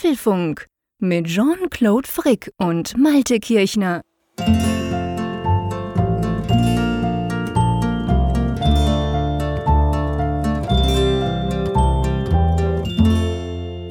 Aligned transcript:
Apfelfunk 0.00 0.66
mit 0.98 1.26
Jean-Claude 1.26 2.08
Frick 2.08 2.50
und 2.56 2.96
Malte 2.96 3.38
Kirchner. 3.38 4.00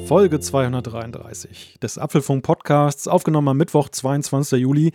Folge 0.07 0.39
233 0.39 1.77
des 1.79 1.99
Apfelfunk 1.99 2.43
Podcasts, 2.43 3.07
aufgenommen 3.07 3.49
am 3.49 3.57
Mittwoch, 3.57 3.89
22. 3.89 4.59
Juli. 4.59 4.93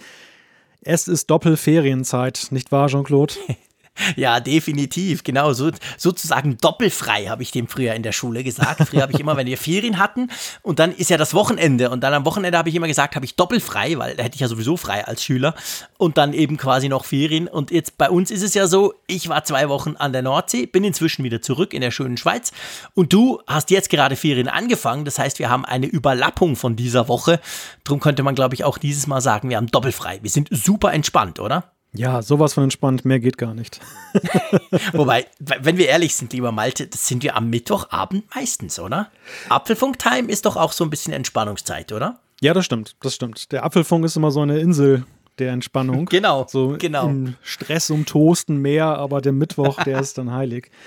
Es 0.81 1.07
ist 1.07 1.31
Doppelferienzeit, 1.31 2.49
nicht 2.51 2.73
wahr, 2.73 2.89
Jean-Claude? 2.89 3.35
Ja, 4.17 4.41
definitiv, 4.41 5.23
genau. 5.23 5.53
So, 5.53 5.71
sozusagen 5.97 6.59
doppelfrei, 6.59 7.27
habe 7.27 7.43
ich 7.43 7.53
dem 7.53 7.69
früher 7.69 7.95
in 7.95 8.03
der 8.03 8.13
Schule 8.13 8.43
gesagt. 8.43 8.89
Früher 8.89 9.03
habe 9.03 9.13
ich 9.13 9.21
immer, 9.21 9.37
wenn 9.37 9.47
wir 9.47 9.57
Ferien 9.57 9.99
hatten 9.99 10.31
und 10.63 10.81
dann 10.81 10.93
ist 10.93 11.11
ja 11.11 11.17
das 11.17 11.33
Wochenende 11.33 11.91
und 11.91 12.01
dann 12.01 12.13
am 12.13 12.25
Wochenende 12.25 12.59
habe 12.59 12.69
ich 12.69 12.75
immer 12.75 12.89
gesagt, 12.89 13.15
habe 13.15 13.25
ich 13.25 13.37
doppelfrei, 13.37 13.97
weil 13.99 14.17
da 14.17 14.25
hätte 14.25 14.35
ich 14.35 14.41
ja 14.41 14.49
sowieso 14.49 14.77
frei 14.77 15.07
als 15.07 15.23
Schüler 15.23 15.55
und 15.97 16.19
dann 16.19 16.33
eben 16.33 16.57
quasi 16.57 16.89
noch 16.89 17.05
Ferien. 17.05 17.47
Und 17.47 17.71
jetzt 17.71 17.97
bei 17.97 18.11
uns 18.11 18.31
ist 18.31 18.43
es 18.43 18.55
ja 18.55 18.67
so, 18.67 18.95
ich 19.07 19.29
war 19.29 19.45
zwei 19.45 19.69
Wochen 19.69 19.95
an 19.97 20.13
der 20.13 20.23
Nordsee, 20.23 20.67
bin 20.67 20.83
inzwischen 20.83 21.25
wieder 21.25 21.41
zurück 21.41 21.73
in 21.73 21.81
der 21.81 21.93
schönen 21.93 22.17
Schweiz 22.17 22.53
und 22.95 23.13
du 23.13 23.41
hast 23.47 23.71
jetzt 23.71 23.91
gerade 23.91 24.17
Ferien 24.17 24.49
angefangen. 24.49 25.05
Das 25.05 25.19
heißt, 25.19 25.39
wir 25.39 25.51
haben 25.51 25.65
eine 25.65 25.87
Überlappung 25.87 26.57
von 26.57 26.75
dieser 26.75 27.07
Woche. 27.07 27.41
Drum 27.85 28.01
könnte 28.01 28.25
man, 28.25 28.35
glaube 28.35 28.55
ich, 28.55 28.65
auch 28.65 28.79
dieses 28.79 29.07
Mal 29.07 29.21
sagen, 29.21 29.51
wir 29.51 29.57
haben 29.57 29.69
doppelfrei. 29.69 30.19
Wir 30.23 30.31
sind 30.31 30.49
super 30.51 30.93
entspannt, 30.93 31.39
oder? 31.39 31.74
Ja, 31.97 32.23
sowas 32.23 32.55
von 32.55 32.65
entspannt, 32.65 33.05
mehr 33.05 33.21
geht 33.21 33.39
gar 33.39 33.55
nicht. 33.55 33.81
Wobei, 34.93 35.27
wenn 35.39 35.79
wir 35.79 35.89
ehrlich 35.89 36.17
sind, 36.17 36.33
lieber 36.33 36.51
Malte, 36.51 36.89
das 36.89 37.07
sind 37.07 37.23
wir 37.23 37.37
am 37.37 37.51
Mittwochabend 37.51 38.25
meistens, 38.35 38.81
oder? 38.81 39.13
Apfelfunk-Time 39.49 40.29
ist 40.29 40.45
doch 40.45 40.57
auch 40.57 40.73
so 40.73 40.83
ein 40.83 40.91
bisschen 40.91 41.13
Entspannungszeit, 41.13 41.93
oder? 41.93 42.19
Ja, 42.41 42.53
das 42.53 42.65
stimmt, 42.65 42.97
das 43.01 43.15
stimmt. 43.15 43.53
Der 43.53 43.65
Apfelfunk 43.65 44.05
ist 44.05 44.17
immer 44.17 44.33
so 44.33 44.41
eine 44.41 44.59
Insel 44.59 45.05
der 45.39 45.53
Entspannung. 45.53 46.07
Genau, 46.11 46.47
so 46.49 46.77
genau. 46.79 47.09
Im 47.09 47.35
Stress 47.43 47.91
um 47.91 48.07
Toasten 48.07 48.57
mehr, 48.57 48.87
aber 48.87 49.21
der 49.21 49.33
Mittwoch, 49.33 49.83
der 49.83 50.01
ist 50.01 50.19
dann 50.19 50.33
heilig. 50.33 50.71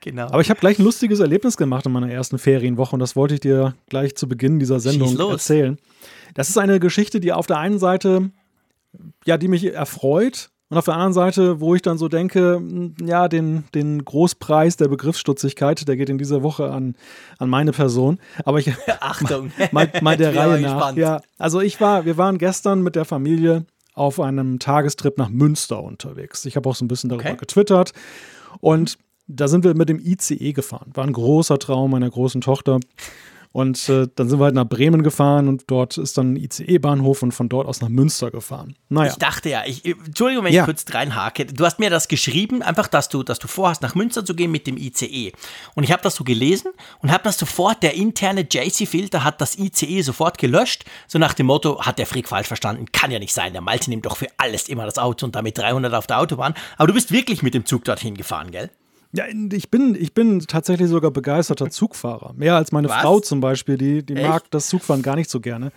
Genau. 0.00 0.26
Aber 0.26 0.40
ich 0.40 0.50
habe 0.50 0.58
gleich 0.58 0.80
ein 0.80 0.84
lustiges 0.84 1.20
Erlebnis 1.20 1.56
gemacht 1.56 1.86
in 1.86 1.92
meiner 1.92 2.10
ersten 2.10 2.40
Ferienwoche 2.40 2.96
und 2.96 2.98
das 2.98 3.14
wollte 3.14 3.34
ich 3.34 3.40
dir 3.40 3.74
gleich 3.88 4.16
zu 4.16 4.28
Beginn 4.28 4.58
dieser 4.58 4.80
Sendung 4.80 5.16
erzählen. 5.30 5.78
Das 6.34 6.48
ist 6.48 6.58
eine 6.58 6.80
Geschichte, 6.80 7.20
die 7.20 7.32
auf 7.32 7.46
der 7.46 7.58
einen 7.58 7.78
Seite 7.78 8.32
ja, 9.24 9.36
die 9.36 9.48
mich 9.48 9.64
erfreut. 9.64 10.50
Und 10.68 10.78
auf 10.78 10.86
der 10.86 10.94
anderen 10.94 11.12
Seite, 11.12 11.60
wo 11.60 11.76
ich 11.76 11.82
dann 11.82 11.96
so 11.96 12.08
denke, 12.08 12.56
hm, 12.56 12.96
ja, 13.00 13.28
den, 13.28 13.64
den 13.74 14.04
Großpreis 14.04 14.76
der 14.76 14.88
Begriffsstutzigkeit, 14.88 15.86
der 15.86 15.96
geht 15.96 16.08
in 16.08 16.18
dieser 16.18 16.42
Woche 16.42 16.70
an, 16.72 16.96
an 17.38 17.48
meine 17.48 17.72
Person. 17.72 18.18
Aber 18.44 18.58
ich. 18.58 18.72
Achtung! 19.00 19.52
mal, 19.70 19.90
mal 20.02 20.16
der 20.16 20.34
Reihe 20.34 20.60
nach. 20.60 20.96
Ja, 20.96 21.20
also 21.38 21.60
ich 21.60 21.80
war, 21.80 22.04
wir 22.04 22.16
waren 22.16 22.38
gestern 22.38 22.82
mit 22.82 22.96
der 22.96 23.04
Familie 23.04 23.64
auf 23.94 24.20
einem 24.20 24.58
Tagestrip 24.58 25.16
nach 25.18 25.30
Münster 25.30 25.82
unterwegs. 25.82 26.44
Ich 26.44 26.56
habe 26.56 26.68
auch 26.68 26.74
so 26.74 26.84
ein 26.84 26.88
bisschen 26.88 27.10
darüber 27.10 27.30
okay. 27.30 27.38
getwittert. 27.38 27.92
Und 28.60 28.98
da 29.28 29.48
sind 29.48 29.64
wir 29.64 29.74
mit 29.74 29.88
dem 29.88 29.98
ICE 29.98 30.52
gefahren. 30.52 30.90
War 30.94 31.04
ein 31.04 31.12
großer 31.12 31.58
Traum 31.58 31.92
meiner 31.92 32.10
großen 32.10 32.40
Tochter. 32.40 32.80
Und 33.56 33.88
äh, 33.88 34.06
dann 34.14 34.28
sind 34.28 34.38
wir 34.38 34.44
halt 34.44 34.54
nach 34.54 34.68
Bremen 34.68 35.02
gefahren 35.02 35.48
und 35.48 35.64
dort 35.68 35.96
ist 35.96 36.18
dann 36.18 36.34
ein 36.34 36.36
ICE-Bahnhof 36.36 37.22
und 37.22 37.32
von 37.32 37.48
dort 37.48 37.66
aus 37.66 37.80
nach 37.80 37.88
Münster 37.88 38.30
gefahren. 38.30 38.76
Naja. 38.90 39.12
Ich 39.12 39.16
dachte 39.16 39.48
ja, 39.48 39.62
ich, 39.64 39.82
Entschuldigung, 39.82 40.44
wenn 40.44 40.52
ja. 40.52 40.60
ich 40.60 40.66
kurz 40.66 40.84
reinhake. 40.92 41.46
Du 41.46 41.64
hast 41.64 41.78
mir 41.78 41.88
das 41.88 42.06
geschrieben, 42.08 42.60
einfach, 42.60 42.86
dass 42.86 43.08
du, 43.08 43.22
dass 43.22 43.38
du 43.38 43.48
vorhast, 43.48 43.80
nach 43.80 43.94
Münster 43.94 44.26
zu 44.26 44.34
gehen 44.34 44.50
mit 44.50 44.66
dem 44.66 44.76
ICE. 44.76 45.32
Und 45.74 45.84
ich 45.84 45.90
habe 45.90 46.02
das 46.02 46.16
so 46.16 46.22
gelesen 46.22 46.72
und 47.00 47.10
habe 47.10 47.24
das 47.24 47.38
sofort, 47.38 47.82
der 47.82 47.94
interne 47.94 48.42
JC-Filter 48.42 49.24
hat 49.24 49.40
das 49.40 49.56
ICE 49.58 50.02
sofort 50.02 50.36
gelöscht. 50.36 50.84
So 51.06 51.18
nach 51.18 51.32
dem 51.32 51.46
Motto, 51.46 51.80
hat 51.80 51.98
der 51.98 52.06
Frick 52.06 52.28
falsch 52.28 52.48
verstanden, 52.48 52.84
kann 52.92 53.10
ja 53.10 53.18
nicht 53.18 53.32
sein. 53.32 53.54
Der 53.54 53.62
Malte 53.62 53.88
nimmt 53.88 54.04
doch 54.04 54.18
für 54.18 54.28
alles 54.36 54.68
immer 54.68 54.84
das 54.84 54.98
Auto 54.98 55.24
und 55.24 55.34
damit 55.34 55.56
300 55.56 55.94
auf 55.94 56.06
der 56.06 56.20
Autobahn. 56.20 56.52
Aber 56.76 56.88
du 56.88 56.92
bist 56.92 57.10
wirklich 57.10 57.42
mit 57.42 57.54
dem 57.54 57.64
Zug 57.64 57.84
dorthin 57.84 58.18
gefahren, 58.18 58.50
gell? 58.50 58.68
Ja, 59.16 59.24
ich 59.52 59.70
bin, 59.70 59.96
ich 59.98 60.12
bin 60.12 60.40
tatsächlich 60.40 60.88
sogar 60.88 61.10
begeisterter 61.10 61.70
Zugfahrer. 61.70 62.34
Mehr 62.36 62.54
als 62.54 62.70
meine 62.70 62.90
Was? 62.90 63.00
Frau 63.00 63.20
zum 63.20 63.40
Beispiel, 63.40 63.78
die, 63.78 64.04
die 64.04 64.14
mag 64.14 64.50
das 64.50 64.68
Zugfahren 64.68 65.00
gar 65.00 65.16
nicht 65.16 65.30
so 65.30 65.40
gerne. 65.40 65.72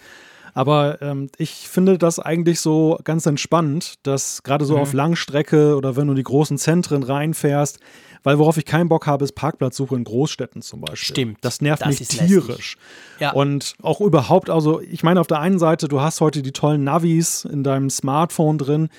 Aber 0.53 1.01
ähm, 1.01 1.29
ich 1.37 1.69
finde 1.69 1.97
das 1.97 2.19
eigentlich 2.19 2.59
so 2.59 2.99
ganz 3.05 3.25
entspannend, 3.25 3.95
dass 4.03 4.43
gerade 4.43 4.65
so 4.65 4.75
mhm. 4.75 4.81
auf 4.81 4.91
Langstrecke 4.93 5.77
oder 5.77 5.95
wenn 5.95 6.07
du 6.07 6.13
in 6.13 6.17
die 6.17 6.23
großen 6.23 6.57
Zentren 6.57 7.03
reinfährst, 7.03 7.79
weil 8.23 8.37
worauf 8.39 8.57
ich 8.57 8.65
keinen 8.65 8.89
Bock 8.89 9.07
habe, 9.07 9.23
ist 9.23 9.33
Parkplatzsuche 9.33 9.95
in 9.95 10.03
Großstädten 10.03 10.61
zum 10.61 10.81
Beispiel. 10.81 10.97
Stimmt. 10.97 11.37
Das 11.41 11.61
nervt 11.61 11.81
das 11.81 11.99
mich 11.99 12.07
tierisch. 12.07 12.77
Ja. 13.19 13.31
Und 13.31 13.73
auch 13.81 14.01
überhaupt, 14.01 14.49
also 14.49 14.81
ich 14.81 15.03
meine, 15.03 15.19
auf 15.19 15.27
der 15.27 15.39
einen 15.39 15.59
Seite, 15.59 15.87
du 15.87 16.01
hast 16.01 16.21
heute 16.21 16.41
die 16.41 16.51
tollen 16.51 16.83
Navis 16.83 17.45
in 17.45 17.63
deinem 17.63 17.89
Smartphone 17.89 18.57
drin. 18.57 18.89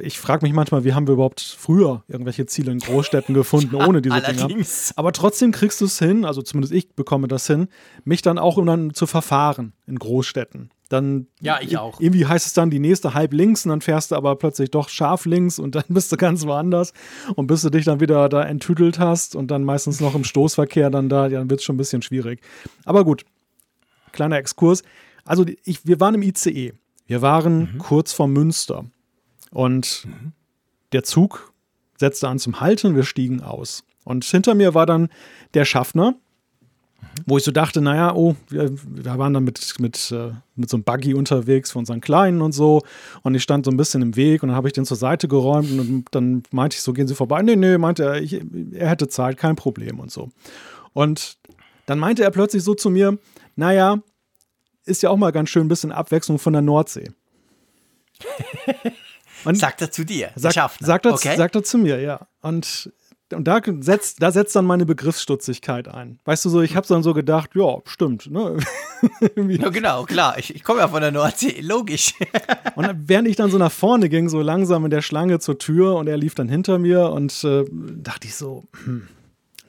Ich 0.00 0.18
frage 0.18 0.44
mich 0.44 0.52
manchmal, 0.52 0.84
wie 0.84 0.94
haben 0.94 1.06
wir 1.06 1.14
überhaupt 1.14 1.40
früher 1.40 2.04
irgendwelche 2.08 2.46
Ziele 2.46 2.72
in 2.72 2.78
Großstädten 2.78 3.34
gefunden 3.34 3.74
ohne 3.74 4.02
diese 4.02 4.20
Dinger? 4.20 4.48
Aber 4.96 5.12
trotzdem 5.12 5.52
kriegst 5.52 5.80
du 5.80 5.84
es 5.84 5.98
hin, 5.98 6.24
also 6.24 6.42
zumindest 6.42 6.72
ich 6.72 6.94
bekomme 6.94 7.28
das 7.28 7.46
hin, 7.46 7.68
mich 8.04 8.22
dann 8.22 8.38
auch 8.38 8.64
dann 8.64 8.94
zu 8.94 9.06
verfahren 9.06 9.72
in 9.86 9.98
Großstädten. 9.98 10.70
Dann 10.88 11.26
ja, 11.40 11.58
ich 11.60 11.76
auch. 11.76 12.00
Irgendwie 12.00 12.24
heißt 12.24 12.46
es 12.46 12.54
dann 12.54 12.70
die 12.70 12.78
nächste 12.78 13.12
halb 13.12 13.34
links 13.34 13.66
und 13.66 13.70
dann 13.70 13.80
fährst 13.82 14.10
du 14.10 14.16
aber 14.16 14.36
plötzlich 14.36 14.70
doch 14.70 14.88
scharf 14.88 15.26
links 15.26 15.58
und 15.58 15.74
dann 15.74 15.84
bist 15.88 16.10
du 16.12 16.16
ganz 16.16 16.46
woanders. 16.46 16.92
Und 17.34 17.46
bis 17.46 17.62
du 17.62 17.70
dich 17.70 17.84
dann 17.84 18.00
wieder 18.00 18.28
da 18.28 18.42
enttüdelt 18.42 18.98
hast 18.98 19.36
und 19.36 19.50
dann 19.50 19.64
meistens 19.64 20.00
noch 20.00 20.14
im 20.14 20.24
Stoßverkehr 20.24 20.90
dann 20.90 21.08
da, 21.08 21.28
dann 21.28 21.50
wird 21.50 21.60
es 21.60 21.64
schon 21.64 21.74
ein 21.74 21.78
bisschen 21.78 22.02
schwierig. 22.02 22.40
Aber 22.84 23.04
gut, 23.04 23.24
kleiner 24.12 24.38
Exkurs. 24.38 24.82
Also 25.24 25.44
ich, 25.64 25.86
wir 25.86 26.00
waren 26.00 26.14
im 26.14 26.22
ICE. 26.22 26.72
Wir 27.06 27.22
waren 27.22 27.74
mhm. 27.74 27.78
kurz 27.78 28.12
vor 28.12 28.28
Münster. 28.28 28.86
Und 29.50 30.06
mhm. 30.06 30.32
der 30.92 31.04
Zug 31.04 31.52
setzte 31.98 32.28
an 32.28 32.38
zum 32.38 32.60
Halten, 32.60 32.96
wir 32.96 33.04
stiegen 33.04 33.42
aus. 33.42 33.84
Und 34.04 34.24
hinter 34.24 34.54
mir 34.54 34.74
war 34.74 34.86
dann 34.86 35.08
der 35.52 35.66
Schaffner, 35.66 36.14
wo 37.26 37.36
ich 37.36 37.44
so 37.44 37.50
dachte, 37.50 37.80
naja, 37.80 38.14
oh, 38.14 38.36
wir, 38.48 38.70
wir 38.72 39.18
waren 39.18 39.34
dann 39.34 39.44
mit, 39.44 39.74
mit, 39.78 40.10
äh, 40.12 40.32
mit 40.56 40.70
so 40.70 40.76
einem 40.76 40.84
Buggy 40.84 41.14
unterwegs 41.14 41.72
für 41.72 41.78
unseren 41.78 42.00
Kleinen 42.00 42.42
und 42.42 42.52
so. 42.52 42.82
Und 43.22 43.34
ich 43.34 43.42
stand 43.42 43.64
so 43.64 43.70
ein 43.70 43.76
bisschen 43.76 44.02
im 44.02 44.16
Weg 44.16 44.42
und 44.42 44.48
dann 44.48 44.56
habe 44.56 44.68
ich 44.68 44.72
den 44.72 44.84
zur 44.84 44.96
Seite 44.96 45.28
geräumt 45.28 45.70
und 45.70 46.04
dann 46.10 46.42
meinte 46.50 46.76
ich 46.76 46.82
so, 46.82 46.92
gehen 46.92 47.08
Sie 47.08 47.14
vorbei. 47.14 47.42
Nee, 47.42 47.56
nee, 47.56 47.78
meinte 47.78 48.04
er, 48.04 48.22
ich, 48.22 48.40
er 48.72 48.88
hätte 48.88 49.08
Zeit, 49.08 49.36
kein 49.36 49.56
Problem 49.56 50.00
und 50.00 50.10
so. 50.10 50.30
Und 50.92 51.38
dann 51.86 51.98
meinte 51.98 52.22
er 52.22 52.30
plötzlich 52.30 52.62
so 52.62 52.74
zu 52.74 52.90
mir, 52.90 53.18
naja, 53.56 53.98
ist 54.84 55.02
ja 55.02 55.10
auch 55.10 55.16
mal 55.16 55.32
ganz 55.32 55.50
schön 55.50 55.66
ein 55.66 55.68
bisschen 55.68 55.92
Abwechslung 55.92 56.38
von 56.38 56.52
der 56.52 56.62
Nordsee. 56.62 57.10
Und 59.44 59.56
sagt 59.56 59.80
er 59.80 59.90
zu 59.90 60.04
dir? 60.04 60.30
Sagt, 60.34 60.54
sagt, 60.80 61.06
er, 61.06 61.12
okay. 61.12 61.36
sagt 61.36 61.54
er 61.54 61.62
zu 61.62 61.78
mir, 61.78 62.00
ja. 62.00 62.26
Und 62.40 62.92
und 63.32 63.44
da 63.44 63.60
setzt, 63.80 64.22
da 64.22 64.30
setzt 64.30 64.56
dann 64.56 64.64
meine 64.64 64.86
Begriffsstutzigkeit 64.86 65.88
ein. 65.88 66.18
Weißt 66.24 66.44
du 66.44 66.48
so, 66.48 66.60
ich 66.60 66.76
habe 66.76 66.86
dann 66.86 67.02
so 67.02 67.14
gedacht, 67.14 67.50
ja, 67.54 67.78
stimmt. 67.84 68.30
Ne? 68.30 68.58
ja, 69.36 69.68
genau, 69.68 70.04
klar. 70.04 70.38
Ich, 70.38 70.54
ich 70.54 70.64
komme 70.64 70.80
ja 70.80 70.88
von 70.88 71.00
der 71.00 71.12
Nordsee, 71.12 71.60
logisch. 71.62 72.14
und 72.74 72.88
während 73.06 73.28
ich 73.28 73.36
dann 73.36 73.50
so 73.50 73.58
nach 73.58 73.72
vorne 73.72 74.08
ging, 74.08 74.28
so 74.28 74.40
langsam 74.40 74.84
in 74.84 74.90
der 74.90 75.02
Schlange 75.02 75.38
zur 75.38 75.58
Tür 75.58 75.96
und 75.96 76.06
er 76.06 76.16
lief 76.16 76.34
dann 76.34 76.48
hinter 76.48 76.78
mir 76.78 77.10
und 77.10 77.44
äh, 77.44 77.64
dachte 77.70 78.26
ich 78.26 78.34
so, 78.34 78.64
hm, 78.84 79.08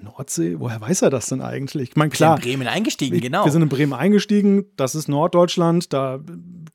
Nordsee, 0.02 0.60
woher 0.60 0.80
weiß 0.80 1.02
er 1.02 1.10
das 1.10 1.28
denn 1.28 1.42
eigentlich? 1.42 1.90
Ich 1.90 1.96
meine, 1.96 2.10
klar. 2.10 2.38
Wir 2.38 2.44
sind 2.44 2.52
in 2.52 2.60
Bremen 2.60 2.68
eingestiegen, 2.68 3.20
genau. 3.20 3.46
Wir 3.46 3.52
sind 3.52 3.62
in 3.62 3.70
Bremen 3.70 3.94
eingestiegen, 3.94 4.66
das 4.76 4.96
ist 4.96 5.08
Norddeutschland, 5.08 5.92
da 5.94 6.20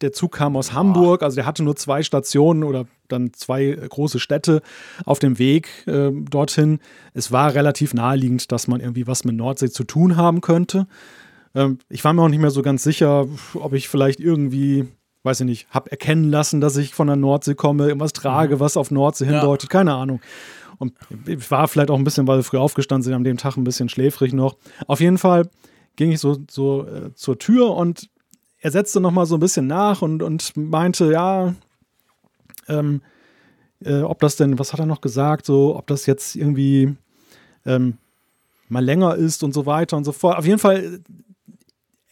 der 0.00 0.12
Zug 0.12 0.32
kam 0.32 0.56
aus 0.56 0.72
Hamburg, 0.72 1.22
also 1.22 1.36
der 1.36 1.46
hatte 1.46 1.62
nur 1.62 1.76
zwei 1.76 2.02
Stationen 2.02 2.64
oder 2.64 2.86
dann 3.08 3.32
zwei 3.32 3.78
große 3.88 4.18
Städte 4.18 4.60
auf 5.04 5.18
dem 5.18 5.38
Weg 5.38 5.68
äh, 5.86 6.10
dorthin. 6.12 6.80
Es 7.12 7.32
war 7.32 7.54
relativ 7.54 7.94
naheliegend, 7.94 8.50
dass 8.52 8.66
man 8.66 8.80
irgendwie 8.80 9.06
was 9.06 9.24
mit 9.24 9.36
Nordsee 9.36 9.70
zu 9.70 9.84
tun 9.84 10.16
haben 10.16 10.40
könnte. 10.40 10.86
Ähm, 11.54 11.78
ich 11.88 12.04
war 12.04 12.12
mir 12.12 12.22
auch 12.22 12.28
nicht 12.28 12.40
mehr 12.40 12.50
so 12.50 12.62
ganz 12.62 12.82
sicher, 12.82 13.26
ob 13.54 13.72
ich 13.72 13.88
vielleicht 13.88 14.20
irgendwie 14.20 14.86
weiß 15.24 15.40
ich 15.40 15.46
nicht, 15.46 15.66
habe 15.70 15.90
erkennen 15.90 16.30
lassen, 16.30 16.60
dass 16.60 16.76
ich 16.76 16.94
von 16.94 17.06
der 17.06 17.16
Nordsee 17.16 17.54
komme, 17.54 17.86
irgendwas 17.88 18.12
trage, 18.12 18.56
mhm. 18.56 18.60
was 18.60 18.76
auf 18.76 18.90
Nordsee 18.90 19.24
hindeutet, 19.24 19.72
ja. 19.72 19.78
keine 19.78 19.94
Ahnung. 19.94 20.20
Und 20.78 20.94
ich 21.26 21.50
war 21.50 21.68
vielleicht 21.68 21.90
auch 21.90 21.98
ein 21.98 22.04
bisschen, 22.04 22.26
weil 22.26 22.38
wir 22.38 22.44
früh 22.44 22.58
aufgestanden 22.58 23.02
sind, 23.02 23.14
an 23.14 23.24
dem 23.24 23.36
Tag 23.36 23.56
ein 23.56 23.64
bisschen 23.64 23.88
schläfrig 23.88 24.32
noch. 24.32 24.56
Auf 24.86 25.00
jeden 25.00 25.18
Fall 25.18 25.48
ging 25.96 26.12
ich 26.12 26.20
so, 26.20 26.38
so 26.50 26.86
äh, 26.86 27.14
zur 27.14 27.38
Tür 27.38 27.70
und 27.74 28.10
er 28.58 28.70
setzte 28.70 29.00
noch 29.00 29.10
mal 29.10 29.26
so 29.26 29.36
ein 29.36 29.40
bisschen 29.40 29.66
nach 29.66 30.02
und, 30.02 30.22
und 30.22 30.56
meinte, 30.56 31.12
ja, 31.12 31.54
ähm, 32.68 33.02
äh, 33.84 34.00
ob 34.00 34.20
das 34.20 34.36
denn, 34.36 34.58
was 34.58 34.72
hat 34.72 34.80
er 34.80 34.86
noch 34.86 35.00
gesagt, 35.00 35.46
so, 35.46 35.76
ob 35.76 35.86
das 35.86 36.06
jetzt 36.06 36.34
irgendwie 36.34 36.96
ähm, 37.66 37.98
mal 38.68 38.84
länger 38.84 39.14
ist 39.16 39.42
und 39.42 39.52
so 39.52 39.66
weiter 39.66 39.96
und 39.96 40.04
so 40.04 40.12
fort. 40.12 40.38
Auf 40.38 40.46
jeden 40.46 40.58
Fall 40.58 41.00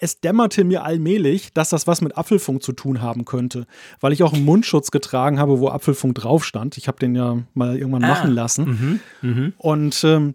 es 0.03 0.21
dämmerte 0.21 0.65
mir 0.65 0.83
allmählich, 0.83 1.53
dass 1.53 1.71
das 1.71 1.87
was 1.87 2.01
mit 2.01 2.19
Apfelfunk 2.19 2.61
zu 2.63 2.73
tun 2.73 3.01
haben 3.01 3.25
könnte, 3.25 3.67
weil 4.01 4.13
ich 4.13 4.25
auch 4.25 4.33
einen 4.33 4.45
Mundschutz 4.45 4.91
getragen 4.91 5.39
habe, 5.39 5.61
wo 5.61 5.69
Apfelfunk 5.69 6.17
drauf 6.17 6.45
stand. 6.45 6.77
Ich 6.77 6.89
habe 6.89 6.99
den 6.99 7.15
ja 7.15 7.39
mal 7.55 7.77
irgendwann 7.79 8.03
ah, 8.03 8.09
machen 8.09 8.33
lassen. 8.33 9.01
Mh, 9.23 9.31
mh. 9.31 9.53
Und 9.59 10.03
ähm, 10.03 10.35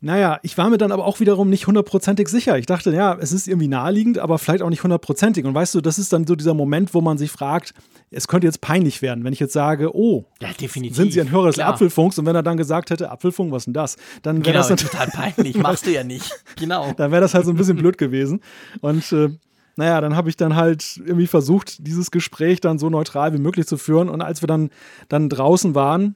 Naja, 0.00 0.38
ich 0.44 0.56
war 0.56 0.70
mir 0.70 0.78
dann 0.78 0.92
aber 0.92 1.04
auch 1.04 1.18
wiederum 1.18 1.50
nicht 1.50 1.66
hundertprozentig 1.66 2.28
sicher. 2.28 2.56
Ich 2.56 2.66
dachte, 2.66 2.92
ja, 2.92 3.16
es 3.18 3.32
ist 3.32 3.48
irgendwie 3.48 3.66
naheliegend, 3.66 4.18
aber 4.18 4.38
vielleicht 4.38 4.62
auch 4.62 4.70
nicht 4.70 4.84
hundertprozentig. 4.84 5.44
Und 5.44 5.54
weißt 5.54 5.74
du, 5.74 5.80
das 5.80 5.98
ist 5.98 6.12
dann 6.12 6.24
so 6.24 6.36
dieser 6.36 6.54
Moment, 6.54 6.94
wo 6.94 7.00
man 7.00 7.18
sich 7.18 7.32
fragt, 7.32 7.74
es 8.12 8.28
könnte 8.28 8.46
jetzt 8.46 8.60
peinlich 8.60 9.02
werden, 9.02 9.24
wenn 9.24 9.32
ich 9.32 9.40
jetzt 9.40 9.52
sage, 9.52 9.94
oh, 9.96 10.24
ja, 10.40 10.50
sind 10.56 11.12
Sie 11.12 11.20
ein 11.20 11.32
Hörer 11.32 11.48
des. 11.48 11.58
Apfelfunks? 11.58 12.16
Und 12.16 12.26
wenn 12.26 12.36
er 12.36 12.44
dann 12.44 12.56
gesagt 12.56 12.90
hätte, 12.90 13.10
Apfelfunk, 13.10 13.50
was 13.50 13.64
denn 13.64 13.74
das? 13.74 13.96
Dann 14.22 14.36
wäre 14.44 14.52
genau, 14.52 14.68
das 14.68 14.80
total 14.80 15.08
peinlich, 15.08 15.56
machst 15.58 15.84
du 15.84 15.90
ja 15.90 16.04
nicht. 16.04 16.30
Genau. 16.56 16.92
dann 16.96 17.10
wäre 17.10 17.20
das 17.20 17.34
halt 17.34 17.44
so 17.44 17.50
ein 17.50 17.56
bisschen 17.56 17.76
blöd 17.76 17.98
gewesen. 17.98 18.40
Und 18.80 19.10
äh, 19.12 19.30
naja, 19.74 20.00
dann 20.00 20.14
habe 20.14 20.28
ich 20.28 20.36
dann 20.36 20.54
halt 20.54 21.00
irgendwie 21.04 21.26
versucht, 21.26 21.86
dieses 21.86 22.12
Gespräch 22.12 22.60
dann 22.60 22.78
so 22.78 22.88
neutral 22.88 23.32
wie 23.32 23.38
möglich 23.38 23.66
zu 23.66 23.76
führen. 23.76 24.08
Und 24.08 24.22
als 24.22 24.42
wir 24.42 24.46
dann, 24.46 24.70
dann 25.08 25.28
draußen 25.28 25.74
waren, 25.74 26.14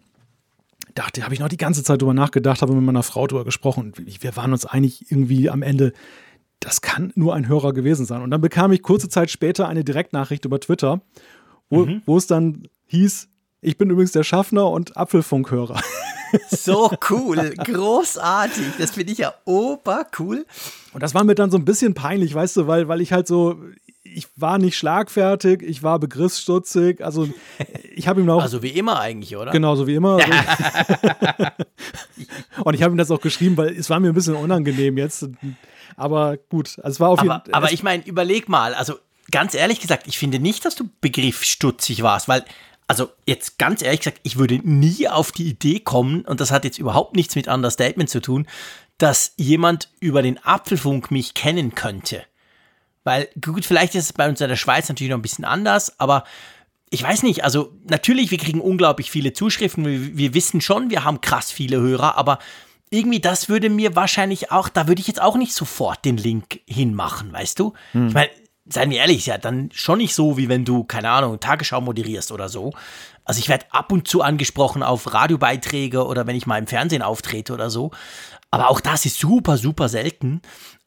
dachte, 0.94 1.22
habe 1.22 1.34
ich 1.34 1.40
noch 1.40 1.48
die 1.48 1.56
ganze 1.56 1.82
Zeit 1.82 2.00
drüber 2.00 2.14
nachgedacht, 2.14 2.62
habe 2.62 2.74
mit 2.74 2.84
meiner 2.84 3.02
Frau 3.02 3.26
drüber 3.26 3.44
gesprochen. 3.44 3.92
Wir 3.96 4.36
waren 4.36 4.52
uns 4.52 4.66
eigentlich 4.66 5.10
irgendwie 5.10 5.50
am 5.50 5.62
Ende, 5.62 5.92
das 6.60 6.80
kann 6.80 7.12
nur 7.14 7.34
ein 7.34 7.48
Hörer 7.48 7.72
gewesen 7.72 8.06
sein. 8.06 8.22
Und 8.22 8.30
dann 8.30 8.40
bekam 8.40 8.72
ich 8.72 8.82
kurze 8.82 9.08
Zeit 9.08 9.30
später 9.30 9.68
eine 9.68 9.84
Direktnachricht 9.84 10.44
über 10.44 10.60
Twitter, 10.60 11.00
wo, 11.70 11.86
mhm. 11.86 12.02
wo 12.06 12.16
es 12.16 12.26
dann 12.26 12.68
hieß, 12.86 13.28
ich 13.60 13.78
bin 13.78 13.90
übrigens 13.90 14.12
der 14.12 14.24
Schaffner 14.24 14.68
und 14.70 14.96
Apfelfunkhörer. 14.96 15.80
So 16.50 16.90
cool, 17.10 17.54
großartig. 17.56 18.64
Das 18.78 18.92
finde 18.92 19.12
ich 19.12 19.18
ja 19.18 19.34
ober 19.44 20.06
cool. 20.18 20.46
Und 20.94 21.02
das 21.02 21.14
war 21.14 21.24
mir 21.24 21.34
dann 21.34 21.50
so 21.50 21.58
ein 21.58 21.66
bisschen 21.66 21.92
peinlich, 21.92 22.34
weißt 22.34 22.56
du, 22.56 22.66
weil, 22.66 22.88
weil 22.88 23.02
ich 23.02 23.12
halt 23.12 23.26
so, 23.26 23.60
ich 24.04 24.28
war 24.36 24.58
nicht 24.58 24.76
schlagfertig, 24.76 25.62
ich 25.62 25.82
war 25.82 25.98
begriffsstutzig. 25.98 27.04
Also 27.04 27.28
ich 27.94 28.08
habe 28.08 28.20
ihm 28.20 28.30
auch. 28.30 28.42
Also 28.42 28.62
wie 28.62 28.68
immer 28.68 29.00
eigentlich, 29.00 29.36
oder? 29.36 29.52
Genau, 29.52 29.76
so 29.76 29.86
wie 29.86 29.94
immer. 29.94 30.16
und 32.64 32.74
ich 32.74 32.82
habe 32.82 32.94
ihm 32.94 32.98
das 32.98 33.10
auch 33.10 33.20
geschrieben, 33.20 33.56
weil 33.56 33.70
es 33.70 33.90
war 33.90 34.00
mir 34.00 34.08
ein 34.08 34.14
bisschen 34.14 34.34
unangenehm 34.34 34.98
jetzt. 34.98 35.28
Aber 35.96 36.36
gut, 36.36 36.78
also 36.78 36.90
es 36.90 37.00
war 37.00 37.10
auf 37.10 37.22
jeden 37.22 37.30
Fall. 37.30 37.42
Aber 37.52 37.72
ich 37.72 37.82
meine, 37.82 38.04
überleg 38.04 38.48
mal, 38.48 38.74
also 38.74 38.94
ganz 39.30 39.54
ehrlich 39.54 39.80
gesagt, 39.80 40.06
ich 40.06 40.18
finde 40.18 40.38
nicht, 40.38 40.64
dass 40.64 40.74
du 40.74 40.88
begriffsstutzig 41.00 42.02
warst, 42.02 42.28
weil 42.28 42.44
also 42.88 43.08
jetzt 43.26 43.58
ganz 43.58 43.82
ehrlich 43.82 44.00
gesagt, 44.00 44.20
ich 44.22 44.36
würde 44.36 44.60
nie 44.62 45.08
auf 45.08 45.32
die 45.32 45.48
Idee 45.48 45.80
kommen, 45.80 46.22
und 46.22 46.40
das 46.40 46.50
hat 46.50 46.64
jetzt 46.64 46.78
überhaupt 46.78 47.16
nichts 47.16 47.36
mit 47.36 47.48
Understatement 47.48 48.10
zu 48.10 48.20
tun, 48.20 48.46
dass 48.98 49.32
jemand 49.36 49.88
über 50.00 50.22
den 50.22 50.44
Apfelfunk 50.44 51.10
mich 51.10 51.34
kennen 51.34 51.74
könnte. 51.74 52.24
Weil, 53.04 53.28
gut, 53.40 53.64
vielleicht 53.64 53.94
ist 53.94 54.04
es 54.04 54.12
bei 54.12 54.28
uns 54.28 54.40
in 54.40 54.48
der 54.48 54.56
Schweiz 54.56 54.88
natürlich 54.88 55.10
noch 55.10 55.18
ein 55.18 55.22
bisschen 55.22 55.44
anders, 55.44 55.98
aber 55.98 56.24
ich 56.90 57.02
weiß 57.02 57.22
nicht, 57.22 57.42
also 57.42 57.72
natürlich, 57.88 58.30
wir 58.30 58.38
kriegen 58.38 58.60
unglaublich 58.60 59.10
viele 59.10 59.32
Zuschriften, 59.32 59.84
wir, 59.84 60.16
wir 60.16 60.34
wissen 60.34 60.60
schon, 60.60 60.90
wir 60.90 61.04
haben 61.04 61.20
krass 61.20 61.50
viele 61.50 61.80
Hörer, 61.80 62.16
aber 62.18 62.38
irgendwie 62.90 63.20
das 63.20 63.48
würde 63.48 63.70
mir 63.70 63.96
wahrscheinlich 63.96 64.52
auch, 64.52 64.68
da 64.68 64.86
würde 64.86 65.00
ich 65.00 65.06
jetzt 65.06 65.22
auch 65.22 65.36
nicht 65.36 65.54
sofort 65.54 66.04
den 66.04 66.18
Link 66.18 66.60
hinmachen, 66.66 67.32
weißt 67.32 67.58
du? 67.58 67.72
Hm. 67.92 68.08
Ich 68.08 68.14
meine, 68.14 68.30
seien 68.66 68.90
wir 68.90 68.98
ehrlich, 68.98 69.26
ja, 69.26 69.38
dann 69.38 69.70
schon 69.72 69.98
nicht 69.98 70.14
so, 70.14 70.36
wie 70.36 70.48
wenn 70.48 70.64
du, 70.64 70.84
keine 70.84 71.10
Ahnung, 71.10 71.40
Tagesschau 71.40 71.80
moderierst 71.80 72.30
oder 72.30 72.48
so. 72.48 72.72
Also 73.24 73.38
ich 73.38 73.48
werde 73.48 73.66
ab 73.70 73.92
und 73.92 74.06
zu 74.06 74.22
angesprochen 74.22 74.82
auf 74.82 75.12
Radiobeiträge 75.12 76.06
oder 76.06 76.26
wenn 76.26 76.36
ich 76.36 76.46
mal 76.46 76.58
im 76.58 76.66
Fernsehen 76.66 77.02
auftrete 77.02 77.54
oder 77.54 77.70
so. 77.70 77.90
Aber 78.50 78.68
auch 78.68 78.80
das 78.80 79.06
ist 79.06 79.18
super, 79.18 79.56
super 79.56 79.88
selten. 79.88 80.42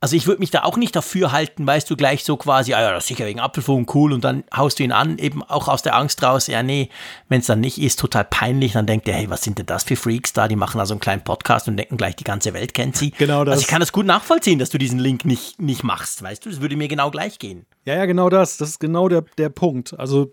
Also 0.05 0.17
ich 0.17 0.27
würde 0.27 0.39
mich 0.39 0.51
da 0.51 0.61
auch 0.61 0.77
nicht 0.77 0.95
dafür 0.95 1.31
halten, 1.31 1.65
weißt 1.65 1.89
du, 1.89 1.95
gleich 1.95 2.23
so 2.23 2.37
quasi, 2.37 2.75
ah 2.75 2.81
ja, 2.83 2.91
das 2.91 3.05
ist 3.05 3.07
sicher 3.07 3.25
wegen 3.25 3.39
Apfelfunk 3.39 3.95
cool 3.95 4.13
und 4.13 4.23
dann 4.23 4.43
haust 4.55 4.77
du 4.77 4.83
ihn 4.83 4.91
an, 4.91 5.17
eben 5.17 5.41
auch 5.41 5.67
aus 5.67 5.81
der 5.81 5.95
Angst 5.95 6.21
raus, 6.21 6.45
ja 6.45 6.61
nee, 6.61 6.89
wenn 7.27 7.39
es 7.39 7.47
dann 7.47 7.59
nicht 7.59 7.81
ist, 7.81 7.99
total 7.99 8.23
peinlich, 8.23 8.73
dann 8.73 8.85
denkt 8.85 9.07
er, 9.07 9.15
hey, 9.15 9.31
was 9.31 9.41
sind 9.41 9.57
denn 9.57 9.65
das 9.65 9.83
für 9.83 9.95
Freaks 9.95 10.31
da, 10.31 10.47
die 10.47 10.55
machen 10.55 10.79
also 10.79 10.93
einen 10.93 10.99
kleinen 10.99 11.23
Podcast 11.23 11.67
und 11.67 11.77
denken 11.77 11.97
gleich, 11.97 12.15
die 12.15 12.23
ganze 12.23 12.53
Welt 12.53 12.75
kennt 12.75 12.95
sie. 12.95 13.09
Genau 13.17 13.43
das. 13.45 13.53
Also 13.53 13.61
ich 13.63 13.67
kann 13.67 13.79
das 13.79 13.91
gut 13.91 14.05
nachvollziehen, 14.05 14.59
dass 14.59 14.69
du 14.69 14.77
diesen 14.77 14.99
Link 14.99 15.25
nicht, 15.25 15.59
nicht 15.59 15.83
machst, 15.83 16.21
weißt 16.21 16.45
du, 16.45 16.51
das 16.51 16.61
würde 16.61 16.75
mir 16.75 16.87
genau 16.87 17.09
gleich 17.09 17.39
gehen. 17.39 17.65
Ja, 17.85 17.95
ja, 17.95 18.05
genau 18.05 18.29
das, 18.29 18.57
das 18.57 18.69
ist 18.69 18.79
genau 18.79 19.09
der, 19.09 19.23
der 19.39 19.49
Punkt. 19.49 19.97
Also 19.97 20.29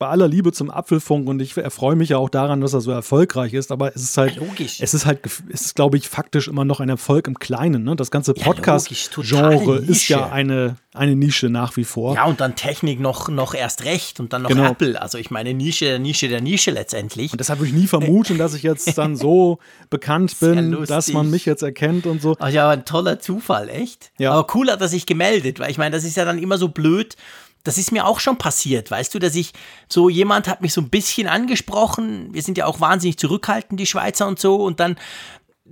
bei 0.00 0.08
aller 0.08 0.28
Liebe 0.28 0.50
zum 0.50 0.70
Apfelfunk 0.70 1.28
und 1.28 1.42
ich 1.42 1.54
erfreue 1.58 1.94
mich 1.94 2.08
ja 2.08 2.16
auch 2.16 2.30
daran, 2.30 2.62
dass 2.62 2.72
er 2.72 2.80
so 2.80 2.90
erfolgreich 2.90 3.52
ist, 3.52 3.70
aber 3.70 3.94
es 3.94 4.02
ist 4.02 4.16
halt, 4.16 4.36
ja, 4.36 4.42
es 4.58 4.94
ist 4.94 5.04
halt, 5.04 5.20
es 5.52 5.60
ist, 5.60 5.76
glaube 5.76 5.98
ich, 5.98 6.08
faktisch 6.08 6.48
immer 6.48 6.64
noch 6.64 6.80
ein 6.80 6.88
Erfolg 6.88 7.26
im 7.28 7.38
Kleinen. 7.38 7.84
Ne? 7.84 7.96
Das 7.96 8.10
ganze 8.10 8.32
Podcast-Genre 8.32 9.82
ja, 9.82 9.86
ist 9.86 10.08
ja 10.08 10.30
eine, 10.30 10.76
eine 10.94 11.14
Nische 11.16 11.50
nach 11.50 11.76
wie 11.76 11.84
vor. 11.84 12.14
Ja, 12.14 12.24
und 12.24 12.40
dann 12.40 12.56
Technik 12.56 12.98
noch, 12.98 13.28
noch 13.28 13.52
erst 13.52 13.84
recht 13.84 14.20
und 14.20 14.32
dann 14.32 14.40
noch 14.40 14.48
genau. 14.48 14.70
Apple. 14.70 15.00
Also 15.02 15.18
ich 15.18 15.30
meine, 15.30 15.52
Nische 15.52 15.84
der 15.84 15.98
Nische 15.98 16.28
der 16.30 16.40
Nische 16.40 16.70
letztendlich. 16.70 17.32
Und 17.32 17.38
deshalb 17.38 17.58
würde 17.58 17.68
ich 17.68 17.76
nie 17.76 17.86
vermuten, 17.86 18.38
dass 18.38 18.54
ich 18.54 18.62
jetzt 18.62 18.96
dann 18.96 19.16
so 19.16 19.58
bekannt 19.90 20.34
bin, 20.40 20.82
dass 20.86 21.12
man 21.12 21.28
mich 21.28 21.44
jetzt 21.44 21.62
erkennt 21.62 22.06
und 22.06 22.22
so. 22.22 22.36
Ach 22.40 22.48
ja, 22.48 22.70
ein 22.70 22.86
toller 22.86 23.20
Zufall, 23.20 23.68
echt. 23.68 24.12
Ja. 24.16 24.32
Aber 24.32 24.54
cool 24.54 24.70
hat 24.70 24.80
er 24.80 24.88
sich 24.88 25.04
gemeldet, 25.04 25.60
weil 25.60 25.70
ich 25.70 25.76
meine, 25.76 25.94
das 25.94 26.04
ist 26.04 26.16
ja 26.16 26.24
dann 26.24 26.38
immer 26.38 26.56
so 26.56 26.68
blöd 26.68 27.16
das 27.64 27.78
ist 27.78 27.92
mir 27.92 28.06
auch 28.06 28.20
schon 28.20 28.38
passiert, 28.38 28.90
weißt 28.90 29.14
du, 29.14 29.18
dass 29.18 29.34
ich 29.34 29.52
so 29.88 30.08
jemand 30.08 30.48
hat 30.48 30.62
mich 30.62 30.72
so 30.72 30.80
ein 30.80 30.88
bisschen 30.88 31.26
angesprochen. 31.26 32.32
Wir 32.32 32.42
sind 32.42 32.56
ja 32.56 32.66
auch 32.66 32.80
wahnsinnig 32.80 33.18
zurückhaltend, 33.18 33.78
die 33.78 33.86
Schweizer 33.86 34.26
und 34.26 34.38
so, 34.38 34.56
und 34.56 34.80
dann 34.80 34.96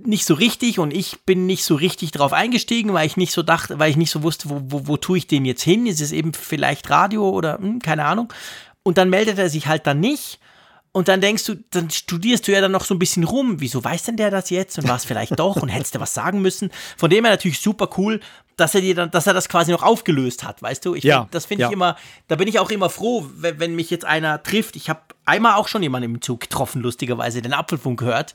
nicht 0.05 0.25
so 0.25 0.33
richtig 0.33 0.79
und 0.79 0.93
ich 0.93 1.19
bin 1.25 1.45
nicht 1.45 1.63
so 1.63 1.75
richtig 1.75 2.11
drauf 2.11 2.31
eingestiegen, 2.31 2.93
weil 2.93 3.05
ich 3.05 3.17
nicht 3.17 3.33
so 3.33 3.43
dachte, 3.43 3.79
weil 3.79 3.89
ich 3.89 3.97
nicht 3.97 4.11
so 4.11 4.23
wusste, 4.23 4.49
wo, 4.49 4.61
wo, 4.63 4.87
wo 4.87 4.97
tue 4.97 5.17
ich 5.17 5.27
dem 5.27 5.45
jetzt 5.45 5.63
hin? 5.63 5.87
Ist 5.87 6.01
es 6.01 6.11
eben 6.11 6.33
vielleicht 6.33 6.89
Radio 6.89 7.29
oder 7.29 7.57
hm, 7.57 7.79
keine 7.79 8.05
Ahnung? 8.05 8.31
Und 8.83 8.97
dann 8.97 9.09
meldet 9.09 9.37
er 9.37 9.49
sich 9.49 9.67
halt 9.67 9.87
dann 9.87 9.99
nicht. 9.99 10.39
Und 10.91 11.07
dann 11.07 11.21
denkst 11.21 11.45
du, 11.45 11.55
dann 11.69 11.89
studierst 11.91 12.47
du 12.47 12.51
ja 12.51 12.61
dann 12.61 12.71
noch 12.71 12.83
so 12.83 12.95
ein 12.95 12.99
bisschen 12.99 13.23
rum. 13.23 13.57
Wieso 13.59 13.83
weiß 13.83 14.03
denn 14.03 14.17
der 14.17 14.31
das 14.31 14.49
jetzt 14.49 14.79
und 14.79 14.87
war 14.87 14.95
es 14.95 15.05
vielleicht 15.05 15.37
doch 15.39 15.57
und 15.57 15.69
hättest 15.69 15.95
du 15.95 15.99
was 15.99 16.13
sagen 16.13 16.41
müssen? 16.41 16.71
Von 16.97 17.09
dem 17.09 17.25
her 17.25 17.33
natürlich 17.33 17.59
super 17.59 17.89
cool, 17.97 18.19
dass 18.57 18.75
er 18.75 18.81
dir 18.81 18.95
dann, 18.95 19.11
dass 19.11 19.27
er 19.27 19.33
das 19.33 19.49
quasi 19.49 19.71
noch 19.71 19.83
aufgelöst 19.83 20.43
hat, 20.43 20.61
weißt 20.61 20.85
du? 20.85 20.95
Ich 20.95 21.03
ja, 21.03 21.21
find, 21.21 21.35
das 21.35 21.45
finde 21.45 21.61
ja. 21.63 21.67
ich 21.67 21.73
immer, 21.73 21.95
da 22.27 22.35
bin 22.35 22.47
ich 22.47 22.59
auch 22.59 22.71
immer 22.71 22.89
froh, 22.89 23.27
wenn, 23.35 23.59
wenn 23.59 23.75
mich 23.75 23.89
jetzt 23.89 24.05
einer 24.05 24.41
trifft. 24.41 24.75
Ich 24.75 24.89
habe 24.89 25.01
einmal 25.25 25.55
auch 25.55 25.67
schon 25.67 25.83
jemanden 25.83 26.15
im 26.15 26.21
Zug 26.21 26.41
getroffen, 26.41 26.81
lustigerweise, 26.81 27.41
den 27.41 27.53
Apfelfunk 27.53 27.99
gehört. 27.99 28.33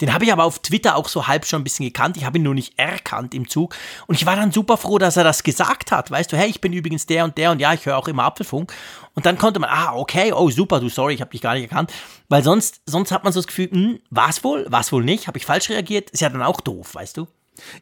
Den 0.00 0.12
habe 0.12 0.24
ich 0.24 0.32
aber 0.32 0.44
auf 0.44 0.58
Twitter 0.58 0.96
auch 0.96 1.08
so 1.08 1.26
halb 1.26 1.46
schon 1.46 1.60
ein 1.60 1.64
bisschen 1.64 1.86
gekannt. 1.86 2.16
Ich 2.16 2.24
habe 2.24 2.38
ihn 2.38 2.44
nur 2.44 2.54
nicht 2.54 2.78
erkannt 2.78 3.34
im 3.34 3.48
Zug. 3.48 3.76
Und 4.06 4.16
ich 4.16 4.26
war 4.26 4.36
dann 4.36 4.52
super 4.52 4.76
froh, 4.76 4.98
dass 4.98 5.16
er 5.16 5.24
das 5.24 5.42
gesagt 5.42 5.92
hat. 5.92 6.10
Weißt 6.10 6.32
du, 6.32 6.36
hey, 6.36 6.48
ich 6.48 6.60
bin 6.60 6.72
übrigens 6.72 7.06
der 7.06 7.24
und 7.24 7.38
der 7.38 7.52
und 7.52 7.60
ja, 7.60 7.72
ich 7.72 7.86
höre 7.86 7.96
auch 7.96 8.08
immer 8.08 8.24
Apfelfunk. 8.24 8.72
Und 9.14 9.26
dann 9.26 9.38
konnte 9.38 9.60
man, 9.60 9.70
ah, 9.70 9.94
okay, 9.94 10.32
oh 10.32 10.50
super, 10.50 10.80
du 10.80 10.88
sorry, 10.88 11.14
ich 11.14 11.20
habe 11.20 11.30
dich 11.30 11.40
gar 11.40 11.54
nicht 11.54 11.70
erkannt. 11.70 11.92
Weil 12.28 12.42
sonst, 12.42 12.82
sonst 12.86 13.12
hat 13.12 13.24
man 13.24 13.32
so 13.32 13.40
das 13.40 13.46
Gefühl, 13.46 13.70
hm, 13.70 14.00
war 14.10 14.30
wohl, 14.42 14.66
war 14.70 14.80
es 14.80 14.90
wohl 14.92 15.04
nicht, 15.04 15.28
habe 15.28 15.38
ich 15.38 15.46
falsch 15.46 15.70
reagiert? 15.70 16.10
Ist 16.10 16.20
ja 16.20 16.28
dann 16.28 16.42
auch 16.42 16.60
doof, 16.60 16.94
weißt 16.94 17.16
du? 17.16 17.28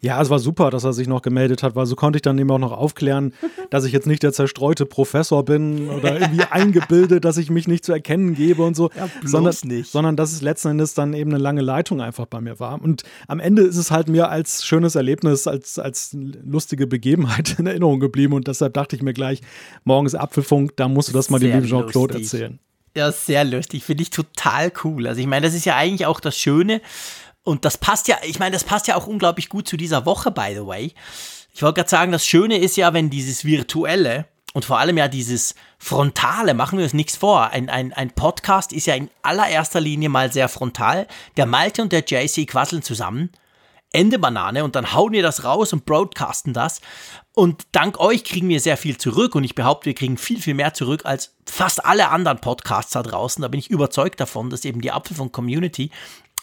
Ja, 0.00 0.20
es 0.20 0.28
war 0.28 0.38
super, 0.38 0.70
dass 0.70 0.84
er 0.84 0.92
sich 0.92 1.08
noch 1.08 1.22
gemeldet 1.22 1.62
hat, 1.62 1.74
weil 1.74 1.86
so 1.86 1.96
konnte 1.96 2.18
ich 2.18 2.22
dann 2.22 2.38
eben 2.38 2.50
auch 2.50 2.58
noch 2.58 2.72
aufklären, 2.72 3.32
dass 3.70 3.84
ich 3.84 3.92
jetzt 3.92 4.06
nicht 4.06 4.22
der 4.22 4.32
zerstreute 4.32 4.86
Professor 4.86 5.44
bin 5.44 5.88
oder 5.88 6.20
irgendwie 6.20 6.44
eingebildet, 6.50 7.24
dass 7.24 7.36
ich 7.38 7.50
mich 7.50 7.68
nicht 7.68 7.84
zu 7.84 7.92
erkennen 7.92 8.34
gebe 8.34 8.62
und 8.62 8.76
so, 8.76 8.90
ja, 8.96 9.08
sondern, 9.24 9.54
nicht. 9.64 9.90
sondern 9.90 10.16
dass 10.16 10.32
es 10.32 10.42
letzten 10.42 10.68
Endes 10.68 10.94
dann 10.94 11.14
eben 11.14 11.30
eine 11.30 11.42
lange 11.42 11.62
Leitung 11.62 12.00
einfach 12.00 12.26
bei 12.26 12.40
mir 12.40 12.60
war. 12.60 12.80
Und 12.82 13.02
am 13.28 13.40
Ende 13.40 13.62
ist 13.62 13.76
es 13.76 13.90
halt 13.90 14.08
mir 14.08 14.28
als 14.28 14.64
schönes 14.64 14.94
Erlebnis, 14.94 15.46
als, 15.46 15.78
als 15.78 16.10
lustige 16.12 16.86
Begebenheit 16.86 17.58
in 17.58 17.66
Erinnerung 17.66 18.00
geblieben 18.00 18.34
und 18.34 18.48
deshalb 18.48 18.74
dachte 18.74 18.96
ich 18.96 19.02
mir 19.02 19.14
gleich, 19.14 19.40
morgen 19.84 20.06
ist 20.06 20.14
Apfelfunk, 20.14 20.76
da 20.76 20.88
musst 20.88 21.08
du 21.08 21.12
das 21.12 21.30
mal 21.30 21.38
dem 21.38 21.52
lieben 21.52 21.66
Jean-Claude 21.66 22.18
erzählen. 22.18 22.58
Ja, 22.94 23.10
sehr 23.10 23.44
lustig, 23.44 23.84
finde 23.84 24.02
ich 24.02 24.10
total 24.10 24.70
cool. 24.84 25.06
Also 25.06 25.20
ich 25.20 25.26
meine, 25.26 25.46
das 25.46 25.54
ist 25.54 25.64
ja 25.64 25.76
eigentlich 25.76 26.04
auch 26.04 26.20
das 26.20 26.36
Schöne, 26.36 26.82
und 27.44 27.64
das 27.64 27.78
passt 27.78 28.08
ja, 28.08 28.18
ich 28.22 28.38
meine, 28.38 28.52
das 28.52 28.64
passt 28.64 28.86
ja 28.86 28.96
auch 28.96 29.06
unglaublich 29.06 29.48
gut 29.48 29.68
zu 29.68 29.76
dieser 29.76 30.06
Woche, 30.06 30.30
by 30.30 30.52
the 30.54 30.66
way. 30.66 30.94
Ich 31.54 31.62
wollte 31.62 31.80
gerade 31.80 31.90
sagen, 31.90 32.12
das 32.12 32.26
Schöne 32.26 32.58
ist 32.58 32.76
ja, 32.76 32.94
wenn 32.94 33.10
dieses 33.10 33.44
Virtuelle 33.44 34.26
und 34.52 34.64
vor 34.64 34.78
allem 34.78 34.98
ja 34.98 35.08
dieses 35.08 35.54
Frontale, 35.78 36.54
machen 36.54 36.78
wir 36.78 36.84
uns 36.84 36.94
nichts 36.94 37.16
vor. 37.16 37.50
Ein, 37.50 37.68
ein, 37.68 37.92
ein 37.92 38.10
Podcast 38.10 38.72
ist 38.72 38.86
ja 38.86 38.94
in 38.94 39.10
allererster 39.22 39.80
Linie 39.80 40.08
mal 40.08 40.32
sehr 40.32 40.48
frontal. 40.48 41.06
Der 41.36 41.46
Malte 41.46 41.82
und 41.82 41.92
der 41.92 42.04
JC 42.06 42.46
quasseln 42.46 42.82
zusammen. 42.82 43.30
Ende 43.94 44.18
Banane 44.18 44.64
und 44.64 44.74
dann 44.74 44.94
hauen 44.94 45.12
wir 45.12 45.22
das 45.22 45.44
raus 45.44 45.72
und 45.72 45.84
broadcasten 45.84 46.54
das. 46.54 46.80
Und 47.34 47.66
dank 47.72 47.98
euch 48.00 48.24
kriegen 48.24 48.48
wir 48.48 48.60
sehr 48.60 48.78
viel 48.78 48.96
zurück 48.96 49.34
und 49.34 49.44
ich 49.44 49.54
behaupte, 49.54 49.86
wir 49.86 49.94
kriegen 49.94 50.16
viel, 50.16 50.40
viel 50.40 50.54
mehr 50.54 50.72
zurück 50.74 51.02
als 51.04 51.34
fast 51.46 51.84
alle 51.84 52.08
anderen 52.08 52.38
Podcasts 52.38 52.92
da 52.92 53.02
draußen. 53.02 53.42
Da 53.42 53.48
bin 53.48 53.60
ich 53.60 53.70
überzeugt 53.70 54.20
davon, 54.20 54.48
dass 54.48 54.64
eben 54.64 54.80
die 54.80 54.92
Apfelfunk-Community 54.92 55.90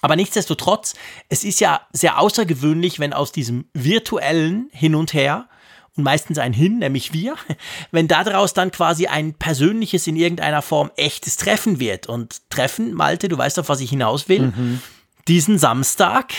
aber 0.02 0.16
nichtsdestotrotz, 0.16 0.96
es 1.28 1.44
ist 1.44 1.60
ja 1.60 1.82
sehr 1.92 2.20
außergewöhnlich, 2.20 3.00
wenn 3.00 3.14
aus 3.14 3.32
diesem 3.32 3.66
virtuellen 3.74 4.70
Hin 4.72 4.96
und 4.96 5.14
Her 5.14 5.50
und 5.96 6.04
meistens 6.04 6.38
ein 6.38 6.54
Hin, 6.54 6.80
nämlich 6.80 7.14
wir, 7.14 7.36
wenn 7.92 8.08
daraus 8.08 8.54
dann 8.54 8.72
quasi 8.72 9.08
ein 9.08 9.34
persönliches, 9.34 10.08
in 10.08 10.16
irgendeiner 10.16 10.62
Form 10.62 10.92
echtes 10.96 11.38
Treffen 11.38 11.80
wird. 11.80 12.08
Und 12.08 12.50
Treffen, 12.50 12.94
Malte, 12.94 13.28
du 13.28 13.38
weißt 13.38 13.60
auf 13.60 13.70
was 13.70 13.82
ich 13.82 13.90
hinaus 13.90 14.30
will, 14.30 14.54
mhm. 14.56 14.82
diesen 15.28 15.58
Samstag, 15.58 16.34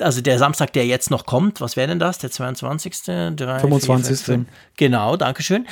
also 0.00 0.20
der 0.20 0.38
Samstag, 0.38 0.72
der 0.72 0.86
jetzt 0.86 1.10
noch 1.10 1.26
kommt, 1.26 1.60
was 1.60 1.76
wäre 1.76 1.88
denn 1.88 1.98
das? 1.98 2.18
Der 2.18 2.30
22. 2.30 3.02
3, 3.02 3.34
25. 3.60 4.18
4, 4.18 4.34
5, 4.34 4.48
genau, 4.76 5.16
Dankeschön. 5.16 5.66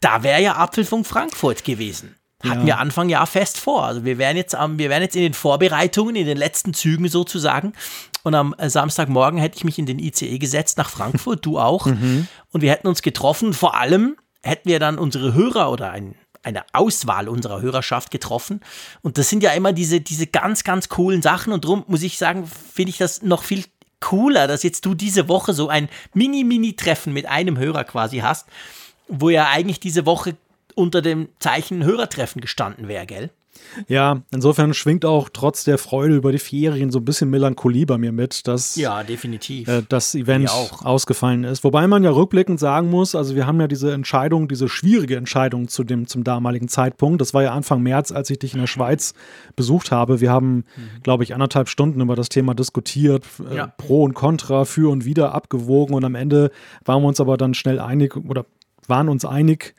Da 0.00 0.22
wäre 0.22 0.42
ja 0.42 0.56
Apfelfunk 0.56 1.06
Frankfurt 1.06 1.64
gewesen. 1.64 2.16
Hatten 2.44 2.60
ja. 2.60 2.66
wir 2.66 2.78
Anfang 2.78 3.08
Jahr 3.08 3.26
fest 3.26 3.58
vor. 3.58 3.84
Also 3.84 4.04
wir 4.04 4.18
wären 4.18 4.36
jetzt 4.36 4.52
wir 4.54 4.90
wären 4.90 5.02
jetzt 5.02 5.16
in 5.16 5.22
den 5.22 5.34
Vorbereitungen, 5.34 6.16
in 6.16 6.26
den 6.26 6.36
letzten 6.36 6.74
Zügen 6.74 7.08
sozusagen. 7.08 7.72
Und 8.22 8.34
am 8.34 8.54
äh, 8.58 8.68
Samstagmorgen 8.68 9.38
hätte 9.38 9.56
ich 9.56 9.64
mich 9.64 9.78
in 9.78 9.86
den 9.86 9.98
ICE 9.98 10.38
gesetzt 10.38 10.78
nach 10.78 10.90
Frankfurt, 10.90 11.46
du 11.46 11.58
auch. 11.58 11.86
Und 12.52 12.60
wir 12.60 12.70
hätten 12.70 12.88
uns 12.88 13.02
getroffen. 13.02 13.54
Vor 13.54 13.74
allem 13.74 14.16
hätten 14.42 14.68
wir 14.68 14.78
dann 14.78 14.98
unsere 14.98 15.32
Hörer 15.32 15.70
oder 15.70 15.90
ein, 15.90 16.14
eine 16.42 16.64
Auswahl 16.72 17.28
unserer 17.28 17.62
Hörerschaft 17.62 18.10
getroffen. 18.10 18.60
Und 19.02 19.16
das 19.16 19.30
sind 19.30 19.42
ja 19.42 19.52
immer 19.52 19.72
diese, 19.72 20.00
diese 20.00 20.26
ganz, 20.26 20.62
ganz 20.62 20.88
coolen 20.88 21.22
Sachen. 21.22 21.52
Und 21.52 21.64
darum 21.64 21.84
muss 21.88 22.02
ich 22.02 22.18
sagen, 22.18 22.46
finde 22.46 22.90
ich 22.90 22.98
das 22.98 23.22
noch 23.22 23.42
viel 23.42 23.64
cooler, 24.00 24.46
dass 24.46 24.62
jetzt 24.62 24.84
du 24.84 24.94
diese 24.94 25.28
Woche 25.28 25.54
so 25.54 25.68
ein 25.68 25.88
Mini-Mini-Treffen 26.14 27.12
mit 27.12 27.26
einem 27.26 27.58
Hörer 27.58 27.84
quasi 27.84 28.18
hast, 28.18 28.46
wo 29.08 29.30
ja 29.30 29.48
eigentlich 29.48 29.80
diese 29.80 30.06
Woche 30.06 30.36
unter 30.76 31.02
dem 31.02 31.28
Zeichen 31.40 31.82
Hörertreffen 31.84 32.40
gestanden 32.40 32.86
wäre, 32.86 33.06
gell? 33.06 33.30
Ja, 33.88 34.22
insofern 34.32 34.74
schwingt 34.74 35.04
auch 35.04 35.28
trotz 35.32 35.64
der 35.64 35.78
Freude 35.78 36.16
über 36.16 36.32
die 36.32 36.38
Ferien 36.38 36.90
so 36.90 36.98
ein 36.98 37.04
bisschen 37.04 37.30
Melancholie 37.30 37.86
bei 37.86 37.98
mir 37.98 38.12
mit, 38.12 38.46
dass 38.46 38.76
ja, 38.76 39.02
definitiv. 39.02 39.68
Äh, 39.68 39.82
das 39.88 40.14
Event 40.14 40.50
ausgefallen 40.50 41.44
ist. 41.44 41.64
Wobei 41.64 41.86
man 41.86 42.04
ja 42.04 42.10
rückblickend 42.10 42.58
sagen 42.58 42.90
muss, 42.90 43.14
also 43.14 43.34
wir 43.34 43.46
haben 43.46 43.60
ja 43.60 43.68
diese 43.68 43.92
Entscheidung, 43.92 44.48
diese 44.48 44.68
schwierige 44.68 45.16
Entscheidung 45.16 45.68
zu 45.68 45.84
dem, 45.84 46.06
zum 46.06 46.24
damaligen 46.24 46.68
Zeitpunkt. 46.68 47.20
Das 47.20 47.34
war 47.34 47.42
ja 47.42 47.52
Anfang 47.52 47.82
März, 47.82 48.12
als 48.12 48.30
ich 48.30 48.38
dich 48.38 48.54
in 48.54 48.60
der 48.60 48.66
Schweiz 48.66 49.14
besucht 49.56 49.90
habe. 49.90 50.20
Wir 50.20 50.30
haben, 50.30 50.56
mhm. 50.76 51.02
glaube 51.02 51.24
ich, 51.24 51.34
anderthalb 51.34 51.68
Stunden 51.68 52.00
über 52.00 52.16
das 52.16 52.28
Thema 52.28 52.54
diskutiert, 52.54 53.24
äh, 53.50 53.56
ja. 53.56 53.66
pro 53.66 54.04
und 54.04 54.14
contra, 54.14 54.64
für 54.64 54.90
und 54.90 55.04
wieder 55.04 55.34
abgewogen 55.34 55.94
und 55.94 56.04
am 56.04 56.14
Ende 56.14 56.50
waren 56.84 57.02
wir 57.02 57.08
uns 57.08 57.20
aber 57.20 57.36
dann 57.36 57.54
schnell 57.54 57.80
einig 57.80 58.16
oder 58.16 58.46
waren 58.88 59.08
uns 59.08 59.24
einig, 59.24 59.74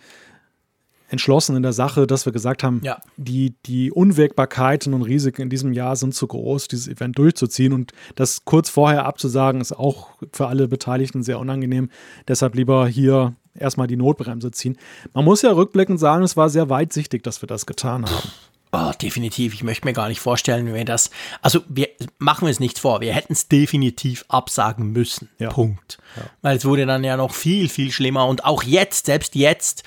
entschlossen 1.09 1.55
in 1.55 1.63
der 1.63 1.73
Sache, 1.73 2.07
dass 2.07 2.25
wir 2.25 2.33
gesagt 2.33 2.63
haben, 2.63 2.81
ja. 2.83 2.99
die, 3.15 3.55
die 3.65 3.91
Unwägbarkeiten 3.91 4.93
und 4.93 5.03
Risiken 5.03 5.43
in 5.43 5.49
diesem 5.49 5.73
Jahr 5.73 5.95
sind 5.95 6.13
zu 6.13 6.27
groß, 6.27 6.67
dieses 6.67 6.87
Event 6.87 7.17
durchzuziehen. 7.17 7.73
Und 7.73 7.93
das 8.15 8.45
kurz 8.45 8.69
vorher 8.69 9.05
abzusagen, 9.05 9.61
ist 9.61 9.73
auch 9.73 10.09
für 10.31 10.47
alle 10.47 10.67
Beteiligten 10.67 11.23
sehr 11.23 11.39
unangenehm. 11.39 11.89
Deshalb 12.27 12.55
lieber 12.55 12.87
hier 12.87 13.35
erstmal 13.55 13.87
die 13.87 13.97
Notbremse 13.97 14.51
ziehen. 14.51 14.77
Man 15.13 15.25
muss 15.25 15.41
ja 15.41 15.51
rückblickend 15.51 15.99
sagen, 15.99 16.23
es 16.23 16.37
war 16.37 16.49
sehr 16.49 16.69
weitsichtig, 16.69 17.23
dass 17.23 17.41
wir 17.41 17.47
das 17.47 17.65
getan 17.65 18.05
haben. 18.05 18.29
Oh, 18.73 18.91
definitiv. 19.01 19.53
Ich 19.53 19.63
möchte 19.63 19.87
mir 19.87 19.93
gar 19.93 20.09
nicht 20.09 20.19
vorstellen, 20.19 20.67
wenn 20.67 20.73
wir 20.73 20.85
das. 20.85 21.09
Also, 21.41 21.61
wir 21.69 21.87
machen 22.19 22.45
wir 22.45 22.51
es 22.51 22.59
nicht 22.59 22.79
vor. 22.79 22.99
Wir 22.99 23.13
hätten 23.13 23.31
es 23.31 23.47
definitiv 23.47 24.25
absagen 24.27 24.91
müssen. 24.91 25.29
Ja. 25.39 25.49
Punkt. 25.49 25.97
Ja. 26.17 26.23
Weil 26.41 26.57
es 26.57 26.65
wurde 26.65 26.85
dann 26.85 27.03
ja 27.03 27.15
noch 27.15 27.33
viel, 27.33 27.69
viel 27.69 27.91
schlimmer. 27.91 28.27
Und 28.27 28.43
auch 28.43 28.63
jetzt, 28.63 29.05
selbst 29.05 29.35
jetzt, 29.35 29.83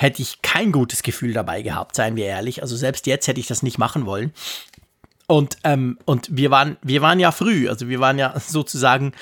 hätte 0.00 0.22
ich 0.22 0.40
kein 0.40 0.72
gutes 0.72 1.02
Gefühl 1.02 1.34
dabei 1.34 1.60
gehabt, 1.60 1.94
seien 1.94 2.16
wir 2.16 2.24
ehrlich. 2.24 2.62
Also 2.62 2.74
selbst 2.74 3.06
jetzt 3.06 3.28
hätte 3.28 3.38
ich 3.38 3.46
das 3.46 3.62
nicht 3.62 3.76
machen 3.76 4.06
wollen. 4.06 4.32
Und, 5.26 5.58
ähm, 5.62 5.98
und 6.06 6.26
wir, 6.30 6.50
waren, 6.50 6.78
wir 6.82 7.02
waren 7.02 7.20
ja 7.20 7.32
früh, 7.32 7.68
also 7.68 7.86
wir 7.88 8.00
waren 8.00 8.18
ja 8.18 8.34
sozusagen, 8.46 9.12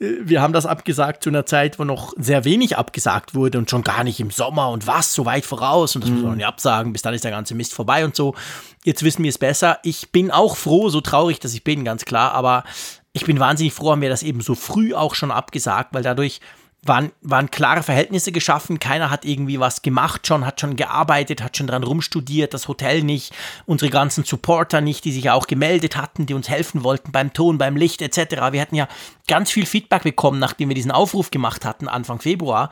äh, 0.00 0.10
wir 0.22 0.42
haben 0.42 0.52
das 0.52 0.66
abgesagt 0.66 1.22
zu 1.22 1.30
einer 1.30 1.46
Zeit, 1.46 1.78
wo 1.78 1.84
noch 1.84 2.14
sehr 2.16 2.44
wenig 2.44 2.76
abgesagt 2.76 3.36
wurde 3.36 3.58
und 3.58 3.70
schon 3.70 3.84
gar 3.84 4.02
nicht 4.02 4.18
im 4.18 4.32
Sommer 4.32 4.70
und 4.70 4.88
was, 4.88 5.14
so 5.14 5.24
weit 5.24 5.44
voraus 5.44 5.94
und 5.94 6.02
das 6.02 6.10
mhm. 6.10 6.16
muss 6.16 6.24
man 6.26 6.36
nicht 6.38 6.46
absagen, 6.46 6.92
bis 6.92 7.02
dann 7.02 7.14
ist 7.14 7.22
der 7.22 7.30
ganze 7.30 7.54
Mist 7.54 7.72
vorbei 7.72 8.04
und 8.04 8.16
so. 8.16 8.34
Jetzt 8.82 9.04
wissen 9.04 9.22
wir 9.22 9.30
es 9.30 9.38
besser. 9.38 9.78
Ich 9.84 10.10
bin 10.10 10.32
auch 10.32 10.56
froh, 10.56 10.88
so 10.88 11.00
traurig, 11.00 11.38
dass 11.38 11.54
ich 11.54 11.62
bin, 11.62 11.84
ganz 11.84 12.04
klar, 12.04 12.32
aber 12.32 12.64
ich 13.12 13.24
bin 13.24 13.38
wahnsinnig 13.38 13.72
froh, 13.72 13.92
haben 13.92 14.02
wir 14.02 14.10
das 14.10 14.24
eben 14.24 14.40
so 14.40 14.56
früh 14.56 14.94
auch 14.94 15.14
schon 15.14 15.30
abgesagt, 15.30 15.94
weil 15.94 16.02
dadurch 16.02 16.40
waren, 16.86 17.12
waren 17.20 17.50
klare 17.50 17.82
Verhältnisse 17.82 18.32
geschaffen. 18.32 18.78
Keiner 18.78 19.10
hat 19.10 19.24
irgendwie 19.24 19.60
was 19.60 19.82
gemacht 19.82 20.26
schon, 20.26 20.46
hat 20.46 20.60
schon 20.60 20.76
gearbeitet, 20.76 21.42
hat 21.42 21.56
schon 21.56 21.66
dran 21.66 21.82
rumstudiert, 21.82 22.54
das 22.54 22.68
Hotel 22.68 23.02
nicht, 23.02 23.32
unsere 23.66 23.90
ganzen 23.90 24.24
Supporter 24.24 24.80
nicht, 24.80 25.04
die 25.04 25.12
sich 25.12 25.24
ja 25.24 25.34
auch 25.34 25.46
gemeldet 25.46 25.96
hatten, 25.96 26.26
die 26.26 26.34
uns 26.34 26.48
helfen 26.48 26.84
wollten 26.84 27.12
beim 27.12 27.32
Ton, 27.32 27.58
beim 27.58 27.76
Licht 27.76 28.02
etc. 28.02 28.52
Wir 28.52 28.60
hatten 28.60 28.76
ja 28.76 28.88
ganz 29.26 29.50
viel 29.50 29.66
Feedback 29.66 30.02
bekommen, 30.02 30.38
nachdem 30.38 30.68
wir 30.68 30.74
diesen 30.74 30.90
Aufruf 30.90 31.30
gemacht 31.30 31.64
hatten, 31.64 31.88
Anfang 31.88 32.20
Februar. 32.20 32.70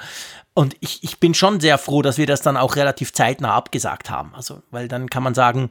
Und 0.54 0.76
ich, 0.80 1.02
ich 1.02 1.18
bin 1.18 1.34
schon 1.34 1.60
sehr 1.60 1.78
froh, 1.78 2.02
dass 2.02 2.18
wir 2.18 2.26
das 2.26 2.42
dann 2.42 2.56
auch 2.56 2.76
relativ 2.76 3.12
zeitnah 3.12 3.54
abgesagt 3.54 4.10
haben. 4.10 4.34
Also, 4.34 4.62
weil 4.70 4.88
dann 4.88 5.08
kann 5.08 5.22
man 5.22 5.34
sagen, 5.34 5.70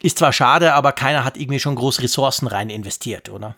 ist 0.00 0.18
zwar 0.18 0.32
schade, 0.32 0.74
aber 0.74 0.92
keiner 0.92 1.24
hat 1.24 1.36
irgendwie 1.36 1.60
schon 1.60 1.74
groß 1.74 2.02
Ressourcen 2.02 2.46
rein 2.46 2.70
investiert, 2.70 3.30
oder? 3.30 3.56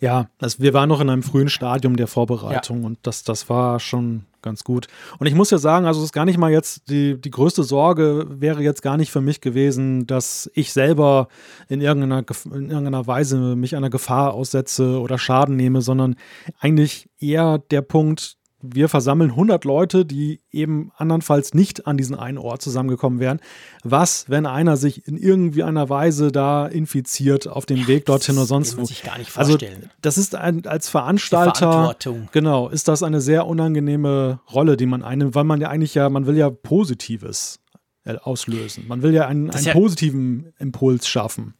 Ja, 0.00 0.28
also 0.40 0.58
wir 0.60 0.74
waren 0.74 0.88
noch 0.88 1.00
in 1.00 1.10
einem 1.10 1.22
frühen 1.22 1.48
Stadium 1.48 1.96
der 1.96 2.06
Vorbereitung 2.06 2.80
ja. 2.80 2.86
und 2.86 2.98
das, 3.02 3.24
das 3.24 3.48
war 3.48 3.80
schon 3.80 4.24
ganz 4.42 4.62
gut. 4.62 4.86
Und 5.18 5.26
ich 5.26 5.34
muss 5.34 5.50
ja 5.50 5.58
sagen, 5.58 5.86
also 5.86 6.00
es 6.00 6.06
ist 6.06 6.12
gar 6.12 6.24
nicht 6.24 6.38
mal 6.38 6.52
jetzt 6.52 6.88
die, 6.88 7.20
die 7.20 7.30
größte 7.30 7.64
Sorge 7.64 8.26
wäre 8.28 8.62
jetzt 8.62 8.80
gar 8.80 8.96
nicht 8.96 9.10
für 9.10 9.20
mich 9.20 9.40
gewesen, 9.40 10.06
dass 10.06 10.48
ich 10.54 10.72
selber 10.72 11.28
in 11.68 11.80
irgendeiner, 11.80 12.24
in 12.44 12.70
irgendeiner 12.70 13.06
Weise 13.06 13.56
mich 13.56 13.74
einer 13.74 13.90
Gefahr 13.90 14.34
aussetze 14.34 15.00
oder 15.00 15.18
Schaden 15.18 15.56
nehme, 15.56 15.82
sondern 15.82 16.14
eigentlich 16.60 17.08
eher 17.18 17.58
der 17.58 17.82
Punkt, 17.82 18.36
wir 18.62 18.88
versammeln 18.88 19.30
100 19.30 19.64
Leute, 19.64 20.04
die 20.04 20.40
eben 20.50 20.90
andernfalls 20.96 21.54
nicht 21.54 21.86
an 21.86 21.96
diesen 21.96 22.16
einen 22.16 22.38
Ort 22.38 22.62
zusammengekommen 22.62 23.20
wären. 23.20 23.40
Was, 23.84 24.28
wenn 24.28 24.46
einer 24.46 24.76
sich 24.76 25.06
in 25.06 25.16
irgendwie 25.16 25.62
einer 25.62 25.88
Weise 25.88 26.32
da 26.32 26.66
infiziert 26.66 27.46
auf 27.48 27.66
dem 27.66 27.78
ja, 27.78 27.86
Weg 27.86 28.06
dorthin 28.06 28.36
oder 28.36 28.46
sonst 28.46 28.76
wo? 28.78 28.84
Sich 28.84 29.02
gar 29.02 29.18
nicht 29.18 29.36
also, 29.36 29.52
vorstellen. 29.52 29.82
Also 29.82 29.88
das 30.00 30.18
ist 30.18 30.34
ein, 30.34 30.66
als 30.66 30.88
Veranstalter, 30.88 31.94
genau, 32.32 32.68
ist 32.68 32.88
das 32.88 33.02
eine 33.02 33.20
sehr 33.20 33.46
unangenehme 33.46 34.40
Rolle, 34.52 34.76
die 34.76 34.86
man 34.86 35.02
einnimmt, 35.02 35.34
weil 35.34 35.44
man 35.44 35.60
ja 35.60 35.68
eigentlich 35.68 35.94
ja, 35.94 36.08
man 36.08 36.26
will 36.26 36.36
ja 36.36 36.50
Positives 36.50 37.60
äh, 38.04 38.16
auslösen. 38.16 38.84
Man 38.88 39.02
will 39.02 39.12
ja 39.12 39.26
einen, 39.26 39.50
einen 39.50 39.64
ja 39.64 39.72
positiven 39.72 40.52
Impuls 40.58 41.06
schaffen. 41.06 41.54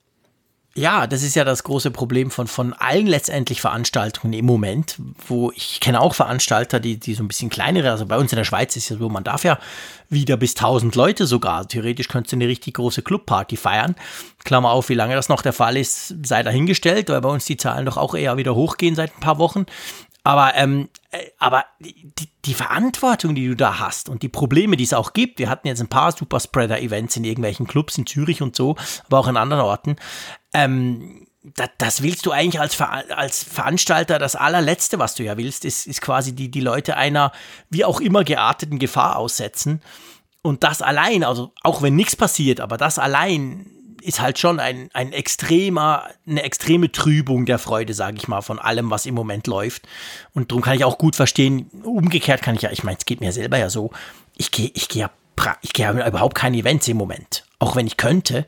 Ja, 0.77 1.07
das 1.07 1.23
ist 1.23 1.35
ja 1.35 1.45
das 1.45 1.65
große 1.65 1.91
Problem 1.91 2.31
von, 2.31 2.47
von 2.47 2.75
allen 2.75 3.07
letztendlich 3.07 3.63
Veranstaltungen 3.63 4.35
im 4.35 4.45
Moment, 4.45 4.97
wo 5.27 5.51
ich 5.57 5.81
kenne 5.81 6.03
auch 6.03 6.15
Veranstalter, 6.15 6.81
die, 6.81 6.99
die 6.99 7.15
so 7.15 7.25
ein 7.25 7.29
bisschen 7.29 7.49
kleinere, 7.49 7.91
also 7.91 8.05
bei 8.05 8.19
uns 8.19 8.31
in 8.31 8.37
der 8.37 8.45
Schweiz 8.45 8.77
ist 8.77 8.91
ja 8.91 8.99
so, 8.99 9.09
man 9.09 9.25
darf 9.25 9.43
ja 9.43 9.59
wieder 10.11 10.37
bis 10.37 10.55
1000 10.55 10.95
Leute 10.95 11.27
sogar. 11.27 11.67
Theoretisch 11.67 12.09
könntest 12.09 12.33
du 12.33 12.37
eine 12.37 12.47
richtig 12.47 12.75
große 12.75 13.01
Clubparty 13.01 13.57
feiern. 13.57 13.97
Klammer 14.45 14.71
auf, 14.71 14.91
wie 14.91 14.95
lange 14.95 15.15
das 15.15 15.31
noch 15.31 15.41
der 15.41 15.55
Fall 15.55 15.79
ist, 15.79 16.15
sei 16.25 16.43
dahingestellt, 16.43 17.09
weil 17.09 17.23
bei 17.23 17.31
uns 17.31 17.47
die 17.47 17.57
Zahlen 17.57 17.87
doch 17.87 17.97
auch 17.97 18.15
eher 18.15 18.37
wieder 18.37 18.55
hochgehen 18.55 18.95
seit 18.95 19.17
ein 19.17 19.21
paar 19.21 19.39
Wochen. 19.39 19.65
Aber, 20.27 20.57
ähm, 20.57 20.89
äh, 21.13 21.25
aber 21.39 21.67
die, 21.79 22.11
die, 22.45 22.55
Verantwortung, 22.55 23.37
die 23.37 23.47
du 23.47 23.55
da 23.55 23.79
hast 23.79 24.09
und 24.09 24.25
die 24.25 24.29
Probleme, 24.29 24.77
die 24.77 24.83
es 24.83 24.93
auch 24.93 25.13
gibt, 25.13 25.39
wir 25.39 25.49
hatten 25.49 25.69
jetzt 25.69 25.81
ein 25.81 25.87
paar 25.87 26.11
Superspreader-Events 26.11 27.17
in 27.17 27.23
irgendwelchen 27.23 27.69
Clubs 27.69 27.97
in 27.97 28.07
Zürich 28.07 28.43
und 28.43 28.57
so, 28.57 28.75
aber 29.07 29.21
auch 29.21 29.29
in 29.29 29.37
anderen 29.37 29.63
Orten, 29.63 29.95
ähm, 30.53 31.29
das, 31.55 31.69
das, 31.79 32.03
willst 32.03 32.27
du 32.27 32.33
eigentlich 32.33 32.61
als, 32.61 32.75
Ver 32.75 33.05
als 33.17 33.45
Veranstalter, 33.45 34.19
das 34.19 34.35
allerletzte, 34.35 34.99
was 34.99 35.15
du 35.15 35.23
ja 35.23 35.37
willst, 35.37 35.65
ist, 35.65 35.87
ist 35.87 36.03
quasi 36.03 36.35
die, 36.35 36.51
die 36.51 36.61
Leute 36.61 36.97
einer 36.97 37.31
wie 37.71 37.85
auch 37.85 38.01
immer 38.01 38.25
gearteten 38.25 38.81
Gefahr 38.81 39.15
aussetzen. 39.15 39.81
Und 40.43 40.65
das 40.65 40.83
allein, 40.83 41.23
also 41.23 41.53
auch 41.63 41.83
wenn 41.83 41.95
nichts 41.95 42.17
passiert, 42.17 42.61
aber 42.61 42.79
das 42.79 42.99
allein 42.99 43.71
ist 44.03 44.21
halt 44.21 44.39
schon 44.39 44.61
ein, 44.61 44.89
ein 44.93 45.13
extremer, 45.13 46.09
eine 46.27 46.43
extreme 46.43 46.93
Trübung 46.93 47.47
der 47.47 47.59
Freude, 47.59 47.95
sage 47.95 48.17
ich 48.17 48.29
mal, 48.29 48.43
von 48.43 48.59
allem, 48.59 48.91
was 48.91 49.07
im 49.07 49.15
Moment 49.15 49.47
läuft. 49.47 49.87
Und 50.35 50.51
darum 50.51 50.63
kann 50.63 50.77
ich 50.77 50.85
auch 50.85 50.99
gut 50.99 51.17
verstehen, 51.17 51.71
umgekehrt 51.83 52.43
kann 52.43 52.55
ich 52.55 52.63
ja, 52.63 52.71
ich 52.71 52.85
meine, 52.85 52.99
es 52.99 53.07
geht 53.07 53.21
mir 53.21 53.33
selber 53.33 53.59
ja 53.59 53.71
so, 53.71 53.91
ich 54.37 54.51
gehe 54.51 54.71
ich 54.75 54.89
geh 54.89 55.01
ja, 55.01 55.11
geh 55.73 55.83
ja 55.83 56.07
überhaupt 56.07 56.35
keine 56.37 56.57
Events 56.59 56.89
im 56.89 56.97
Moment. 56.97 57.45
Auch 57.59 57.77
wenn 57.77 57.87
ich 57.87 57.97
könnte. 57.97 58.47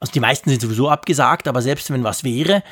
Also 0.00 0.12
die 0.12 0.20
meisten 0.20 0.50
sind 0.50 0.62
sowieso 0.62 0.88
abgesagt, 0.88 1.48
aber 1.48 1.62
selbst 1.62 1.90
wenn 1.90 2.04
was 2.04 2.24
wäre, 2.24 2.62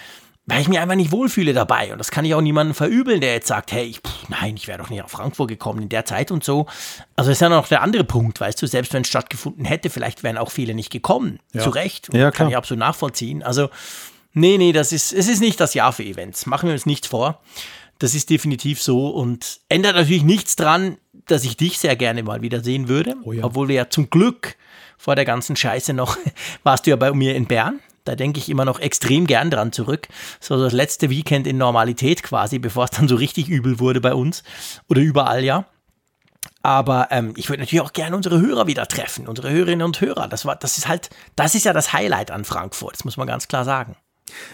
weil 0.46 0.60
ich 0.60 0.68
mich 0.68 0.78
einfach 0.78 0.94
nicht 0.94 1.10
wohlfühle 1.10 1.54
dabei. 1.54 1.92
Und 1.92 1.98
das 1.98 2.10
kann 2.10 2.24
ich 2.24 2.34
auch 2.34 2.40
niemandem 2.40 2.74
verübeln, 2.74 3.20
der 3.20 3.32
jetzt 3.32 3.48
sagt, 3.48 3.72
hey, 3.72 3.84
ich, 3.84 4.00
pff, 4.00 4.28
nein, 4.28 4.56
ich 4.56 4.68
wäre 4.68 4.78
doch 4.78 4.90
nicht 4.90 5.00
nach 5.00 5.08
Frankfurt 5.08 5.48
gekommen 5.48 5.82
in 5.82 5.88
der 5.88 6.04
Zeit 6.04 6.30
und 6.30 6.44
so. 6.44 6.66
Also 7.16 7.30
ist 7.30 7.40
ja 7.40 7.48
noch 7.48 7.66
der 7.66 7.80
andere 7.80 8.04
Punkt, 8.04 8.40
weißt 8.40 8.60
du, 8.60 8.66
selbst 8.66 8.92
wenn 8.92 9.02
es 9.02 9.08
stattgefunden 9.08 9.64
hätte, 9.64 9.88
vielleicht 9.88 10.22
wären 10.22 10.36
auch 10.36 10.50
viele 10.50 10.74
nicht 10.74 10.90
gekommen. 10.90 11.38
Ja. 11.52 11.62
Zu 11.62 11.70
Recht. 11.70 12.12
Ja, 12.12 12.30
kann 12.30 12.48
ich 12.48 12.56
absolut 12.56 12.80
nachvollziehen. 12.80 13.42
Also, 13.42 13.70
nee, 14.34 14.58
nee, 14.58 14.72
das 14.72 14.92
ist, 14.92 15.12
es 15.14 15.28
ist 15.28 15.40
nicht 15.40 15.60
das 15.60 15.72
Jahr 15.72 15.92
für 15.92 16.04
Events. 16.04 16.44
Machen 16.44 16.68
wir 16.68 16.74
uns 16.74 16.84
nichts 16.84 17.06
vor. 17.06 17.40
Das 17.98 18.14
ist 18.14 18.28
definitiv 18.28 18.82
so 18.82 19.08
und 19.08 19.60
ändert 19.70 19.94
natürlich 19.94 20.24
nichts 20.24 20.56
dran, 20.56 20.98
dass 21.26 21.44
ich 21.44 21.56
dich 21.56 21.78
sehr 21.78 21.96
gerne 21.96 22.22
mal 22.22 22.42
wieder 22.42 22.62
sehen 22.62 22.88
würde. 22.88 23.14
Oh 23.22 23.32
ja. 23.32 23.44
Obwohl 23.44 23.68
wir 23.68 23.76
ja 23.76 23.88
zum 23.88 24.10
Glück 24.10 24.56
vor 24.98 25.14
der 25.14 25.24
ganzen 25.24 25.56
Scheiße 25.56 25.94
noch, 25.94 26.18
warst 26.64 26.84
du 26.84 26.90
ja 26.90 26.96
bei 26.96 27.12
mir 27.12 27.34
in 27.34 27.46
Bern. 27.46 27.80
Da 28.04 28.14
denke 28.14 28.38
ich 28.38 28.48
immer 28.48 28.64
noch 28.64 28.80
extrem 28.80 29.26
gern 29.26 29.50
dran 29.50 29.72
zurück. 29.72 30.08
So 30.40 30.62
das 30.62 30.72
letzte 30.72 31.10
Weekend 31.10 31.46
in 31.46 31.56
Normalität 31.56 32.22
quasi, 32.22 32.58
bevor 32.58 32.84
es 32.84 32.90
dann 32.90 33.08
so 33.08 33.16
richtig 33.16 33.48
übel 33.48 33.78
wurde 33.78 34.00
bei 34.00 34.14
uns 34.14 34.42
oder 34.88 35.00
überall 35.00 35.44
ja. 35.44 35.66
Aber 36.62 37.08
ähm, 37.10 37.34
ich 37.36 37.48
würde 37.48 37.62
natürlich 37.62 37.82
auch 37.82 37.92
gerne 37.92 38.16
unsere 38.16 38.40
Hörer 38.40 38.66
wieder 38.66 38.86
treffen, 38.86 39.26
unsere 39.26 39.50
Hörerinnen 39.50 39.84
und 39.84 40.00
Hörer. 40.00 40.28
Das 40.28 40.44
war, 40.44 40.56
das 40.56 40.78
ist 40.78 40.88
halt, 40.88 41.10
das 41.36 41.54
ist 41.54 41.64
ja 41.64 41.72
das 41.72 41.92
Highlight 41.92 42.30
an 42.30 42.44
Frankfurt. 42.44 42.94
Das 42.94 43.04
muss 43.04 43.16
man 43.16 43.26
ganz 43.26 43.48
klar 43.48 43.64
sagen. 43.64 43.96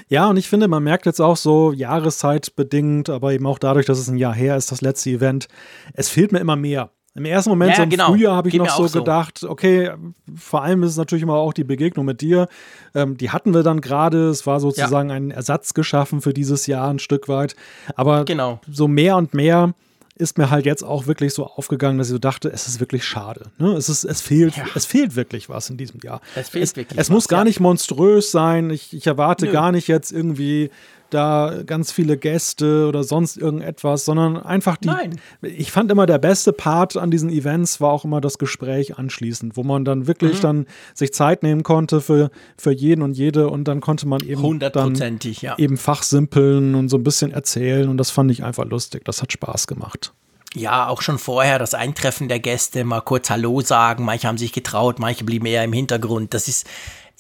Ja, 0.09 0.29
und 0.29 0.37
ich 0.37 0.49
finde, 0.49 0.69
man 0.69 0.83
merkt 0.83 1.07
jetzt 1.07 1.21
auch 1.21 1.37
so 1.37 1.73
jahreszeitbedingt, 1.73 3.09
aber 3.09 3.33
eben 3.33 3.47
auch 3.47 3.59
dadurch, 3.59 3.87
dass 3.87 3.99
es 3.99 4.09
ein 4.09 4.17
Jahr 4.17 4.35
her 4.35 4.57
ist, 4.57 4.73
das 4.73 4.81
letzte 4.81 5.11
Event, 5.11 5.49
es 5.95 6.09
fehlt 6.09 6.33
mir 6.33 6.41
immer 6.41 6.57
mehr 6.57 6.91
Im 7.21 7.27
ersten 7.27 7.51
Moment, 7.51 7.73
Ja, 7.73 7.77
so 7.77 7.83
im 7.83 7.91
genau. 7.91 8.07
Frühjahr, 8.09 8.35
habe 8.35 8.49
ich 8.49 8.53
Geht 8.53 8.63
noch 8.63 8.75
so 8.75 8.87
so. 8.87 9.01
gedacht, 9.01 9.45
okay, 9.45 9.91
vor 10.35 10.63
allem 10.63 10.83
ist 10.83 10.93
es 10.93 10.97
natürlich 10.97 11.23
immer 11.23 11.35
auch 11.35 11.53
die 11.53 11.65
Begegnung 11.65 12.07
mit 12.07 12.23
dir. 12.23 12.49
Ähm, 12.95 13.19
die 13.19 13.29
hatten 13.29 13.53
wir 13.53 13.63
dann 13.63 13.83
gerade. 13.83 14.29
Es 14.31 14.47
war 14.47 14.59
sozusagen 14.59 15.11
ein 15.11 15.31
Ersatz 15.31 15.75
geschaffen 15.75 16.23
für 16.23 16.33
dieses 16.33 16.67
Jahr 16.67 16.89
ein 16.89 16.99
Stück 16.99 17.29
weit. 17.29 17.57
Aber 17.95 18.25
Genau. 18.25 18.59
so 18.71 18.89
mehr 18.89 19.19
und 19.19 19.35
mehr 19.35 19.75
ist 20.17 20.39
mir 20.39 20.51
halt 20.51 20.65
jetzt 20.65 20.83
auch 20.83 21.07
wirklich 21.07 21.35
so 21.35 21.47
aufgegangen, 21.47 21.99
dass 21.99 22.09
ich 22.09 22.13
so 22.13 22.19
dachte, 22.19 22.51
es 22.51 22.67
ist 22.69 22.81
wirklich 22.81 23.05
schade. 23.05 23.51
Ne? 23.59 23.73
Es, 23.73 23.89
ist, 23.91 24.05
es, 24.05 24.21
fehlt, 24.23 24.57
Ja. 24.57 24.65
es 24.75 24.87
fehlt 24.87 25.15
wirklich 25.15 25.49
was 25.51 25.69
in 25.69 25.77
diesem 25.77 26.01
Jahr. 26.03 26.21
Es 26.35 26.49
fehlt 26.49 26.65
es, 26.65 26.77
wirklich 26.77 26.99
es 26.99 27.09
was, 27.09 27.15
muss 27.15 27.29
gar 27.29 27.41
ja. 27.41 27.45
nicht 27.45 27.61
monströs 27.61 28.31
sein. 28.31 28.71
Ich, 28.71 28.95
ich 28.95 29.07
erwarte 29.07 29.45
Nö. 29.47 29.53
gar 29.53 29.73
nicht 29.73 29.89
jetzt 29.89 30.11
irgendwie 30.11 30.71
da 31.15 31.63
ganz 31.67 31.93
viele 31.93 32.17
Gäste 32.17 32.87
oder 32.89 33.05
sonst 33.05 33.37
irgendetwas, 33.37 34.05
sondern 34.05 34.37
einfach 34.37 34.77
die. 34.77 34.89
Nein. 34.89 35.21
Ich 35.43 35.73
fand 35.73 35.91
immer 35.91 36.07
der 36.07 36.19
beste 36.19 36.53
Part 36.53 36.97
an 36.97 37.11
diesen 37.11 37.31
Events 37.31 37.81
war 37.81 37.91
auch 37.93 38.05
immer 38.05 38.21
das 38.21 38.39
Gespräch 38.39 38.99
anschließend, 38.99 39.57
wo 39.57 39.63
man 39.63 39.85
dann 39.85 40.07
wirklich 40.07 40.39
Mhm. 40.39 40.43
dann 40.43 40.67
sich 40.95 41.13
Zeit 41.13 41.43
nehmen 41.43 41.63
konnte 41.63 42.01
für, 42.01 42.31
für 42.57 42.73
jeden 42.73 43.03
und 43.03 43.15
jede 43.17 43.49
und 43.49 43.65
dann 43.65 43.81
konnte 43.81 44.07
man 44.09 44.21
eben 44.23 44.43
Hundertprozentig, 44.43 45.43
ja. 45.43 45.57
eben 45.59 45.77
fachsimpeln 45.77 46.75
und 46.75 46.89
so 46.89 46.97
ein 46.97 47.05
bisschen 47.05 47.33
erzählen 47.33 47.89
und 47.89 47.97
das 47.99 48.11
fand 48.11 48.31
ich 48.31 48.45
einfach 48.45 48.65
lustig. 48.65 49.05
Das 49.05 49.23
hat 49.23 49.33
Spaß 49.33 49.67
gemacht. 49.67 50.13
Ja, 50.55 50.89
auch 50.89 51.01
schon 51.01 51.19
vorher 51.19 51.61
das 51.61 51.75
Eintreffen 51.75 52.27
der 52.29 52.41
Gäste, 52.41 52.83
mal 52.83 53.01
kurz 53.03 53.31
Hallo 53.31 53.61
sagen. 53.61 54.05
Manche 54.05 54.27
haben 54.27 54.37
sich 54.37 54.53
getraut, 54.53 54.99
manche 54.99 55.23
blieben 55.23 55.47
eher 55.47 55.63
im 55.63 55.73
Hintergrund. 55.73 56.35
Das 56.35 56.49
ist, 56.49 56.67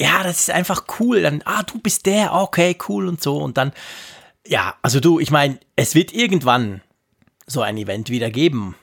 ja, 0.00 0.22
das 0.22 0.40
ist 0.40 0.50
einfach 0.50 0.84
cool. 0.98 1.20
Dann, 1.20 1.42
ah, 1.44 1.62
du 1.62 1.78
bist 1.78 2.06
der, 2.06 2.32
okay, 2.32 2.76
cool 2.88 3.06
und 3.06 3.22
so. 3.22 3.36
Und 3.36 3.58
dann, 3.58 3.72
ja, 4.46 4.74
also 4.80 4.98
du, 4.98 5.20
ich 5.20 5.30
meine, 5.30 5.60
es 5.76 5.94
wird 5.94 6.12
irgendwann 6.12 6.80
so 7.46 7.60
ein 7.60 7.76
Event 7.76 8.08
wieder 8.08 8.30
geben. 8.30 8.76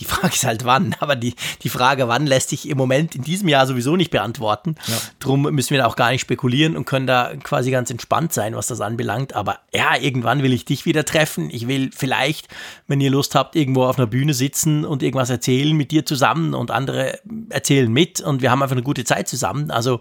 Die 0.00 0.04
Frage 0.06 0.34
ist 0.34 0.44
halt 0.44 0.64
wann, 0.64 0.96
aber 0.98 1.14
die, 1.14 1.36
die 1.62 1.68
Frage 1.68 2.08
wann 2.08 2.26
lässt 2.26 2.48
sich 2.48 2.68
im 2.68 2.76
Moment 2.76 3.14
in 3.14 3.22
diesem 3.22 3.48
Jahr 3.48 3.64
sowieso 3.68 3.94
nicht 3.94 4.10
beantworten. 4.10 4.74
Drum 5.20 5.42
müssen 5.42 5.70
wir 5.70 5.78
da 5.78 5.86
auch 5.86 5.94
gar 5.94 6.10
nicht 6.10 6.22
spekulieren 6.22 6.76
und 6.76 6.84
können 6.84 7.06
da 7.06 7.36
quasi 7.36 7.70
ganz 7.70 7.88
entspannt 7.90 8.32
sein, 8.32 8.56
was 8.56 8.66
das 8.66 8.80
anbelangt. 8.80 9.34
Aber 9.34 9.60
ja, 9.72 9.96
irgendwann 9.96 10.42
will 10.42 10.52
ich 10.52 10.64
dich 10.64 10.84
wieder 10.84 11.04
treffen. 11.04 11.48
Ich 11.48 11.68
will 11.68 11.90
vielleicht, 11.94 12.48
wenn 12.88 13.00
ihr 13.00 13.10
Lust 13.10 13.36
habt, 13.36 13.54
irgendwo 13.54 13.84
auf 13.84 13.98
einer 13.98 14.08
Bühne 14.08 14.34
sitzen 14.34 14.84
und 14.84 15.04
irgendwas 15.04 15.30
erzählen 15.30 15.76
mit 15.76 15.92
dir 15.92 16.04
zusammen 16.04 16.54
und 16.54 16.72
andere 16.72 17.20
erzählen 17.50 17.90
mit 17.90 18.20
und 18.20 18.42
wir 18.42 18.50
haben 18.50 18.64
einfach 18.64 18.74
eine 18.74 18.82
gute 18.82 19.04
Zeit 19.04 19.28
zusammen. 19.28 19.70
Also 19.70 20.00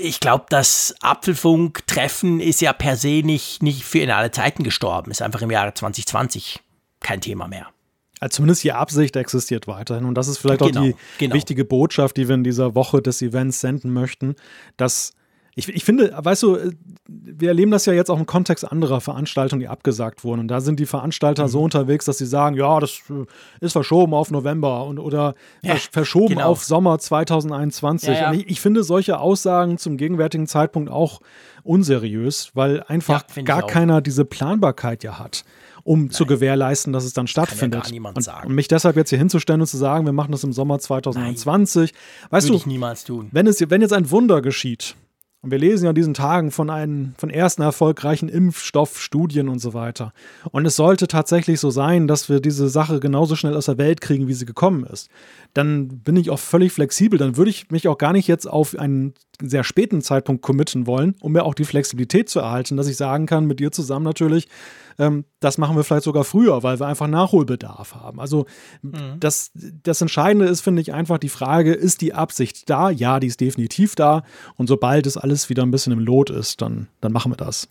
ich 0.00 0.20
glaube, 0.20 0.46
das 0.48 0.94
Apfelfunk-Treffen 1.00 2.40
ist 2.40 2.60
ja 2.60 2.72
per 2.72 2.96
se 2.96 3.22
nicht, 3.22 3.62
nicht 3.62 3.84
für 3.84 3.98
in 3.98 4.10
alle 4.10 4.30
Zeiten 4.30 4.62
gestorben. 4.62 5.10
Ist 5.10 5.22
einfach 5.22 5.42
im 5.42 5.50
Jahre 5.50 5.74
2020 5.74 6.60
kein 7.00 7.20
Thema 7.20 7.46
mehr. 7.48 7.66
Also 8.20 8.36
zumindest 8.36 8.64
die 8.64 8.72
Absicht 8.72 9.16
existiert 9.16 9.66
weiterhin. 9.66 10.04
Und 10.04 10.14
das 10.14 10.28
ist 10.28 10.38
vielleicht 10.38 10.60
Genau, 10.60 10.80
auch 10.80 10.84
die 10.84 10.94
genau. 11.18 11.34
wichtige 11.34 11.64
Botschaft, 11.64 12.16
die 12.16 12.28
wir 12.28 12.34
in 12.34 12.44
dieser 12.44 12.74
Woche 12.74 13.00
des 13.00 13.22
Events 13.22 13.60
senden 13.60 13.92
möchten, 13.92 14.36
dass 14.76 15.12
ich, 15.56 15.68
ich 15.68 15.84
finde, 15.84 16.12
weißt 16.16 16.42
du, 16.44 16.56
äh, 16.56 16.70
wir 17.08 17.48
erleben 17.48 17.70
das 17.70 17.86
ja 17.86 17.92
jetzt 17.92 18.10
auch 18.10 18.18
im 18.18 18.26
Kontext 18.26 18.70
anderer 18.70 19.00
Veranstaltungen, 19.00 19.60
die 19.60 19.68
abgesagt 19.68 20.22
wurden. 20.24 20.40
Und 20.40 20.48
da 20.48 20.60
sind 20.60 20.78
die 20.78 20.86
Veranstalter 20.86 21.44
Mhm. 21.44 21.48
so 21.48 21.62
unterwegs, 21.62 22.04
dass 22.04 22.18
sie 22.18 22.26
sagen, 22.26 22.56
ja, 22.56 22.78
das 22.80 23.00
äh, 23.10 23.24
ist 23.60 23.72
verschoben 23.72 24.14
auf 24.14 24.30
November 24.30 24.84
und, 24.86 24.98
oder 24.98 25.34
Ja, 25.62 25.74
versch- 25.74 25.92
verschoben 25.92 26.34
genau. 26.34 26.48
auf 26.50 26.62
Sommer 26.64 26.98
2021. 26.98 28.08
Ja, 28.08 28.14
ja. 28.14 28.32
Ich, 28.32 28.48
ich 28.48 28.60
finde 28.60 28.82
solche 28.84 29.18
Aussagen 29.18 29.76
zum 29.78 29.96
gegenwärtigen 29.96 30.46
Zeitpunkt 30.46 30.90
auch 30.90 31.20
unseriös, 31.62 32.50
weil 32.54 32.82
einfach 32.84 33.24
Ja, 33.36 33.42
gar 33.42 33.66
keiner 33.66 34.00
diese 34.00 34.24
Planbarkeit 34.24 35.02
ja 35.04 35.18
hat, 35.18 35.44
um 35.84 36.10
zu 36.10 36.26
gewährleisten, 36.26 36.92
dass 36.92 37.04
es 37.04 37.12
dann 37.12 37.26
stattfindet. 37.26 37.82
gar 37.84 37.90
niemand 37.90 38.16
und, 38.16 38.22
sagen. 38.22 38.48
und 38.48 38.54
mich 38.54 38.68
deshalb 38.68 38.96
jetzt 38.96 39.10
hier 39.10 39.18
hinzustellen 39.18 39.60
und 39.60 39.66
zu 39.66 39.76
sagen, 39.76 40.04
wir 40.04 40.12
machen 40.12 40.32
das 40.32 40.44
im 40.44 40.52
Sommer 40.52 40.78
2021. 40.78 41.92
Weißt 42.30 42.46
Würde 42.46 42.52
du, 42.52 42.58
ich 42.58 42.66
niemals 42.66 43.04
tun. 43.04 43.28
wenn, 43.32 43.46
es, 43.46 43.60
wenn 43.70 43.80
jetzt 43.80 43.92
ein 43.92 44.10
Wunder 44.10 44.42
geschieht, 44.42 44.94
und 45.42 45.50
wir 45.50 45.58
lesen 45.58 45.84
ja 45.84 45.90
in 45.90 45.94
diesen 45.94 46.12
Tagen 46.12 46.50
von, 46.50 46.68
einen, 46.68 47.14
von 47.16 47.30
ersten 47.30 47.62
erfolgreichen 47.62 48.28
Impfstoffstudien 48.28 49.48
und 49.48 49.58
so 49.58 49.72
weiter. 49.72 50.12
Und 50.50 50.66
es 50.66 50.76
sollte 50.76 51.08
tatsächlich 51.08 51.60
so 51.60 51.70
sein, 51.70 52.06
dass 52.06 52.28
wir 52.28 52.40
diese 52.40 52.68
Sache 52.68 53.00
genauso 53.00 53.36
schnell 53.36 53.56
aus 53.56 53.64
der 53.64 53.78
Welt 53.78 54.02
kriegen, 54.02 54.28
wie 54.28 54.34
sie 54.34 54.44
gekommen 54.44 54.84
ist. 54.84 55.08
Dann 55.54 55.88
bin 56.00 56.16
ich 56.16 56.28
auch 56.28 56.38
völlig 56.38 56.72
flexibel. 56.72 57.18
Dann 57.18 57.38
würde 57.38 57.50
ich 57.50 57.70
mich 57.70 57.88
auch 57.88 57.96
gar 57.96 58.12
nicht 58.12 58.28
jetzt 58.28 58.46
auf 58.46 58.78
einen 58.78 59.14
sehr 59.42 59.64
späten 59.64 60.02
Zeitpunkt 60.02 60.42
committen 60.42 60.86
wollen, 60.86 61.16
um 61.20 61.32
mir 61.32 61.44
auch 61.44 61.54
die 61.54 61.64
Flexibilität 61.64 62.28
zu 62.28 62.40
erhalten, 62.40 62.76
dass 62.76 62.88
ich 62.88 62.96
sagen 62.96 63.26
kann, 63.26 63.46
mit 63.46 63.60
dir 63.60 63.72
zusammen 63.72 64.04
natürlich, 64.04 64.48
ähm, 64.98 65.24
das 65.40 65.58
machen 65.58 65.76
wir 65.76 65.84
vielleicht 65.84 66.04
sogar 66.04 66.24
früher, 66.24 66.62
weil 66.62 66.78
wir 66.78 66.86
einfach 66.86 67.06
Nachholbedarf 67.06 67.94
haben. 67.94 68.20
Also 68.20 68.46
das, 69.18 69.50
das 69.54 70.00
Entscheidende 70.00 70.46
ist, 70.46 70.60
finde 70.60 70.82
ich, 70.82 70.92
einfach 70.92 71.18
die 71.18 71.28
Frage, 71.28 71.72
ist 71.72 72.02
die 72.02 72.14
Absicht 72.14 72.68
da? 72.68 72.90
Ja, 72.90 73.20
die 73.20 73.28
ist 73.28 73.40
definitiv 73.40 73.94
da. 73.94 74.22
Und 74.56 74.66
sobald 74.66 75.06
es 75.06 75.16
alles 75.16 75.48
wieder 75.48 75.62
ein 75.62 75.70
bisschen 75.70 75.92
im 75.92 76.00
Lot 76.00 76.30
ist, 76.30 76.60
dann, 76.60 76.88
dann 77.00 77.12
machen 77.12 77.32
wir 77.32 77.36
das. 77.36 77.68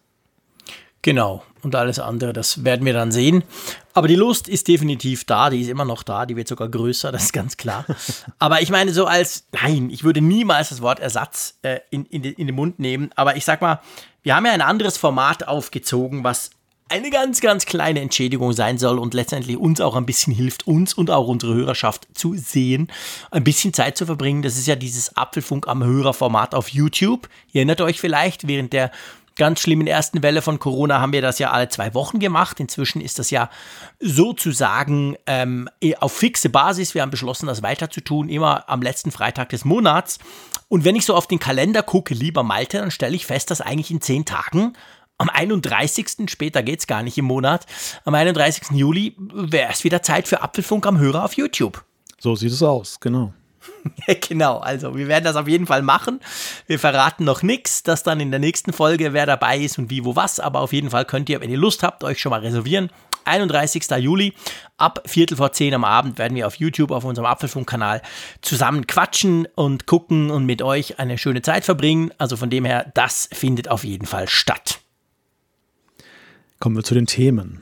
Genau. 1.01 1.43
Und 1.61 1.75
alles 1.75 1.99
andere, 1.99 2.31
das 2.31 2.63
werden 2.63 2.85
wir 2.85 2.93
dann 2.93 3.11
sehen. 3.11 3.43
Aber 3.93 4.07
die 4.07 4.15
Lust 4.15 4.47
ist 4.47 4.67
definitiv 4.67 5.25
da, 5.25 5.49
die 5.49 5.61
ist 5.61 5.67
immer 5.67 5.83
noch 5.85 6.03
da, 6.03 6.25
die 6.25 6.35
wird 6.35 6.47
sogar 6.47 6.69
größer, 6.69 7.11
das 7.11 7.23
ist 7.23 7.33
ganz 7.33 7.57
klar. 7.57 7.85
Aber 8.37 8.61
ich 8.61 8.69
meine, 8.69 8.93
so 8.93 9.05
als, 9.05 9.45
nein, 9.51 9.89
ich 9.89 10.03
würde 10.03 10.21
niemals 10.21 10.69
das 10.69 10.81
Wort 10.81 10.99
Ersatz 10.99 11.55
äh, 11.61 11.79
in, 11.89 12.05
in, 12.05 12.23
in 12.23 12.47
den 12.47 12.55
Mund 12.55 12.79
nehmen. 12.79 13.11
Aber 13.15 13.35
ich 13.35 13.45
sag 13.45 13.61
mal, 13.61 13.81
wir 14.23 14.35
haben 14.35 14.45
ja 14.45 14.53
ein 14.53 14.61
anderes 14.61 14.97
Format 14.97 15.47
aufgezogen, 15.47 16.23
was 16.23 16.51
eine 16.89 17.11
ganz, 17.11 17.39
ganz 17.39 17.65
kleine 17.65 18.01
Entschädigung 18.01 18.51
sein 18.51 18.77
soll 18.77 18.97
und 18.97 19.13
letztendlich 19.13 19.57
uns 19.57 19.79
auch 19.79 19.95
ein 19.95 20.07
bisschen 20.07 20.33
hilft, 20.33 20.65
uns 20.65 20.93
und 20.93 21.11
auch 21.11 21.27
unsere 21.27 21.53
Hörerschaft 21.53 22.07
zu 22.15 22.33
sehen, 22.33 22.91
ein 23.29 23.43
bisschen 23.43 23.73
Zeit 23.73 23.95
zu 23.95 24.07
verbringen. 24.07 24.41
Das 24.41 24.57
ist 24.57 24.65
ja 24.65 24.75
dieses 24.75 25.15
Apfelfunk 25.15 25.67
am 25.67 25.83
Hörerformat 25.83 26.55
auf 26.55 26.69
YouTube. 26.69 27.29
Ihr 27.51 27.59
erinnert 27.59 27.81
euch 27.81 27.99
vielleicht, 27.99 28.47
während 28.47 28.73
der 28.73 28.91
ganz 29.39 29.61
schlimmen 29.61 29.87
ersten 29.87 30.21
Welle 30.21 30.43
von 30.43 30.59
Corona 30.59 31.01
haben 31.01 31.13
wir 31.13 31.23
das 31.23 31.39
ja 31.39 31.49
alle 31.49 31.69
zwei 31.69 31.95
Wochen 31.95 32.19
gemacht. 32.19 32.59
Inzwischen 32.59 33.01
ist 33.01 33.17
das 33.17 33.31
ja 33.31 33.49
sozusagen 33.99 35.15
ähm, 35.25 35.67
auf 35.99 36.13
fixe 36.13 36.49
Basis. 36.49 36.93
Wir 36.93 37.01
haben 37.01 37.09
beschlossen, 37.09 37.47
das 37.47 37.63
weiter 37.63 37.89
zu 37.89 38.01
tun, 38.01 38.29
immer 38.29 38.69
am 38.69 38.83
letzten 38.83 39.09
Freitag 39.09 39.49
des 39.49 39.65
Monats. 39.65 40.19
Und 40.67 40.85
wenn 40.85 40.95
ich 40.95 41.05
so 41.05 41.15
auf 41.15 41.25
den 41.25 41.39
Kalender 41.39 41.81
gucke, 41.81 42.13
lieber 42.13 42.43
Malte, 42.43 42.77
dann 42.77 42.91
stelle 42.91 43.15
ich 43.15 43.25
fest, 43.25 43.49
dass 43.49 43.61
eigentlich 43.61 43.89
in 43.89 44.01
zehn 44.01 44.25
Tagen 44.25 44.73
am 45.17 45.29
31. 45.29 46.29
später 46.29 46.63
geht's 46.63 46.87
gar 46.87 47.03
nicht 47.03 47.17
im 47.17 47.25
Monat, 47.25 47.65
am 48.05 48.15
31. 48.15 48.71
Juli 48.71 49.15
wäre 49.17 49.71
es 49.71 49.83
wieder 49.83 50.01
Zeit 50.01 50.27
für 50.27 50.41
Apfelfunk 50.41 50.85
am 50.85 50.97
Hörer 50.97 51.25
auf 51.25 51.33
YouTube. 51.33 51.83
So 52.19 52.35
sieht 52.35 52.51
es 52.51 52.63
aus, 52.63 52.99
genau. 52.99 53.33
genau, 54.27 54.57
also 54.59 54.95
wir 54.95 55.07
werden 55.07 55.23
das 55.23 55.35
auf 55.35 55.47
jeden 55.47 55.67
Fall 55.67 55.81
machen. 55.81 56.19
Wir 56.67 56.79
verraten 56.79 57.23
noch 57.23 57.43
nichts, 57.43 57.83
das 57.83 58.03
dann 58.03 58.19
in 58.19 58.31
der 58.31 58.39
nächsten 58.39 58.73
Folge, 58.73 59.13
wer 59.13 59.25
dabei 59.25 59.57
ist 59.59 59.77
und 59.77 59.89
wie, 59.89 60.05
wo, 60.05 60.15
was. 60.15 60.39
Aber 60.39 60.59
auf 60.59 60.73
jeden 60.73 60.89
Fall 60.89 61.05
könnt 61.05 61.29
ihr, 61.29 61.41
wenn 61.41 61.49
ihr 61.49 61.57
Lust 61.57 61.83
habt, 61.83 62.03
euch 62.03 62.19
schon 62.19 62.29
mal 62.31 62.41
reservieren. 62.41 62.89
31. 63.25 63.83
Juli 63.99 64.33
ab 64.77 65.03
Viertel 65.05 65.37
vor 65.37 65.51
zehn 65.51 65.73
am 65.73 65.83
Abend 65.83 66.17
werden 66.17 66.35
wir 66.35 66.47
auf 66.47 66.55
YouTube, 66.55 66.91
auf 66.91 67.03
unserem 67.03 67.27
Apfelfunk-Kanal 67.27 68.01
zusammen 68.41 68.87
quatschen 68.87 69.47
und 69.55 69.85
gucken 69.85 70.31
und 70.31 70.45
mit 70.45 70.61
euch 70.61 70.99
eine 70.99 71.17
schöne 71.17 71.41
Zeit 71.41 71.65
verbringen. 71.65 72.11
Also 72.17 72.37
von 72.37 72.49
dem 72.49 72.65
her, 72.65 72.91
das 72.95 73.29
findet 73.31 73.67
auf 73.67 73.83
jeden 73.83 74.07
Fall 74.07 74.27
statt. 74.27 74.79
Kommen 76.59 76.75
wir 76.75 76.83
zu 76.83 76.93
den 76.93 77.05
Themen. 77.05 77.61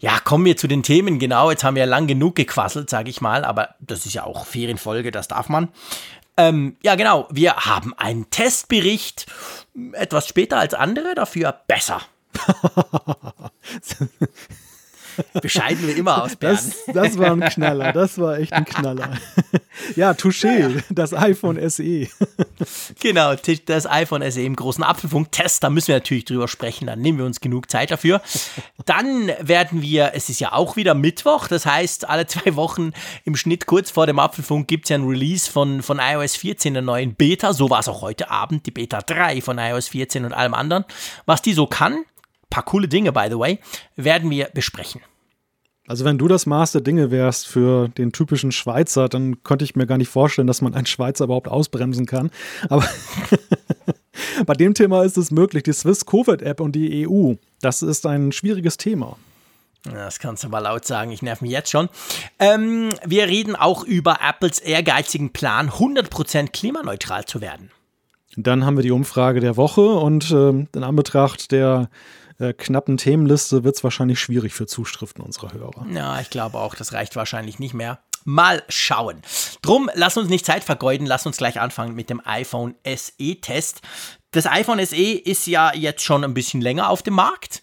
Ja, 0.00 0.20
kommen 0.20 0.44
wir 0.44 0.56
zu 0.56 0.68
den 0.68 0.82
Themen. 0.82 1.18
Genau, 1.18 1.50
jetzt 1.50 1.64
haben 1.64 1.74
wir 1.74 1.84
ja 1.84 1.88
lang 1.88 2.06
genug 2.06 2.36
gequasselt, 2.36 2.88
sage 2.88 3.10
ich 3.10 3.20
mal, 3.20 3.44
aber 3.44 3.74
das 3.80 4.06
ist 4.06 4.14
ja 4.14 4.24
auch 4.24 4.46
Ferienfolge, 4.46 5.10
das 5.10 5.28
darf 5.28 5.48
man. 5.48 5.68
Ähm, 6.36 6.76
ja, 6.82 6.94
genau, 6.94 7.26
wir 7.30 7.56
haben 7.56 7.94
einen 7.94 8.30
Testbericht, 8.30 9.26
etwas 9.92 10.28
später 10.28 10.58
als 10.58 10.72
andere, 10.74 11.16
dafür 11.16 11.52
besser. 11.66 12.00
Bescheiden 15.40 15.86
wir 15.86 15.96
immer 15.96 16.22
aus, 16.22 16.36
Bernd. 16.36 16.58
Das, 16.58 16.94
das 16.94 17.18
war 17.18 17.32
ein 17.32 17.40
Knaller, 17.40 17.92
das 17.92 18.18
war 18.18 18.38
echt 18.38 18.52
ein 18.52 18.64
Knaller. 18.64 19.10
Ja, 19.96 20.12
Touché, 20.12 20.82
das 20.90 21.14
iPhone. 21.14 21.58
SE. 21.70 22.08
Genau, 23.00 23.34
das 23.66 23.86
iPhone 23.86 24.28
SE 24.30 24.42
im 24.42 24.56
großen 24.56 24.82
Apfelfunk-Test, 24.82 25.62
da 25.62 25.70
müssen 25.70 25.88
wir 25.88 25.96
natürlich 25.96 26.24
drüber 26.24 26.48
sprechen, 26.48 26.86
dann 26.86 27.00
nehmen 27.00 27.18
wir 27.18 27.24
uns 27.24 27.40
genug 27.40 27.70
Zeit 27.70 27.90
dafür. 27.90 28.20
Dann 28.86 29.30
werden 29.40 29.82
wir, 29.82 30.12
es 30.14 30.28
ist 30.28 30.40
ja 30.40 30.52
auch 30.52 30.76
wieder 30.76 30.94
Mittwoch, 30.94 31.48
das 31.48 31.66
heißt, 31.66 32.08
alle 32.08 32.26
zwei 32.26 32.56
Wochen 32.56 32.92
im 33.24 33.36
Schnitt 33.36 33.66
kurz 33.66 33.90
vor 33.90 34.06
dem 34.06 34.18
Apfelfunk 34.18 34.68
gibt 34.68 34.84
es 34.84 34.90
ja 34.90 34.96
ein 34.96 35.06
Release 35.06 35.50
von, 35.50 35.82
von 35.82 36.00
iOS 36.00 36.36
14, 36.36 36.74
der 36.74 36.82
neuen 36.82 37.14
Beta. 37.14 37.52
So 37.52 37.70
war 37.70 37.80
es 37.80 37.88
auch 37.88 38.02
heute 38.02 38.30
Abend, 38.30 38.66
die 38.66 38.70
Beta 38.70 39.00
3 39.00 39.40
von 39.40 39.58
iOS 39.58 39.88
14 39.88 40.24
und 40.24 40.32
allem 40.32 40.54
anderen. 40.54 40.84
Was 41.26 41.42
die 41.42 41.52
so 41.52 41.66
kann, 41.66 42.04
paar 42.50 42.64
coole 42.64 42.88
Dinge, 42.88 43.12
by 43.12 43.26
the 43.30 43.38
way, 43.38 43.58
werden 43.96 44.30
wir 44.30 44.48
besprechen. 44.52 45.00
Also 45.88 46.04
wenn 46.04 46.18
du 46.18 46.28
das 46.28 46.44
Maß 46.44 46.72
der 46.72 46.82
Dinge 46.82 47.10
wärst 47.10 47.48
für 47.48 47.88
den 47.88 48.12
typischen 48.12 48.52
Schweizer, 48.52 49.08
dann 49.08 49.42
konnte 49.42 49.64
ich 49.64 49.74
mir 49.74 49.86
gar 49.86 49.96
nicht 49.96 50.10
vorstellen, 50.10 50.46
dass 50.46 50.60
man 50.60 50.74
einen 50.74 50.84
Schweizer 50.84 51.24
überhaupt 51.24 51.48
ausbremsen 51.48 52.04
kann. 52.04 52.30
Aber 52.68 52.86
bei 54.46 54.52
dem 54.52 54.74
Thema 54.74 55.02
ist 55.02 55.16
es 55.16 55.30
möglich. 55.30 55.62
Die 55.62 55.72
Swiss 55.72 56.04
Covid 56.04 56.42
App 56.42 56.60
und 56.60 56.72
die 56.72 57.08
EU, 57.08 57.34
das 57.62 57.80
ist 57.80 58.04
ein 58.04 58.32
schwieriges 58.32 58.76
Thema. 58.76 59.16
Das 59.84 60.18
kannst 60.18 60.44
du 60.44 60.50
mal 60.50 60.58
laut 60.58 60.84
sagen, 60.84 61.10
ich 61.10 61.22
nerv 61.22 61.40
mich 61.40 61.52
jetzt 61.52 61.70
schon. 61.70 61.88
Ähm, 62.38 62.90
wir 63.06 63.26
reden 63.26 63.56
auch 63.56 63.82
über 63.84 64.18
Apples 64.20 64.58
ehrgeizigen 64.58 65.32
Plan, 65.32 65.70
100% 65.70 66.48
klimaneutral 66.48 67.24
zu 67.24 67.40
werden. 67.40 67.70
Dann 68.36 68.66
haben 68.66 68.76
wir 68.76 68.82
die 68.82 68.90
Umfrage 68.90 69.40
der 69.40 69.56
Woche 69.56 69.80
und 69.80 70.30
ähm, 70.32 70.68
in 70.74 70.84
Anbetracht 70.84 71.50
der 71.50 71.88
äh, 72.38 72.52
knappen 72.52 72.96
Themenliste 72.96 73.64
wird 73.64 73.76
es 73.76 73.84
wahrscheinlich 73.84 74.20
schwierig 74.20 74.54
für 74.54 74.66
Zuschriften 74.66 75.22
unserer 75.22 75.52
Hörer. 75.52 75.86
Ja, 75.92 76.20
ich 76.20 76.30
glaube 76.30 76.58
auch, 76.58 76.74
das 76.74 76.92
reicht 76.92 77.16
wahrscheinlich 77.16 77.58
nicht 77.58 77.74
mehr. 77.74 77.98
Mal 78.24 78.62
schauen. 78.68 79.22
Drum, 79.62 79.90
lass 79.94 80.16
uns 80.16 80.28
nicht 80.28 80.44
Zeit 80.44 80.64
vergeuden, 80.64 81.06
lass 81.06 81.26
uns 81.26 81.38
gleich 81.38 81.60
anfangen 81.60 81.94
mit 81.94 82.10
dem 82.10 82.20
iPhone 82.24 82.74
SE-Test. 82.84 83.80
Das 84.32 84.46
iPhone 84.46 84.84
SE 84.84 84.96
ist 84.96 85.46
ja 85.46 85.74
jetzt 85.74 86.04
schon 86.04 86.24
ein 86.24 86.34
bisschen 86.34 86.60
länger 86.60 86.90
auf 86.90 87.02
dem 87.02 87.14
Markt, 87.14 87.62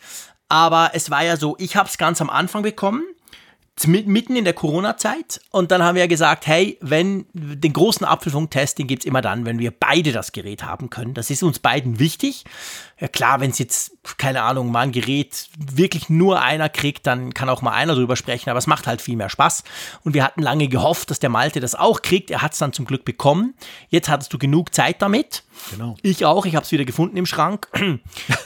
aber 0.49 0.91
es 0.93 1.11
war 1.11 1.23
ja 1.23 1.37
so, 1.37 1.55
ich 1.59 1.75
habe 1.75 1.87
es 1.87 1.97
ganz 1.97 2.19
am 2.21 2.29
Anfang 2.29 2.63
bekommen 2.63 3.03
mitten 3.85 4.35
in 4.35 4.45
der 4.45 4.53
Corona-Zeit. 4.53 5.41
Und 5.51 5.71
dann 5.71 5.83
haben 5.83 5.95
wir 5.95 6.07
gesagt, 6.07 6.47
hey, 6.47 6.77
wenn 6.81 7.25
den 7.33 7.73
großen 7.73 8.05
Apfelfunk-Test, 8.05 8.79
den 8.79 8.87
gibt 8.87 9.03
es 9.03 9.05
immer 9.05 9.21
dann, 9.21 9.45
wenn 9.45 9.59
wir 9.59 9.71
beide 9.71 10.11
das 10.13 10.31
Gerät 10.31 10.63
haben 10.63 10.89
können. 10.89 11.13
Das 11.13 11.29
ist 11.29 11.43
uns 11.43 11.59
beiden 11.59 11.99
wichtig. 11.99 12.45
Ja 12.99 13.09
klar, 13.09 13.41
wenn 13.41 13.51
es 13.51 13.59
jetzt, 13.59 13.91
keine 14.17 14.43
Ahnung, 14.43 14.71
mal 14.71 14.81
ein 14.81 14.93
Gerät 14.93 15.49
wirklich 15.57 16.09
nur 16.09 16.41
einer 16.41 16.69
kriegt, 16.69 17.05
dann 17.05 17.33
kann 17.33 17.49
auch 17.49 17.61
mal 17.61 17.73
einer 17.73 17.93
drüber 17.93 18.15
sprechen, 18.15 18.49
aber 18.49 18.59
es 18.59 18.67
macht 18.67 18.87
halt 18.87 19.01
viel 19.01 19.17
mehr 19.17 19.29
Spaß. 19.29 19.65
Und 20.03 20.13
wir 20.13 20.23
hatten 20.23 20.41
lange 20.41 20.69
gehofft, 20.69 21.11
dass 21.11 21.19
der 21.19 21.29
Malte 21.29 21.59
das 21.59 21.75
auch 21.75 22.01
kriegt. 22.01 22.31
Er 22.31 22.41
hat 22.41 22.53
es 22.53 22.59
dann 22.59 22.71
zum 22.71 22.85
Glück 22.85 23.03
bekommen. 23.03 23.53
Jetzt 23.89 24.07
hattest 24.07 24.31
du 24.31 24.37
genug 24.37 24.73
Zeit 24.73 25.01
damit. 25.01 25.43
Genau. 25.71 25.95
Ich 26.01 26.25
auch, 26.25 26.45
ich 26.45 26.55
habe 26.55 26.65
es 26.65 26.71
wieder 26.71 26.85
gefunden 26.85 27.17
im 27.17 27.25
Schrank. 27.25 27.67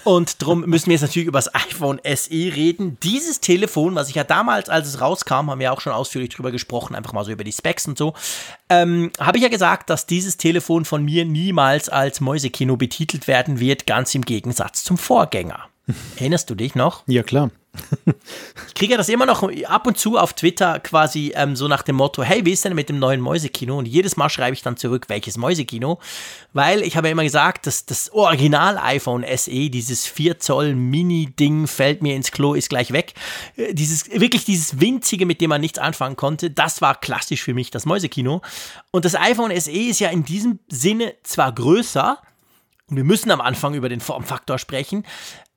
Und 0.03 0.41
darum 0.41 0.61
müssen 0.61 0.87
wir 0.87 0.93
jetzt 0.93 1.01
natürlich 1.01 1.27
über 1.27 1.39
das 1.39 1.53
iPhone 1.53 1.99
SE 2.03 2.31
reden. 2.31 2.97
Dieses 3.03 3.41
Telefon, 3.41 3.95
was 3.95 4.09
ich 4.09 4.15
ja 4.15 4.23
damals, 4.23 4.69
als 4.69 4.87
es 4.87 5.01
rauskam, 5.01 5.49
haben 5.49 5.59
wir 5.59 5.73
auch 5.73 5.81
schon 5.81 5.93
ausführlich 5.93 6.29
drüber 6.29 6.51
gesprochen, 6.51 6.95
einfach 6.95 7.13
mal 7.13 7.23
so 7.23 7.31
über 7.31 7.43
die 7.43 7.51
Specs 7.51 7.87
und 7.87 7.97
so, 7.97 8.13
ähm, 8.69 9.11
habe 9.19 9.37
ich 9.37 9.43
ja 9.43 9.49
gesagt, 9.49 9.89
dass 9.89 10.05
dieses 10.05 10.37
Telefon 10.37 10.85
von 10.85 11.03
mir 11.03 11.25
niemals 11.25 11.89
als 11.89 12.21
Mäusekino 12.21 12.77
betitelt 12.77 13.27
werden 13.27 13.59
wird, 13.59 13.87
ganz 13.87 14.13
im 14.15 14.25
Gegensatz 14.39 14.85
zum 14.85 14.97
Vorgänger. 14.97 15.67
Erinnerst 16.15 16.49
du 16.49 16.55
dich 16.55 16.75
noch? 16.75 17.03
Ja, 17.07 17.23
klar 17.23 17.51
ich 18.67 18.73
kriege 18.73 18.93
ja 18.93 18.97
das 18.97 19.09
immer 19.09 19.25
noch 19.25 19.43
ab 19.65 19.87
und 19.87 19.97
zu 19.97 20.17
auf 20.17 20.33
Twitter 20.33 20.79
quasi 20.79 21.33
ähm, 21.35 21.55
so 21.55 21.67
nach 21.67 21.83
dem 21.83 21.97
Motto, 21.97 22.23
hey, 22.23 22.45
wie 22.45 22.51
ist 22.51 22.65
denn 22.65 22.73
mit 22.73 22.89
dem 22.89 22.99
neuen 22.99 23.21
Mäusekino? 23.21 23.77
Und 23.77 23.87
jedes 23.87 24.17
Mal 24.17 24.29
schreibe 24.29 24.53
ich 24.53 24.61
dann 24.61 24.77
zurück, 24.77 25.05
welches 25.07 25.37
Mäusekino? 25.37 25.99
Weil 26.53 26.81
ich 26.81 26.97
habe 26.97 27.07
ja 27.07 27.11
immer 27.11 27.23
gesagt, 27.23 27.67
dass 27.67 27.85
das 27.85 28.11
Original 28.11 28.77
iPhone 28.77 29.23
SE, 29.35 29.69
dieses 29.69 30.07
4 30.07 30.39
Zoll 30.39 30.75
Mini-Ding, 30.75 31.67
fällt 31.67 32.01
mir 32.01 32.15
ins 32.15 32.31
Klo, 32.31 32.53
ist 32.53 32.69
gleich 32.69 32.91
weg. 32.91 33.13
Äh, 33.55 33.73
dieses, 33.73 34.09
wirklich 34.09 34.45
dieses 34.45 34.79
winzige, 34.79 35.25
mit 35.25 35.41
dem 35.41 35.49
man 35.49 35.61
nichts 35.61 35.79
anfangen 35.79 36.15
konnte, 36.15 36.49
das 36.49 36.81
war 36.81 36.99
klassisch 36.99 37.43
für 37.43 37.53
mich, 37.53 37.71
das 37.71 37.85
Mäusekino. 37.85 38.41
Und 38.91 39.05
das 39.05 39.15
iPhone 39.15 39.57
SE 39.59 39.71
ist 39.71 39.99
ja 39.99 40.09
in 40.09 40.23
diesem 40.23 40.59
Sinne 40.69 41.13
zwar 41.23 41.53
größer, 41.53 42.19
und 42.89 42.95
wir 42.95 43.03
müssen 43.03 43.31
am 43.31 43.41
Anfang 43.41 43.73
über 43.73 43.89
den 43.89 43.99
Formfaktor 43.99 44.57
sprechen, 44.57 45.05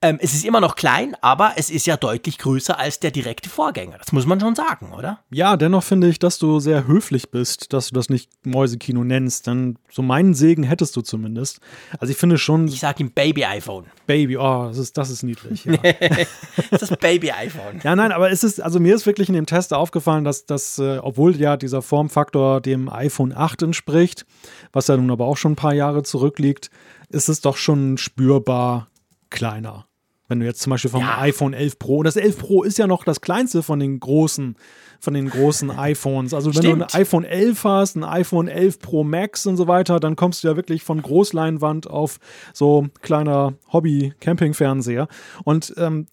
ähm, 0.02 0.18
es 0.20 0.34
ist 0.34 0.44
immer 0.44 0.60
noch 0.60 0.74
klein, 0.74 1.16
aber 1.20 1.52
es 1.56 1.70
ist 1.70 1.86
ja 1.86 1.96
deutlich 1.96 2.38
größer 2.38 2.78
als 2.78 2.98
der 3.00 3.12
direkte 3.12 3.48
Vorgänger. 3.48 3.98
Das 3.98 4.12
muss 4.12 4.26
man 4.26 4.40
schon 4.40 4.54
sagen, 4.54 4.92
oder? 4.92 5.20
Ja, 5.30 5.56
dennoch 5.56 5.84
finde 5.84 6.08
ich, 6.08 6.18
dass 6.18 6.38
du 6.38 6.58
sehr 6.58 6.86
höflich 6.86 7.30
bist, 7.30 7.72
dass 7.72 7.88
du 7.88 7.94
das 7.94 8.10
nicht 8.10 8.30
Mäusekino 8.44 9.04
nennst. 9.04 9.46
Denn 9.46 9.78
so 9.90 10.02
meinen 10.02 10.34
Segen 10.34 10.64
hättest 10.64 10.96
du 10.96 11.02
zumindest. 11.02 11.60
Also 11.98 12.10
ich 12.10 12.18
finde 12.18 12.36
schon. 12.38 12.66
Ich 12.66 12.80
sage 12.80 13.04
ihm 13.04 13.12
Baby-iPhone. 13.12 13.86
Baby, 14.06 14.36
oh, 14.36 14.66
das 14.68 14.78
ist, 14.78 14.98
das 14.98 15.10
ist 15.10 15.22
niedlich. 15.22 15.64
Ja. 15.64 15.76
das 16.70 16.82
ist 16.82 16.98
Baby-iPhone. 16.98 17.80
Ja, 17.84 17.94
nein, 17.94 18.10
aber 18.12 18.30
es 18.30 18.42
ist, 18.42 18.60
also 18.60 18.80
mir 18.80 18.94
ist 18.94 19.06
wirklich 19.06 19.28
in 19.28 19.34
dem 19.34 19.46
Test 19.46 19.72
aufgefallen, 19.72 20.24
dass 20.24 20.46
das, 20.46 20.78
äh, 20.78 20.98
obwohl 20.98 21.36
ja 21.36 21.56
dieser 21.56 21.80
Formfaktor 21.80 22.60
dem 22.60 22.88
iPhone 22.88 23.32
8 23.32 23.62
entspricht, 23.62 24.26
was 24.72 24.88
ja 24.88 24.96
nun 24.96 25.10
aber 25.10 25.26
auch 25.26 25.36
schon 25.36 25.52
ein 25.52 25.56
paar 25.56 25.74
Jahre 25.74 26.02
zurückliegt, 26.02 26.70
ist 27.08 27.28
es 27.28 27.40
doch 27.40 27.56
schon 27.56 27.98
spürbar 27.98 28.88
kleiner. 29.30 29.86
Wenn 30.33 30.40
du 30.40 30.47
jetzt 30.47 30.62
zum 30.62 30.71
Beispiel 30.71 30.90
vom 30.90 31.03
ja. 31.03 31.18
iPhone 31.18 31.53
11 31.53 31.79
Pro, 31.79 31.99
und 31.99 32.07
das 32.07 32.16
11 32.16 32.38
Pro 32.38 32.62
ist 32.62 32.79
ja 32.79 32.87
noch 32.87 33.05
das 33.05 33.21
kleinste 33.21 33.62
von 33.62 33.79
den 33.79 34.01
großen, 34.01 34.57
von 34.99 35.12
den 35.12 35.29
großen 35.29 35.71
iPhones. 35.79 36.33
Also 36.33 36.55
wenn 36.55 36.62
Stimmt. 36.62 36.81
du 36.81 36.87
ein 36.87 37.01
iPhone 37.03 37.25
11 37.25 37.64
hast, 37.64 37.97
ein 37.97 38.05
iPhone 38.05 38.49
11 38.49 38.79
Pro 38.79 39.05
Max 39.05 39.45
und 39.45 39.59
so 39.59 39.68
weiter, 39.68 40.01
dann 40.01 40.16
kommst 40.16 40.42
du 40.42 40.49
ja 40.49 40.57
wirklich 40.57 40.85
von 40.85 41.03
Großleinwand 41.03 41.87
auf 41.87 42.18
so 42.55 42.87
kleiner 43.03 43.53
Hobby-Camping-Fernseher. 43.75 45.07
Und 45.45 45.75
ähm, 45.77 46.07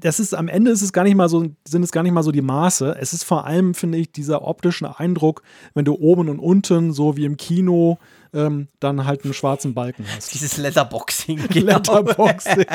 das 0.00 0.18
ist 0.18 0.34
am 0.34 0.48
Ende 0.48 0.70
ist 0.70 0.80
es 0.80 0.94
gar 0.94 1.04
nicht 1.04 1.14
mal 1.14 1.28
so, 1.28 1.44
sind 1.66 1.82
es 1.82 1.92
gar 1.92 2.02
nicht 2.02 2.12
mal 2.12 2.22
so 2.22 2.32
die 2.32 2.40
Maße. 2.40 2.96
Es 2.98 3.12
ist 3.12 3.24
vor 3.24 3.44
allem, 3.44 3.74
finde 3.74 3.98
ich, 3.98 4.12
dieser 4.12 4.48
optische 4.48 4.98
Eindruck, 4.98 5.42
wenn 5.74 5.84
du 5.84 5.92
oben 5.92 6.30
und 6.30 6.38
unten, 6.38 6.94
so 6.94 7.18
wie 7.18 7.26
im 7.26 7.36
Kino, 7.36 7.98
ähm, 8.34 8.68
dann 8.80 9.04
halt 9.04 9.24
einen 9.24 9.34
schwarzen 9.34 9.74
Balken 9.74 10.04
hast. 10.14 10.32
Dieses 10.34 10.56
Letterboxing. 10.56 11.38
Genau. 11.48 11.76
Letterboxing. 11.76 12.66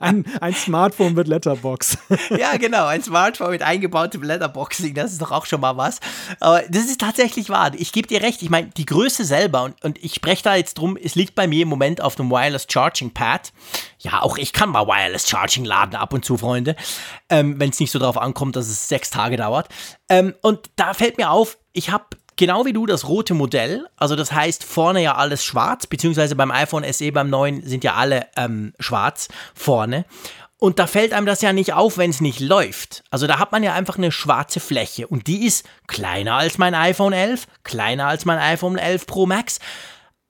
ein, 0.00 0.24
ein 0.40 0.54
Smartphone 0.54 1.14
mit 1.14 1.26
Letterbox. 1.28 1.98
ja, 2.38 2.56
genau, 2.56 2.86
ein 2.86 3.02
Smartphone 3.02 3.50
mit 3.50 3.62
eingebautem 3.62 4.22
Letterboxing, 4.22 4.94
das 4.94 5.12
ist 5.12 5.20
doch 5.20 5.32
auch 5.32 5.46
schon 5.46 5.60
mal 5.60 5.76
was. 5.76 6.00
Aber 6.40 6.62
das 6.68 6.84
ist 6.84 7.00
tatsächlich 7.00 7.48
wahr. 7.48 7.72
Ich 7.76 7.92
gebe 7.92 8.06
dir 8.06 8.22
recht, 8.22 8.42
ich 8.42 8.50
meine, 8.50 8.68
die 8.68 8.86
Größe 8.86 9.24
selber, 9.24 9.64
und, 9.64 9.82
und 9.84 10.02
ich 10.02 10.14
spreche 10.14 10.42
da 10.42 10.54
jetzt 10.54 10.74
drum, 10.74 10.96
es 10.96 11.14
liegt 11.14 11.34
bei 11.34 11.46
mir 11.46 11.62
im 11.62 11.68
Moment 11.68 12.00
auf 12.00 12.14
dem 12.14 12.30
Wireless 12.30 12.66
Charging 12.68 13.12
Pad. 13.12 13.52
Ja, 13.98 14.22
auch 14.22 14.38
ich 14.38 14.52
kann 14.52 14.70
mal 14.70 14.86
Wireless 14.86 15.28
Charging 15.28 15.64
laden 15.64 15.96
ab 15.96 16.12
und 16.12 16.24
zu, 16.24 16.36
Freunde, 16.36 16.76
ähm, 17.28 17.58
wenn 17.58 17.70
es 17.70 17.80
nicht 17.80 17.90
so 17.90 17.98
darauf 17.98 18.18
ankommt, 18.18 18.56
dass 18.56 18.68
es 18.68 18.88
sechs 18.88 19.10
Tage 19.10 19.36
dauert. 19.36 19.68
Ähm, 20.08 20.34
und 20.42 20.70
da 20.76 20.94
fällt 20.94 21.18
mir 21.18 21.30
auf, 21.30 21.58
ich 21.72 21.90
habe 21.90 22.04
genau 22.36 22.64
wie 22.64 22.72
du 22.72 22.86
das 22.86 23.08
rote 23.08 23.34
Modell. 23.34 23.86
Also 23.96 24.16
das 24.16 24.32
heißt 24.32 24.64
vorne 24.64 25.02
ja 25.02 25.14
alles 25.14 25.44
schwarz, 25.44 25.86
beziehungsweise 25.86 26.36
beim 26.36 26.50
iPhone 26.50 26.84
SE 26.92 27.10
beim 27.12 27.30
neuen 27.30 27.66
sind 27.66 27.84
ja 27.84 27.94
alle 27.94 28.26
ähm, 28.36 28.72
schwarz 28.78 29.28
vorne. 29.54 30.04
Und 30.58 30.78
da 30.78 30.86
fällt 30.86 31.12
einem 31.12 31.26
das 31.26 31.42
ja 31.42 31.52
nicht 31.52 31.74
auf, 31.74 31.98
wenn 31.98 32.10
es 32.10 32.20
nicht 32.20 32.40
läuft. 32.40 33.04
Also 33.10 33.26
da 33.26 33.38
hat 33.38 33.52
man 33.52 33.62
ja 33.62 33.74
einfach 33.74 33.98
eine 33.98 34.12
schwarze 34.12 34.60
Fläche 34.60 35.06
und 35.06 35.26
die 35.26 35.46
ist 35.46 35.66
kleiner 35.86 36.36
als 36.36 36.58
mein 36.58 36.74
iPhone 36.74 37.12
11, 37.12 37.46
kleiner 37.64 38.06
als 38.06 38.24
mein 38.24 38.38
iPhone 38.38 38.78
11 38.78 39.06
Pro 39.06 39.26
Max. 39.26 39.58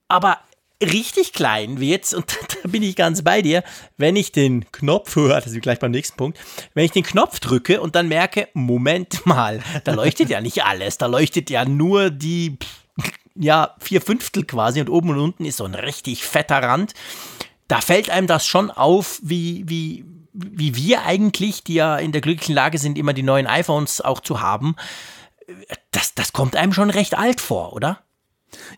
Aber 0.09 0.39
richtig 0.83 1.33
klein 1.33 1.81
wird's, 1.81 2.15
und 2.15 2.37
da 2.63 2.69
bin 2.69 2.83
ich 2.83 2.97
ganz 2.97 3.23
bei 3.23 3.43
dir, 3.43 3.63
wenn 3.97 4.17
ich 4.17 4.33
den 4.33 4.71
Knopf, 4.73 5.15
das 5.29 5.47
ist 5.47 5.61
gleich 5.63 5.79
beim 5.79 5.91
nächsten 5.91 6.17
Punkt, 6.17 6.39
wenn 6.75 6.85
ich 6.85 6.93
den 6.93 7.05
Knopf 7.05 7.41
drücke 7.41 7.81
und 7.81 7.95
dann 7.95 8.09
merke, 8.09 8.49
Moment 8.55 9.27
mal, 9.27 9.63
da 9.85 9.93
leuchtet 9.93 10.31
ja 10.31 10.41
nicht 10.41 10.65
alles, 10.65 10.99
da 10.99 11.07
leuchtet 11.07 11.51
ja 11.51 11.65
nur 11.65 12.11
die, 12.11 12.59
ja, 13.35 13.75
vier 13.79 14.01
Fünftel 14.01 14.45
quasi 14.45 14.81
und 14.81 14.91
oben 14.91 15.11
und 15.11 15.19
unten 15.19 15.45
ist 15.45 15.59
so 15.59 15.65
ein 15.65 15.75
richtig 15.75 16.25
fetter 16.25 16.63
Rand. 16.63 16.95
Da 17.69 17.81
fällt 17.81 18.11
einem 18.11 18.27
das 18.27 18.47
schon 18.47 18.71
auf, 18.71 19.21
wie, 19.23 19.65
wie, 19.67 20.05
wie 20.33 20.77
wir 20.77 21.05
eigentlich, 21.05 21.65
die 21.65 21.75
ja 21.75 21.97
in 21.97 22.13
der 22.13 22.21
glücklichen 22.21 22.55
Lage 22.55 22.79
sind, 22.79 22.99
immer 22.99 23.13
die 23.13 23.23
neuen 23.23 23.47
iPhones 23.47 24.01
auch 24.01 24.21
zu 24.21 24.41
haben, 24.41 24.77
das, 25.91 26.15
das 26.15 26.33
kommt 26.33 26.57
einem 26.57 26.73
schon 26.73 26.91
recht 26.91 27.17
alt 27.17 27.41
vor, 27.41 27.73
oder? 27.73 28.01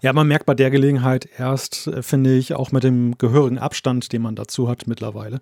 Ja, 0.03 0.12
man 0.12 0.29
merkt 0.29 0.47
bei 0.47 0.55
der 0.55 0.71
Gelegenheit 0.71 1.29
erst, 1.39 1.87
äh, 1.87 2.03
finde 2.03 2.35
ich, 2.35 2.55
auch 2.55 2.73
mit 2.73 2.85
dem 2.85 3.17
gehörigen 3.19 3.59
Abstand, 3.59 4.12
den 4.12 4.23
man 4.23 4.37
dazu 4.37 4.69
hat 4.69 4.87
mittlerweile, 4.87 5.41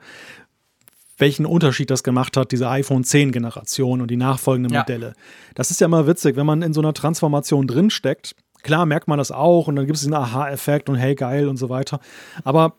welchen 1.18 1.46
Unterschied 1.46 1.90
das 1.90 2.02
gemacht 2.02 2.36
hat, 2.36 2.52
diese 2.52 2.68
iPhone 2.68 3.04
10 3.04 3.32
Generation 3.32 4.00
und 4.00 4.10
die 4.10 4.16
nachfolgenden 4.16 4.72
ja. 4.72 4.80
Modelle. 4.80 5.14
Das 5.54 5.70
ist 5.70 5.80
ja 5.80 5.86
immer 5.86 6.06
witzig, 6.06 6.36
wenn 6.36 6.46
man 6.46 6.62
in 6.62 6.72
so 6.72 6.80
einer 6.80 6.94
Transformation 6.94 7.66
drinsteckt. 7.66 8.34
Klar 8.62 8.86
merkt 8.86 9.08
man 9.08 9.18
das 9.18 9.30
auch 9.30 9.68
und 9.68 9.76
dann 9.76 9.86
gibt 9.86 9.96
es 9.96 10.04
den 10.04 10.14
Aha-Effekt 10.14 10.88
und 10.88 10.96
hey, 10.96 11.14
geil 11.14 11.48
und 11.48 11.56
so 11.56 11.68
weiter. 11.68 12.00
Aber 12.44 12.76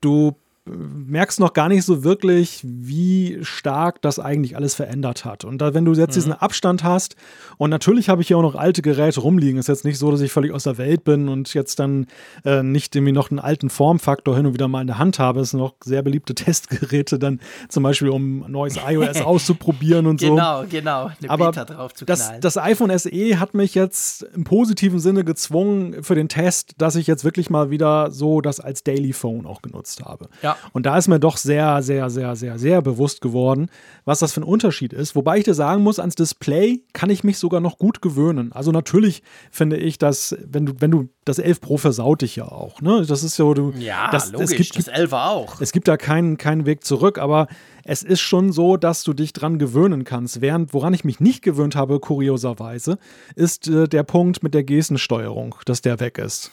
du 0.00 0.36
merkst 0.68 1.40
noch 1.40 1.52
gar 1.52 1.68
nicht 1.68 1.84
so 1.84 2.04
wirklich, 2.04 2.60
wie 2.64 3.38
stark 3.42 4.02
das 4.02 4.18
eigentlich 4.18 4.56
alles 4.56 4.74
verändert 4.74 5.24
hat. 5.24 5.44
Und 5.44 5.58
da, 5.58 5.74
wenn 5.74 5.84
du 5.84 5.92
jetzt 5.94 6.10
mhm. 6.10 6.14
diesen 6.14 6.32
Abstand 6.32 6.84
hast, 6.84 7.16
und 7.56 7.70
natürlich 7.70 8.08
habe 8.08 8.22
ich 8.22 8.28
hier 8.28 8.38
auch 8.38 8.42
noch 8.42 8.54
alte 8.54 8.82
Geräte 8.82 9.20
rumliegen, 9.20 9.58
ist 9.58 9.68
jetzt 9.68 9.84
nicht 9.84 9.98
so, 9.98 10.10
dass 10.10 10.20
ich 10.20 10.32
völlig 10.32 10.52
aus 10.52 10.64
der 10.64 10.78
Welt 10.78 11.04
bin 11.04 11.28
und 11.28 11.54
jetzt 11.54 11.78
dann 11.78 12.06
äh, 12.44 12.62
nicht 12.62 12.94
irgendwie 12.94 13.12
noch 13.12 13.30
einen 13.30 13.38
alten 13.38 13.70
Formfaktor 13.70 14.36
hin 14.36 14.46
und 14.46 14.54
wieder 14.54 14.68
mal 14.68 14.80
in 14.80 14.86
der 14.86 14.98
Hand 14.98 15.18
habe. 15.18 15.40
Es 15.40 15.50
sind 15.50 15.60
noch 15.60 15.74
sehr 15.82 16.02
beliebte 16.02 16.34
Testgeräte, 16.36 17.18
dann 17.18 17.40
zum 17.68 17.82
Beispiel, 17.82 18.08
um 18.10 18.44
neues 18.50 18.76
iOS 18.76 19.20
auszuprobieren 19.22 20.06
und 20.06 20.20
so. 20.20 20.34
Genau, 20.34 20.64
genau. 20.68 21.10
Eine 21.20 21.30
Aber 21.30 21.46
Beta 21.46 21.64
drauf 21.64 21.94
zu 21.94 22.04
das, 22.04 22.32
das 22.40 22.56
iPhone 22.58 22.96
SE 22.98 23.40
hat 23.40 23.54
mich 23.54 23.74
jetzt 23.74 24.22
im 24.34 24.44
positiven 24.44 25.00
Sinne 25.00 25.24
gezwungen 25.24 26.02
für 26.02 26.14
den 26.14 26.28
Test, 26.28 26.74
dass 26.78 26.96
ich 26.96 27.06
jetzt 27.06 27.24
wirklich 27.24 27.50
mal 27.50 27.70
wieder 27.70 28.10
so 28.10 28.40
das 28.40 28.60
als 28.60 28.84
Daily 28.84 29.12
Phone 29.12 29.46
auch 29.46 29.62
genutzt 29.62 30.04
habe. 30.04 30.28
Ja. 30.42 30.56
Und 30.72 30.86
da 30.86 30.96
ist 30.96 31.08
mir 31.08 31.20
doch 31.20 31.36
sehr, 31.36 31.82
sehr, 31.82 32.10
sehr, 32.10 32.36
sehr, 32.36 32.58
sehr 32.58 32.82
bewusst 32.82 33.20
geworden, 33.20 33.70
was 34.04 34.20
das 34.20 34.32
für 34.32 34.40
ein 34.40 34.44
Unterschied 34.44 34.92
ist. 34.92 35.14
Wobei 35.14 35.38
ich 35.38 35.44
dir 35.44 35.54
sagen 35.54 35.82
muss, 35.82 35.98
ans 35.98 36.14
Display 36.14 36.82
kann 36.92 37.10
ich 37.10 37.24
mich 37.24 37.38
sogar 37.38 37.60
noch 37.60 37.78
gut 37.78 38.02
gewöhnen. 38.02 38.52
Also 38.52 38.72
natürlich 38.72 39.22
finde 39.50 39.76
ich, 39.76 39.98
dass, 39.98 40.36
wenn 40.44 40.66
du, 40.66 40.74
wenn 40.78 40.90
du, 40.90 41.08
das 41.24 41.38
11 41.38 41.60
Pro 41.60 41.76
versaut 41.76 42.22
dich 42.22 42.36
ja 42.36 42.44
auch. 42.44 42.80
Ne? 42.80 43.04
Das 43.06 43.22
ist 43.22 43.36
so, 43.36 43.52
du. 43.52 43.72
Ja, 43.78 44.10
das, 44.10 44.32
logisch, 44.32 44.52
es 44.52 44.56
gibt, 44.56 44.78
das 44.78 44.88
11 44.88 45.12
auch. 45.12 45.60
Es 45.60 45.72
gibt 45.72 45.86
da 45.88 45.96
keinen, 45.96 46.38
keinen 46.38 46.64
Weg 46.64 46.84
zurück, 46.84 47.18
aber 47.18 47.48
es 47.84 48.02
ist 48.02 48.20
schon 48.20 48.52
so, 48.52 48.76
dass 48.76 49.02
du 49.02 49.12
dich 49.12 49.32
dran 49.32 49.58
gewöhnen 49.58 50.04
kannst. 50.04 50.40
Während, 50.40 50.74
woran 50.74 50.94
ich 50.94 51.04
mich 51.04 51.20
nicht 51.20 51.42
gewöhnt 51.42 51.76
habe, 51.76 52.00
kurioserweise, 52.00 52.98
ist 53.34 53.68
äh, 53.68 53.88
der 53.88 54.02
Punkt 54.02 54.42
mit 54.42 54.54
der 54.54 54.64
Gestensteuerung, 54.64 55.54
dass 55.64 55.82
der 55.82 56.00
weg 56.00 56.18
ist. 56.18 56.52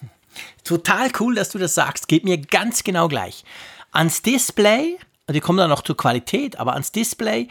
Total 0.64 1.10
cool, 1.20 1.36
dass 1.36 1.50
du 1.50 1.58
das 1.58 1.76
sagst. 1.76 2.08
Geht 2.08 2.26
mir 2.26 2.38
ganz 2.38 2.84
genau 2.84 3.08
gleich. 3.08 3.44
Ans 3.96 4.22
Display, 4.22 4.98
wir 5.28 5.42
kommen 5.42 5.58
dann 5.58 5.70
noch 5.70 5.82
zur 5.82 5.96
Qualität, 5.96 6.60
aber 6.60 6.74
ans 6.74 6.92
Display, 6.92 7.48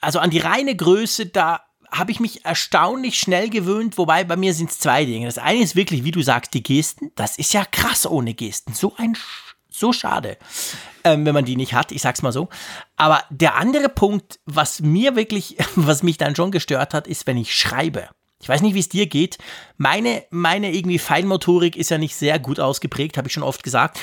also 0.00 0.18
an 0.18 0.30
die 0.30 0.40
reine 0.40 0.74
Größe, 0.74 1.26
da 1.26 1.62
habe 1.92 2.10
ich 2.10 2.20
mich 2.20 2.44
erstaunlich 2.44 3.18
schnell 3.18 3.50
gewöhnt, 3.50 3.96
wobei 3.96 4.24
bei 4.24 4.36
mir 4.36 4.52
sind 4.52 4.70
es 4.70 4.78
zwei 4.78 5.04
Dinge. 5.04 5.26
Das 5.26 5.38
eine 5.38 5.62
ist 5.62 5.76
wirklich, 5.76 6.04
wie 6.04 6.10
du 6.10 6.22
sagst, 6.22 6.54
die 6.54 6.62
Gesten. 6.62 7.12
Das 7.14 7.38
ist 7.38 7.52
ja 7.52 7.64
krass 7.64 8.06
ohne 8.06 8.34
Gesten. 8.34 8.74
So 8.74 8.94
ein 8.96 9.16
so 9.68 9.92
schade, 9.92 10.36
ähm, 11.04 11.24
wenn 11.24 11.34
man 11.34 11.44
die 11.44 11.56
nicht 11.56 11.72
hat, 11.72 11.92
ich 11.92 12.02
sag's 12.02 12.22
mal 12.22 12.32
so. 12.32 12.48
Aber 12.96 13.22
der 13.30 13.54
andere 13.54 13.88
Punkt, 13.88 14.40
was 14.44 14.80
mir 14.80 15.16
wirklich, 15.16 15.56
was 15.76 16.02
mich 16.02 16.18
dann 16.18 16.36
schon 16.36 16.50
gestört 16.50 16.94
hat, 16.94 17.06
ist, 17.06 17.26
wenn 17.26 17.36
ich 17.36 17.54
schreibe. 17.54 18.08
Ich 18.42 18.48
weiß 18.48 18.62
nicht, 18.62 18.74
wie 18.74 18.80
es 18.80 18.88
dir 18.88 19.06
geht. 19.06 19.38
Meine, 19.76 20.24
meine 20.30 20.74
irgendwie 20.74 20.98
Feinmotorik 20.98 21.76
ist 21.76 21.90
ja 21.90 21.98
nicht 21.98 22.16
sehr 22.16 22.38
gut 22.38 22.58
ausgeprägt, 22.58 23.18
habe 23.18 23.28
ich 23.28 23.34
schon 23.34 23.42
oft 23.42 23.62
gesagt. 23.62 24.00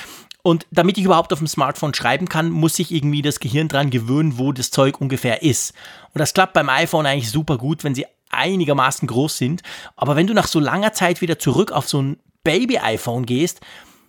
Und 0.48 0.66
damit 0.72 0.98
ich 0.98 1.04
überhaupt 1.04 1.34
auf 1.34 1.40
dem 1.40 1.48
Smartphone 1.48 1.94
schreiben 1.94 2.30
kann, 2.30 2.52
muss 2.52 2.80
ich 2.80 2.94
irgendwie 2.94 3.22
das 3.22 3.42
Gehirn 3.42 3.68
dran 3.68 3.90
gewöhnen, 3.90 4.38
wo 4.38 4.54
das 4.54 4.72
Zeug 4.72 5.02
ungefähr 5.02 5.44
ist. 5.44 5.74
Und 6.14 6.20
das 6.20 6.34
klappt 6.34 6.54
beim 6.54 6.70
iPhone 6.70 7.06
eigentlich 7.06 7.30
super 7.30 7.58
gut, 7.58 7.84
wenn 7.84 7.94
sie 7.94 8.06
einigermaßen 8.30 9.10
groß 9.10 9.38
sind. 9.38 9.62
Aber 9.98 10.16
wenn 10.16 10.26
du 10.26 10.34
nach 10.34 10.48
so 10.48 10.62
langer 10.62 10.94
Zeit 10.94 11.20
wieder 11.20 11.38
zurück 11.38 11.74
auf 11.74 11.90
so 11.90 12.02
ein 12.02 12.18
Baby-iPhone 12.46 13.26
gehst, 13.26 13.60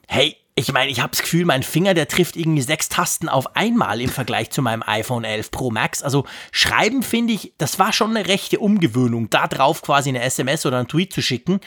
hey, 0.06 0.36
ich 0.54 0.72
meine, 0.72 0.92
ich 0.92 1.00
habe 1.00 1.10
das 1.10 1.22
Gefühl, 1.22 1.44
mein 1.44 1.64
Finger, 1.64 1.92
der 1.92 2.06
trifft 2.06 2.36
irgendwie 2.36 2.62
sechs 2.62 2.88
Tasten 2.88 3.28
auf 3.28 3.56
einmal 3.56 4.00
im 4.00 4.08
Vergleich 4.08 4.50
zu 4.50 4.62
meinem 4.62 4.84
iPhone 4.86 5.24
11 5.24 5.50
Pro 5.50 5.72
Max. 5.72 6.04
Also 6.04 6.24
schreiben 6.52 7.02
finde 7.02 7.32
ich, 7.32 7.52
das 7.58 7.80
war 7.80 7.92
schon 7.92 8.16
eine 8.16 8.28
rechte 8.28 8.60
Umgewöhnung, 8.60 9.28
da 9.28 9.48
drauf 9.48 9.82
quasi 9.82 10.10
eine 10.10 10.22
SMS 10.22 10.66
oder 10.66 10.78
einen 10.78 10.86
Tweet 10.86 11.12
zu 11.12 11.20
schicken. 11.20 11.58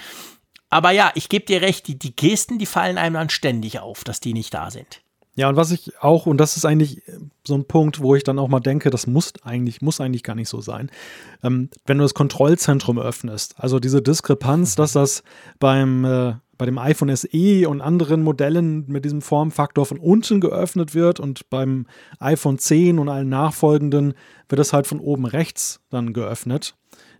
Aber 0.71 0.91
ja, 0.91 1.11
ich 1.15 1.29
gebe 1.29 1.45
dir 1.45 1.61
recht, 1.61 1.87
die, 1.87 1.99
die 1.99 2.15
Gesten, 2.15 2.57
die 2.57 2.65
fallen 2.65 2.97
einem 2.97 3.15
dann 3.15 3.29
ständig 3.29 3.79
auf, 3.79 4.03
dass 4.03 4.19
die 4.19 4.33
nicht 4.33 4.53
da 4.53 4.71
sind. 4.71 5.01
Ja, 5.35 5.47
und 5.47 5.55
was 5.55 5.71
ich 5.71 6.01
auch, 6.01 6.25
und 6.25 6.37
das 6.37 6.57
ist 6.57 6.65
eigentlich 6.65 7.03
so 7.45 7.55
ein 7.55 7.65
Punkt, 7.65 8.01
wo 8.01 8.15
ich 8.15 8.23
dann 8.23 8.39
auch 8.39 8.47
mal 8.47 8.59
denke, 8.59 8.89
das 8.89 9.07
muss 9.07 9.33
eigentlich, 9.43 9.81
muss 9.81 10.01
eigentlich 10.01 10.23
gar 10.23 10.35
nicht 10.35 10.49
so 10.49 10.59
sein. 10.59 10.89
Ähm, 11.43 11.69
wenn 11.85 11.97
du 11.97 12.03
das 12.03 12.13
Kontrollzentrum 12.13 12.99
öffnest, 12.99 13.55
also 13.57 13.79
diese 13.79 14.01
Diskrepanz, 14.01 14.75
dass 14.75 14.93
das 14.93 15.23
beim 15.59 16.03
äh, 16.05 16.33
bei 16.57 16.65
dem 16.67 16.77
iPhone 16.77 17.15
SE 17.15 17.67
und 17.67 17.81
anderen 17.81 18.21
Modellen 18.21 18.85
mit 18.87 19.03
diesem 19.03 19.23
Formfaktor 19.23 19.87
von 19.87 19.97
unten 19.97 20.39
geöffnet 20.39 20.93
wird 20.93 21.19
und 21.19 21.49
beim 21.49 21.87
iPhone 22.19 22.59
10 22.59 22.99
und 22.99 23.09
allen 23.09 23.29
nachfolgenden 23.29 24.13
wird 24.47 24.61
es 24.61 24.71
halt 24.71 24.85
von 24.85 24.99
oben 24.99 25.25
rechts 25.25 25.79
dann 25.89 26.13
geöffnet. 26.13 26.75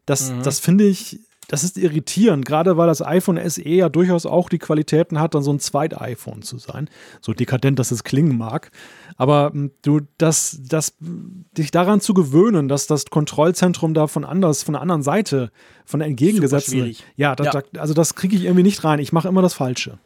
Das, 0.06 0.32
mhm. 0.32 0.44
das 0.44 0.60
finde 0.60 0.84
ich 0.84 1.22
das 1.52 1.66
ist 1.66 1.78
irritierend, 1.78 2.46
gerade 2.46 2.78
weil 2.78 2.88
das 2.88 3.02
iPhone 3.02 3.38
SE 3.50 3.68
ja 3.68 3.90
durchaus 3.90 4.26
auch 4.26 4.48
die 4.48 4.58
Qualitäten 4.58 5.20
hat, 5.20 5.36
dann 5.36 5.44
so 5.44 5.52
ein 5.52 5.60
zweit-iPhone 5.60 6.44
zu 6.44 6.58
sein. 6.58 6.90
So 7.20 7.34
dekadent, 7.34 7.78
dass 7.78 7.92
es 7.92 8.06
klingen 8.06 8.38
mag. 8.38 8.72
Aber 9.18 9.52
hm, 9.52 9.72
du, 9.82 10.00
das, 10.18 10.62
das, 10.62 10.94
dich 11.02 11.72
daran 11.72 12.00
zu 12.00 12.14
gewöhnen, 12.14 12.70
dass 12.70 12.88
das 12.88 13.04
Kontrollzentrum 13.08 13.94
da 13.94 14.08
von 14.08 14.24
anders, 14.24 14.64
von 14.64 14.76
der 14.76 14.82
anderen 14.82 15.04
Seite, 15.04 15.52
von 15.84 16.00
der 16.00 16.08
entgegengesetzten. 16.08 16.96
Ja, 17.18 17.36
das, 17.36 17.48
ja. 17.48 17.52
Da, 17.52 17.82
also 17.82 17.94
das 17.94 18.16
kriege 18.16 18.34
ich 18.34 18.46
irgendwie 18.46 18.64
nicht 18.64 18.86
rein. 18.86 19.00
Ich 19.00 19.12
mache 19.12 19.28
immer 19.28 19.42
das 19.42 19.54
Falsche. 19.54 20.00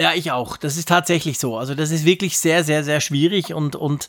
Ja, 0.00 0.14
ich 0.14 0.32
auch. 0.32 0.56
Das 0.56 0.78
ist 0.78 0.88
tatsächlich 0.88 1.38
so. 1.38 1.58
Also 1.58 1.74
das 1.74 1.90
ist 1.90 2.06
wirklich 2.06 2.38
sehr, 2.38 2.64
sehr, 2.64 2.82
sehr 2.82 3.02
schwierig 3.02 3.52
und, 3.52 3.76
und 3.76 4.08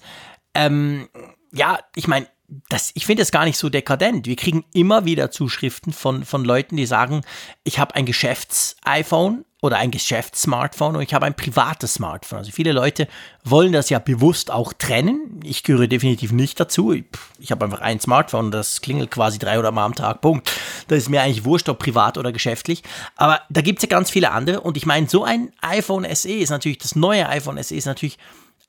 ähm, 0.54 1.10
ja, 1.52 1.80
ich 1.98 2.08
meine, 2.08 2.28
das, 2.70 2.92
ich 2.96 3.06
finde 3.06 3.22
es 3.22 3.32
gar 3.32 3.46
nicht 3.46 3.58
so 3.58 3.70
dekadent. 3.70 4.26
Wir 4.26 4.36
kriegen 4.36 4.66
immer 4.74 5.06
wieder 5.06 5.32
Zuschriften 5.32 5.94
von, 5.94 6.26
von 6.26 6.44
Leuten, 6.44 6.78
die 6.78 6.86
sagen, 6.86 7.22
ich 7.64 7.80
habe 7.80 7.96
ein 7.96 8.06
Geschäfts-iPhone 8.06 9.46
oder 9.62 9.78
ein 9.78 9.92
Geschäfts-Smartphone 9.92 10.96
und 10.96 11.02
ich 11.02 11.14
habe 11.14 11.26
ein 11.26 11.36
privates 11.36 11.96
Smartphone. 11.96 12.40
Also 12.40 12.52
viele 12.52 12.72
Leute 12.72 13.08
wollen 13.44 13.74
das 13.74 13.90
ja 13.90 14.00
bewusst 14.00 14.52
auch 14.52 14.72
trennen. 14.74 15.42
Ich 15.44 15.64
gehöre 15.64 15.88
definitiv 15.88 16.32
nicht 16.32 16.60
dazu. 16.60 16.94
Ich, 16.94 17.04
ich 17.40 17.52
habe 17.52 17.66
einfach 17.66 17.82
ein 17.82 18.00
Smartphone 18.00 18.52
das 18.52 18.82
klingelt 18.82 19.12
quasi 19.12 19.38
300 19.38 19.74
Mal 19.74 19.86
am 19.86 19.96
Tag. 19.96 20.22
Punkt. 20.22 20.50
Das 20.88 21.00
ist 21.00 21.10
mir 21.10 21.22
eigentlich 21.22 21.44
wurscht, 21.44 21.68
ob 21.68 21.78
privat 21.78 22.18
oder 22.18 22.32
geschäftlich. 22.32 22.84
Aber 23.18 23.42
da 23.50 23.62
gibt 23.62 23.80
es 23.80 23.84
ja 23.84 23.90
ganz 23.90 24.10
viele 24.10 24.32
andere 24.32 24.62
und 24.62 24.78
ich 24.78 24.86
meine, 24.86 25.10
so 25.10 25.24
ein 25.26 25.52
iPhone 25.62 26.08
SE 26.16 26.32
ist 26.32 26.52
natürlich, 26.52 26.78
das 26.78 26.96
neue 26.96 27.28
iPhone 27.28 27.62
SE 27.62 27.76
ist 27.76 27.86
natürlich 27.86 28.18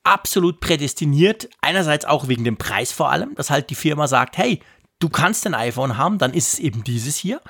absolut 0.03 0.59
prädestiniert. 0.59 1.49
Einerseits 1.61 2.05
auch 2.05 2.27
wegen 2.27 2.43
dem 2.43 2.57
Preis 2.57 2.91
vor 2.91 3.11
allem, 3.11 3.35
dass 3.35 3.49
halt 3.49 3.69
die 3.69 3.75
Firma 3.75 4.07
sagt, 4.07 4.37
hey, 4.37 4.59
du 4.99 5.09
kannst 5.09 5.45
ein 5.45 5.53
iPhone 5.53 5.97
haben, 5.97 6.17
dann 6.17 6.33
ist 6.33 6.53
es 6.53 6.59
eben 6.59 6.83
dieses 6.83 7.15
hier. 7.15 7.41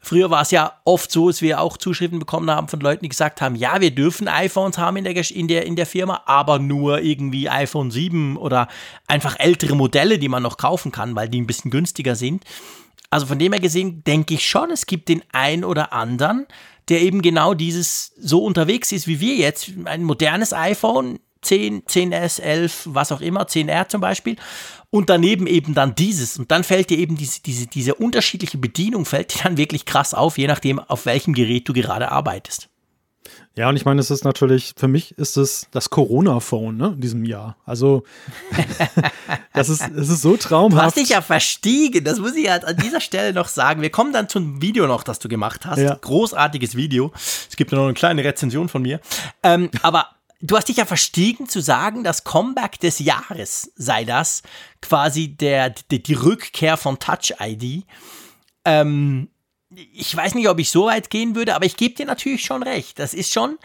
Früher 0.00 0.30
war 0.30 0.42
es 0.42 0.52
ja 0.52 0.80
oft 0.84 1.10
so, 1.10 1.28
dass 1.28 1.42
wir 1.42 1.60
auch 1.60 1.76
Zuschriften 1.76 2.18
bekommen 2.18 2.50
haben 2.50 2.68
von 2.68 2.80
Leuten, 2.80 3.02
die 3.02 3.08
gesagt 3.08 3.40
haben, 3.40 3.56
ja, 3.56 3.80
wir 3.80 3.90
dürfen 3.90 4.28
iPhones 4.28 4.78
haben 4.78 4.96
in 4.96 5.04
der, 5.04 5.30
in 5.30 5.48
der, 5.48 5.66
in 5.66 5.76
der 5.76 5.86
Firma, 5.86 6.22
aber 6.26 6.58
nur 6.58 7.00
irgendwie 7.00 7.48
iPhone 7.48 7.90
7 7.90 8.36
oder 8.36 8.68
einfach 9.06 9.36
ältere 9.38 9.74
Modelle, 9.74 10.18
die 10.18 10.28
man 10.28 10.42
noch 10.42 10.56
kaufen 10.56 10.92
kann, 10.92 11.16
weil 11.16 11.28
die 11.28 11.40
ein 11.40 11.46
bisschen 11.46 11.70
günstiger 11.70 12.14
sind. 12.14 12.44
Also 13.10 13.26
von 13.26 13.38
dem 13.38 13.52
her 13.52 13.60
gesehen 13.60 14.04
denke 14.04 14.34
ich 14.34 14.46
schon, 14.46 14.70
es 14.70 14.86
gibt 14.86 15.08
den 15.08 15.22
ein 15.32 15.64
oder 15.64 15.92
anderen, 15.92 16.46
der 16.88 17.00
eben 17.02 17.20
genau 17.20 17.54
dieses 17.54 18.12
so 18.18 18.44
unterwegs 18.44 18.92
ist 18.92 19.06
wie 19.06 19.20
wir 19.20 19.34
jetzt. 19.34 19.70
Ein 19.84 20.04
modernes 20.04 20.52
iPhone, 20.52 21.18
10, 21.42 21.82
10S, 21.84 22.40
11, 22.40 22.82
was 22.86 23.12
auch 23.12 23.20
immer, 23.20 23.42
10R 23.42 23.88
zum 23.88 24.00
Beispiel. 24.00 24.36
Und 24.90 25.10
daneben 25.10 25.46
eben 25.46 25.74
dann 25.74 25.94
dieses. 25.94 26.38
Und 26.38 26.50
dann 26.50 26.64
fällt 26.64 26.90
dir 26.90 26.98
eben 26.98 27.16
diese, 27.16 27.42
diese, 27.42 27.66
diese 27.66 27.94
unterschiedliche 27.94 28.58
Bedienung, 28.58 29.04
fällt 29.04 29.34
dir 29.34 29.42
dann 29.42 29.56
wirklich 29.56 29.84
krass 29.84 30.14
auf, 30.14 30.38
je 30.38 30.46
nachdem, 30.46 30.78
auf 30.78 31.06
welchem 31.06 31.34
Gerät 31.34 31.68
du 31.68 31.72
gerade 31.72 32.10
arbeitest. 32.10 32.68
Ja, 33.58 33.68
und 33.68 33.76
ich 33.76 33.84
meine, 33.84 34.00
es 34.00 34.10
ist 34.12 34.24
natürlich, 34.24 34.74
für 34.76 34.86
mich 34.86 35.18
ist 35.18 35.36
es 35.36 35.66
das 35.72 35.90
Corona-Phone 35.90 36.76
ne, 36.76 36.92
in 36.94 37.00
diesem 37.00 37.24
Jahr. 37.24 37.56
Also, 37.66 38.04
das 39.52 39.68
ist, 39.68 39.82
es 39.96 40.08
ist 40.08 40.22
so 40.22 40.36
traumhaft. 40.36 40.80
Du 40.80 40.86
hast 40.86 40.96
dich 40.96 41.08
ja 41.08 41.20
verstiegen, 41.20 42.04
das 42.04 42.20
muss 42.20 42.36
ich 42.36 42.48
halt 42.48 42.64
an 42.64 42.76
dieser 42.76 43.00
Stelle 43.00 43.32
noch 43.32 43.48
sagen. 43.48 43.82
Wir 43.82 43.90
kommen 43.90 44.12
dann 44.12 44.28
zum 44.28 44.62
Video 44.62 44.86
noch, 44.86 45.02
das 45.02 45.18
du 45.18 45.28
gemacht 45.28 45.66
hast. 45.66 45.80
Ja. 45.80 45.96
Großartiges 46.00 46.76
Video. 46.76 47.10
Es 47.16 47.56
gibt 47.56 47.72
noch 47.72 47.82
eine 47.82 47.94
kleine 47.94 48.22
Rezension 48.22 48.68
von 48.68 48.82
mir. 48.82 49.00
Ähm, 49.42 49.70
aber 49.82 50.06
Du 50.40 50.56
hast 50.56 50.68
dich 50.68 50.76
ja 50.76 50.86
verstiegen 50.86 51.48
zu 51.48 51.60
sagen, 51.60 52.04
das 52.04 52.22
Comeback 52.22 52.78
des 52.78 53.00
Jahres 53.00 53.72
sei 53.74 54.04
das, 54.04 54.42
quasi 54.80 55.36
der, 55.36 55.70
die, 55.70 56.00
die 56.00 56.14
Rückkehr 56.14 56.76
von 56.76 57.00
Touch 57.00 57.34
ID. 57.40 57.84
Ähm, 58.64 59.28
ich 59.70 60.14
weiß 60.14 60.34
nicht, 60.34 60.48
ob 60.48 60.60
ich 60.60 60.70
so 60.70 60.86
weit 60.86 61.10
gehen 61.10 61.34
würde, 61.34 61.56
aber 61.56 61.66
ich 61.66 61.76
gebe 61.76 61.94
dir 61.94 62.06
natürlich 62.06 62.44
schon 62.44 62.62
recht. 62.62 63.00
Das 63.00 63.14
ist 63.14 63.32
schon, 63.32 63.58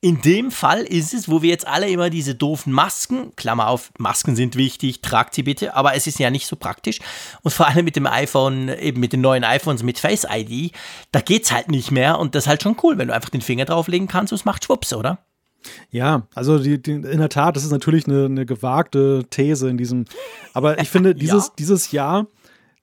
in 0.00 0.22
dem 0.22 0.52
Fall 0.52 0.82
ist 0.82 1.12
es, 1.12 1.28
wo 1.28 1.42
wir 1.42 1.50
jetzt 1.50 1.66
alle 1.66 1.88
immer 1.88 2.10
diese 2.10 2.36
doofen 2.36 2.72
Masken, 2.72 3.34
Klammer 3.34 3.66
auf, 3.66 3.90
Masken 3.98 4.36
sind 4.36 4.54
wichtig, 4.54 5.02
tragt 5.02 5.34
sie 5.34 5.42
bitte, 5.42 5.74
aber 5.74 5.94
es 5.94 6.06
ist 6.06 6.20
ja 6.20 6.30
nicht 6.30 6.46
so 6.46 6.54
praktisch. 6.54 7.00
Und 7.42 7.52
vor 7.52 7.66
allem 7.66 7.84
mit 7.84 7.96
dem 7.96 8.06
iPhone, 8.06 8.68
eben 8.68 9.00
mit 9.00 9.12
den 9.12 9.20
neuen 9.20 9.42
iPhones 9.42 9.82
mit 9.82 9.98
Face 9.98 10.26
ID, 10.30 10.72
da 11.10 11.20
geht's 11.20 11.50
halt 11.50 11.68
nicht 11.68 11.90
mehr 11.90 12.20
und 12.20 12.36
das 12.36 12.44
ist 12.44 12.48
halt 12.48 12.62
schon 12.62 12.76
cool, 12.84 12.98
wenn 12.98 13.08
du 13.08 13.14
einfach 13.14 13.30
den 13.30 13.42
Finger 13.42 13.64
drauflegen 13.64 14.06
kannst 14.06 14.32
und 14.32 14.38
es 14.38 14.44
macht 14.44 14.64
Schwupps, 14.64 14.92
oder? 14.92 15.18
Ja, 15.90 16.26
also 16.34 16.58
die, 16.58 16.80
die, 16.80 16.92
in 16.92 17.18
der 17.18 17.28
Tat, 17.28 17.56
das 17.56 17.64
ist 17.64 17.70
natürlich 17.72 18.06
eine, 18.06 18.26
eine 18.26 18.46
gewagte 18.46 19.24
These 19.30 19.68
in 19.68 19.76
diesem. 19.76 20.04
Aber 20.54 20.80
ich 20.80 20.88
finde, 20.88 21.14
dieses, 21.16 21.46
ja. 21.46 21.52
dieses 21.58 21.92
Jahr 21.92 22.26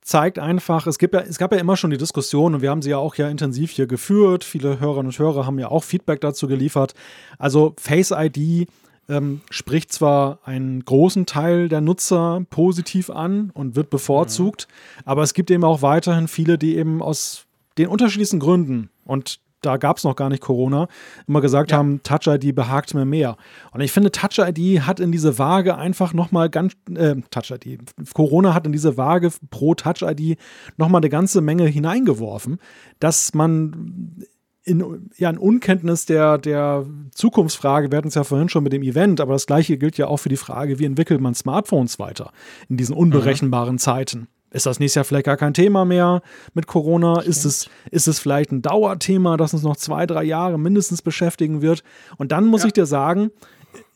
zeigt 0.02 0.40
einfach, 0.40 0.88
es, 0.88 1.00
gibt 1.00 1.14
ja, 1.14 1.22
es 1.22 1.38
gab 1.38 1.52
ja 1.52 1.60
immer 1.60 1.76
schon 1.76 1.90
die 1.90 1.98
Diskussion 1.98 2.56
und 2.56 2.62
wir 2.62 2.70
haben 2.70 2.82
sie 2.82 2.92
ja 2.92 2.98
auch 2.98 3.16
ja 3.16 3.28
intensiv 3.28 3.72
hier 3.72 3.88
geführt. 3.88 4.44
Viele 4.44 4.80
Hörerinnen 4.80 5.08
und 5.08 5.20
Hörer 5.20 5.46
haben 5.46 5.60
ja 5.60 5.70
auch 5.70 5.84
Feedback 5.84 6.22
dazu 6.22 6.48
geliefert. 6.48 6.94
Also 7.38 7.74
Face 7.78 8.12
ID 8.12 8.70
ähm, 9.10 9.42
spricht 9.50 9.92
zwar 9.92 10.40
einen 10.44 10.84
großen 10.86 11.26
Teil 11.26 11.70
der 11.70 11.82
Nutzer 11.82 12.42
positiv 12.50 13.10
an 13.10 13.52
und 13.54 13.76
wird 13.76 13.90
bevorzugt, 13.90 14.68
mhm. 14.70 15.02
aber 15.06 15.24
es 15.24 15.34
gibt 15.34 15.52
eben 15.52 15.64
auch 15.64 15.82
weiterhin 15.82 16.28
viele, 16.28 16.58
die 16.58 16.78
eben 16.78 17.02
aus 17.02 17.46
den 17.78 17.88
unterschiedlichsten 17.88 18.40
Gründen 18.40 18.90
und 19.06 19.40
da 19.68 19.78
gab 19.78 19.98
es 19.98 20.04
noch 20.04 20.16
gar 20.16 20.30
nicht 20.30 20.42
Corona, 20.42 20.88
immer 21.28 21.42
gesagt 21.42 21.72
ja. 21.72 21.78
haben, 21.78 22.02
Touch 22.04 22.28
ID 22.28 22.56
behagt 22.56 22.94
mir 22.94 23.06
mehr. 23.06 23.38
Und 23.72 23.82
ich 23.82 23.92
finde, 23.92 24.12
Touch 24.12 24.40
ID 24.40 24.82
hat 24.82 25.00
in 25.00 25.12
diese 25.12 25.38
Waage 25.38 25.78
einfach 25.78 26.14
nochmal 26.14 26.50
ganz, 26.50 26.74
äh, 26.96 27.16
Touch 27.30 27.52
ID, 27.52 27.80
Corona 28.14 28.54
hat 28.54 28.66
in 28.66 28.72
diese 28.72 28.98
Waage 28.98 29.32
pro 29.50 29.76
Touch 29.76 30.02
ID 30.02 30.38
nochmal 30.78 31.02
eine 31.02 31.10
ganze 31.10 31.42
Menge 31.42 31.66
hineingeworfen, 31.66 32.60
dass 33.00 33.34
man 33.34 34.24
in, 34.64 35.10
ja, 35.18 35.30
in 35.30 35.38
Unkenntnis 35.38 36.06
der, 36.06 36.38
der 36.38 36.86
Zukunftsfrage, 37.14 37.90
wir 37.92 37.98
hatten 37.98 38.10
es 38.10 38.16
ja 38.16 38.24
vorhin 38.24 38.50
schon 38.50 38.64
mit 38.64 38.74
dem 38.74 38.84
Event, 38.84 39.22
aber 39.22 39.34
das 39.34 39.48
gleiche 39.48 39.78
gilt 39.78 39.98
ja 39.98 40.08
auch 40.08 40.18
für 40.18 40.30
die 40.30 40.38
Frage, 40.38 40.78
wie 40.80 40.86
entwickelt 40.86 41.22
man 41.22 41.36
Smartphones 41.36 42.00
weiter 42.00 42.32
in 42.68 42.78
diesen 42.78 42.96
unberechenbaren 42.96 43.76
mhm. 43.76 43.80
Zeiten. 43.80 44.28
Ist 44.58 44.66
das 44.66 44.80
nächstes 44.80 44.96
Jahr 44.96 45.06
vielleicht 45.06 45.28
gar 45.28 45.38
kein 45.38 45.54
Thema 45.54 45.86
mehr 45.86 46.24
mit 46.56 46.66
Corona? 46.66 47.22
Ist 47.22 47.46
es, 47.46 47.70
ist 47.92 48.08
es 48.08 48.20
vielleicht 48.20 48.52
ein 48.52 48.64
Dauerthema, 48.64 49.38
das 49.38 49.54
uns 49.54 49.62
noch 49.62 49.78
zwei, 49.78 50.08
drei 50.08 50.24
Jahre 50.24 50.58
mindestens 50.58 51.04
beschäftigen 51.04 51.62
wird? 51.62 51.84
Und 52.18 52.32
dann 52.32 52.46
muss 52.46 52.62
ja. 52.62 52.68
ich 52.68 52.74
dir 52.74 52.88
sagen, 52.88 53.30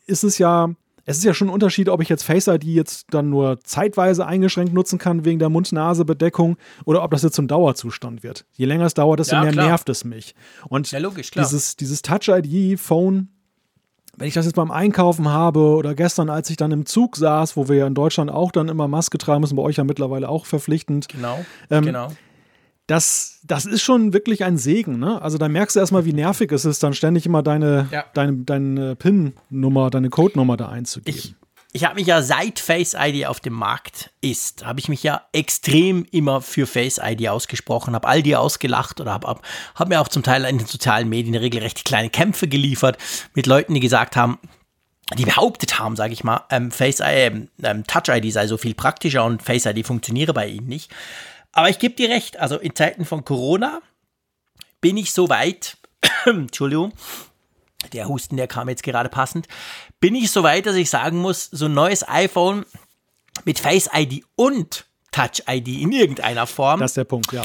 ist 0.06 0.22
es 0.22 0.38
ja 0.38 0.70
es 1.04 1.18
ist 1.18 1.24
ja 1.24 1.34
schon 1.34 1.48
ein 1.48 1.54
Unterschied, 1.54 1.88
ob 1.88 2.00
ich 2.00 2.08
jetzt 2.08 2.22
Face 2.22 2.46
ID 2.46 2.62
jetzt 2.62 3.06
dann 3.10 3.28
nur 3.28 3.58
zeitweise 3.64 4.24
eingeschränkt 4.24 4.72
nutzen 4.72 5.00
kann 5.00 5.24
wegen 5.24 5.40
der 5.40 5.48
Mund-Nase-Bedeckung 5.48 6.56
oder 6.84 7.02
ob 7.02 7.10
das 7.10 7.24
jetzt 7.24 7.34
zum 7.34 7.48
Dauerzustand 7.48 8.22
wird. 8.22 8.46
Je 8.52 8.66
länger 8.66 8.86
es 8.86 8.94
dauert, 8.94 9.18
desto 9.18 9.34
ja, 9.34 9.42
mehr 9.42 9.50
klar. 9.50 9.66
nervt 9.66 9.88
es 9.88 10.04
mich. 10.04 10.36
Und 10.68 10.92
ja, 10.92 11.00
logisch, 11.00 11.32
dieses, 11.32 11.74
dieses 11.74 12.02
Touch-ID-Phone, 12.02 13.30
wenn 14.16 14.28
ich 14.28 14.34
das 14.34 14.44
jetzt 14.44 14.54
beim 14.54 14.70
Einkaufen 14.70 15.28
habe 15.28 15.60
oder 15.60 15.94
gestern, 15.94 16.28
als 16.28 16.50
ich 16.50 16.56
dann 16.56 16.70
im 16.70 16.86
Zug 16.86 17.16
saß, 17.16 17.56
wo 17.56 17.68
wir 17.68 17.76
ja 17.76 17.86
in 17.86 17.94
Deutschland 17.94 18.30
auch 18.30 18.52
dann 18.52 18.68
immer 18.68 18.88
Maske 18.88 19.18
tragen 19.18 19.40
müssen, 19.40 19.56
bei 19.56 19.62
euch 19.62 19.76
ja 19.76 19.84
mittlerweile 19.84 20.28
auch 20.28 20.46
verpflichtend. 20.46 21.08
Genau, 21.08 21.44
ähm, 21.70 21.84
genau 21.84 22.08
das, 22.86 23.40
das 23.44 23.64
ist 23.64 23.82
schon 23.82 24.12
wirklich 24.12 24.44
ein 24.44 24.58
Segen. 24.58 24.98
Ne? 24.98 25.20
Also 25.22 25.38
da 25.38 25.48
merkst 25.48 25.76
du 25.76 25.80
erstmal, 25.80 26.04
wie 26.04 26.12
nervig 26.12 26.50
es 26.52 26.64
ist, 26.64 26.82
dann 26.82 26.94
ständig 26.94 27.26
immer 27.26 27.42
deine, 27.42 27.88
ja. 27.90 28.04
deine, 28.14 28.38
deine 28.38 28.96
PIN-Nummer, 28.96 29.90
deine 29.90 30.10
Codenummer 30.10 30.56
da 30.56 30.68
einzugeben. 30.68 31.18
Ich, 31.18 31.34
ich 31.74 31.84
habe 31.84 31.94
mich 31.94 32.06
ja 32.06 32.20
seit 32.20 32.58
Face 32.58 32.94
ID 32.98 33.26
auf 33.26 33.40
dem 33.40 33.54
Markt 33.54 34.10
ist, 34.20 34.64
habe 34.64 34.78
ich 34.78 34.88
mich 34.88 35.02
ja 35.02 35.22
extrem 35.32 36.04
immer 36.10 36.42
für 36.42 36.66
Face 36.66 37.00
ID 37.02 37.28
ausgesprochen, 37.28 37.94
habe 37.94 38.06
all 38.06 38.22
die 38.22 38.36
ausgelacht 38.36 39.00
oder 39.00 39.12
habe 39.12 39.26
hab, 39.26 39.42
hab 39.74 39.88
mir 39.88 40.00
auch 40.00 40.08
zum 40.08 40.22
Teil 40.22 40.44
in 40.44 40.58
den 40.58 40.66
sozialen 40.66 41.08
Medien 41.08 41.34
regelrecht 41.34 41.86
kleine 41.86 42.10
Kämpfe 42.10 42.46
geliefert 42.46 42.98
mit 43.34 43.46
Leuten, 43.46 43.72
die 43.72 43.80
gesagt 43.80 44.16
haben, 44.16 44.38
die 45.16 45.24
behauptet 45.24 45.78
haben, 45.78 45.96
sage 45.96 46.12
ich 46.12 46.24
mal, 46.24 46.44
ähm, 46.50 46.70
Face 46.70 47.00
äh, 47.00 47.30
ähm, 47.62 47.86
Touch 47.86 48.08
ID 48.08 48.30
sei 48.32 48.46
so 48.46 48.58
viel 48.58 48.74
praktischer 48.74 49.24
und 49.24 49.42
Face 49.42 49.64
ID 49.64 49.86
funktioniere 49.86 50.34
bei 50.34 50.48
ihnen 50.48 50.68
nicht. 50.68 50.90
Aber 51.52 51.70
ich 51.70 51.78
gebe 51.78 51.94
dir 51.94 52.10
recht, 52.10 52.38
also 52.38 52.58
in 52.58 52.74
Zeiten 52.74 53.04
von 53.04 53.24
Corona 53.24 53.80
bin 54.82 54.98
ich 54.98 55.12
so 55.12 55.30
weit, 55.30 55.78
Entschuldigung, 56.24 56.92
der 57.92 58.08
Husten, 58.08 58.36
der 58.36 58.46
kam 58.46 58.68
jetzt 58.68 58.82
gerade 58.82 59.08
passend, 59.08 59.48
bin 60.00 60.14
ich 60.14 60.30
so 60.30 60.42
weit, 60.42 60.66
dass 60.66 60.76
ich 60.76 60.90
sagen 60.90 61.18
muss, 61.18 61.44
so 61.44 61.66
ein 61.66 61.74
neues 61.74 62.08
iPhone 62.08 62.64
mit 63.44 63.58
Face 63.58 63.88
ID 63.94 64.24
und 64.36 64.86
Touch 65.10 65.42
ID 65.48 65.68
in 65.68 65.92
irgendeiner 65.92 66.46
Form. 66.46 66.80
Das 66.80 66.92
ist 66.92 66.96
der 66.96 67.04
Punkt, 67.04 67.32
ja 67.32 67.42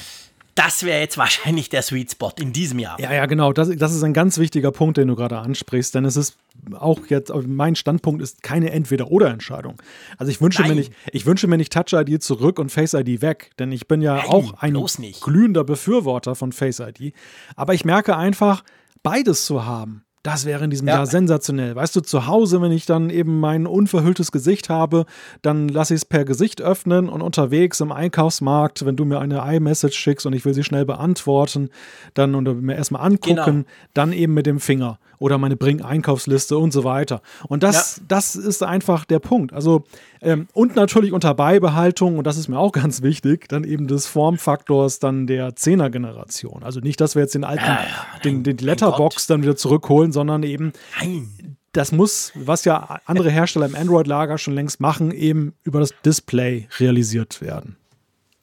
das 0.57 0.81
wäre 0.81 0.99
jetzt 0.99 1.19
wahrscheinlich 1.19 1.69
der 1.69 1.83
Sweet 1.83 2.11
Spot 2.11 2.31
in 2.39 2.51
diesem 2.51 2.79
Jahr. 2.79 2.99
Ja, 2.99 3.13
ja, 3.13 3.27
genau. 3.27 3.53
Das, 3.53 3.69
das 3.69 3.93
ist 3.93 4.03
ein 4.03 4.13
ganz 4.13 4.39
wichtiger 4.39 4.71
Punkt, 4.71 4.97
den 4.97 5.07
du 5.07 5.15
gerade 5.15 5.37
ansprichst, 5.37 5.93
denn 5.93 6.03
es 6.03 6.17
ist 6.17 6.35
auch 6.73 6.99
jetzt, 7.09 7.31
mein 7.45 7.75
Standpunkt 7.75 8.23
ist 8.23 8.41
keine 8.41 8.71
Entweder-Oder-Entscheidung. 8.71 9.79
Also 10.17 10.31
ich 10.31 10.41
wünsche 10.41 10.63
mir 10.63 10.73
nicht, 10.73 10.91
ich 11.11 11.27
wünsche 11.27 11.45
mir 11.45 11.57
nicht 11.57 11.71
Touch 11.71 11.93
ID 11.93 12.23
zurück 12.23 12.57
und 12.57 12.71
Face 12.71 12.95
ID 12.95 13.21
weg, 13.21 13.51
denn 13.59 13.71
ich 13.71 13.87
bin 13.87 14.01
ja 14.01 14.15
Nein, 14.15 14.25
auch 14.25 14.53
ein 14.59 14.73
glühender 15.21 15.63
Befürworter 15.63 16.33
von 16.33 16.51
Face 16.51 16.79
ID. 16.79 17.13
Aber 17.55 17.75
ich 17.75 17.85
merke 17.85 18.17
einfach, 18.17 18.63
beides 19.03 19.45
zu 19.45 19.63
haben, 19.63 20.06
das 20.27 20.45
wäre 20.45 20.65
in 20.65 20.69
diesem 20.69 20.89
ja. 20.89 20.95
Jahr 20.95 21.05
sensationell. 21.05 21.73
Weißt 21.73 21.95
du, 21.95 22.01
zu 22.01 22.27
Hause, 22.27 22.61
wenn 22.61 22.73
ich 22.73 22.85
dann 22.85 23.09
eben 23.09 23.39
mein 23.39 23.65
unverhülltes 23.65 24.33
Gesicht 24.33 24.67
habe, 24.67 25.05
dann 25.41 25.69
lasse 25.69 25.93
ich 25.93 25.99
es 25.99 26.05
per 26.05 26.25
Gesicht 26.25 26.61
öffnen 26.61 27.07
und 27.07 27.21
unterwegs 27.21 27.79
im 27.79 27.93
Einkaufsmarkt, 27.93 28.85
wenn 28.85 28.97
du 28.97 29.05
mir 29.05 29.19
eine 29.19 29.37
iMessage 29.55 29.95
schickst 29.95 30.25
und 30.25 30.33
ich 30.33 30.43
will 30.43 30.53
sie 30.53 30.65
schnell 30.65 30.83
beantworten, 30.83 31.69
dann 32.13 32.35
oder 32.35 32.53
mir 32.55 32.75
erstmal 32.75 33.05
angucken, 33.05 33.35
genau. 33.45 33.65
dann 33.93 34.11
eben 34.11 34.33
mit 34.33 34.45
dem 34.45 34.59
Finger 34.59 34.99
oder 35.19 35.37
meine 35.37 35.55
Bring-Einkaufsliste 35.55 36.57
und 36.57 36.71
so 36.71 36.83
weiter. 36.83 37.21
Und 37.47 37.63
das, 37.63 37.97
ja. 37.97 38.03
das 38.07 38.35
ist 38.35 38.63
einfach 38.63 39.05
der 39.05 39.19
Punkt. 39.19 39.53
Also, 39.53 39.83
ähm, 40.21 40.47
und 40.53 40.75
natürlich 40.75 41.11
unter 41.11 41.33
Beibehaltung, 41.33 42.17
und 42.17 42.27
das 42.27 42.37
ist 42.37 42.47
mir 42.47 42.59
auch 42.59 42.71
ganz 42.73 43.01
wichtig, 43.01 43.47
dann 43.49 43.63
eben 43.63 43.87
des 43.87 44.07
Formfaktors 44.07 44.99
dann 44.99 45.27
der 45.27 45.55
Zehner-Generation. 45.55 46.63
Also 46.63 46.79
nicht, 46.79 47.01
dass 47.01 47.15
wir 47.15 47.23
jetzt 47.23 47.35
den 47.35 47.43
alten, 47.43 47.65
ja, 47.65 47.83
ja, 47.83 48.19
den, 48.23 48.43
den 48.43 48.57
Letterbox 48.57 49.27
dann 49.27 49.41
wieder 49.41 49.55
zurückholen, 49.55 50.11
sondern 50.11 50.43
eben 50.43 50.73
Nein. 50.99 51.57
das 51.71 51.91
muss, 51.91 52.31
was 52.35 52.65
ja 52.65 52.99
andere 53.05 53.31
Hersteller 53.31 53.65
im 53.65 53.75
Android-Lager 53.75 54.37
schon 54.37 54.53
längst 54.53 54.79
machen, 54.79 55.11
eben 55.11 55.53
über 55.63 55.79
das 55.79 55.93
Display 56.05 56.67
realisiert 56.79 57.41
werden. 57.41 57.77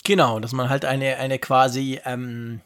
Genau, 0.04 0.38
dass 0.38 0.52
man 0.52 0.68
halt 0.68 0.84
eine, 0.84 1.16
eine 1.16 1.38
quasi 1.38 1.98
ähm 2.04 2.60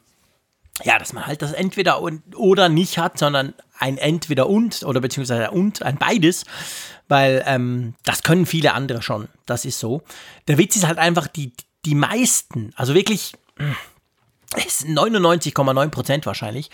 ja, 0.85 0.99
dass 0.99 1.13
man 1.13 1.27
halt 1.27 1.43
das 1.43 1.53
entweder 1.53 2.01
und, 2.01 2.23
oder 2.37 2.69
nicht 2.69 2.99
hat, 2.99 3.19
sondern 3.19 3.55
ein 3.79 3.99
entweder 3.99 4.49
und 4.49 4.83
oder 4.85 5.01
beziehungsweise 5.01 5.51
und, 5.51 5.83
ein 5.83 5.99
beides, 5.99 6.45
weil 7.09 7.43
ähm, 7.47 7.95
das 8.05 8.23
können 8.23 8.47
viele 8.47 8.75
andere 8.75 9.03
schon. 9.03 9.29
Das 9.47 9.65
ist 9.65 9.79
so. 9.79 10.03
Der 10.47 10.59
Witz 10.59 10.77
ist 10.77 10.87
halt 10.87 10.99
einfach, 10.99 11.27
die, 11.27 11.53
die 11.85 11.95
meisten, 11.95 12.73
also 12.77 12.95
wirklich 12.95 13.33
99,9 14.55 15.89
Prozent 15.89 16.27
wahrscheinlich, 16.27 16.71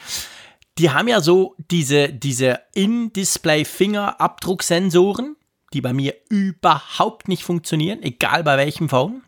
die 0.79 0.90
haben 0.90 1.07
ja 1.09 1.21
so 1.21 1.55
diese, 1.71 2.09
diese 2.09 2.61
In-Display-Fingerabdrucksensoren, 2.75 5.37
die 5.73 5.81
bei 5.81 5.93
mir 5.93 6.17
überhaupt 6.29 7.29
nicht 7.29 7.45
funktionieren, 7.45 8.03
egal 8.03 8.43
bei 8.45 8.57
welchem 8.57 8.88
Phone. 8.88 9.23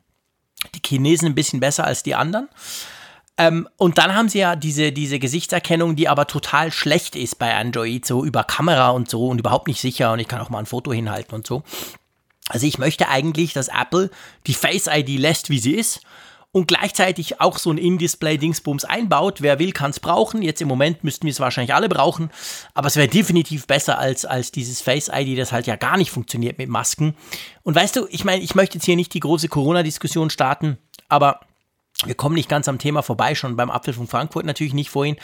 Die 0.74 0.80
Chinesen 0.84 1.28
ein 1.28 1.36
bisschen 1.36 1.60
besser 1.60 1.84
als 1.84 2.02
die 2.02 2.16
anderen. 2.16 2.48
Ähm, 3.38 3.68
und 3.76 3.98
dann 3.98 4.14
haben 4.14 4.28
sie 4.28 4.38
ja 4.38 4.56
diese, 4.56 4.92
diese 4.92 5.18
Gesichtserkennung, 5.18 5.96
die 5.96 6.08
aber 6.08 6.26
total 6.26 6.72
schlecht 6.72 7.16
ist 7.16 7.38
bei 7.38 7.54
Android, 7.54 8.06
so 8.06 8.24
über 8.24 8.44
Kamera 8.44 8.90
und 8.90 9.10
so 9.10 9.26
und 9.26 9.38
überhaupt 9.38 9.68
nicht 9.68 9.80
sicher 9.80 10.12
und 10.12 10.18
ich 10.18 10.28
kann 10.28 10.40
auch 10.40 10.50
mal 10.50 10.60
ein 10.60 10.66
Foto 10.66 10.92
hinhalten 10.92 11.34
und 11.34 11.46
so. 11.46 11.62
Also 12.48 12.66
ich 12.66 12.78
möchte 12.78 13.08
eigentlich, 13.08 13.52
dass 13.52 13.68
Apple 13.68 14.10
die 14.46 14.54
Face 14.54 14.86
ID 14.86 15.18
lässt, 15.18 15.50
wie 15.50 15.58
sie 15.58 15.74
ist 15.74 16.00
und 16.52 16.68
gleichzeitig 16.68 17.40
auch 17.40 17.58
so 17.58 17.70
ein 17.70 17.76
In-Display-Dingsbums 17.76 18.86
einbaut. 18.86 19.42
Wer 19.42 19.58
will, 19.58 19.72
kann 19.72 19.90
es 19.90 20.00
brauchen. 20.00 20.40
Jetzt 20.40 20.62
im 20.62 20.68
Moment 20.68 21.04
müssten 21.04 21.26
wir 21.26 21.32
es 21.32 21.40
wahrscheinlich 21.40 21.74
alle 21.74 21.90
brauchen, 21.90 22.30
aber 22.72 22.86
es 22.86 22.96
wäre 22.96 23.08
definitiv 23.08 23.66
besser 23.66 23.98
als, 23.98 24.24
als 24.24 24.52
dieses 24.52 24.80
Face-ID, 24.80 25.38
das 25.38 25.52
halt 25.52 25.66
ja 25.66 25.76
gar 25.76 25.98
nicht 25.98 26.10
funktioniert 26.10 26.56
mit 26.56 26.70
Masken. 26.70 27.14
Und 27.62 27.74
weißt 27.74 27.96
du, 27.96 28.06
ich 28.08 28.24
meine, 28.24 28.42
ich 28.42 28.54
möchte 28.54 28.78
jetzt 28.78 28.86
hier 28.86 28.96
nicht 28.96 29.12
die 29.12 29.20
große 29.20 29.48
Corona-Diskussion 29.48 30.30
starten, 30.30 30.78
aber 31.08 31.40
wir 32.06 32.14
kommen 32.14 32.34
nicht 32.34 32.48
ganz 32.48 32.68
am 32.68 32.78
Thema 32.78 33.02
vorbei, 33.02 33.34
schon 33.34 33.56
beim 33.56 33.70
Apfel 33.70 33.94
von 33.94 34.06
Frankfurt 34.06 34.46
natürlich 34.46 34.74
nicht 34.74 34.90
vorhin. 34.90 35.16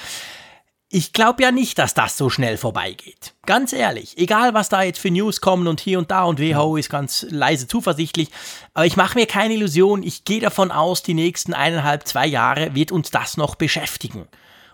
Ich 0.94 1.14
glaube 1.14 1.42
ja 1.42 1.50
nicht, 1.50 1.78
dass 1.78 1.94
das 1.94 2.18
so 2.18 2.28
schnell 2.28 2.58
vorbeigeht. 2.58 3.32
Ganz 3.46 3.72
ehrlich. 3.72 4.18
Egal, 4.18 4.52
was 4.52 4.68
da 4.68 4.82
jetzt 4.82 4.98
für 4.98 5.10
News 5.10 5.40
kommen 5.40 5.66
und 5.66 5.80
hier 5.80 5.98
und 5.98 6.10
da 6.10 6.24
und 6.24 6.38
WHO 6.38 6.76
ist 6.76 6.90
ganz 6.90 7.24
leise 7.30 7.66
zuversichtlich. 7.66 8.28
Aber 8.74 8.84
ich 8.84 8.98
mache 8.98 9.18
mir 9.18 9.26
keine 9.26 9.54
Illusion. 9.54 10.02
Ich 10.02 10.24
gehe 10.24 10.40
davon 10.40 10.70
aus, 10.70 11.02
die 11.02 11.14
nächsten 11.14 11.54
eineinhalb, 11.54 12.06
zwei 12.06 12.26
Jahre 12.26 12.74
wird 12.74 12.92
uns 12.92 13.10
das 13.10 13.38
noch 13.38 13.54
beschäftigen. 13.54 14.28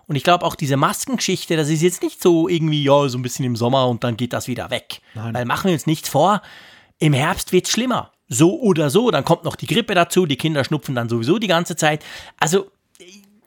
Und 0.09 0.17
ich 0.17 0.25
glaube 0.25 0.45
auch 0.45 0.57
diese 0.57 0.77
Maskengeschichte, 0.77 1.57
das 1.57 1.69
ist 1.69 1.83
jetzt 1.83 2.03
nicht 2.03 2.21
so 2.21 2.49
irgendwie, 2.49 2.83
ja, 2.83 3.09
so 3.09 3.17
ein 3.17 3.23
bisschen 3.23 3.45
im 3.45 3.55
Sommer 3.55 3.87
und 3.87 4.03
dann 4.03 4.17
geht 4.17 4.33
das 4.33 4.49
wieder 4.49 4.71
weg. 4.71 5.01
Nein. 5.15 5.35
Weil 5.35 5.45
machen 5.45 5.69
wir 5.69 5.75
uns 5.75 5.87
nichts 5.87 6.09
vor, 6.09 6.43
im 6.99 7.13
Herbst 7.13 7.53
wird 7.53 7.67
es 7.67 7.71
schlimmer 7.71 8.11
so 8.29 8.61
oder 8.61 8.91
so. 8.91 9.11
Dann 9.11 9.25
kommt 9.25 9.45
noch 9.45 9.57
die 9.57 9.67
Grippe 9.67 9.95
dazu, 9.95 10.27
die 10.27 10.37
Kinder 10.37 10.65
schnupfen 10.65 10.95
dann 10.95 11.09
sowieso 11.09 11.39
die 11.39 11.47
ganze 11.47 11.77
Zeit. 11.77 12.05
Also 12.39 12.71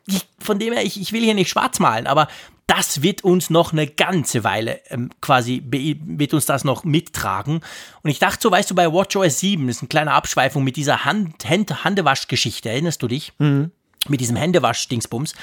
ich, 0.08 0.28
von 0.40 0.60
dem 0.60 0.74
her, 0.74 0.84
ich, 0.84 1.00
ich 1.00 1.14
will 1.14 1.22
hier 1.24 1.34
nicht 1.34 1.50
schwarz 1.50 1.80
malen, 1.80 2.08
aber 2.08 2.28
das 2.68 3.02
wird 3.02 3.24
uns 3.24 3.50
noch 3.50 3.74
eine 3.74 3.86
ganze 3.86 4.46
Weile 4.46 4.80
ähm, 4.90 5.10
quasi, 5.20 5.62
wird 5.66 6.34
uns 6.34 6.46
das 6.46 6.64
noch 6.64 6.86
mittragen. 6.86 7.62
Und 8.02 8.10
ich 8.10 8.20
dachte 8.20 8.40
so, 8.42 8.52
weißt 8.52 8.72
du, 8.72 8.76
bei 8.76 8.92
WatchOS 8.92 9.40
7 9.40 9.68
ist 9.68 9.82
eine 9.82 9.90
kleine 9.90 10.14
Abschweifung 10.14 10.64
mit 10.64 10.78
dieser 10.78 11.04
Hand, 11.04 11.48
Hand, 11.50 11.84
Handewaschgeschichte, 11.84 12.70
erinnerst 12.70 13.02
du 13.04 13.08
dich? 13.08 13.34
Mhm 13.40 13.72
mit 14.08 14.20
diesem 14.20 14.36
Händewasch-Dingsbums. 14.36 15.36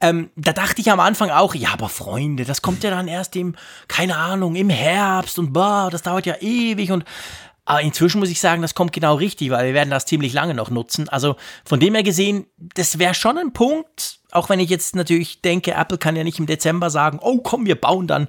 Ähm, 0.00 0.30
da 0.36 0.52
dachte 0.52 0.80
ich 0.80 0.90
am 0.90 1.00
Anfang 1.00 1.30
auch, 1.30 1.54
ja, 1.54 1.70
aber 1.72 1.88
Freunde, 1.88 2.44
das 2.44 2.60
kommt 2.60 2.84
ja 2.84 2.90
dann 2.90 3.08
erst 3.08 3.34
im, 3.34 3.54
keine 3.88 4.16
Ahnung, 4.16 4.56
im 4.56 4.68
Herbst 4.68 5.38
und 5.38 5.54
boah, 5.54 5.88
das 5.90 6.02
dauert 6.02 6.26
ja 6.26 6.34
ewig 6.40 6.92
und 6.92 7.04
aber 7.66 7.80
inzwischen 7.80 8.18
muss 8.20 8.30
ich 8.30 8.40
sagen, 8.40 8.60
das 8.60 8.74
kommt 8.74 8.92
genau 8.92 9.14
richtig, 9.14 9.50
weil 9.50 9.66
wir 9.66 9.74
werden 9.74 9.90
das 9.90 10.04
ziemlich 10.04 10.34
lange 10.34 10.54
noch 10.54 10.70
nutzen. 10.70 11.08
Also 11.08 11.36
von 11.64 11.80
dem 11.80 11.94
her 11.94 12.02
gesehen, 12.02 12.46
das 12.58 12.98
wäre 12.98 13.14
schon 13.14 13.38
ein 13.38 13.52
Punkt, 13.54 14.20
auch 14.32 14.48
wenn 14.48 14.60
ich 14.60 14.68
jetzt 14.68 14.96
natürlich 14.96 15.40
denke, 15.40 15.72
Apple 15.72 15.96
kann 15.96 16.16
ja 16.16 16.24
nicht 16.24 16.38
im 16.38 16.46
Dezember 16.46 16.90
sagen, 16.90 17.20
oh 17.22 17.38
komm, 17.38 17.64
wir 17.64 17.80
bauen 17.80 18.06
dann, 18.06 18.28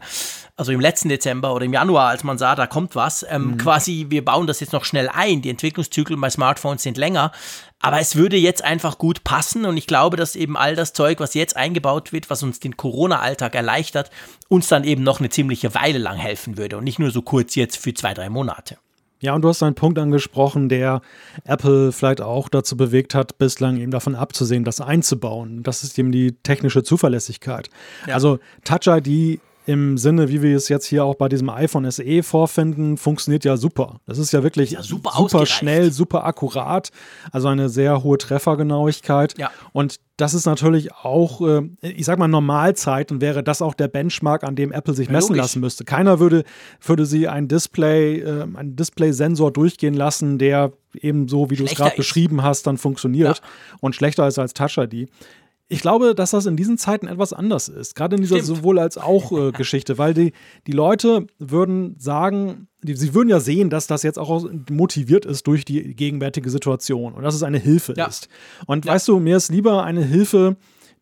also 0.55 0.71
im 0.71 0.79
letzten 0.79 1.09
Dezember 1.09 1.53
oder 1.53 1.65
im 1.65 1.73
Januar, 1.73 2.09
als 2.09 2.23
man 2.23 2.37
sah, 2.37 2.55
da 2.55 2.65
kommt 2.67 2.95
was, 2.95 3.25
ähm, 3.29 3.47
mhm. 3.47 3.57
quasi, 3.57 4.05
wir 4.09 4.23
bauen 4.23 4.47
das 4.47 4.61
jetzt 4.61 4.71
noch 4.71 4.85
schnell 4.85 5.09
ein. 5.09 5.41
Die 5.41 5.49
Entwicklungszyklen 5.49 6.21
bei 6.21 6.29
Smartphones 6.29 6.83
sind 6.83 6.97
länger, 6.97 7.31
aber 7.79 7.99
es 7.99 8.15
würde 8.15 8.37
jetzt 8.37 8.63
einfach 8.63 8.97
gut 8.97 9.25
passen 9.25 9.65
und 9.65 9.75
ich 9.75 9.87
glaube, 9.87 10.15
dass 10.15 10.37
eben 10.37 10.55
all 10.55 10.75
das 10.75 10.93
Zeug, 10.93 11.19
was 11.19 11.33
jetzt 11.33 11.57
eingebaut 11.57 12.13
wird, 12.13 12.29
was 12.29 12.41
uns 12.41 12.61
den 12.61 12.77
Corona-Alltag 12.77 13.53
erleichtert, 13.53 14.11
uns 14.47 14.67
dann 14.67 14.85
eben 14.85 15.03
noch 15.03 15.19
eine 15.19 15.29
ziemliche 15.29 15.73
Weile 15.73 15.97
lang 15.97 16.17
helfen 16.17 16.57
würde 16.57 16.77
und 16.77 16.85
nicht 16.85 16.99
nur 16.99 17.11
so 17.11 17.21
kurz 17.21 17.55
jetzt 17.55 17.77
für 17.77 17.93
zwei, 17.93 18.13
drei 18.13 18.29
Monate. 18.29 18.77
Ja, 19.21 19.33
und 19.33 19.41
du 19.41 19.47
hast 19.47 19.63
einen 19.63 19.75
Punkt 19.75 19.97
angesprochen, 19.97 20.69
der 20.69 21.01
Apple 21.45 21.91
vielleicht 21.91 22.21
auch 22.21 22.49
dazu 22.49 22.75
bewegt 22.75 23.15
hat, 23.15 23.37
bislang 23.37 23.77
eben 23.77 23.91
davon 23.91 24.15
abzusehen, 24.15 24.63
das 24.63 24.81
einzubauen. 24.81 25.63
Das 25.63 25.83
ist 25.83 25.97
eben 25.97 26.11
die 26.11 26.33
technische 26.43 26.83
Zuverlässigkeit. 26.83 27.69
Ja. 28.07 28.15
Also 28.15 28.39
Touch 28.63 28.87
ID 28.87 29.39
im 29.65 29.97
Sinne, 29.97 30.29
wie 30.29 30.41
wir 30.41 30.55
es 30.55 30.69
jetzt 30.69 30.85
hier 30.85 31.03
auch 31.03 31.15
bei 31.15 31.29
diesem 31.29 31.49
iPhone 31.49 31.89
SE 31.89 32.23
vorfinden, 32.23 32.97
funktioniert 32.97 33.45
ja 33.45 33.57
super. 33.57 33.99
Das 34.05 34.17
ist 34.17 34.31
ja 34.31 34.43
wirklich 34.43 34.71
ja, 34.71 34.83
super, 34.83 35.11
super 35.15 35.45
schnell, 35.45 35.91
super 35.91 36.25
akkurat, 36.25 36.91
also 37.31 37.47
eine 37.47 37.69
sehr 37.69 38.03
hohe 38.03 38.17
Treffergenauigkeit. 38.17 39.37
Ja. 39.37 39.51
Und 39.73 39.99
das 40.17 40.33
ist 40.33 40.45
natürlich 40.45 40.93
auch, 40.93 41.41
äh, 41.41 41.69
ich 41.81 42.05
sag 42.05 42.19
mal, 42.19 42.27
Normalzeiten 42.27 43.21
wäre 43.21 43.43
das 43.43 43.61
auch 43.61 43.73
der 43.73 43.87
Benchmark, 43.87 44.43
an 44.43 44.55
dem 44.55 44.71
Apple 44.71 44.93
sich 44.93 45.09
messen 45.09 45.29
Logisch. 45.29 45.41
lassen 45.41 45.59
müsste. 45.59 45.83
Keiner 45.83 46.19
würde, 46.19 46.43
würde 46.81 47.05
sie 47.05 47.27
ein 47.27 47.47
Display, 47.47 48.19
äh, 48.19 48.43
einen 48.43 48.75
Display-Sensor 48.75 49.51
durchgehen 49.51 49.93
lassen, 49.93 50.37
der 50.37 50.71
eben 50.93 51.27
so, 51.27 51.49
wie 51.49 51.55
du 51.55 51.65
es 51.65 51.75
gerade 51.75 51.95
beschrieben 51.97 52.43
hast, 52.43 52.67
dann 52.67 52.77
funktioniert 52.77 53.39
ja. 53.39 53.43
und 53.81 53.95
schlechter 53.95 54.27
ist 54.27 54.39
als 54.39 54.53
Touch 54.53 54.77
ID. 54.77 55.09
Ich 55.67 55.81
glaube, 55.81 56.13
dass 56.13 56.31
das 56.31 56.45
in 56.45 56.55
diesen 56.55 56.77
Zeiten 56.77 57.07
etwas 57.07 57.33
anders 57.33 57.69
ist, 57.69 57.95
gerade 57.95 58.15
in 58.15 58.21
dieser 58.21 58.35
Stimmt. 58.35 58.57
sowohl 58.57 58.79
als 58.79 58.97
auch 58.97 59.31
äh, 59.31 59.51
Geschichte, 59.57 59.97
weil 59.97 60.13
die, 60.13 60.33
die 60.67 60.71
Leute 60.71 61.25
würden 61.39 61.95
sagen, 61.97 62.67
die, 62.83 62.95
sie 62.95 63.15
würden 63.15 63.29
ja 63.29 63.39
sehen, 63.39 63.71
dass 63.71 63.87
das 63.87 64.03
jetzt 64.03 64.19
auch 64.19 64.47
motiviert 64.69 65.25
ist 65.25 65.47
durch 65.47 65.65
die 65.65 65.95
gegenwärtige 65.95 66.51
Situation 66.51 67.13
und 67.13 67.23
dass 67.23 67.33
es 67.33 67.41
eine 67.41 67.57
Hilfe 67.57 67.95
ja. 67.97 68.05
ist. 68.05 68.29
Und 68.67 68.85
ja. 68.85 68.93
weißt 68.93 69.07
du, 69.07 69.19
mir 69.19 69.37
ist 69.37 69.51
lieber 69.51 69.83
eine 69.83 70.03
Hilfe, 70.03 70.57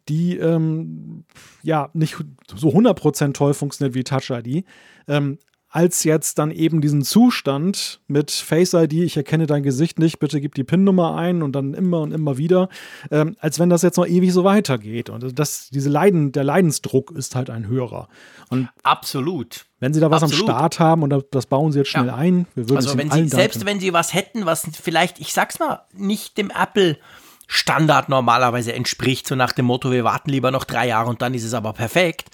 die 0.07 0.37
ähm, 0.37 1.25
ja 1.61 1.89
nicht 1.93 2.15
so 2.55 2.69
100% 2.69 3.33
toll 3.33 3.53
funktioniert 3.53 3.95
wie 3.95 4.03
Touch 4.03 4.29
ID, 4.29 4.65
ähm, 5.07 5.39
als 5.73 6.03
jetzt 6.03 6.37
dann 6.37 6.51
eben 6.51 6.81
diesen 6.81 7.01
Zustand 7.01 7.99
mit 8.05 8.29
Face 8.29 8.73
ID, 8.73 8.93
ich 8.93 9.17
erkenne 9.17 9.47
dein 9.47 9.63
Gesicht 9.63 9.97
nicht, 9.97 10.19
bitte 10.19 10.39
gib 10.39 10.53
die 10.53 10.63
PIN-Nummer 10.63 11.15
ein 11.15 11.41
und 11.41 11.53
dann 11.53 11.73
immer 11.73 12.01
und 12.01 12.11
immer 12.11 12.37
wieder, 12.37 12.69
ähm, 13.09 13.35
als 13.39 13.57
wenn 13.57 13.71
das 13.71 13.81
jetzt 13.81 13.97
noch 13.97 14.05
ewig 14.05 14.31
so 14.31 14.43
weitergeht. 14.43 15.09
Und 15.09 15.39
das, 15.39 15.71
diese 15.71 15.89
Leiden, 15.89 16.31
der 16.31 16.43
Leidensdruck 16.43 17.09
ist 17.09 17.35
halt 17.35 17.49
ein 17.49 17.65
höherer. 17.67 18.07
Und 18.49 18.69
Absolut. 18.83 19.65
Wenn 19.79 19.95
Sie 19.95 19.99
da 19.99 20.11
was 20.11 20.21
Absolut. 20.21 20.47
am 20.47 20.55
Start 20.55 20.79
haben 20.79 21.01
und 21.01 21.25
das 21.31 21.47
bauen 21.47 21.71
Sie 21.71 21.79
jetzt 21.79 21.89
schnell 21.89 22.05
ja. 22.05 22.15
ein, 22.15 22.45
wir 22.53 22.69
würden 22.69 22.77
also 22.77 22.95
wenn 22.95 23.09
Sie, 23.09 23.27
selbst 23.27 23.65
wenn 23.65 23.79
Sie 23.79 23.93
was 23.93 24.13
hätten, 24.13 24.45
was 24.45 24.67
vielleicht, 24.79 25.19
ich 25.19 25.33
sag's 25.33 25.57
mal, 25.57 25.81
nicht 25.91 26.37
dem 26.37 26.51
Apple 26.51 26.99
Standard 27.47 28.09
normalerweise 28.09 28.73
entspricht, 28.73 29.27
so 29.27 29.35
nach 29.35 29.51
dem 29.51 29.65
Motto, 29.65 29.91
wir 29.91 30.03
warten 30.03 30.29
lieber 30.29 30.51
noch 30.51 30.63
drei 30.63 30.87
Jahre 30.87 31.09
und 31.09 31.21
dann 31.21 31.33
ist 31.33 31.43
es 31.43 31.53
aber 31.53 31.73
perfekt. 31.73 32.29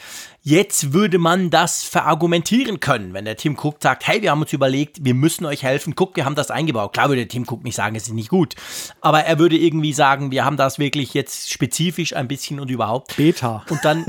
Jetzt 0.49 0.93
würde 0.93 1.19
man 1.19 1.51
das 1.51 1.83
verargumentieren 1.83 2.79
können, 2.79 3.13
wenn 3.13 3.23
der 3.23 3.37
Tim 3.37 3.55
Cook 3.55 3.75
sagt, 3.83 4.07
hey, 4.07 4.23
wir 4.23 4.31
haben 4.31 4.41
uns 4.41 4.51
überlegt, 4.51 5.05
wir 5.05 5.13
müssen 5.13 5.45
euch 5.45 5.61
helfen, 5.61 5.93
guck, 5.93 6.15
wir 6.15 6.25
haben 6.25 6.33
das 6.33 6.49
eingebaut. 6.49 6.91
Klar 6.91 7.09
würde 7.09 7.21
der 7.21 7.27
Tim 7.27 7.45
Cook 7.47 7.63
nicht 7.63 7.75
sagen, 7.75 7.95
es 7.95 8.07
ist 8.07 8.13
nicht 8.13 8.29
gut, 8.29 8.55
aber 8.99 9.19
er 9.25 9.37
würde 9.37 9.55
irgendwie 9.55 9.93
sagen, 9.93 10.31
wir 10.31 10.45
haben 10.45 10.57
das 10.57 10.79
wirklich 10.79 11.13
jetzt 11.13 11.51
spezifisch 11.51 12.15
ein 12.15 12.27
bisschen 12.27 12.59
und 12.59 12.71
überhaupt. 12.71 13.15
Beta. 13.15 13.63
Und 13.69 13.85
dann, 13.85 14.07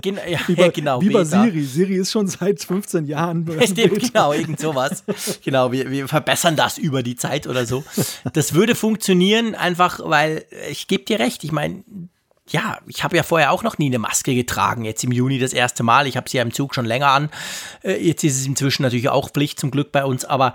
gen 0.00 0.20
ja, 0.28 0.38
wie 0.46 0.54
bei, 0.54 0.68
genau, 0.68 1.02
wie 1.02 1.10
bei 1.10 1.24
Siri. 1.24 1.64
Siri 1.64 1.96
ist 1.96 2.12
schon 2.12 2.28
seit 2.28 2.62
15 2.62 3.06
Jahren. 3.06 3.50
Stimmt, 3.66 4.12
genau, 4.12 4.32
irgend 4.32 4.60
sowas. 4.60 5.02
genau, 5.42 5.72
wir, 5.72 5.90
wir 5.90 6.06
verbessern 6.06 6.54
das 6.54 6.78
über 6.78 7.02
die 7.02 7.16
Zeit 7.16 7.48
oder 7.48 7.66
so. 7.66 7.82
Das 8.32 8.54
würde 8.54 8.76
funktionieren, 8.76 9.56
einfach 9.56 9.98
weil, 10.04 10.44
ich 10.70 10.86
gebe 10.86 11.02
dir 11.02 11.18
recht, 11.18 11.42
ich 11.42 11.50
meine, 11.50 11.82
ja, 12.52 12.78
ich 12.86 13.04
habe 13.04 13.16
ja 13.16 13.22
vorher 13.22 13.52
auch 13.52 13.62
noch 13.62 13.78
nie 13.78 13.86
eine 13.86 13.98
Maske 13.98 14.34
getragen. 14.34 14.84
Jetzt 14.84 15.04
im 15.04 15.12
Juni 15.12 15.38
das 15.38 15.52
erste 15.52 15.82
Mal. 15.82 16.06
Ich 16.06 16.16
habe 16.16 16.28
sie 16.28 16.36
ja 16.36 16.42
im 16.42 16.52
Zug 16.52 16.74
schon 16.74 16.84
länger 16.84 17.08
an. 17.08 17.30
Äh, 17.82 18.04
jetzt 18.04 18.24
ist 18.24 18.40
es 18.40 18.46
inzwischen 18.46 18.82
natürlich 18.82 19.08
auch 19.08 19.30
Pflicht 19.30 19.60
zum 19.60 19.70
Glück 19.70 19.92
bei 19.92 20.04
uns. 20.04 20.24
Aber 20.24 20.54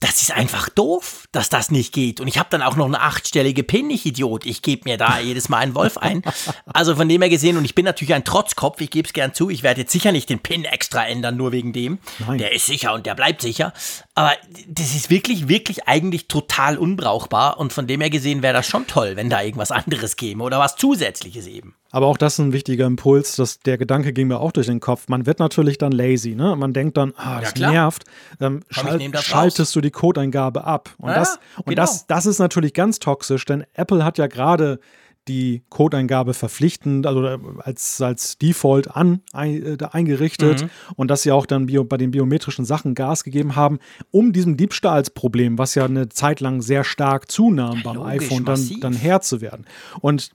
das 0.00 0.20
ist 0.20 0.32
einfach 0.32 0.68
doof, 0.68 1.26
dass 1.32 1.48
das 1.48 1.70
nicht 1.70 1.94
geht. 1.94 2.20
Und 2.20 2.28
ich 2.28 2.38
habe 2.38 2.50
dann 2.50 2.60
auch 2.60 2.76
noch 2.76 2.84
eine 2.84 3.00
achtstellige 3.00 3.62
PIN, 3.62 3.88
ich 3.88 4.04
Idiot. 4.04 4.44
Ich 4.44 4.60
gebe 4.60 4.82
mir 4.84 4.98
da 4.98 5.18
jedes 5.18 5.48
Mal 5.48 5.58
einen 5.58 5.74
Wolf 5.74 5.96
ein. 5.96 6.22
Also 6.66 6.94
von 6.96 7.08
dem 7.08 7.22
her 7.22 7.30
gesehen, 7.30 7.56
und 7.56 7.64
ich 7.64 7.74
bin 7.74 7.86
natürlich 7.86 8.12
ein 8.12 8.24
Trotzkopf, 8.24 8.80
ich 8.80 8.90
gebe 8.90 9.06
es 9.06 9.14
gern 9.14 9.32
zu, 9.32 9.48
ich 9.48 9.62
werde 9.62 9.82
jetzt 9.82 9.92
sicher 9.92 10.12
nicht 10.12 10.28
den 10.28 10.40
PIN 10.40 10.64
extra 10.64 11.06
ändern, 11.06 11.36
nur 11.36 11.52
wegen 11.52 11.72
dem. 11.72 11.98
Nein. 12.18 12.38
Der 12.38 12.52
ist 12.52 12.66
sicher 12.66 12.92
und 12.92 13.06
der 13.06 13.14
bleibt 13.14 13.40
sicher. 13.40 13.72
Aber 14.14 14.32
das 14.68 14.94
ist 14.94 15.08
wirklich, 15.08 15.48
wirklich 15.48 15.88
eigentlich 15.88 16.28
total 16.28 16.76
unbrauchbar. 16.76 17.58
Und 17.58 17.72
von 17.72 17.86
dem 17.86 18.00
her 18.02 18.10
gesehen 18.10 18.42
wäre 18.42 18.54
das 18.54 18.66
schon 18.66 18.86
toll, 18.86 19.16
wenn 19.16 19.30
da 19.30 19.42
irgendwas 19.42 19.70
anderes 19.70 20.16
käme 20.16 20.44
oder 20.44 20.58
was 20.58 20.76
Zusätzliches 20.76 21.46
eben. 21.46 21.74
Aber 21.94 22.08
auch 22.08 22.18
das 22.18 22.32
ist 22.32 22.38
ein 22.40 22.52
wichtiger 22.52 22.86
Impuls, 22.86 23.36
dass 23.36 23.60
der 23.60 23.78
Gedanke 23.78 24.12
ging 24.12 24.26
mir 24.26 24.40
auch 24.40 24.50
durch 24.50 24.66
den 24.66 24.80
Kopf. 24.80 25.06
Man 25.06 25.26
wird 25.26 25.38
natürlich 25.38 25.78
dann 25.78 25.92
lazy, 25.92 26.34
ne? 26.34 26.56
Man 26.56 26.72
denkt 26.72 26.96
dann, 26.96 27.12
ah, 27.16 27.40
das 27.40 27.54
ja, 27.56 27.70
nervt. 27.70 28.02
Ähm, 28.40 28.64
schal 28.68 28.98
schaltest 29.22 29.60
raus. 29.60 29.72
du 29.74 29.80
die 29.80 29.92
Codeingabe 29.92 30.64
ab. 30.64 30.92
Und, 30.98 31.10
ja, 31.10 31.14
das, 31.14 31.38
und 31.58 31.66
genau. 31.66 31.82
das, 31.82 32.08
das 32.08 32.26
ist 32.26 32.40
natürlich 32.40 32.74
ganz 32.74 32.98
toxisch, 32.98 33.44
denn 33.44 33.64
Apple 33.74 34.04
hat 34.04 34.18
ja 34.18 34.26
gerade 34.26 34.80
die 35.28 35.62
Codeingabe 35.68 36.34
verpflichtend, 36.34 37.06
also 37.06 37.24
äh, 37.28 37.38
als, 37.58 38.00
als 38.00 38.38
Default 38.38 38.96
an, 38.96 39.20
ein, 39.32 39.78
äh, 39.80 39.86
eingerichtet 39.92 40.62
mhm. 40.62 40.70
und 40.96 41.12
dass 41.12 41.22
sie 41.22 41.30
auch 41.30 41.46
dann 41.46 41.66
bio, 41.66 41.84
bei 41.84 41.96
den 41.96 42.10
biometrischen 42.10 42.64
Sachen 42.64 42.96
Gas 42.96 43.22
gegeben 43.22 43.54
haben, 43.54 43.78
um 44.10 44.32
diesem 44.32 44.56
Diebstahlsproblem, 44.56 45.58
was 45.58 45.76
ja 45.76 45.84
eine 45.84 46.08
Zeit 46.08 46.40
lang 46.40 46.60
sehr 46.60 46.82
stark 46.82 47.30
zunahm 47.30 47.84
beim 47.84 47.98
Logisch, 47.98 48.24
iPhone, 48.24 48.44
dann, 48.44 48.80
dann 48.80 48.94
Herr 48.94 49.20
zu 49.20 49.40
werden. 49.40 49.64
Und 50.00 50.32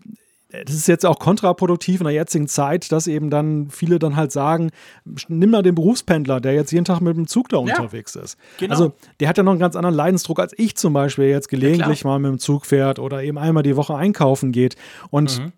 das 0.51 0.75
ist 0.75 0.87
jetzt 0.87 1.05
auch 1.05 1.19
kontraproduktiv 1.19 2.01
in 2.01 2.05
der 2.05 2.13
jetzigen 2.13 2.47
Zeit, 2.47 2.91
dass 2.91 3.05
eben 3.05 3.29
dann 3.29 3.69
viele 3.69 3.99
dann 3.99 4.15
halt 4.15 4.31
sagen, 4.31 4.71
nimm 5.27 5.51
mal 5.51 5.61
den 5.61 5.75
Berufspendler, 5.75 6.41
der 6.41 6.53
jetzt 6.53 6.71
jeden 6.71 6.85
Tag 6.85 7.01
mit 7.01 7.15
dem 7.15 7.27
Zug 7.27 7.49
da 7.49 7.57
ja, 7.57 7.61
unterwegs 7.63 8.15
ist. 8.15 8.37
Genau. 8.57 8.73
Also 8.73 8.93
der 9.19 9.29
hat 9.29 9.37
ja 9.37 9.43
noch 9.43 9.51
einen 9.51 9.59
ganz 9.59 9.75
anderen 9.75 9.95
Leidensdruck 9.95 10.39
als 10.39 10.53
ich 10.57 10.75
zum 10.75 10.93
Beispiel 10.93 11.25
jetzt 11.25 11.49
gelegentlich 11.49 12.01
ja, 12.01 12.09
mal 12.09 12.19
mit 12.19 12.31
dem 12.31 12.39
Zug 12.39 12.65
fährt 12.65 12.97
oder 12.97 13.23
eben 13.23 13.37
einmal 13.37 13.63
die 13.63 13.75
Woche 13.75 13.95
einkaufen 13.95 14.51
geht. 14.51 14.75
Und 15.11 15.39
mhm 15.39 15.51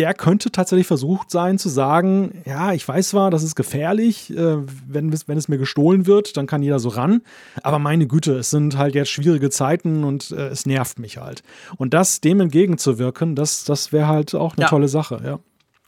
der 0.00 0.14
könnte 0.14 0.50
tatsächlich 0.50 0.86
versucht 0.86 1.30
sein 1.30 1.58
zu 1.58 1.68
sagen, 1.68 2.40
ja, 2.46 2.72
ich 2.72 2.88
weiß 2.88 3.10
zwar, 3.10 3.30
das 3.30 3.42
ist 3.42 3.54
gefährlich, 3.54 4.30
äh, 4.30 4.56
wenn, 4.88 5.12
wenn 5.26 5.36
es 5.36 5.48
mir 5.48 5.58
gestohlen 5.58 6.06
wird, 6.06 6.38
dann 6.38 6.46
kann 6.46 6.62
jeder 6.62 6.78
so 6.78 6.88
ran, 6.88 7.20
aber 7.62 7.78
meine 7.78 8.06
Güte, 8.06 8.32
es 8.38 8.48
sind 8.48 8.78
halt 8.78 8.94
jetzt 8.94 9.10
schwierige 9.10 9.50
Zeiten 9.50 10.02
und 10.04 10.30
äh, 10.30 10.48
es 10.48 10.64
nervt 10.64 10.98
mich 10.98 11.18
halt. 11.18 11.42
Und 11.76 11.92
das 11.92 12.22
dem 12.22 12.40
entgegenzuwirken, 12.40 13.36
das, 13.36 13.64
das 13.64 13.92
wäre 13.92 14.08
halt 14.08 14.34
auch 14.34 14.56
eine 14.56 14.62
ja. 14.62 14.68
tolle 14.68 14.88
Sache, 14.88 15.20
ja. 15.22 15.38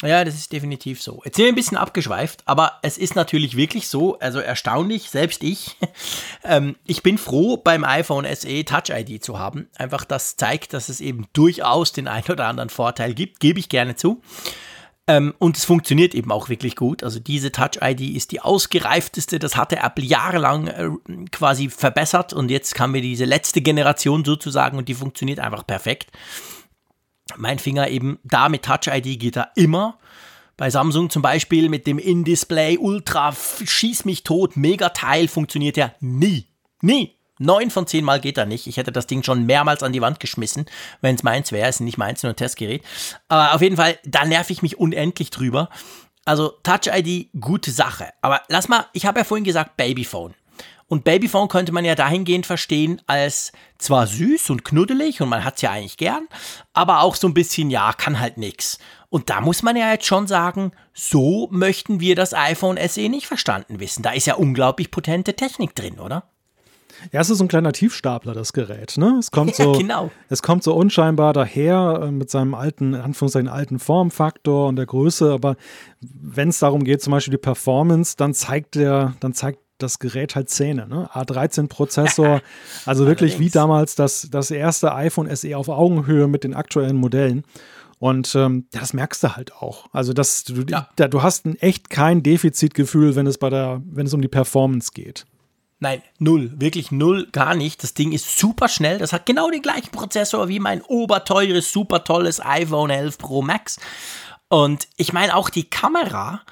Ja, 0.02 0.24
das 0.24 0.34
ist 0.34 0.52
definitiv 0.52 1.00
so. 1.00 1.22
Jetzt 1.24 1.36
sind 1.36 1.44
wir 1.44 1.52
ein 1.52 1.56
bisschen 1.56 1.76
abgeschweift, 1.76 2.42
aber 2.44 2.80
es 2.82 2.98
ist 2.98 3.14
natürlich 3.14 3.56
wirklich 3.56 3.88
so, 3.88 4.18
also 4.18 4.40
erstaunlich, 4.40 5.10
selbst 5.10 5.44
ich. 5.44 5.76
ähm, 6.44 6.76
ich 6.84 7.02
bin 7.02 7.18
froh, 7.18 7.56
beim 7.56 7.84
iPhone 7.84 8.26
SE 8.34 8.64
Touch 8.64 8.90
ID 8.90 9.22
zu 9.22 9.38
haben. 9.38 9.68
Einfach 9.76 10.04
das 10.04 10.36
zeigt, 10.36 10.72
dass 10.72 10.88
es 10.88 11.00
eben 11.00 11.26
durchaus 11.32 11.92
den 11.92 12.08
einen 12.08 12.28
oder 12.28 12.46
anderen 12.46 12.70
Vorteil 12.70 13.14
gibt, 13.14 13.38
gebe 13.38 13.60
ich 13.60 13.68
gerne 13.68 13.94
zu. 13.94 14.20
Ähm, 15.06 15.34
und 15.38 15.56
es 15.56 15.64
funktioniert 15.64 16.14
eben 16.14 16.32
auch 16.32 16.48
wirklich 16.48 16.74
gut. 16.74 17.04
Also 17.04 17.20
diese 17.20 17.52
Touch 17.52 17.80
ID 17.80 18.00
ist 18.00 18.32
die 18.32 18.40
ausgereifteste. 18.40 19.38
Das 19.38 19.56
hatte 19.56 19.76
Apple 19.76 20.04
jahrelang 20.04 20.66
äh, 20.66 20.90
quasi 21.30 21.70
verbessert 21.70 22.32
und 22.32 22.50
jetzt 22.50 22.74
kam 22.74 22.92
mir 22.92 23.02
diese 23.02 23.24
letzte 23.24 23.62
Generation 23.62 24.24
sozusagen 24.24 24.78
und 24.78 24.88
die 24.88 24.94
funktioniert 24.94 25.38
einfach 25.38 25.66
perfekt 25.66 26.10
mein 27.36 27.58
Finger 27.58 27.88
eben 27.88 28.18
da 28.24 28.48
mit 28.48 28.64
Touch 28.64 28.88
ID 28.88 29.18
geht 29.18 29.36
er 29.36 29.50
immer. 29.56 29.98
Bei 30.56 30.70
Samsung 30.70 31.10
zum 31.10 31.22
Beispiel 31.22 31.68
mit 31.68 31.86
dem 31.86 31.98
In-Display 31.98 32.78
Ultra 32.78 33.34
Schieß 33.34 34.04
mich 34.04 34.22
tot 34.22 34.56
Megateil 34.56 35.28
funktioniert 35.28 35.78
er 35.78 35.94
nie. 36.00 36.46
Nie. 36.80 37.16
Neun 37.38 37.70
von 37.70 37.86
zehn 37.86 38.04
Mal 38.04 38.20
geht 38.20 38.38
er 38.38 38.46
nicht. 38.46 38.66
Ich 38.66 38.76
hätte 38.76 38.92
das 38.92 39.06
Ding 39.06 39.22
schon 39.22 39.46
mehrmals 39.46 39.82
an 39.82 39.92
die 39.92 40.00
Wand 40.00 40.20
geschmissen, 40.20 40.66
wenn 41.00 41.16
es 41.16 41.22
meins 41.22 41.50
wäre. 41.50 41.68
Es 41.68 41.76
ist 41.76 41.80
nicht 41.80 41.98
meins, 41.98 42.22
nur 42.22 42.32
ein 42.32 42.36
Testgerät. 42.36 42.84
Aber 43.28 43.54
auf 43.54 43.62
jeden 43.62 43.76
Fall, 43.76 43.98
da 44.04 44.24
nerv 44.24 44.50
ich 44.50 44.62
mich 44.62 44.78
unendlich 44.78 45.30
drüber. 45.30 45.68
Also 46.24 46.50
Touch 46.62 46.86
ID, 46.86 47.30
gute 47.40 47.72
Sache. 47.72 48.10
Aber 48.20 48.42
lass 48.48 48.68
mal, 48.68 48.86
ich 48.92 49.06
habe 49.06 49.20
ja 49.20 49.24
vorhin 49.24 49.44
gesagt 49.44 49.76
Babyphone. 49.76 50.34
Und 50.88 51.04
Babyphone 51.04 51.48
könnte 51.48 51.72
man 51.72 51.84
ja 51.84 51.94
dahingehend 51.94 52.46
verstehen 52.46 53.00
als 53.06 53.52
zwar 53.78 54.06
süß 54.06 54.50
und 54.50 54.64
knuddelig 54.64 55.20
und 55.20 55.28
man 55.28 55.44
hat 55.44 55.56
es 55.56 55.62
ja 55.62 55.70
eigentlich 55.70 55.96
gern, 55.96 56.28
aber 56.72 57.00
auch 57.00 57.14
so 57.14 57.26
ein 57.26 57.34
bisschen, 57.34 57.70
ja, 57.70 57.92
kann 57.92 58.20
halt 58.20 58.36
nix. 58.38 58.78
Und 59.08 59.30
da 59.30 59.40
muss 59.40 59.62
man 59.62 59.76
ja 59.76 59.90
jetzt 59.92 60.06
schon 60.06 60.26
sagen, 60.26 60.72
so 60.94 61.48
möchten 61.50 62.00
wir 62.00 62.14
das 62.14 62.34
iPhone 62.34 62.78
SE 62.88 63.08
nicht 63.08 63.26
verstanden 63.26 63.80
wissen. 63.80 64.02
Da 64.02 64.12
ist 64.12 64.26
ja 64.26 64.34
unglaublich 64.34 64.90
potente 64.90 65.34
Technik 65.34 65.74
drin, 65.74 65.98
oder? 65.98 66.24
Ja, 67.10 67.20
es 67.20 67.30
ist 67.30 67.38
so 67.38 67.44
ein 67.44 67.48
kleiner 67.48 67.72
Tiefstapler, 67.72 68.32
das 68.32 68.52
Gerät. 68.52 68.96
Ne? 68.96 69.16
Es, 69.18 69.30
kommt 69.30 69.54
so, 69.56 69.72
ja, 69.72 69.78
genau. 69.78 70.10
es 70.28 70.42
kommt 70.42 70.62
so 70.62 70.74
unscheinbar 70.74 71.32
daher 71.32 72.00
äh, 72.04 72.10
mit 72.10 72.30
seinem 72.30 72.54
alten, 72.54 72.94
Anführungszeichen, 72.94 73.48
alten 73.48 73.78
Formfaktor 73.78 74.68
und 74.68 74.76
der 74.76 74.86
Größe. 74.86 75.32
Aber 75.32 75.56
wenn 76.00 76.50
es 76.50 76.58
darum 76.60 76.84
geht, 76.84 77.02
zum 77.02 77.12
Beispiel 77.12 77.32
die 77.32 77.38
Performance, 77.38 78.16
dann 78.16 78.34
zeigt 78.34 78.74
der, 78.76 79.14
dann 79.20 79.32
zeigt 79.32 79.58
das 79.82 79.98
Gerät 79.98 80.34
halt 80.34 80.48
Zähne. 80.48 80.86
Ne? 80.86 81.08
A13-Prozessor, 81.12 82.40
also 82.86 83.06
wirklich 83.06 83.38
wie 83.38 83.50
damals 83.50 83.94
das, 83.94 84.28
das 84.30 84.50
erste 84.50 84.94
iPhone 84.94 85.34
SE 85.34 85.56
auf 85.56 85.68
Augenhöhe 85.68 86.28
mit 86.28 86.44
den 86.44 86.54
aktuellen 86.54 86.96
Modellen. 86.96 87.44
Und 87.98 88.34
ähm, 88.34 88.66
das 88.72 88.94
merkst 88.94 89.22
du 89.22 89.36
halt 89.36 89.52
auch. 89.54 89.86
Also 89.92 90.12
das, 90.12 90.42
du, 90.44 90.62
ja. 90.68 90.88
da, 90.96 91.06
du 91.06 91.22
hast 91.22 91.46
ein 91.46 91.56
echt 91.56 91.88
kein 91.88 92.22
Defizitgefühl, 92.22 93.14
wenn 93.14 93.28
es 93.28 93.38
bei 93.38 93.48
der, 93.48 93.80
wenn 93.84 94.06
es 94.06 94.14
um 94.14 94.20
die 94.20 94.28
Performance 94.28 94.90
geht. 94.92 95.24
Nein, 95.78 96.00
null. 96.18 96.52
Wirklich 96.56 96.92
null, 96.92 97.28
gar 97.32 97.54
nicht. 97.54 97.82
Das 97.82 97.94
Ding 97.94 98.12
ist 98.12 98.38
super 98.38 98.68
schnell. 98.68 98.98
Das 98.98 99.12
hat 99.12 99.26
genau 99.26 99.50
den 99.50 99.62
gleichen 99.62 99.90
Prozessor 99.90 100.48
wie 100.48 100.60
mein 100.60 100.80
oberteures, 100.82 101.72
super 101.72 102.04
tolles 102.04 102.40
iPhone 102.44 102.90
11 102.90 103.18
Pro 103.18 103.42
Max. 103.42 103.80
Und 104.48 104.86
ich 104.96 105.12
meine, 105.12 105.34
auch 105.34 105.50
die 105.50 105.68
Kamera 105.70 106.42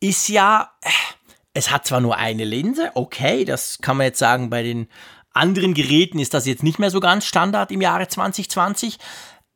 ist 0.00 0.28
ja, 0.28 0.70
äh, 0.82 0.88
es 1.54 1.70
hat 1.70 1.86
zwar 1.86 2.00
nur 2.00 2.16
eine 2.16 2.44
Linse, 2.44 2.90
okay, 2.94 3.44
das 3.44 3.78
kann 3.80 3.96
man 3.96 4.06
jetzt 4.06 4.18
sagen, 4.18 4.50
bei 4.50 4.62
den 4.62 4.88
anderen 5.32 5.74
Geräten 5.74 6.18
ist 6.18 6.34
das 6.34 6.46
jetzt 6.46 6.62
nicht 6.62 6.78
mehr 6.78 6.90
so 6.90 7.00
ganz 7.00 7.24
Standard 7.24 7.70
im 7.70 7.80
Jahre 7.80 8.08
2020. 8.08 8.98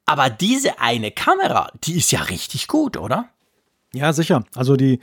Aber 0.07 0.30
diese 0.30 0.80
eine 0.80 1.11
Kamera, 1.11 1.70
die 1.84 1.97
ist 1.97 2.12
ja 2.12 2.20
richtig 2.22 2.68
gut, 2.68 2.97
oder? 2.97 3.28
Ja, 3.92 4.12
sicher. 4.12 4.44
Also 4.55 4.76
die, 4.76 5.01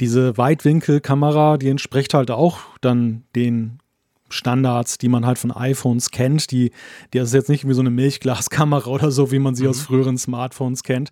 diese 0.00 0.36
Weitwinkelkamera, 0.38 1.58
die 1.58 1.68
entspricht 1.68 2.14
halt 2.14 2.30
auch 2.30 2.60
dann 2.80 3.24
den 3.34 3.80
Standards, 4.28 4.98
die 4.98 5.08
man 5.08 5.26
halt 5.26 5.38
von 5.38 5.52
iPhones 5.52 6.10
kennt. 6.10 6.50
Die, 6.50 6.72
die 7.12 7.18
ist 7.18 7.34
jetzt 7.34 7.48
nicht 7.48 7.68
wie 7.68 7.74
so 7.74 7.80
eine 7.80 7.90
Milchglaskamera 7.90 8.86
oder 8.90 9.10
so, 9.10 9.30
wie 9.30 9.38
man 9.38 9.54
sie 9.54 9.64
mhm. 9.64 9.70
aus 9.70 9.80
früheren 9.80 10.18
Smartphones 10.18 10.82
kennt. 10.82 11.10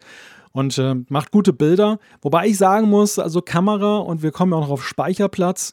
Und 0.55 0.79
äh, 0.79 0.95
macht 1.09 1.33
gute 1.33 1.53
Bilder. 1.53 1.99
Wobei 2.23 2.47
ich 2.47 2.59
sagen 2.59 2.89
muss, 2.89 3.19
also 3.19 3.43
Kamera 3.43 3.99
und 3.99 4.23
wir 4.23 4.31
kommen 4.31 4.53
ja 4.53 4.59
auch 4.59 4.63
noch 4.63 4.71
auf 4.71 4.87
Speicherplatz. 4.87 5.73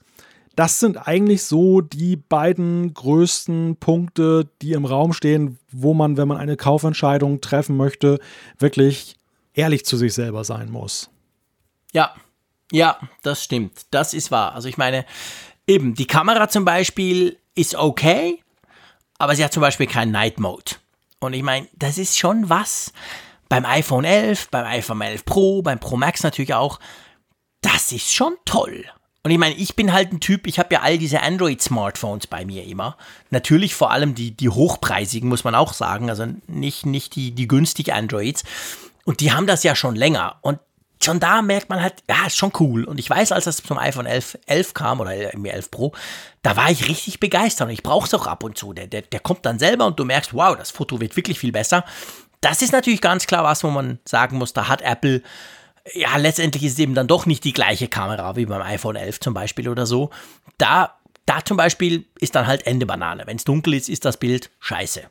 Das 0.56 0.80
sind 0.80 1.08
eigentlich 1.08 1.44
so 1.44 1.82
die 1.82 2.16
beiden 2.18 2.92
größten 2.96 3.76
Punkte, 3.78 4.50
die 4.64 4.72
im 4.74 4.86
Raum 4.86 5.14
stehen, 5.14 5.60
wo 5.72 5.94
man, 5.94 6.18
wenn 6.18 6.28
man 6.28 6.38
eine 6.38 6.58
Kaufentscheidung 6.58 7.42
treffen 7.42 7.78
möchte, 7.78 8.20
wirklich 8.58 9.18
ehrlich 9.54 9.86
zu 9.86 9.98
sich 9.98 10.16
selber 10.16 10.44
sein 10.44 10.72
muss. 10.72 11.12
Ja, 11.94 12.16
ja, 12.72 12.98
das 13.22 13.44
stimmt. 13.44 13.86
Das 13.92 14.16
ist 14.16 14.32
wahr. 14.32 14.56
Also 14.56 14.68
ich 14.68 14.80
meine, 14.80 15.06
eben, 15.68 15.94
die 15.94 16.08
Kamera 16.08 16.50
zum 16.50 16.66
Beispiel 16.66 17.38
ist 17.54 17.76
okay, 17.76 18.42
aber 19.20 19.36
sie 19.36 19.44
hat 19.44 19.54
zum 19.54 19.62
Beispiel 19.62 19.86
keinen 19.86 20.12
Night 20.12 20.40
Mode. 20.40 20.72
Und 21.20 21.34
ich 21.34 21.44
meine, 21.44 21.68
das 21.76 22.00
ist 22.00 22.18
schon 22.18 22.50
was. 22.50 22.92
Beim 23.52 23.66
iPhone 23.66 24.06
11, 24.06 24.48
beim 24.50 24.66
iPhone 24.66 25.02
11 25.02 25.26
Pro, 25.26 25.62
beim 25.62 25.78
Pro 25.78 25.98
Max 25.98 26.24
natürlich 26.24 26.54
auch. 26.54 26.80
Das 27.60 27.92
ist 27.92 28.14
schon 28.14 28.38
toll. 28.46 28.86
Und 29.24 29.32
ich 29.32 29.38
meine, 29.38 29.56
ich 29.56 29.76
bin 29.76 29.92
halt 29.92 30.14
ein 30.14 30.22
Typ, 30.22 30.48
ich 30.48 30.58
habe 30.58 30.74
ja 30.74 30.80
all 30.84 30.98
diese 30.98 31.22
Android-Smartphones 31.22 32.28
bei 32.28 32.46
mir 32.46 32.64
immer. 32.64 32.96
Natürlich 33.30 33.76
vor 33.76 33.92
allem 33.92 34.16
die, 34.16 34.32
die 34.32 34.48
hochpreisigen, 34.48 35.28
muss 35.28 35.44
man 35.44 35.54
auch 35.54 35.74
sagen. 35.74 36.10
Also 36.10 36.28
nicht, 36.48 36.86
nicht 36.86 37.18
die, 37.18 37.32
die 37.32 37.50
günstigen 37.50 37.92
Androids. 37.92 38.46
Und 39.04 39.20
die 39.20 39.34
haben 39.34 39.48
das 39.48 39.64
ja 39.64 39.76
schon 39.76 39.98
länger. 39.98 40.38
Und 40.40 40.60
schon 41.04 41.20
da 41.20 41.42
merkt 41.42 41.70
man 41.70 41.82
halt, 41.82 41.96
ja, 42.10 42.28
ist 42.28 42.38
schon 42.38 42.54
cool. 42.62 42.86
Und 42.86 43.00
ich 43.00 43.10
weiß, 43.10 43.34
als 43.34 43.44
das 43.44 43.58
zum 43.58 43.78
iPhone 43.78 44.06
11, 44.06 44.38
11 44.46 44.74
kam 44.74 45.02
oder 45.02 45.12
mir 45.38 45.52
11 45.52 45.72
Pro, 45.72 45.92
da 46.42 46.56
war 46.56 46.72
ich 46.72 46.88
richtig 46.88 47.20
begeistert 47.20 47.68
und 47.68 47.74
ich 47.74 47.84
brauche 47.84 48.08
es 48.08 48.14
auch 48.14 48.28
ab 48.28 48.46
und 48.46 48.58
zu. 48.58 48.72
Der, 48.72 48.88
der, 48.88 49.02
der 49.02 49.20
kommt 49.20 49.46
dann 49.46 49.60
selber 49.60 49.88
und 49.88 50.00
du 50.00 50.06
merkst, 50.06 50.34
wow, 50.34 50.56
das 50.56 50.72
Foto 50.72 51.02
wird 51.02 51.18
wirklich 51.18 51.38
viel 51.38 51.52
besser. 51.52 51.84
Das 52.42 52.62
ist 52.62 52.74
natürlich 52.74 53.02
ganz 53.02 53.28
klar 53.28 53.44
was, 53.44 53.64
wo 53.64 53.70
man 53.70 54.00
sagen 54.04 54.38
muss, 54.38 54.54
da 54.54 54.68
hat 54.68 54.82
Apple, 54.82 55.22
ja, 55.94 56.18
letztendlich 56.18 56.64
ist 56.64 56.74
es 56.74 56.80
eben 56.80 56.96
dann 56.96 57.08
doch 57.08 57.26
nicht 57.26 57.44
die 57.44 57.54
gleiche 57.54 57.88
Kamera 57.88 58.36
wie 58.36 58.46
beim 58.46 58.62
iPhone 58.62 58.96
11 58.96 59.20
zum 59.20 59.34
Beispiel 59.34 59.70
oder 59.70 59.86
so. 59.86 60.10
Da, 60.58 60.96
da 61.26 61.44
zum 61.46 61.58
Beispiel 61.58 62.06
ist 62.20 62.36
dann 62.36 62.48
halt 62.48 62.66
Ende 62.66 62.86
Banane. 62.86 63.24
Wenn 63.26 63.38
es 63.38 63.44
dunkel 63.44 63.76
ist, 63.76 63.90
ist 63.90 64.06
das 64.06 64.18
Bild 64.18 64.50
scheiße. 64.60 65.04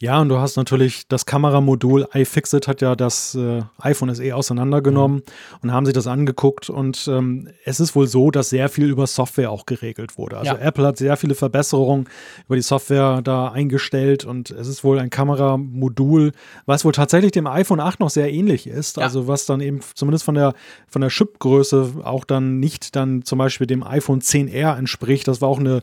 Ja, 0.00 0.20
und 0.20 0.28
du 0.28 0.38
hast 0.38 0.56
natürlich 0.56 1.08
das 1.08 1.26
Kameramodul 1.26 2.06
iFixit 2.14 2.68
hat 2.68 2.80
ja 2.80 2.94
das 2.94 3.34
äh, 3.34 3.62
iPhone 3.80 4.14
SE 4.14 4.34
auseinandergenommen 4.34 5.18
mhm. 5.18 5.58
und 5.62 5.72
haben 5.72 5.86
sich 5.86 5.94
das 5.94 6.06
angeguckt. 6.06 6.70
Und 6.70 7.08
ähm, 7.08 7.48
es 7.64 7.80
ist 7.80 7.96
wohl 7.96 8.06
so, 8.06 8.30
dass 8.30 8.50
sehr 8.50 8.68
viel 8.68 8.88
über 8.88 9.06
Software 9.06 9.50
auch 9.50 9.66
geregelt 9.66 10.16
wurde. 10.16 10.38
Also 10.38 10.52
ja. 10.52 10.58
Apple 10.58 10.86
hat 10.86 10.98
sehr 10.98 11.16
viele 11.16 11.34
Verbesserungen 11.34 12.08
über 12.46 12.56
die 12.56 12.62
Software 12.62 13.22
da 13.22 13.48
eingestellt 13.48 14.24
und 14.24 14.50
es 14.50 14.68
ist 14.68 14.84
wohl 14.84 14.98
ein 14.98 15.10
Kameramodul, 15.10 16.32
was 16.66 16.84
wohl 16.84 16.92
tatsächlich 16.92 17.32
dem 17.32 17.46
iPhone 17.46 17.80
8 17.80 18.00
noch 18.00 18.10
sehr 18.10 18.32
ähnlich 18.32 18.66
ist. 18.66 18.98
Ja. 18.98 19.02
Also 19.02 19.26
was 19.26 19.46
dann 19.46 19.60
eben 19.60 19.80
zumindest 19.94 20.24
von 20.24 20.36
der, 20.36 20.54
von 20.86 21.00
der 21.00 21.10
Chipgröße 21.10 21.94
auch 22.04 22.24
dann 22.24 22.60
nicht 22.60 22.94
dann 22.94 23.22
zum 23.24 23.38
Beispiel 23.38 23.66
dem 23.66 23.82
iPhone 23.82 24.20
10R 24.20 24.78
entspricht. 24.78 25.26
Das 25.26 25.40
war 25.40 25.48
auch 25.48 25.58
eine 25.58 25.82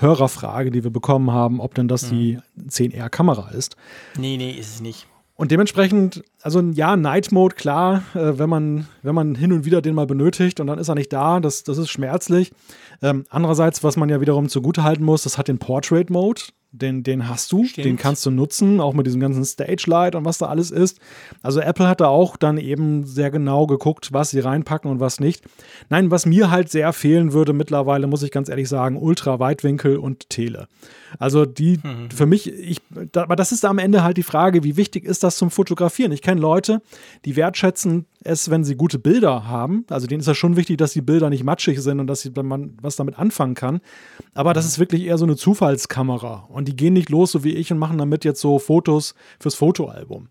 Hörerfrage, 0.00 0.70
die 0.70 0.84
wir 0.84 0.90
bekommen 0.90 1.32
haben, 1.32 1.60
ob 1.60 1.74
denn 1.74 1.88
das 1.88 2.10
mhm. 2.10 2.16
die 2.16 2.38
10R 2.58 3.08
Kamera 3.08 3.50
ist. 3.50 3.76
Nee, 4.18 4.36
nee, 4.36 4.52
ist 4.52 4.74
es 4.74 4.80
nicht. 4.80 5.06
Und 5.36 5.50
dementsprechend, 5.50 6.22
also 6.42 6.60
ja, 6.60 6.96
Night 6.96 7.32
Mode, 7.32 7.56
klar, 7.56 8.04
äh, 8.14 8.38
wenn, 8.38 8.48
man, 8.48 8.86
wenn 9.02 9.16
man 9.16 9.34
hin 9.34 9.52
und 9.52 9.64
wieder 9.64 9.82
den 9.82 9.94
mal 9.94 10.06
benötigt 10.06 10.60
und 10.60 10.68
dann 10.68 10.78
ist 10.78 10.88
er 10.88 10.94
nicht 10.94 11.12
da, 11.12 11.40
das, 11.40 11.64
das 11.64 11.76
ist 11.76 11.90
schmerzlich. 11.90 12.52
Ähm, 13.02 13.24
andererseits, 13.30 13.82
was 13.82 13.96
man 13.96 14.08
ja 14.08 14.20
wiederum 14.20 14.48
zugutehalten 14.48 15.04
muss, 15.04 15.24
das 15.24 15.36
hat 15.36 15.48
den 15.48 15.58
Portrait 15.58 16.08
Mode 16.08 16.42
den, 16.74 17.02
den 17.02 17.28
hast 17.28 17.52
du, 17.52 17.64
Stimmt. 17.64 17.84
den 17.84 17.96
kannst 17.96 18.26
du 18.26 18.30
nutzen, 18.30 18.80
auch 18.80 18.94
mit 18.94 19.06
diesem 19.06 19.20
ganzen 19.20 19.44
Stage 19.44 19.84
Light 19.86 20.14
und 20.14 20.24
was 20.24 20.38
da 20.38 20.46
alles 20.46 20.70
ist. 20.70 20.98
Also 21.42 21.60
Apple 21.60 21.86
hat 21.86 22.00
da 22.00 22.08
auch 22.08 22.36
dann 22.36 22.58
eben 22.58 23.04
sehr 23.04 23.30
genau 23.30 23.66
geguckt, 23.66 24.12
was 24.12 24.30
sie 24.30 24.40
reinpacken 24.40 24.90
und 24.90 25.00
was 25.00 25.20
nicht. 25.20 25.44
Nein, 25.88 26.10
was 26.10 26.26
mir 26.26 26.50
halt 26.50 26.70
sehr 26.70 26.92
fehlen 26.92 27.32
würde 27.32 27.52
mittlerweile, 27.52 28.06
muss 28.06 28.22
ich 28.22 28.30
ganz 28.30 28.48
ehrlich 28.48 28.68
sagen, 28.68 28.96
Ultra-Weitwinkel 28.96 29.96
und 29.96 30.28
Tele. 30.30 30.68
Also 31.18 31.46
die, 31.46 31.78
mhm. 31.82 32.10
für 32.10 32.26
mich, 32.26 32.52
ich, 32.52 32.80
da, 33.12 33.22
aber 33.22 33.36
das 33.36 33.52
ist 33.52 33.64
am 33.64 33.78
Ende 33.78 34.02
halt 34.02 34.16
die 34.16 34.22
Frage, 34.22 34.64
wie 34.64 34.76
wichtig 34.76 35.04
ist 35.04 35.22
das 35.22 35.36
zum 35.36 35.50
Fotografieren? 35.50 36.12
Ich 36.12 36.22
kenne 36.22 36.40
Leute, 36.40 36.82
die 37.24 37.36
wertschätzen 37.36 38.06
es, 38.24 38.50
wenn 38.50 38.64
sie 38.64 38.74
gute 38.74 38.98
Bilder 38.98 39.46
haben. 39.46 39.84
Also 39.90 40.06
denen 40.06 40.20
ist 40.20 40.26
ja 40.26 40.34
schon 40.34 40.56
wichtig, 40.56 40.78
dass 40.78 40.92
die 40.92 41.02
Bilder 41.02 41.30
nicht 41.30 41.44
matschig 41.44 41.80
sind 41.80 42.00
und 42.00 42.06
dass 42.06 42.22
sie, 42.22 42.30
man 42.30 42.76
was 42.80 42.96
damit 42.96 43.18
anfangen 43.18 43.54
kann. 43.54 43.80
Aber 44.32 44.54
das 44.54 44.64
mhm. 44.64 44.68
ist 44.68 44.78
wirklich 44.78 45.04
eher 45.04 45.18
so 45.18 45.26
eine 45.26 45.36
Zufallskamera. 45.36 46.46
Und 46.48 46.63
die 46.64 46.76
gehen 46.76 46.94
nicht 46.94 47.10
los, 47.10 47.32
so 47.32 47.44
wie 47.44 47.54
ich, 47.54 47.72
und 47.72 47.78
machen 47.78 47.98
damit 47.98 48.24
jetzt 48.24 48.40
so 48.40 48.58
Fotos 48.58 49.14
fürs 49.40 49.54
Fotoalbum. 49.54 50.28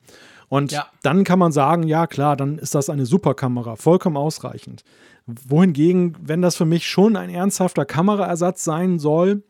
Und 0.49 0.71
ja. 0.71 0.86
dann 1.01 1.23
kann 1.23 1.39
man 1.39 1.51
sagen, 1.51 1.84
ja 1.84 2.05
klar, 2.05 2.38
dann 2.38 2.59
ist 2.59 2.75
das 2.75 2.89
eine 2.89 3.05
super 3.05 3.34
Kamera, 3.34 3.75
vollkommen 3.75 4.17
ausreichend. 4.17 4.84
Wohingegen, 5.25 6.15
wenn 6.21 6.41
das 6.41 6.55
für 6.55 6.65
mich 6.65 6.88
schon 6.88 7.15
ein 7.15 7.29
ernsthafter 7.29 7.86
Kameraersatz 7.86 8.63
sein 8.63 8.99
soll, 8.99 9.41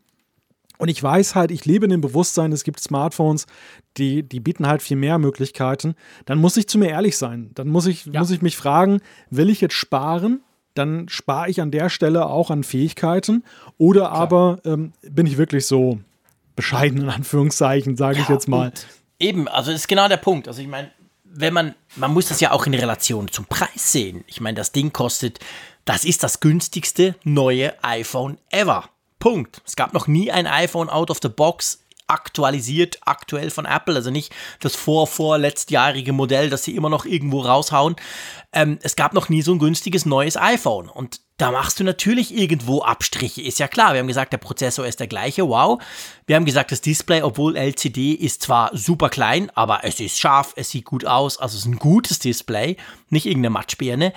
und 0.77 0.89
ich 0.89 1.01
weiß 1.01 1.36
halt, 1.36 1.51
ich 1.51 1.65
lebe 1.65 1.86
in 1.86 1.91
dem 1.91 2.01
Bewusstsein, 2.01 2.51
es 2.51 2.63
gibt 2.63 2.79
Smartphones, 2.79 3.45
die, 3.97 4.23
die 4.23 4.39
bieten 4.39 4.67
halt 4.67 4.81
viel 4.81 4.97
mehr 4.97 5.17
Möglichkeiten. 5.17 5.95
Dann 6.25 6.39
muss 6.39 6.57
ich 6.57 6.67
zu 6.67 6.77
mir 6.77 6.89
ehrlich 6.89 7.17
sein. 7.17 7.51
Dann 7.53 7.69
muss 7.69 7.86
ich, 7.86 8.05
ja. 8.07 8.19
muss 8.19 8.31
ich 8.31 8.41
mich 8.41 8.57
fragen, 8.57 8.99
will 9.29 9.49
ich 9.49 9.61
jetzt 9.61 9.75
sparen? 9.75 10.41
Dann 10.73 11.07
spare 11.09 11.49
ich 11.49 11.61
an 11.61 11.71
der 11.71 11.89
Stelle 11.89 12.25
auch 12.25 12.49
an 12.49 12.63
Fähigkeiten. 12.63 13.43
Oder 13.77 14.01
Klar. 14.01 14.11
aber 14.13 14.59
ähm, 14.65 14.93
bin 15.09 15.27
ich 15.27 15.38
wirklich 15.38 15.67
so 15.67 15.99
bescheiden, 16.55 17.01
in 17.01 17.09
Anführungszeichen, 17.09 17.97
sage 17.97 18.17
ja, 18.17 18.23
ich 18.23 18.29
jetzt 18.29 18.47
mal. 18.47 18.71
Eben, 19.19 19.47
also 19.47 19.71
das 19.71 19.81
ist 19.81 19.87
genau 19.87 20.07
der 20.07 20.17
Punkt. 20.17 20.47
Also 20.47 20.61
ich 20.61 20.67
meine, 20.67 20.91
wenn 21.23 21.53
man, 21.53 21.75
man 21.95 22.13
muss 22.13 22.27
das 22.27 22.39
ja 22.39 22.51
auch 22.51 22.65
in 22.65 22.73
Relation 22.73 23.27
zum 23.27 23.45
Preis 23.45 23.91
sehen. 23.91 24.23
Ich 24.27 24.39
meine, 24.39 24.55
das 24.55 24.71
Ding 24.71 24.93
kostet, 24.93 25.39
das 25.85 26.05
ist 26.05 26.23
das 26.23 26.39
günstigste 26.39 27.15
neue 27.23 27.73
iPhone 27.83 28.37
ever. 28.49 28.89
Punkt. 29.19 29.61
Es 29.65 29.75
gab 29.75 29.93
noch 29.93 30.07
nie 30.07 30.31
ein 30.31 30.47
iPhone 30.47 30.89
out 30.89 31.09
of 31.09 31.19
the 31.21 31.29
box 31.29 31.79
aktualisiert, 32.07 32.99
aktuell 33.05 33.49
von 33.49 33.65
Apple, 33.65 33.95
also 33.95 34.11
nicht 34.11 34.33
das 34.59 34.75
vor 34.75 35.07
vorletztjährige 35.07 36.13
Modell, 36.13 36.49
das 36.49 36.63
sie 36.63 36.75
immer 36.75 36.89
noch 36.89 37.05
irgendwo 37.05 37.41
raushauen. 37.41 37.95
Ähm, 38.51 38.77
es 38.81 38.95
gab 38.95 39.13
noch 39.13 39.29
nie 39.29 39.41
so 39.41 39.53
ein 39.53 39.59
günstiges 39.59 40.05
neues 40.05 40.37
iPhone 40.37 40.89
und 40.89 41.21
da 41.38 41.51
machst 41.51 41.79
du 41.79 41.84
natürlich 41.84 42.36
irgendwo 42.36 42.81
Abstriche, 42.81 43.41
ist 43.41 43.59
ja 43.59 43.67
klar. 43.67 43.93
Wir 43.93 43.99
haben 43.99 44.07
gesagt, 44.07 44.34
der 44.34 44.38
Prozessor 44.38 44.86
ist 44.86 44.99
der 44.99 45.07
gleiche, 45.07 45.47
wow. 45.47 45.81
Wir 46.27 46.36
haben 46.36 46.45
gesagt, 46.45 46.71
das 46.71 46.81
Display, 46.81 47.23
obwohl 47.23 47.57
LCD 47.57 48.13
ist 48.13 48.43
zwar 48.43 48.69
super 48.75 49.09
klein, 49.09 49.51
aber 49.55 49.84
es 49.84 49.99
ist 49.99 50.19
scharf, 50.19 50.53
es 50.55 50.69
sieht 50.69 50.86
gut 50.86 51.05
aus, 51.05 51.38
also 51.38 51.55
es 51.55 51.65
ist 51.65 51.71
ein 51.71 51.79
gutes 51.79 52.19
Display, 52.19 52.77
nicht 53.09 53.25
irgendeine 53.25 53.49
Matschbirne. 53.49 54.13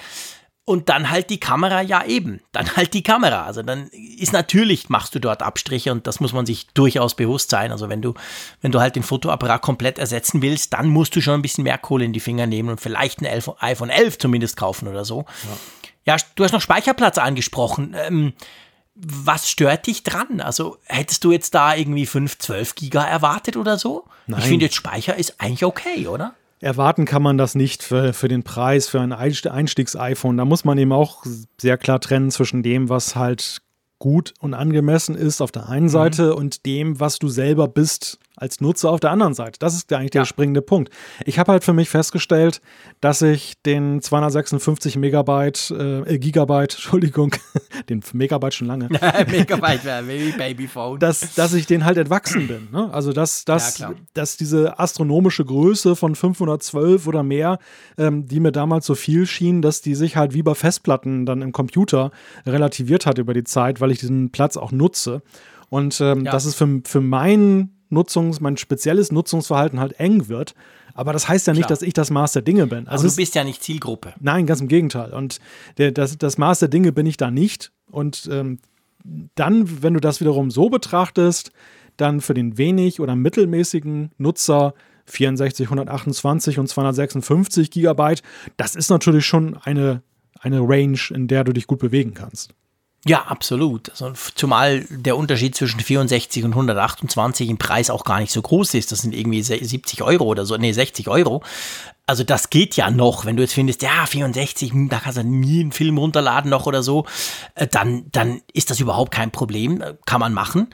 Und 0.69 0.89
dann 0.89 1.11
halt 1.11 1.31
die 1.31 1.39
Kamera, 1.39 1.81
ja 1.81 2.05
eben, 2.05 2.41
dann 2.51 2.75
halt 2.75 2.93
die 2.93 3.05
Kamera. 3.05 3.45
Also 3.45 3.62
dann 3.62 3.87
ist 3.89 4.33
natürlich, 4.33 4.89
machst 4.89 5.14
du 5.14 5.21
dort 5.21 5.41
Abstriche 5.41 5.93
und 5.93 6.09
das 6.09 6.19
muss 6.19 6.33
man 6.33 6.45
sich 6.45 6.67
durchaus 6.75 7.14
bewusst 7.14 7.51
sein. 7.51 7.71
Also 7.71 7.89
wenn 7.89 8.03
du, 8.03 8.14
wenn 8.62 8.73
du 8.73 8.81
halt 8.81 8.97
den 8.97 9.05
Fotoapparat 9.05 9.62
komplett 9.62 9.99
ersetzen 9.99 10.43
willst, 10.43 10.73
dann 10.73 10.89
musst 10.89 11.14
du 11.14 11.21
schon 11.21 11.35
ein 11.35 11.43
bisschen 11.43 11.62
mehr 11.62 11.79
Kohle 11.79 12.05
in 12.05 12.12
die 12.12 12.19
Finger 12.19 12.49
nehmen 12.49 12.69
und 12.69 12.81
vielleicht 12.81 13.23
ein 13.23 13.43
iPhone 13.61 13.91
11 13.91 14.19
zumindest 14.19 14.57
kaufen 14.57 14.89
oder 14.89 15.05
so. 15.05 15.25
Ja, 15.45 15.57
ja 16.07 16.17
du 16.35 16.45
hast 16.45 16.53
noch 16.53 16.61
Speicherplatz 16.61 17.19
angesprochen. 17.19 17.95
Ähm, 17.99 18.33
was 18.95 19.51
stört 19.51 19.87
dich 19.87 20.03
dran? 20.03 20.41
Also 20.41 20.79
hättest 20.85 21.23
du 21.25 21.33
jetzt 21.33 21.55
da 21.55 21.75
irgendwie 21.75 22.07
5, 22.07 22.39
12 22.39 22.75
Giga 22.75 23.05
erwartet 23.05 23.57
oder 23.57 23.79
so? 23.79 24.05
Nein. 24.27 24.41
Ich 24.41 24.47
finde 24.47 24.65
jetzt 24.65 24.75
Speicher 24.75 25.17
ist 25.17 25.39
eigentlich 25.39 25.65
okay, 25.65 26.07
oder? 26.07 26.35
Erwarten 26.61 27.05
kann 27.05 27.23
man 27.23 27.37
das 27.37 27.55
nicht 27.55 27.83
für, 27.83 28.15
für 28.15 28.29
den 28.29 28.43
Preis, 28.43 28.89
für 28.89 29.01
ein 29.01 29.13
Einstiegs-iPhone. 29.13 30.39
Da 30.39 30.47
muss 30.47 30.65
man 30.65 30.79
eben 30.79 30.93
auch 30.93 31.25
sehr 31.61 31.77
klar 31.77 32.01
trennen 32.01 32.31
zwischen 32.31 32.63
dem, 32.63 32.89
was 32.89 33.15
halt 33.15 33.61
gut 33.99 34.33
und 34.41 34.55
angemessen 34.55 35.15
ist 35.15 35.43
auf 35.43 35.53
der 35.53 35.69
einen 35.69 35.87
mhm. 35.87 35.91
Seite 35.91 36.31
mhm. 36.31 36.39
und 36.39 36.67
dem, 36.67 36.99
was 36.99 37.19
du 37.19 37.29
selber 37.29 37.69
bist 37.69 38.19
als 38.37 38.61
Nutzer 38.61 38.91
auf 38.91 39.01
der 39.01 39.11
anderen 39.11 39.34
Seite. 39.34 39.59
Das 39.59 39.74
ist 39.74 39.93
eigentlich 39.93 40.11
der 40.11 40.22
Ja. 40.22 40.26
springende 40.26 40.62
Punkt. 40.62 40.93
Ich 41.24 41.39
habe 41.39 41.53
halt 41.53 41.64
für 41.64 41.72
mich 41.72 41.89
festgestellt, 41.89 42.61
dass 43.01 43.22
ich 43.22 43.55
den 43.64 44.03
256 44.03 44.97
Megabyte, 44.97 45.70
äh, 45.70 46.18
Gigabyte, 46.18 46.74
Entschuldigung, 46.74 47.34
den 47.89 48.03
Megabyte 48.12 48.55
schon 48.55 48.66
lange, 48.68 48.89
Megabyte 49.30 49.80
Babyphone. 50.37 50.99
dass, 51.01 51.34
dass 51.34 51.55
ich 51.55 51.66
den 51.66 51.84
halt 51.84 51.97
entwachsen 51.97 52.47
bin. 52.47 52.68
Ne? 52.72 52.93
Also, 52.93 53.12
dass, 53.12 53.45
dass, 53.45 53.78
Ja, 53.78 53.93
dass 54.14 54.37
diese 54.37 54.78
astronomische 54.78 55.45
Größe 55.45 55.97
von 55.97 56.14
512 56.14 57.07
oder 57.07 57.22
mehr, 57.22 57.59
ähm, 57.99 58.26
die 58.26 58.41
mir 58.41 58.53
damals 58.53 58.87
so 58.87 58.95
viel 58.95 59.26
schien, 59.26 59.62
dass 59.62 59.80
die 59.80 59.95
sich 59.95 60.16
halt 60.16 60.34
wie 60.34 60.43
bei 60.43 60.55
Festplatten 60.55 61.24
dann 61.26 61.43
im 61.43 61.53
Computer 61.53 62.11
relativiert 62.45 63.07
hat 63.07 63.18
über 63.18 63.34
die 63.34 63.45
Zeit, 63.45 63.80
weil 63.80 63.91
ich 63.91 63.99
diesen 64.01 64.30
Platz 64.30 64.57
auch 64.57 64.72
nutze. 64.72 65.22
Und 65.68 66.01
ähm, 66.01 66.24
Ja. 66.24 66.32
dass 66.32 66.45
es 66.45 66.55
für, 66.55 66.80
für 66.84 67.01
mein 67.01 67.70
Nutzungs-, 67.91 68.41
mein 68.41 68.57
spezielles 68.57 69.12
Nutzungsverhalten 69.12 69.80
halt 69.80 69.99
eng 70.01 70.28
wird. 70.28 70.55
Aber 70.95 71.12
das 71.12 71.28
heißt 71.28 71.47
ja 71.47 71.53
nicht, 71.53 71.66
Klar. 71.66 71.68
dass 71.70 71.82
ich 71.82 71.93
das 71.93 72.11
Maß 72.11 72.32
der 72.32 72.43
Dinge 72.43 72.66
bin. 72.66 72.89
also 72.89 73.05
Also 73.05 73.09
du 73.09 73.16
bist 73.16 73.34
ja 73.34 73.45
nicht 73.45 73.62
Zielgruppe. 73.62 74.14
Nein, 74.18 74.47
ganz 74.47 74.61
im 74.61 74.68
Gegenteil. 74.68 75.12
Und 75.12 75.41
der, 75.78 75.93
das, 75.93 76.16
das 76.16 76.39
Maß 76.39 76.61
der 76.61 76.68
Dinge 76.68 76.93
bin 76.93 77.07
ich 77.07 77.16
da 77.16 77.30
nicht. 77.30 77.70
Und 77.91 78.28
ähm, 78.32 78.59
dann, 79.34 79.82
wenn 79.82 79.95
du 79.95 80.01
das 80.01 80.20
wiederum 80.20 80.51
so 80.51 80.68
betrachtest, 80.70 81.53
dann 81.97 82.20
für 82.20 82.34
den 82.34 82.59
wenig 82.59 83.01
oder 83.01 83.14
mittelmäßigen 83.14 84.11
Nutzer 84.18 84.74
64, 85.07 85.66
128 85.66 86.59
und 86.59 86.68
256 86.68 87.70
Gigabyte, 87.70 88.22
das 88.57 88.74
ist 88.74 88.91
natürlich 88.91 89.24
schon 89.24 89.57
eine, 89.57 90.03
eine 90.41 90.61
Range, 90.61 90.99
in 91.11 91.28
der 91.28 91.45
du 91.45 91.53
dich 91.53 91.66
gut 91.66 91.78
bewegen 91.78 92.14
kannst. 92.14 92.55
Ja, 93.09 93.23
absolut. 93.27 93.91
Also, 93.91 94.13
zumal 94.35 94.85
der 94.91 95.17
Unterschied 95.17 95.55
zwischen 95.55 95.79
64 95.79 96.43
und 96.45 96.53
128 96.53 97.49
im 97.49 97.57
Preis 97.57 97.89
auch 97.89 98.05
gar 98.05 98.19
nicht 98.19 98.33
so 98.33 98.43
groß 98.43 98.75
ist. 98.75 98.91
Das 98.91 99.01
sind 99.03 99.15
irgendwie 99.15 99.43
se- 99.43 99.65
70 99.65 100.03
Euro 100.03 100.25
oder 100.25 100.45
so, 100.45 100.57
nee, 100.57 100.73
60 100.73 101.07
Euro. 101.09 101.43
Also 102.09 102.25
das 102.25 102.51
geht 102.51 102.77
ja 102.77 102.91
noch, 102.91 103.25
wenn 103.25 103.37
du 103.37 103.43
jetzt 103.43 103.55
findest, 103.55 103.83
ja, 103.83 104.07
64, 104.07 104.73
hm, 104.73 104.89
da 104.89 104.99
kannst 105.01 105.19
du 105.19 105.25
nie 105.25 105.61
einen 105.61 105.73
Film 105.73 105.99
runterladen 105.99 106.51
noch 106.51 106.67
oder 106.67 106.83
so, 106.83 107.05
äh, 107.55 107.67
dann, 107.67 108.07
dann 108.13 108.43
ist 108.53 108.71
das 108.71 108.81
überhaupt 108.81 109.13
kein 109.13 109.31
Problem, 109.33 109.81
äh, 109.81 109.95
kann 110.05 110.21
man 110.21 110.33
machen. 110.33 110.69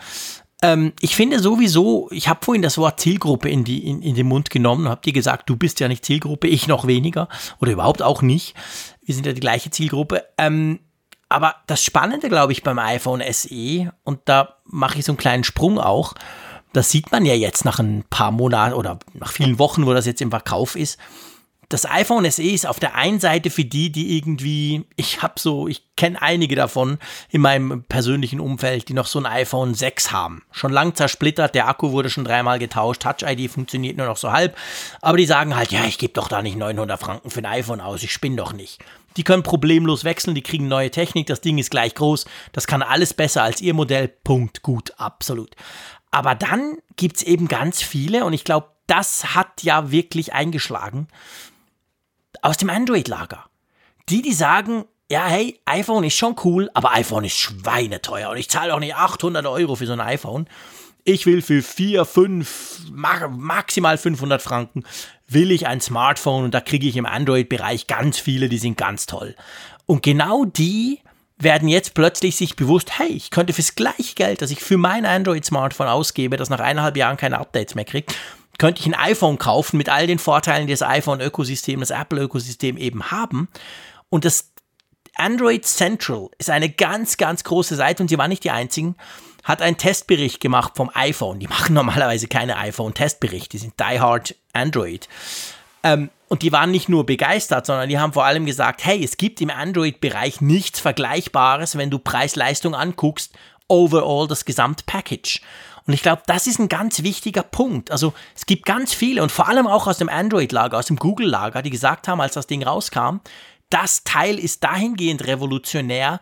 Ähm, 0.63 0.93
ich 1.01 1.17
finde 1.17 1.41
sowieso, 1.41 2.09
ich 2.13 2.29
habe 2.29 2.45
vorhin 2.45 2.63
das 2.63 2.77
Wort 2.79 3.01
Zielgruppe 3.01 3.49
in, 3.51 3.65
die, 3.65 3.87
in, 3.87 4.01
in 4.03 4.15
den 4.15 4.27
Mund 4.29 4.49
genommen 4.51 4.85
und 4.85 4.91
habe 4.91 5.01
dir 5.03 5.13
gesagt, 5.15 5.49
du 5.51 5.57
bist 5.57 5.81
ja 5.81 5.89
nicht 5.89 6.05
Zielgruppe, 6.05 6.49
ich 6.49 6.67
noch 6.67 6.87
weniger 6.87 7.29
oder 7.61 7.73
überhaupt 7.73 8.03
auch 8.03 8.21
nicht. 8.23 8.55
Wir 9.05 9.15
sind 9.15 9.27
ja 9.27 9.33
die 9.33 9.41
gleiche 9.41 9.71
Zielgruppe. 9.71 10.25
Ähm, 10.39 10.81
aber 11.33 11.57
das 11.67 11.83
Spannende, 11.83 12.29
glaube 12.29 12.53
ich, 12.53 12.63
beim 12.63 12.79
iPhone 12.79 13.23
SE, 13.31 13.93
und 14.05 14.21
da 14.27 14.57
mache 14.65 14.99
ich 14.99 15.05
so 15.05 15.13
einen 15.13 15.19
kleinen 15.19 15.45
Sprung 15.45 15.79
auch, 15.79 16.15
das 16.73 16.91
sieht 16.91 17.13
man 17.13 17.25
ja 17.25 17.35
jetzt 17.35 17.65
nach 17.65 17.79
ein 17.79 18.05
paar 18.09 18.31
Monaten 18.31 18.75
oder 18.75 18.99
nach 19.15 19.33
vielen 19.33 19.59
Wochen, 19.59 19.87
wo 19.87 19.93
das 19.93 20.07
jetzt 20.07 20.23
im 20.23 20.31
Verkauf 20.31 20.75
ist. 20.77 20.99
Das 21.69 21.91
iPhone 21.91 22.31
SE 22.31 22.43
ist 22.43 22.67
auf 22.67 22.81
der 22.81 22.97
einen 22.97 23.19
Seite 23.19 23.49
für 23.49 23.65
die, 23.65 23.91
die 23.91 24.19
irgendwie, 24.19 24.85
ich 24.97 25.23
habe 25.23 25.41
so, 25.41 25.69
ich 25.69 25.83
kenne 25.97 26.21
einige 26.21 26.55
davon 26.55 26.99
in 27.31 27.41
meinem 27.41 27.85
persönlichen 27.85 28.41
Umfeld, 28.41 28.91
die 28.91 28.93
noch 28.93 29.07
so 29.07 29.19
ein 29.19 29.25
iPhone 29.25 29.73
6 29.73 30.13
haben. 30.13 30.43
Schon 30.51 30.71
lang 30.71 30.95
zersplittert, 30.95 31.55
der 31.55 31.69
Akku 31.69 31.93
wurde 31.93 32.11
schon 32.11 32.27
dreimal 32.27 32.59
getauscht, 32.59 33.03
Touch 33.03 33.23
ID 33.27 33.51
funktioniert 33.51 33.97
nur 33.97 34.07
noch 34.07 34.19
so 34.19 34.33
halb. 34.33 34.55
Aber 35.01 35.17
die 35.17 35.25
sagen 35.25 35.57
halt, 35.57 35.73
ja, 35.73 35.85
ich 35.85 35.97
gebe 35.97 36.13
doch 36.13 36.29
da 36.29 36.43
nicht 36.43 36.59
900 36.59 37.01
Franken 37.01 37.31
für 37.31 37.41
ein 37.41 37.47
iPhone 37.47 37.81
aus, 37.81 38.03
ich 38.03 38.13
spinne 38.13 38.37
doch 38.37 38.53
nicht. 38.53 38.79
Die 39.17 39.25
können 39.25 39.43
problemlos 39.43 40.05
wechseln, 40.05 40.35
die 40.35 40.43
kriegen 40.43 40.69
neue 40.69 40.91
Technik, 40.91 41.27
das 41.27 41.41
Ding 41.41 41.59
ist 41.59 41.71
gleich 41.71 41.95
groß, 41.95 42.27
das 42.53 42.67
kann 42.67 42.83
alles 42.83 43.15
besser 43.15 43.43
als 43.43 43.61
ihr 43.61 43.75
Modell, 43.75 44.09
Punkt, 44.09 44.63
gut, 44.63 44.93
absolut. 44.97 45.55
Aber 46.11 46.35
dann 46.35 46.79
gibt 46.97 47.19
es 47.19 47.23
eben 47.23 47.49
ganz 47.49 47.83
viele, 47.83 48.25
und 48.25 48.33
ich 48.33 48.45
glaube, 48.45 48.69
das 48.87 49.35
hat 49.35 49.63
ja 49.63 49.91
wirklich 49.91 50.33
eingeschlagen, 50.33 51.09
aus 52.43 52.57
dem 52.57 52.71
Android-Lager. 52.71 53.45
Die, 54.09 54.23
die 54.23 54.33
sagen, 54.33 54.85
ja, 55.11 55.27
hey, 55.27 55.61
iPhone 55.67 56.05
ist 56.05 56.17
schon 56.17 56.37
cool, 56.45 56.71
aber 56.75 56.93
iPhone 56.93 57.25
ist 57.25 57.39
schweineteuer 57.39 58.31
und 58.31 58.39
ich 58.39 58.49
zahle 58.49 58.75
auch 58.75 58.81
nicht 58.81 58.97
800 58.97 59.45
Euro 59.47 59.75
für 59.75 59.87
so 59.87 59.93
ein 59.93 60.01
iPhone. 60.01 60.49
Ich 61.05 61.27
will 61.27 61.43
für 61.43 61.63
4, 61.63 62.05
5, 62.05 62.91
ma 62.93 63.27
maximal 63.29 63.99
500 63.99 64.41
Franken, 64.41 64.85
will 65.27 65.51
ich 65.51 65.67
ein 65.67 65.81
Smartphone 65.81 66.45
und 66.45 66.55
da 66.55 66.61
kriege 66.61 66.87
ich 66.87 66.97
im 66.97 67.07
Android-Bereich 67.07 67.89
ganz 67.89 68.19
viele, 68.19 68.49
die 68.49 68.59
sind 68.59 68.79
ganz 68.79 69.07
toll. 69.07 69.35
Und 69.87 70.03
genau 70.03 70.45
die 70.45 71.01
werden 71.39 71.69
jetzt 71.69 71.95
plötzlich 71.95 72.37
sich 72.37 72.55
bewusst, 72.55 72.99
hey, 72.99 73.09
ich 73.09 73.31
könnte 73.31 73.53
fürs 73.53 73.75
gleiche 73.75 74.15
Geld, 74.15 74.43
das 74.43 74.53
ich 74.53 74.61
für 74.61 74.77
mein 74.77 75.05
Android-Smartphone 75.05 75.89
ausgebe, 75.89 76.37
das 76.37 76.51
nach 76.51 76.61
eineinhalb 76.61 76.97
Jahren 76.97 77.17
keine 77.17 77.39
Updates 77.39 77.75
mehr 77.75 77.85
kriegt, 77.85 78.15
könnte 78.59 78.81
ich 78.81 78.87
ein 78.87 78.95
iPhone 78.95 79.39
kaufen 79.39 79.79
mit 79.79 79.89
all 79.89 80.07
den 80.07 80.21
Vorteilen, 80.21 80.69
die 80.69 80.73
das 80.73 80.83
iPhone-Ökosystem, 80.83 81.81
das 81.81 81.91
Apple-Ökosystem 81.91 82.77
eben 82.77 83.11
haben. 83.11 83.49
Und 84.09 84.25
das 84.25 84.53
Android 85.17 85.67
Central 85.67 86.29
ist 86.39 86.51
eine 86.51 86.71
ganz, 86.71 87.17
ganz 87.17 87.43
große 87.43 87.75
Seite 87.75 88.03
und 88.03 88.09
sie 88.09 88.19
war 88.19 88.29
nicht 88.29 88.45
die 88.45 88.51
einzigen, 88.51 88.95
hat 89.43 89.63
einen 89.63 89.77
Testbericht 89.77 90.41
gemacht 90.41 90.73
vom 90.77 90.91
iPhone. 90.95 91.39
Die 91.39 91.49
machen 91.49 91.75
normalerweise 91.75 92.29
keine 92.29 92.57
iPhone-Testberichte, 92.59 93.51
die 93.51 93.59
sind 93.59 93.75
die 93.79 94.01
hard 94.01 94.35
Android. 94.53 95.09
Ähm, 95.83 96.11
und 96.29 96.43
die 96.43 96.53
waren 96.53 96.71
nicht 96.71 96.89
nur 96.89 97.05
begeistert, 97.05 97.67
sondern 97.67 97.89
die 97.89 97.99
haben 97.99 98.15
vor 98.15 98.25
allem 98.25 98.47
gesagt, 98.47 98.85
hey, 98.85 99.05
es 99.05 99.19
gibt 99.19 99.41
im 99.41 99.51
Android-Bereich 99.51 100.41
nichts 100.41 100.81
Vergleichbares, 100.81 101.77
wenn 101.77 101.91
du 101.91 101.99
Preis-Leistung 101.99 102.75
anguckst, 102.75 103.33
overall 103.69 104.27
das 104.27 104.45
Gesamtpackage. 104.45 105.41
Und 105.87 105.95
ich 105.95 106.03
glaube, 106.03 106.23
das 106.27 106.47
ist 106.47 106.59
ein 106.59 106.69
ganz 106.69 107.03
wichtiger 107.03 107.43
Punkt. 107.43 107.91
Also 107.91 108.15
es 108.37 108.47
gibt 108.47 108.65
ganz 108.65 108.95
viele 108.95 109.23
und 109.23 109.33
vor 109.33 109.49
allem 109.49 109.67
auch 109.67 109.87
aus 109.87 109.99
dem 109.99 110.09
Android-Lager, 110.09 110.79
aus 110.79 110.87
dem 110.87 110.97
Google-Lager, 110.97 111.61
die 111.63 111.71
gesagt 111.71 112.09
haben, 112.09 112.21
als 112.21 112.35
das 112.35 112.47
Ding 112.47 112.63
rauskam, 112.63 113.17
das 113.69 114.05
Teil 114.05 114.39
ist 114.39 114.63
dahingehend 114.63 115.27
revolutionär, 115.27 116.21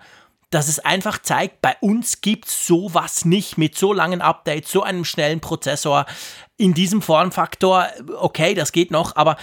dass 0.51 0.69
es 0.69 0.81
einfach 0.81 1.23
zeigt, 1.23 1.63
bei 1.63 1.77
uns 1.81 2.21
gibt 2.21 2.49
es 2.49 2.67
sowas 2.67 3.25
nicht 3.25 3.57
mit 3.57 3.77
so 3.77 3.93
langen 3.93 4.21
Updates, 4.21 4.71
so 4.71 4.83
einem 4.83 5.05
schnellen 5.05 5.41
Prozessor, 5.41 6.07
in 6.57 6.75
diesem 6.75 7.03
Formfaktor, 7.03 7.87
okay, 8.19 8.55
das 8.55 8.73
geht 8.73 8.91
noch, 8.91 9.17
aber 9.17 9.37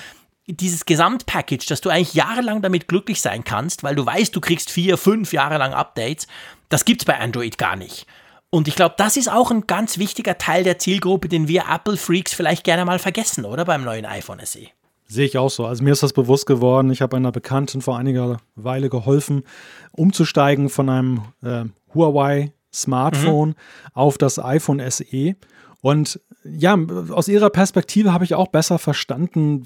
dieses 0.46 0.86
Gesamtpackage, 0.86 1.66
dass 1.68 1.82
du 1.82 1.90
eigentlich 1.90 2.14
jahrelang 2.14 2.62
damit 2.62 2.88
glücklich 2.88 3.22
sein 3.22 3.44
kannst, 3.44 3.84
weil 3.84 3.96
du 3.96 4.06
weißt, 4.06 4.36
du 4.36 4.42
kriegst 4.42 4.70
vier, 4.70 4.98
fünf 4.98 5.34
Jahre 5.34 5.58
lang 5.58 5.74
Updates, 5.74 6.28
das 6.70 6.86
gibt 6.86 7.02
es 7.02 7.06
bei 7.06 7.20
Android 7.20 7.58
gar 7.58 7.76
nicht. 7.76 8.06
Und 8.50 8.68
ich 8.68 8.76
glaube, 8.76 8.96
das 8.98 9.18
ist 9.18 9.30
auch 9.30 9.52
ein 9.52 9.68
ganz 9.68 9.98
wichtiger 9.98 10.38
Teil 10.38 10.64
der 10.64 10.80
Zielgruppe, 10.80 11.28
den 11.28 11.50
wir 11.50 11.66
Apple-Freaks 11.70 12.34
vielleicht 12.34 12.64
gerne 12.64 12.86
mal 12.86 13.00
vergessen, 13.00 13.44
oder? 13.44 13.66
Beim 13.66 13.84
neuen 13.84 14.06
iPhone 14.06 14.40
SE. 14.46 14.68
Sehe 15.08 15.26
ich 15.26 15.38
auch 15.38 15.50
so. 15.50 15.66
Also 15.66 15.84
mir 15.84 15.92
ist 15.92 16.04
das 16.04 16.14
bewusst 16.14 16.46
geworden. 16.46 16.92
Ich 16.92 17.02
habe 17.02 17.16
einer 17.16 17.32
Bekannten 17.32 17.82
vor 17.82 17.98
einiger 17.98 18.38
Weile 18.56 18.90
geholfen, 18.90 19.44
umzusteigen 19.92 20.70
von 20.70 20.90
einem 20.90 21.22
äh, 21.42 21.66
Huawei 21.94 22.54
Smartphone 22.74 23.56
auf 23.94 24.18
das 24.18 24.38
iPhone 24.40 24.82
SE. 24.92 25.36
Und 25.82 26.20
ja, 26.52 26.78
aus 27.12 27.28
ihrer 27.28 27.50
Perspektive 27.50 28.14
habe 28.14 28.24
ich 28.24 28.34
auch 28.36 28.48
besser 28.48 28.80
verstanden 28.80 29.66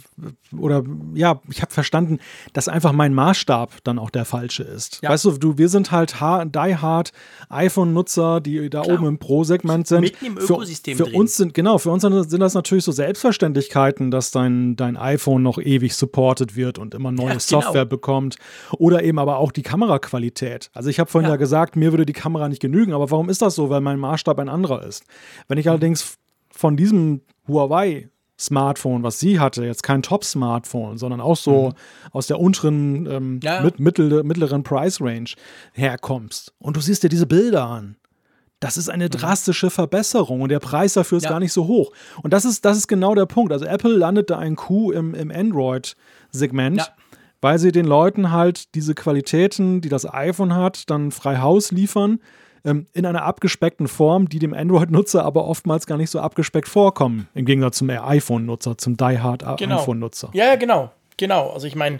oder 0.58 0.84
ja, 1.14 1.40
ich 1.50 1.62
habe 1.62 1.72
verstanden, 1.74 2.20
dass 2.54 2.68
einfach 2.68 2.92
mein 2.92 3.14
Maßstab 3.14 3.84
dann 3.84 4.00
auch 4.00 4.10
der 4.10 4.26
falsche 4.26 4.64
ist. 4.64 5.00
Ja. 5.02 5.10
Weißt 5.10 5.26
du, 5.26 5.32
du, 5.32 5.58
wir 5.58 5.70
sind 5.70 5.92
halt 5.92 6.20
ha- 6.22 6.46
die 6.46 6.76
hard 6.78 7.12
iPhone-Nutzer, 7.50 8.42
die 8.42 8.70
da 8.70 8.82
Klar. 8.82 8.98
oben 8.98 9.08
im 9.08 9.18
Pro-Segment 9.20 9.88
sind. 9.88 10.02
Mitten 10.02 10.26
im 10.26 10.38
Für- 10.38 10.54
Ökosystem 10.54 10.98
Für, 10.98 11.04
drin. 11.04 11.16
uns 11.16 11.38
sind, 11.38 11.54
genau, 11.54 11.78
für 11.78 11.92
uns 11.92 12.02
sind 12.04 12.40
das 12.42 12.54
natürlich 12.54 12.84
so 12.84 12.92
Selbstverständlichkeiten, 12.92 14.12
dass 14.12 14.32
dein, 14.32 14.76
dein 14.76 14.98
iPhone 14.98 15.44
noch 15.44 15.58
ewig 15.60 15.94
supported 15.96 16.56
wird 16.56 16.80
und 16.80 16.94
immer 16.96 17.12
neue 17.12 17.26
Ja, 17.28 17.32
genau. 17.34 17.40
Software 17.40 17.86
bekommt. 17.86 18.38
Oder 18.78 19.04
eben 19.04 19.20
aber 19.20 19.38
auch 19.38 19.52
die 19.52 19.64
Kameraqualität. 19.64 20.70
Also 20.74 20.90
ich 20.90 21.00
habe 21.00 21.10
vorhin 21.10 21.28
ja. 21.30 21.34
Ja. 21.36 21.38
gesagt, 21.38 21.76
mir 21.76 21.92
würde 21.92 22.06
die 22.06 22.14
Kamera 22.14 22.50
nicht 22.50 22.62
genügen, 22.62 22.94
aber 22.94 23.10
warum 23.12 23.30
ist 23.30 23.42
das 23.42 23.56
so? 23.56 23.70
Weil 23.70 23.82
mein 23.82 24.00
Maßstab 24.00 24.40
ein 24.40 24.50
anderer 24.50 24.84
ist. 24.86 25.04
Wenn 25.48 25.58
ich 25.58 25.70
allerdings 25.70 26.18
von 26.62 26.78
diesem 26.78 27.22
Huawei 27.48 28.08
Smartphone, 28.40 29.04
was 29.04 29.20
sie 29.20 29.40
hatte, 29.40 29.66
jetzt 29.66 29.84
kein 29.84 30.02
Top-Smartphone, 30.02 30.98
sondern 30.98 31.20
auch 31.22 31.36
so 31.38 31.74
aus 32.12 32.26
der 32.28 32.40
unteren, 32.40 33.06
ähm, 33.06 33.34
Mhm. 33.36 33.40
Ja. 33.44 33.62
Mit, 33.62 33.80
mittel, 33.80 34.24
mittleren 34.24 34.64
Price-Range 34.64 35.30
herkommst 35.74 36.54
und 36.60 36.76
du 36.78 36.82
siehst 36.82 37.04
dir 37.04 37.10
diese 37.10 37.28
Bilder 37.28 37.66
an. 37.66 37.98
Das 38.60 38.78
ist 38.78 38.90
eine 38.90 39.10
drastische 39.10 39.70
Verbesserung 39.72 40.42
und 40.42 40.50
der 40.50 40.60
Preis 40.60 40.94
dafür 40.94 41.18
ist 41.18 41.24
Mhm. 41.24 41.26
Ja. 41.26 41.32
gar 41.32 41.40
nicht 41.40 41.54
so 41.54 41.68
hoch. 41.68 41.92
Und 42.24 42.32
das 42.34 42.46
ist, 42.46 42.64
das 42.66 42.78
ist 42.78 42.88
genau 42.88 43.14
der 43.16 43.26
Punkt. 43.26 43.52
Also 43.52 43.66
Apple 43.66 43.96
landet 43.96 44.30
da 44.30 44.38
ein 44.40 44.56
Coup 44.56 44.92
im, 44.92 45.14
im 45.16 45.32
Android-Segment, 45.32 46.78
Ja. 46.78 46.88
weil 47.42 47.60
sie 47.60 47.72
den 47.72 47.86
Leuten 47.86 48.32
halt 48.32 48.76
diese 48.76 48.94
Qualitäten, 48.96 49.82
die 49.82 49.90
das 49.90 50.12
iPhone 50.12 50.54
hat, 50.56 50.90
dann 50.90 51.12
frei 51.12 51.38
Haus 51.40 51.72
liefern, 51.72 52.20
ähm, 52.66 52.88
in 52.94 53.06
einer 53.06 53.24
abgespeckten 53.24 53.88
Form, 53.88 54.30
die 54.30 54.40
dem 54.40 54.54
Android-Nutzer 54.54 55.24
aber 55.24 55.46
oftmals 55.46 55.86
gar 55.88 55.98
nicht 55.98 56.10
so 56.10 56.20
abgespeckt 56.20 56.68
vorkommen, 56.68 57.28
im 57.34 57.46
Gegensatz 57.46 57.78
zum 57.78 57.90
iPhone-Nutzer, 57.90 58.78
zum 58.78 58.98
die-hard 58.98 59.44
iPhone-Nutzer. 59.46 60.30
Ja, 60.34 60.56
genau. 60.56 60.92
Genau. 61.18 61.52
Also 61.52 61.68
ich 61.68 61.76
meine, 61.76 62.00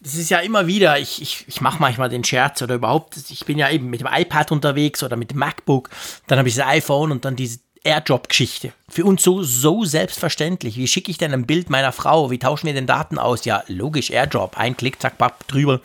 das 0.00 0.14
ist 0.14 0.30
ja 0.30 0.38
immer 0.38 0.66
wieder, 0.66 0.98
ich, 0.98 1.20
ich, 1.22 1.44
ich 1.48 1.60
mache 1.60 1.80
manchmal 1.80 2.08
den 2.08 2.24
Scherz 2.24 2.62
oder 2.62 2.76
überhaupt, 2.76 3.16
ich 3.30 3.44
bin 3.44 3.58
ja 3.58 3.70
eben 3.70 3.90
mit 3.90 4.00
dem 4.00 4.08
iPad 4.10 4.52
unterwegs 4.52 5.02
oder 5.02 5.16
mit 5.16 5.32
dem 5.32 5.38
MacBook, 5.38 5.90
dann 6.26 6.38
habe 6.38 6.48
ich 6.48 6.54
das 6.54 6.66
iPhone 6.66 7.12
und 7.12 7.24
dann 7.24 7.36
diese 7.36 7.60
Airdrop-Geschichte. 7.84 8.72
Für 8.88 9.04
uns 9.04 9.22
so, 9.22 9.42
so 9.42 9.84
selbstverständlich. 9.84 10.76
Wie 10.76 10.86
schicke 10.86 11.10
ich 11.10 11.18
denn 11.18 11.32
ein 11.32 11.46
Bild 11.46 11.70
meiner 11.70 11.92
Frau? 11.92 12.30
Wie 12.30 12.38
tauschen 12.38 12.66
wir 12.66 12.74
den 12.74 12.86
Daten 12.86 13.18
aus? 13.18 13.44
Ja, 13.44 13.62
logisch, 13.68 14.10
Airdrop. 14.10 14.58
Ein 14.58 14.76
Klick, 14.76 15.00
zack, 15.00 15.18
papp, 15.18 15.46
drüber. 15.48 15.80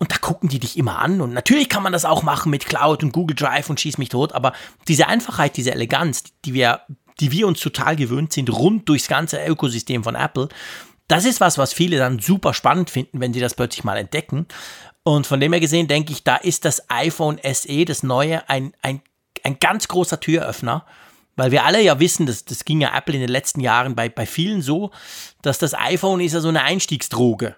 Und 0.00 0.10
da 0.10 0.16
gucken 0.16 0.48
die 0.48 0.58
dich 0.58 0.78
immer 0.78 0.98
an. 0.98 1.20
Und 1.20 1.34
natürlich 1.34 1.68
kann 1.68 1.82
man 1.82 1.92
das 1.92 2.06
auch 2.06 2.22
machen 2.22 2.50
mit 2.50 2.64
Cloud 2.64 3.04
und 3.04 3.12
Google 3.12 3.36
Drive 3.36 3.68
und 3.68 3.78
schieß 3.78 3.98
mich 3.98 4.08
tot. 4.08 4.32
Aber 4.32 4.54
diese 4.88 5.06
Einfachheit, 5.08 5.58
diese 5.58 5.72
Eleganz, 5.72 6.24
die 6.46 6.54
wir, 6.54 6.80
die 7.20 7.30
wir 7.32 7.46
uns 7.46 7.60
total 7.60 7.96
gewöhnt 7.96 8.32
sind, 8.32 8.50
rund 8.50 8.88
durchs 8.88 9.08
ganze 9.08 9.44
Ökosystem 9.44 10.02
von 10.02 10.14
Apple, 10.14 10.48
das 11.06 11.26
ist 11.26 11.42
was, 11.42 11.58
was 11.58 11.74
viele 11.74 11.98
dann 11.98 12.18
super 12.18 12.54
spannend 12.54 12.88
finden, 12.88 13.20
wenn 13.20 13.34
sie 13.34 13.40
das 13.40 13.52
plötzlich 13.52 13.84
mal 13.84 13.98
entdecken. 13.98 14.46
Und 15.02 15.26
von 15.26 15.38
dem 15.38 15.52
her 15.52 15.60
gesehen 15.60 15.86
denke 15.86 16.12
ich, 16.12 16.24
da 16.24 16.36
ist 16.36 16.64
das 16.64 16.88
iPhone 16.88 17.38
SE, 17.52 17.84
das 17.84 18.02
neue, 18.02 18.48
ein, 18.48 18.72
ein, 18.80 19.02
ein 19.44 19.58
ganz 19.58 19.86
großer 19.86 20.18
Türöffner. 20.18 20.86
Weil 21.36 21.50
wir 21.50 21.66
alle 21.66 21.82
ja 21.82 22.00
wissen, 22.00 22.24
das, 22.24 22.46
das 22.46 22.64
ging 22.64 22.80
ja 22.80 22.96
Apple 22.96 23.14
in 23.14 23.20
den 23.20 23.28
letzten 23.28 23.60
Jahren 23.60 23.94
bei, 23.94 24.08
bei 24.08 24.24
vielen 24.24 24.62
so, 24.62 24.92
dass 25.42 25.58
das 25.58 25.74
iPhone 25.74 26.20
ist 26.20 26.32
ja 26.32 26.40
so 26.40 26.48
eine 26.48 26.62
Einstiegsdroge 26.62 27.56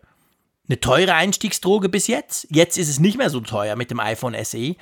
eine 0.72 0.80
teure 0.80 1.14
Einstiegsdroge 1.14 1.90
bis 1.90 2.06
jetzt. 2.06 2.46
Jetzt 2.50 2.78
ist 2.78 2.88
es 2.88 2.98
nicht 2.98 3.18
mehr 3.18 3.28
so 3.28 3.40
teuer 3.40 3.76
mit 3.76 3.90
dem 3.90 4.00
iPhone 4.00 4.34
SE. 4.42 4.74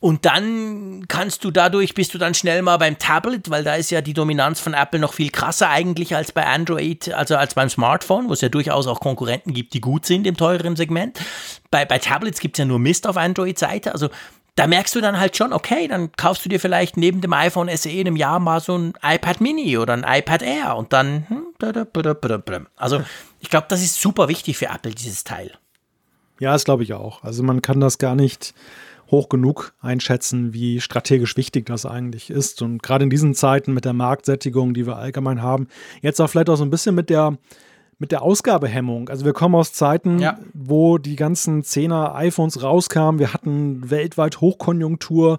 Und 0.00 0.24
dann 0.24 1.06
kannst 1.06 1.44
du 1.44 1.50
dadurch, 1.50 1.94
bist 1.94 2.14
du 2.14 2.18
dann 2.18 2.32
schnell 2.32 2.62
mal 2.62 2.78
beim 2.78 2.98
Tablet, 2.98 3.50
weil 3.50 3.62
da 3.62 3.74
ist 3.74 3.90
ja 3.90 4.00
die 4.00 4.14
Dominanz 4.14 4.58
von 4.60 4.72
Apple 4.72 5.00
noch 5.00 5.12
viel 5.12 5.30
krasser 5.30 5.68
eigentlich 5.68 6.16
als 6.16 6.32
bei 6.32 6.46
Android, 6.46 7.12
also 7.12 7.36
als 7.36 7.54
beim 7.54 7.68
Smartphone, 7.68 8.28
wo 8.28 8.32
es 8.32 8.40
ja 8.40 8.48
durchaus 8.48 8.86
auch 8.86 9.00
Konkurrenten 9.00 9.52
gibt, 9.52 9.74
die 9.74 9.82
gut 9.82 10.06
sind 10.06 10.26
im 10.26 10.36
teureren 10.36 10.76
Segment. 10.76 11.18
Bei, 11.70 11.84
bei 11.84 11.98
Tablets 11.98 12.40
gibt 12.40 12.56
es 12.56 12.60
ja 12.60 12.64
nur 12.64 12.78
Mist 12.78 13.06
auf 13.06 13.18
Android-Seite. 13.18 13.92
Also 13.92 14.08
da 14.56 14.66
merkst 14.66 14.94
du 14.94 15.00
dann 15.00 15.18
halt 15.18 15.36
schon, 15.36 15.52
okay, 15.52 15.88
dann 15.88 16.12
kaufst 16.12 16.44
du 16.44 16.48
dir 16.48 16.60
vielleicht 16.60 16.96
neben 16.96 17.20
dem 17.20 17.32
iPhone 17.32 17.68
SE 17.76 17.90
in 17.90 18.06
einem 18.06 18.16
Jahr 18.16 18.38
mal 18.38 18.60
so 18.60 18.76
ein 18.76 18.92
iPad 19.02 19.40
Mini 19.40 19.76
oder 19.78 19.94
ein 19.94 20.04
iPad 20.06 20.42
Air 20.42 20.76
und 20.76 20.92
dann. 20.92 21.26
Hm, 21.28 21.46
also, 22.76 23.02
ich 23.40 23.50
glaube, 23.50 23.66
das 23.68 23.82
ist 23.82 24.00
super 24.00 24.28
wichtig 24.28 24.56
für 24.56 24.66
Apple, 24.66 24.92
dieses 24.92 25.24
Teil. 25.24 25.52
Ja, 26.38 26.52
das 26.52 26.64
glaube 26.64 26.82
ich 26.82 26.92
auch. 26.92 27.24
Also, 27.24 27.42
man 27.42 27.62
kann 27.62 27.80
das 27.80 27.98
gar 27.98 28.14
nicht 28.14 28.54
hoch 29.10 29.28
genug 29.28 29.74
einschätzen, 29.80 30.52
wie 30.52 30.80
strategisch 30.80 31.36
wichtig 31.36 31.66
das 31.66 31.84
eigentlich 31.84 32.30
ist. 32.30 32.62
Und 32.62 32.82
gerade 32.82 33.04
in 33.04 33.10
diesen 33.10 33.34
Zeiten 33.34 33.74
mit 33.74 33.84
der 33.84 33.92
Marktsättigung, 33.92 34.72
die 34.74 34.86
wir 34.86 34.96
allgemein 34.96 35.42
haben, 35.42 35.68
jetzt 36.00 36.20
auch 36.20 36.28
vielleicht 36.28 36.48
auch 36.50 36.56
so 36.56 36.64
ein 36.64 36.70
bisschen 36.70 36.94
mit 36.94 37.10
der 37.10 37.36
mit 37.98 38.12
der 38.12 38.22
Ausgabehemmung. 38.22 39.08
Also 39.08 39.24
wir 39.24 39.32
kommen 39.32 39.54
aus 39.54 39.72
Zeiten, 39.72 40.18
ja. 40.18 40.38
wo 40.52 40.98
die 40.98 41.16
ganzen 41.16 41.62
10er 41.62 42.14
iPhones 42.14 42.62
rauskamen. 42.62 43.18
Wir 43.18 43.32
hatten 43.32 43.90
weltweit 43.90 44.40
Hochkonjunktur. 44.40 45.38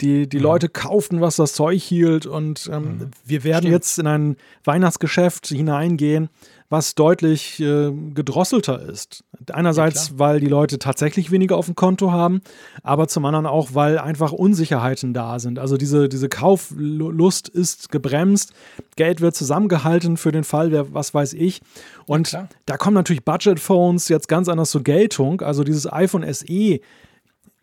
Die, 0.00 0.28
die 0.28 0.36
mhm. 0.38 0.42
Leute 0.42 0.68
kauften, 0.68 1.20
was 1.20 1.36
das 1.36 1.54
Zeug 1.54 1.82
hielt. 1.82 2.26
Und 2.26 2.68
ähm, 2.72 2.82
mhm. 2.82 3.10
wir 3.24 3.44
werden 3.44 3.62
Stimmt. 3.62 3.72
jetzt 3.72 3.98
in 3.98 4.06
ein 4.06 4.36
Weihnachtsgeschäft 4.64 5.46
hineingehen, 5.48 6.28
was 6.70 6.94
deutlich 6.94 7.60
äh, 7.60 7.92
gedrosselter 8.14 8.80
ist. 8.80 9.24
Einerseits, 9.52 10.08
ja, 10.08 10.18
weil 10.18 10.40
die 10.40 10.48
Leute 10.48 10.78
tatsächlich 10.78 11.30
weniger 11.30 11.56
auf 11.56 11.66
dem 11.66 11.74
Konto 11.74 12.10
haben, 12.10 12.40
aber 12.82 13.06
zum 13.08 13.24
anderen 13.26 13.46
auch, 13.46 13.70
weil 13.74 13.98
einfach 13.98 14.32
Unsicherheiten 14.32 15.12
da 15.12 15.38
sind. 15.38 15.58
Also 15.58 15.76
diese, 15.76 16.08
diese 16.08 16.28
Kauflust 16.28 17.48
ist 17.48 17.90
gebremst, 17.90 18.52
Geld 18.96 19.20
wird 19.20 19.36
zusammengehalten 19.36 20.16
für 20.16 20.32
den 20.32 20.44
Fall, 20.44 20.72
wer, 20.72 20.92
was 20.94 21.12
weiß 21.12 21.34
ich. 21.34 21.60
Und 22.06 22.32
ja, 22.32 22.48
da 22.66 22.76
kommen 22.76 22.94
natürlich 22.94 23.24
Budget-Phones 23.24 24.08
jetzt 24.08 24.28
ganz 24.28 24.48
anders 24.48 24.70
zur 24.70 24.82
Geltung. 24.82 25.42
Also 25.42 25.64
dieses 25.64 25.90
iPhone 25.92 26.24
SE 26.32 26.80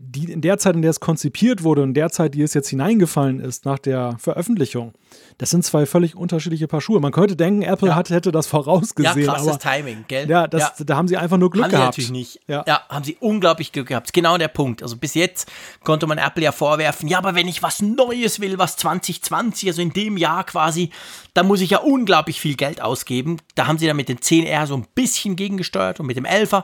die 0.04 0.32
in 0.32 0.42
der 0.42 0.58
Zeit, 0.58 0.76
in 0.76 0.82
der 0.82 0.92
es 0.92 1.00
konzipiert 1.00 1.64
wurde 1.64 1.84
und 1.84 1.94
der 1.94 2.10
Zeit, 2.10 2.34
die 2.34 2.42
es 2.42 2.54
jetzt 2.54 2.70
hineingefallen 2.70 3.40
ist 3.40 3.66
nach 3.66 3.78
der 3.78 4.16
Veröffentlichung, 4.18 4.94
das 5.38 5.52
sind 5.52 5.64
zwei 5.64 5.86
völlig 5.86 6.16
unterschiedliche 6.16 6.68
Paar 6.68 6.82
Schuhe. 6.82 7.00
Man 7.00 7.12
könnte 7.12 7.36
denken, 7.36 7.62
Apple 7.62 7.90
ja. 7.90 7.96
hat, 7.96 8.10
hätte 8.10 8.32
das 8.32 8.48
vorausgesehen. 8.48 9.26
Ja, 9.26 9.34
krasses 9.34 9.58
Timing, 9.60 10.06
gell? 10.08 10.30
Ja, 10.30 10.48
das, 10.48 10.80
ja, 10.80 10.86
da 10.86 10.96
haben 10.96 11.08
sie 11.08 11.18
einfach 11.18 11.38
nur 11.38 11.52
Glück 11.52 11.66
haben 11.66 11.72
gehabt. 11.72 11.96
Sie 11.96 12.02
natürlich 12.02 12.36
nicht. 12.36 12.42
Ja. 12.48 12.64
ja, 12.68 12.82
haben 12.90 13.04
sie 13.04 13.18
unglaublich 13.20 13.72
Glück 13.72 13.88
gehabt. 13.88 14.12
Genau 14.14 14.38
der 14.38 14.48
Punkt. 14.48 14.82
Also 14.82 14.98
bis 14.98 15.14
jetzt 15.14 15.52
konnte 15.84 16.08
man 16.08 16.18
Apple 16.18 16.44
ja 16.44 16.52
vorwerfen, 16.52 17.08
ja, 17.08 17.18
aber 17.18 17.36
wenn 17.36 17.48
ich 17.48 17.62
was 17.62 17.82
Neues 17.82 18.40
will, 18.40 18.58
was 18.58 18.78
2020, 18.78 19.70
also 19.70 19.82
in 19.82 19.94
dem 19.94 20.18
Jahr 20.18 20.44
quasi, 20.44 20.90
da 21.34 21.44
muss 21.44 21.62
ich 21.62 21.72
ja 21.72 21.80
unglaublich 21.80 22.42
viel 22.42 22.56
Geld 22.56 22.82
ausgeben. 22.82 23.38
Da 23.56 23.68
haben 23.68 23.78
sie 23.78 23.88
dann 23.88 23.98
mit 23.98 24.10
dem 24.10 24.18
10R 24.18 24.66
so 24.66 24.76
ein 24.76 24.88
bisschen 24.96 25.36
gegengesteuert 25.36 26.00
und 26.00 26.08
mit 26.08 26.18
dem 26.18 26.26
11er. 26.26 26.64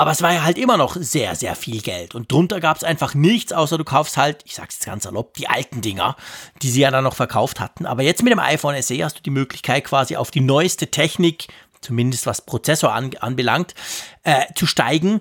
Aber 0.00 0.12
es 0.12 0.22
war 0.22 0.32
ja 0.32 0.44
halt 0.44 0.56
immer 0.56 0.78
noch 0.78 0.96
sehr, 0.98 1.36
sehr 1.36 1.54
viel 1.54 1.82
Geld. 1.82 2.14
Und 2.14 2.32
drunter 2.32 2.58
gab 2.58 2.78
es 2.78 2.84
einfach 2.84 3.12
nichts, 3.12 3.52
außer 3.52 3.76
du 3.76 3.84
kaufst 3.84 4.16
halt, 4.16 4.38
ich 4.46 4.54
sag's 4.54 4.76
jetzt 4.76 4.86
ganz 4.86 5.02
salopp, 5.04 5.34
die 5.34 5.46
alten 5.46 5.82
Dinger, 5.82 6.16
die 6.62 6.70
sie 6.70 6.80
ja 6.80 6.90
dann 6.90 7.04
noch 7.04 7.14
verkauft 7.14 7.60
hatten. 7.60 7.84
Aber 7.84 8.02
jetzt 8.02 8.22
mit 8.22 8.32
dem 8.32 8.38
iPhone 8.38 8.80
SE 8.80 9.04
hast 9.04 9.18
du 9.18 9.22
die 9.22 9.28
Möglichkeit, 9.28 9.84
quasi 9.84 10.16
auf 10.16 10.30
die 10.30 10.40
neueste 10.40 10.86
Technik, 10.86 11.48
zumindest 11.82 12.24
was 12.24 12.40
Prozessor 12.40 12.94
an, 12.94 13.10
anbelangt, 13.20 13.74
äh, 14.22 14.46
zu 14.54 14.64
steigen. 14.64 15.20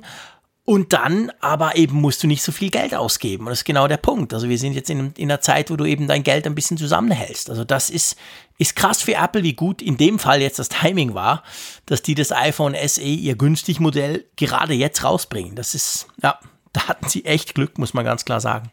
Und 0.63 0.93
dann 0.93 1.29
aber 1.41 1.75
eben 1.75 1.99
musst 1.99 2.23
du 2.23 2.27
nicht 2.27 2.41
so 2.41 2.53
viel 2.53 2.69
Geld 2.69 2.95
ausgeben. 2.95 3.47
Und 3.47 3.49
das 3.49 3.59
ist 3.59 3.65
genau 3.65 3.89
der 3.89 3.97
Punkt. 3.97 4.33
Also 4.33 4.47
wir 4.47 4.57
sind 4.57 4.71
jetzt 4.75 4.89
in, 4.89 5.11
in 5.17 5.29
einer 5.29 5.41
Zeit, 5.41 5.71
wo 5.71 5.75
du 5.75 5.83
eben 5.83 6.07
dein 6.07 6.23
Geld 6.23 6.47
ein 6.47 6.55
bisschen 6.55 6.77
zusammenhältst. 6.77 7.49
Also 7.49 7.65
das 7.65 7.89
ist, 7.89 8.15
ist 8.59 8.75
krass 8.75 9.01
für 9.01 9.15
Apple, 9.15 9.41
wie 9.41 9.53
gut 9.53 9.81
in 9.81 9.97
dem 9.97 10.19
Fall 10.19 10.41
jetzt 10.41 10.59
das 10.59 10.69
Timing 10.69 11.15
war, 11.15 11.43
dass 11.85 12.03
die 12.03 12.13
das 12.13 12.31
iPhone 12.31 12.75
SE, 12.87 13.01
ihr 13.01 13.35
günstig 13.35 13.79
Modell, 13.79 14.25
gerade 14.35 14.73
jetzt 14.73 15.03
rausbringen. 15.03 15.55
Das 15.55 15.73
ist, 15.73 16.07
ja, 16.21 16.37
da 16.73 16.87
hatten 16.87 17.09
sie 17.09 17.25
echt 17.25 17.55
Glück, 17.55 17.79
muss 17.79 17.95
man 17.95 18.05
ganz 18.05 18.25
klar 18.25 18.41
sagen. 18.41 18.71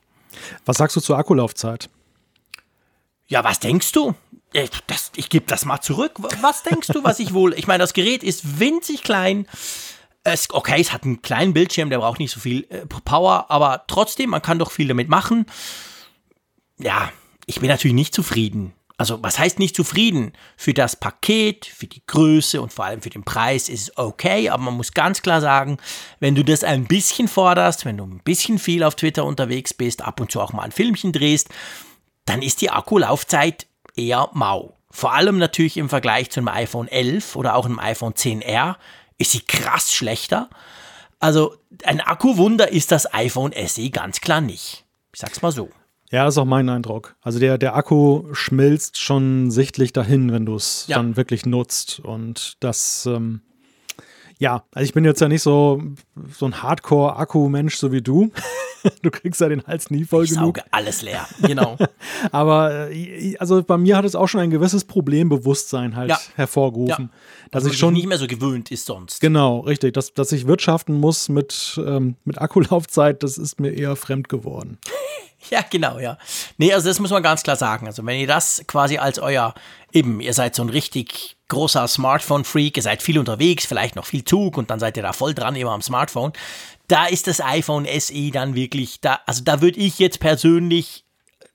Was 0.66 0.76
sagst 0.76 0.96
du 0.96 1.00
zur 1.00 1.16
Akkulaufzeit? 1.16 1.88
Ja, 3.28 3.42
was 3.44 3.60
denkst 3.60 3.92
du? 3.92 4.14
Ich, 4.52 4.70
ich 5.16 5.28
gebe 5.28 5.46
das 5.46 5.64
mal 5.64 5.80
zurück. 5.80 6.12
Was 6.40 6.62
denkst 6.62 6.88
du, 6.88 7.02
was 7.04 7.18
ich 7.18 7.32
wohl? 7.32 7.54
Ich 7.54 7.66
meine, 7.66 7.82
das 7.82 7.92
Gerät 7.92 8.22
ist 8.22 8.58
winzig 8.58 9.02
klein. 9.02 9.46
Es, 10.24 10.50
okay, 10.50 10.80
es 10.80 10.92
hat 10.92 11.04
einen 11.04 11.22
kleinen 11.22 11.52
Bildschirm, 11.52 11.90
der 11.90 11.98
braucht 11.98 12.18
nicht 12.18 12.32
so 12.32 12.40
viel 12.40 12.66
äh, 12.70 12.86
Power, 12.86 13.46
aber 13.50 13.84
trotzdem, 13.86 14.30
man 14.30 14.42
kann 14.42 14.58
doch 14.58 14.72
viel 14.72 14.88
damit 14.88 15.08
machen. 15.08 15.46
Ja, 16.78 17.12
ich 17.46 17.60
bin 17.60 17.68
natürlich 17.68 17.94
nicht 17.94 18.14
zufrieden. 18.14 18.72
Also, 18.98 19.22
was 19.22 19.38
heißt 19.38 19.58
nicht 19.58 19.76
zufrieden? 19.76 20.32
Für 20.56 20.72
das 20.72 20.96
Paket, 20.96 21.66
für 21.66 21.86
die 21.86 22.02
Größe 22.06 22.62
und 22.62 22.72
vor 22.72 22.86
allem 22.86 23.02
für 23.02 23.10
den 23.10 23.24
Preis 23.24 23.68
ist 23.68 23.82
es 23.82 23.96
okay, 23.98 24.48
aber 24.48 24.62
man 24.62 24.74
muss 24.74 24.92
ganz 24.92 25.20
klar 25.20 25.42
sagen, 25.42 25.76
wenn 26.18 26.34
du 26.34 26.42
das 26.42 26.64
ein 26.64 26.86
bisschen 26.86 27.28
forderst, 27.28 27.84
wenn 27.84 27.98
du 27.98 28.04
ein 28.04 28.22
bisschen 28.24 28.58
viel 28.58 28.82
auf 28.82 28.94
Twitter 28.94 29.24
unterwegs 29.26 29.74
bist, 29.74 30.00
ab 30.02 30.20
und 30.20 30.32
zu 30.32 30.40
auch 30.40 30.54
mal 30.54 30.62
ein 30.62 30.72
Filmchen 30.72 31.12
drehst, 31.12 31.50
dann 32.24 32.40
ist 32.40 32.62
die 32.62 32.70
Akkulaufzeit 32.70 33.66
eher 33.96 34.30
mau. 34.32 34.76
Vor 34.90 35.12
allem 35.12 35.36
natürlich 35.36 35.76
im 35.76 35.90
Vergleich 35.90 36.30
zu 36.30 36.40
einem 36.40 36.48
iPhone 36.48 36.88
11 36.88 37.36
oder 37.36 37.54
auch 37.54 37.66
einem 37.66 37.78
iPhone 37.78 38.14
10R 38.14 38.76
ist 39.18 39.32
sie 39.32 39.40
krass 39.40 39.92
schlechter. 39.92 40.48
Also 41.18 41.56
ein 41.84 42.00
Akkuwunder 42.00 42.72
ist 42.72 42.92
das 42.92 43.12
iPhone 43.12 43.52
SE 43.66 43.90
ganz 43.90 44.22
klar 44.22 44.40
nicht. 44.40 44.84
Ich 45.12 45.20
sag's 45.20 45.42
mal 45.42 45.52
so. 45.52 45.70
Ja, 46.10 46.24
das 46.24 46.34
ist 46.34 46.38
auch 46.38 46.44
mein 46.44 46.68
Eindruck. 46.68 47.16
Also 47.20 47.38
der, 47.38 47.58
der 47.58 47.74
Akku 47.74 48.24
schmilzt 48.32 48.98
schon 48.98 49.50
sichtlich 49.50 49.92
dahin, 49.92 50.32
wenn 50.32 50.46
du 50.46 50.54
es 50.54 50.86
ja. 50.88 50.96
dann 50.96 51.16
wirklich 51.16 51.46
nutzt. 51.46 52.00
Und 52.00 52.56
das, 52.60 53.06
ähm, 53.06 53.40
ja, 54.38 54.64
also 54.72 54.84
ich 54.84 54.94
bin 54.94 55.04
jetzt 55.04 55.20
ja 55.20 55.28
nicht 55.28 55.42
so, 55.42 55.82
so 56.30 56.46
ein 56.46 56.62
Hardcore-Akku-Mensch, 56.62 57.76
so 57.76 57.90
wie 57.90 58.02
du. 58.02 58.30
du 59.02 59.10
kriegst 59.10 59.40
ja 59.40 59.48
den 59.48 59.66
Hals 59.66 59.90
nie 59.90 60.04
voll 60.04 60.24
ich 60.24 60.30
genug. 60.30 60.58
Sauge 60.58 60.68
alles 60.70 61.02
leer, 61.02 61.26
genau. 61.42 61.76
Aber 62.32 62.90
äh, 62.90 63.36
also 63.38 63.62
bei 63.62 63.76
mir 63.76 63.96
hat 63.96 64.04
es 64.04 64.14
auch 64.14 64.28
schon 64.28 64.40
ein 64.40 64.50
gewisses 64.50 64.84
Problembewusstsein 64.84 65.96
halt 65.96 66.10
ja. 66.10 66.20
hervorgerufen. 66.36 67.10
Ja. 67.12 67.48
Dass 67.50 67.64
also 67.64 67.72
ich 67.72 67.78
schon 67.78 67.94
nicht 67.94 68.06
mehr 68.06 68.18
so 68.18 68.26
gewöhnt 68.26 68.70
ist 68.70 68.86
sonst. 68.86 69.20
Genau, 69.20 69.60
richtig. 69.60 69.94
Dass, 69.94 70.14
dass 70.14 70.30
ich 70.32 70.46
wirtschaften 70.46 70.94
muss 70.94 71.28
mit, 71.28 71.80
ähm, 71.84 72.16
mit 72.24 72.40
Akkulaufzeit, 72.40 73.22
das 73.22 73.38
ist 73.38 73.58
mir 73.58 73.70
eher 73.70 73.96
fremd 73.96 74.28
geworden. 74.28 74.78
Ja, 75.50 75.64
genau, 75.68 75.98
ja. 75.98 76.18
Nee, 76.58 76.72
also 76.72 76.88
das 76.88 76.98
muss 76.98 77.10
man 77.10 77.22
ganz 77.22 77.42
klar 77.42 77.56
sagen. 77.56 77.86
Also 77.86 78.04
wenn 78.04 78.18
ihr 78.18 78.26
das 78.26 78.64
quasi 78.66 78.98
als 78.98 79.18
euer, 79.18 79.54
eben, 79.92 80.20
ihr 80.20 80.34
seid 80.34 80.54
so 80.54 80.62
ein 80.62 80.70
richtig 80.70 81.36
großer 81.48 81.86
Smartphone-Freak, 81.86 82.76
ihr 82.76 82.82
seid 82.82 83.02
viel 83.02 83.18
unterwegs, 83.18 83.66
vielleicht 83.66 83.96
noch 83.96 84.06
viel 84.06 84.24
Zug 84.24 84.56
und 84.56 84.70
dann 84.70 84.80
seid 84.80 84.96
ihr 84.96 85.02
da 85.02 85.12
voll 85.12 85.34
dran 85.34 85.54
immer 85.54 85.70
am 85.72 85.82
Smartphone, 85.82 86.32
da 86.88 87.06
ist 87.06 87.26
das 87.26 87.40
iPhone 87.40 87.86
SE 87.98 88.30
dann 88.30 88.54
wirklich, 88.54 89.00
da, 89.00 89.20
also 89.26 89.44
da 89.44 89.60
würde 89.60 89.78
ich 89.78 89.98
jetzt 89.98 90.20
persönlich 90.20 91.04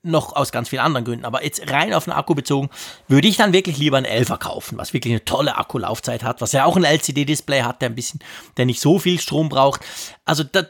noch 0.02 0.34
aus 0.34 0.50
ganz 0.50 0.68
vielen 0.68 0.82
anderen 0.82 1.04
Gründen, 1.04 1.24
aber 1.24 1.44
jetzt 1.44 1.70
rein 1.70 1.94
auf 1.94 2.04
den 2.04 2.12
Akku 2.12 2.34
bezogen, 2.34 2.70
würde 3.06 3.28
ich 3.28 3.36
dann 3.36 3.52
wirklich 3.52 3.78
lieber 3.78 3.98
einen 3.98 4.06
11er 4.06 4.36
kaufen, 4.36 4.78
was 4.78 4.92
wirklich 4.92 5.12
eine 5.12 5.24
tolle 5.24 5.56
Akkulaufzeit 5.56 6.24
hat, 6.24 6.40
was 6.40 6.52
ja 6.52 6.64
auch 6.64 6.76
ein 6.76 6.84
LCD-Display 6.84 7.62
hat, 7.62 7.82
der 7.82 7.90
ein 7.90 7.94
bisschen, 7.94 8.20
der 8.56 8.66
nicht 8.66 8.80
so 8.80 8.98
viel 8.98 9.20
Strom 9.20 9.48
braucht. 9.48 9.82
Also 10.24 10.42
das, 10.42 10.66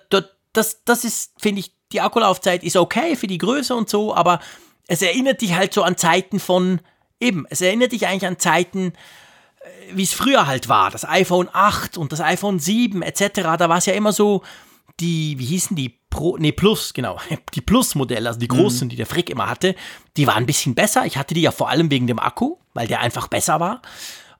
das, 0.53 0.83
das 0.85 1.05
ist, 1.05 1.33
finde 1.41 1.61
ich, 1.61 1.73
die 1.93 2.01
Akkulaufzeit 2.01 2.63
ist 2.65 2.77
okay 2.77 3.17
für 3.17 3.27
die 3.27 3.39
Größe 3.39 3.75
und 3.75 3.89
so, 3.89 4.15
aber 4.15 4.41
es 4.87 5.03
erinnert 5.03 5.41
dich 5.41 5.55
halt 5.55 5.73
so 5.73 5.83
an 5.83 5.97
Zeiten 5.97 6.41
von, 6.41 6.81
eben, 7.21 7.47
es 7.51 7.61
erinnert 7.61 7.93
dich 7.93 8.07
eigentlich 8.07 8.27
an 8.27 8.39
Zeiten, 8.39 8.93
wie 9.93 10.03
es 10.03 10.13
früher 10.13 10.47
halt 10.47 10.69
war, 10.69 10.91
das 10.91 11.09
iPhone 11.09 11.49
8 11.53 11.97
und 11.97 12.13
das 12.13 12.21
iPhone 12.21 12.59
7 12.59 13.03
etc., 13.03 13.43
da 13.59 13.69
war 13.69 13.79
es 13.79 13.87
ja 13.87 13.95
immer 13.95 14.13
so, 14.13 14.43
die, 15.01 15.39
wie 15.39 15.45
hießen 15.47 15.77
die, 15.77 15.99
Pro, 16.11 16.37
nee, 16.37 16.53
Plus, 16.53 16.93
genau. 16.93 17.19
Die 17.55 17.63
Plus-Modelle, 17.63 18.29
also 18.29 18.39
die 18.39 18.49
großen, 18.49 18.87
mhm. 18.87 18.91
die 18.91 18.97
der 18.97 19.07
Frick 19.07 19.31
immer 19.31 19.49
hatte, 19.49 19.75
die 20.19 20.27
waren 20.27 20.43
ein 20.43 20.47
bisschen 20.47 20.75
besser. 20.75 21.07
Ich 21.07 21.17
hatte 21.17 21.33
die 21.33 21.41
ja 21.41 21.53
vor 21.53 21.71
allem 21.71 21.91
wegen 21.91 22.07
dem 22.07 22.19
Akku, 22.19 22.57
weil 22.75 22.87
der 22.87 23.01
einfach 23.01 23.29
besser 23.29 23.61
war. 23.61 23.81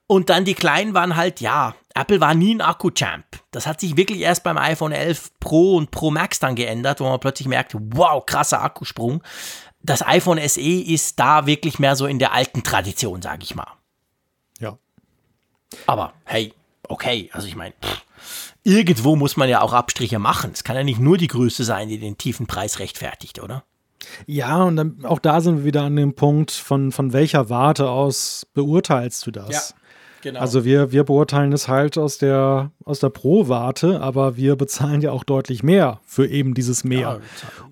Und 0.07 0.29
dann 0.31 0.45
die 0.45 0.55
kleinen 0.55 0.95
waren 0.95 1.17
halt, 1.17 1.41
ja, 1.41 1.75
Apple 1.95 2.21
war 2.21 2.35
nie 2.35 2.55
ein 2.55 2.61
Akku-Champ. 2.61 3.25
Das 3.51 3.67
hat 3.67 3.81
sich 3.81 3.97
wirklich 3.97 4.21
erst 4.21 4.43
beim 4.43 4.59
iPhone 4.59 4.93
11 4.93 5.31
Pro 5.41 5.77
und 5.77 5.91
Pro 5.91 6.11
Max 6.11 6.39
dann 6.39 6.55
geändert, 6.55 7.01
wo 7.01 7.05
man 7.05 7.21
plötzlich 7.21 7.49
merkt, 7.49 7.75
wow, 7.75 8.25
krasser 8.25 8.63
Akkusprung. 8.63 9.23
Das 9.83 10.07
iPhone 10.07 10.39
SE 10.49 10.61
ist 10.61 11.19
da 11.19 11.47
wirklich 11.47 11.79
mehr 11.79 11.97
so 11.97 12.07
in 12.07 12.19
der 12.19 12.33
alten 12.33 12.63
Tradition, 12.63 13.21
sage 13.21 13.43
ich 13.43 13.55
mal. 13.55 13.67
Ja. 14.61 14.79
Aber 15.87 16.13
hey, 16.25 16.53
okay, 16.89 17.31
also 17.33 17.47
ich 17.47 17.57
meine, 17.57 17.75
irgendwo 18.65 19.17
muss 19.17 19.37
man 19.37 19.49
ja 19.49 19.61
auch 19.61 19.73
Abstriche 19.73 20.19
machen. 20.19 20.53
Es 20.53 20.65
kann 20.65 20.77
ja 20.77 20.85
nicht 20.85 21.01
nur 21.01 21.19
die 21.19 21.29
Größe 21.29 21.65
sein, 21.65 21.89
die 21.89 21.99
den 21.99 22.19
tiefen 22.19 22.47
Preis 22.47 22.79
rechtfertigt, 22.79 23.41
oder? 23.41 23.65
Ja, 24.27 24.63
und 24.63 24.77
dann, 24.77 25.05
auch 25.05 25.19
da 25.19 25.41
sind 25.41 25.59
wir 25.59 25.65
wieder 25.65 25.83
an 25.83 25.97
dem 25.97 26.15
Punkt, 26.15 26.51
von, 26.51 26.93
von 26.93 27.13
welcher 27.13 27.49
Warte 27.51 27.89
aus 27.89 28.47
beurteilst 28.53 29.27
du 29.27 29.31
das? 29.31 29.51
Ja. 29.51 29.77
Genau. 30.23 30.39
Also 30.39 30.65
wir, 30.65 30.93
wir 30.93 31.03
beurteilen 31.03 31.53
es 31.53 31.67
halt 31.67 31.99
aus 31.99 32.17
der, 32.17 32.71
aus 32.85 33.01
der 33.01 33.11
Pro-Warte, 33.11 34.01
aber 34.01 34.37
wir 34.37 34.55
bezahlen 34.55 35.01
ja 35.01 35.11
auch 35.11 35.25
deutlich 35.25 35.65
mehr 35.65 36.01
für 36.07 36.27
eben 36.29 36.55
dieses 36.55 36.85
mehr. 36.85 37.01
Ja, 37.01 37.19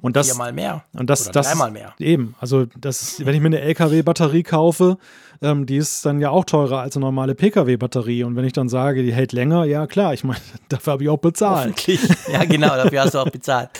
und 0.01 0.17
das, 0.17 0.27
viermal 0.27 0.53
mehr. 0.53 0.85
Und 0.93 1.09
das, 1.09 1.23
Oder 1.23 1.33
das 1.33 1.49
dreimal 1.49 1.71
mehr. 1.71 1.95
Eben. 2.01 2.35
Also 2.41 2.67
das, 2.77 3.25
wenn 3.25 3.35
ich 3.37 3.41
mir 3.41 3.47
eine 3.47 3.61
LKW-Batterie 3.61 4.43
kaufe, 4.43 4.99
ähm, 5.43 5.65
die 5.65 5.77
ist 5.77 6.05
dann 6.05 6.21
ja 6.21 6.31
auch 6.31 6.45
teurer 6.45 6.81
als 6.81 6.97
eine 6.97 7.05
normale 7.05 7.37
Pkw-Batterie. 7.37 8.25
Und 8.25 8.35
wenn 8.35 8.45
ich 8.45 8.53
dann 8.53 8.69
sage, 8.69 9.05
die 9.05 9.13
hält 9.13 9.33
länger, 9.33 9.65
ja 9.65 9.87
klar, 9.87 10.13
ich 10.13 10.25
meine, 10.25 10.41
dafür 10.69 10.95
habe 10.95 11.05
ich 11.05 11.09
auch 11.09 11.19
bezahlt. 11.19 11.87
Ja, 12.33 12.45
genau, 12.45 12.69
dafür 12.69 13.03
hast 13.03 13.15
du 13.15 13.21
auch 13.21 13.31
bezahlt. 13.31 13.71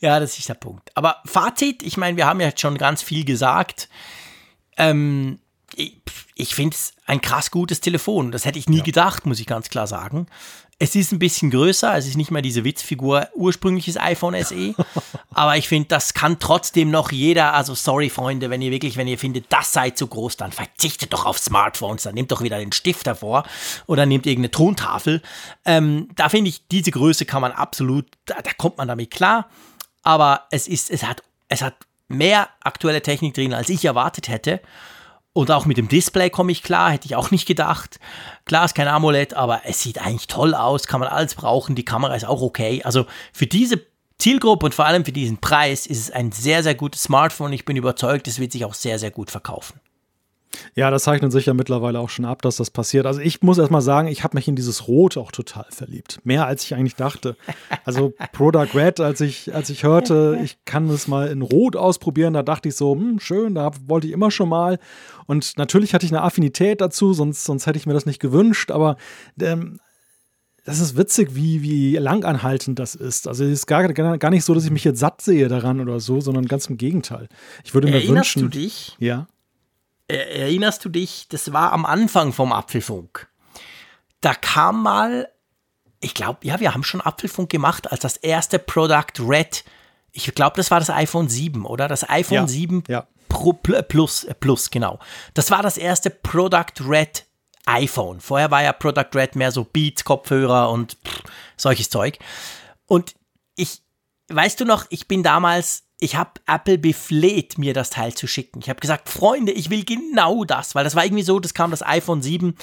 Ja, 0.00 0.18
das 0.18 0.36
ist 0.36 0.48
der 0.48 0.54
Punkt. 0.54 0.90
Aber 0.96 1.16
Fazit, 1.24 1.84
ich 1.84 1.96
meine, 1.96 2.16
wir 2.16 2.26
haben 2.26 2.40
ja 2.40 2.50
schon 2.54 2.76
ganz 2.76 3.02
viel 3.02 3.24
gesagt. 3.24 3.88
Ähm, 4.76 5.38
ich, 5.76 5.96
ich 6.34 6.54
finde 6.54 6.74
es 6.74 6.95
ein 7.06 7.20
krass 7.20 7.50
gutes 7.50 7.80
Telefon. 7.80 8.32
Das 8.32 8.44
hätte 8.44 8.58
ich 8.58 8.68
nie 8.68 8.78
ja. 8.78 8.84
gedacht, 8.84 9.26
muss 9.26 9.40
ich 9.40 9.46
ganz 9.46 9.70
klar 9.70 9.86
sagen. 9.86 10.26
Es 10.78 10.94
ist 10.94 11.10
ein 11.12 11.18
bisschen 11.18 11.50
größer, 11.50 11.96
es 11.96 12.06
ist 12.06 12.18
nicht 12.18 12.30
mehr 12.30 12.42
diese 12.42 12.62
Witzfigur 12.62 13.28
ursprüngliches 13.34 13.96
iPhone 13.96 14.34
SE, 14.44 14.74
aber 15.30 15.56
ich 15.56 15.68
finde, 15.68 15.88
das 15.88 16.12
kann 16.12 16.38
trotzdem 16.38 16.90
noch 16.90 17.10
jeder, 17.10 17.54
also 17.54 17.74
sorry 17.74 18.10
Freunde, 18.10 18.50
wenn 18.50 18.60
ihr 18.60 18.70
wirklich, 18.70 18.98
wenn 18.98 19.08
ihr 19.08 19.18
findet, 19.18 19.46
das 19.48 19.72
sei 19.72 19.90
zu 19.90 20.06
groß, 20.06 20.36
dann 20.36 20.52
verzichtet 20.52 21.14
doch 21.14 21.24
auf 21.24 21.38
Smartphones, 21.38 22.02
dann 22.02 22.14
nehmt 22.14 22.30
doch 22.30 22.42
wieder 22.42 22.58
den 22.58 22.72
Stift 22.72 23.06
hervor 23.06 23.44
oder 23.86 24.04
nehmt 24.04 24.26
irgendeine 24.26 24.50
Tontafel. 24.50 25.22
Ähm, 25.64 26.10
da 26.14 26.28
finde 26.28 26.50
ich, 26.50 26.68
diese 26.68 26.90
Größe 26.90 27.24
kann 27.24 27.40
man 27.40 27.52
absolut, 27.52 28.04
da, 28.26 28.42
da 28.42 28.50
kommt 28.52 28.76
man 28.76 28.88
damit 28.88 29.10
klar, 29.10 29.48
aber 30.02 30.42
es 30.50 30.68
ist, 30.68 30.90
es 30.90 31.04
hat, 31.04 31.22
es 31.48 31.62
hat 31.62 31.74
mehr 32.08 32.50
aktuelle 32.60 33.00
Technik 33.00 33.32
drin, 33.32 33.54
als 33.54 33.70
ich 33.70 33.84
erwartet 33.86 34.28
hätte. 34.28 34.60
Und 35.36 35.50
auch 35.50 35.66
mit 35.66 35.76
dem 35.76 35.86
Display 35.86 36.30
komme 36.30 36.50
ich 36.50 36.62
klar, 36.62 36.92
hätte 36.92 37.04
ich 37.04 37.14
auch 37.14 37.30
nicht 37.30 37.44
gedacht. 37.44 38.00
Klar 38.46 38.64
ist 38.64 38.74
kein 38.74 38.88
AMOLED, 38.88 39.34
aber 39.34 39.60
es 39.66 39.82
sieht 39.82 40.00
eigentlich 40.00 40.28
toll 40.28 40.54
aus, 40.54 40.86
kann 40.86 40.98
man 40.98 41.10
alles 41.10 41.34
brauchen, 41.34 41.74
die 41.74 41.84
Kamera 41.84 42.14
ist 42.14 42.24
auch 42.24 42.40
okay. 42.40 42.80
Also 42.82 43.04
für 43.34 43.46
diese 43.46 43.84
Zielgruppe 44.16 44.64
und 44.64 44.74
vor 44.74 44.86
allem 44.86 45.04
für 45.04 45.12
diesen 45.12 45.36
Preis 45.36 45.86
ist 45.86 45.98
es 45.98 46.10
ein 46.10 46.32
sehr, 46.32 46.62
sehr 46.62 46.74
gutes 46.74 47.02
Smartphone. 47.02 47.52
Ich 47.52 47.66
bin 47.66 47.76
überzeugt, 47.76 48.26
es 48.28 48.38
wird 48.38 48.50
sich 48.50 48.64
auch 48.64 48.72
sehr, 48.72 48.98
sehr 48.98 49.10
gut 49.10 49.30
verkaufen. 49.30 49.78
Ja, 50.74 50.90
das 50.90 51.04
zeichnet 51.04 51.32
sich 51.32 51.46
ja 51.46 51.54
mittlerweile 51.54 51.98
auch 52.00 52.08
schon 52.08 52.24
ab, 52.24 52.42
dass 52.42 52.56
das 52.56 52.70
passiert. 52.70 53.06
Also 53.06 53.20
ich 53.20 53.42
muss 53.42 53.58
erstmal 53.58 53.82
sagen, 53.82 54.08
ich 54.08 54.24
habe 54.24 54.36
mich 54.36 54.48
in 54.48 54.56
dieses 54.56 54.88
Rot 54.88 55.16
auch 55.16 55.32
total 55.32 55.66
verliebt. 55.70 56.20
Mehr 56.24 56.46
als 56.46 56.64
ich 56.64 56.74
eigentlich 56.74 56.96
dachte. 56.96 57.36
Also 57.84 58.14
Product 58.32 58.68
Red, 58.74 59.00
als 59.00 59.20
ich, 59.20 59.54
als 59.54 59.70
ich 59.70 59.84
hörte, 59.84 60.38
ich 60.42 60.64
kann 60.64 60.88
es 60.88 61.08
mal 61.08 61.28
in 61.28 61.42
Rot 61.42 61.76
ausprobieren, 61.76 62.34
da 62.34 62.42
dachte 62.42 62.68
ich 62.68 62.76
so, 62.76 62.94
hm, 62.94 63.20
schön, 63.20 63.54
da 63.54 63.70
wollte 63.86 64.06
ich 64.06 64.12
immer 64.12 64.30
schon 64.30 64.48
mal. 64.48 64.78
Und 65.26 65.56
natürlich 65.56 65.94
hatte 65.94 66.06
ich 66.06 66.12
eine 66.12 66.22
Affinität 66.22 66.80
dazu, 66.80 67.12
sonst, 67.12 67.44
sonst 67.44 67.66
hätte 67.66 67.78
ich 67.78 67.86
mir 67.86 67.94
das 67.94 68.06
nicht 68.06 68.20
gewünscht. 68.20 68.70
Aber 68.70 68.96
ähm, 69.40 69.78
das 70.64 70.80
ist 70.80 70.96
witzig, 70.96 71.34
wie, 71.34 71.62
wie 71.62 71.96
langanhaltend 71.96 72.78
das 72.78 72.94
ist. 72.94 73.28
Also 73.28 73.44
es 73.44 73.52
ist 73.52 73.66
gar, 73.66 73.86
gar 73.92 74.30
nicht 74.30 74.44
so, 74.44 74.52
dass 74.52 74.64
ich 74.64 74.70
mich 74.70 74.84
jetzt 74.84 74.98
satt 74.98 75.22
sehe 75.22 75.48
daran 75.48 75.80
oder 75.80 76.00
so, 76.00 76.20
sondern 76.20 76.46
ganz 76.46 76.66
im 76.66 76.76
Gegenteil. 76.76 77.28
Ich 77.62 77.72
würde 77.72 77.86
mir 77.88 77.94
Erinnerst 77.94 78.36
wünschen. 78.36 78.42
du 78.42 78.58
dich? 78.58 78.96
Ja 78.98 79.28
erinnerst 80.08 80.84
du 80.84 80.88
dich, 80.88 81.28
das 81.28 81.52
war 81.52 81.72
am 81.72 81.84
Anfang 81.84 82.32
vom 82.32 82.52
Apfelfunk. 82.52 83.28
Da 84.20 84.34
kam 84.34 84.82
mal, 84.82 85.28
ich 86.00 86.14
glaube, 86.14 86.40
ja, 86.42 86.60
wir 86.60 86.74
haben 86.74 86.84
schon 86.84 87.00
Apfelfunk 87.00 87.50
gemacht 87.50 87.90
als 87.90 88.00
das 88.00 88.16
erste 88.16 88.58
Product 88.58 89.20
Red. 89.20 89.64
Ich 90.12 90.32
glaube, 90.34 90.56
das 90.56 90.70
war 90.70 90.78
das 90.78 90.90
iPhone 90.90 91.28
7, 91.28 91.64
oder? 91.66 91.88
Das 91.88 92.08
iPhone 92.08 92.36
ja, 92.36 92.46
7 92.46 92.84
ja. 92.88 93.06
Pro, 93.28 93.52
Plus, 93.52 94.24
äh, 94.24 94.34
Plus, 94.34 94.70
genau. 94.70 94.98
Das 95.34 95.50
war 95.50 95.62
das 95.62 95.76
erste 95.76 96.10
Product 96.10 96.80
Red 96.80 97.24
iPhone. 97.66 98.20
Vorher 98.20 98.50
war 98.50 98.62
ja 98.62 98.72
Product 98.72 99.10
Red 99.14 99.34
mehr 99.36 99.50
so 99.50 99.64
Beats, 99.64 100.04
Kopfhörer 100.04 100.70
und 100.70 100.96
pff, 101.04 101.22
solches 101.56 101.90
Zeug. 101.90 102.18
Und 102.86 103.14
ich, 103.56 103.82
weißt 104.28 104.60
du 104.60 104.64
noch, 104.64 104.86
ich 104.90 105.08
bin 105.08 105.22
damals 105.22 105.85
ich 105.98 106.16
habe 106.16 106.32
Apple 106.46 106.78
befleht, 106.78 107.58
mir 107.58 107.72
das 107.72 107.90
Teil 107.90 108.14
zu 108.14 108.26
schicken. 108.26 108.60
Ich 108.60 108.68
habe 108.68 108.80
gesagt, 108.80 109.08
Freunde, 109.08 109.52
ich 109.52 109.70
will 109.70 109.84
genau 109.84 110.44
das, 110.44 110.74
weil 110.74 110.84
das 110.84 110.94
war 110.94 111.04
irgendwie 111.04 111.22
so, 111.22 111.40
das 111.40 111.54
kam 111.54 111.70
das 111.70 111.86
iPhone 111.86 112.22
7 112.22 112.54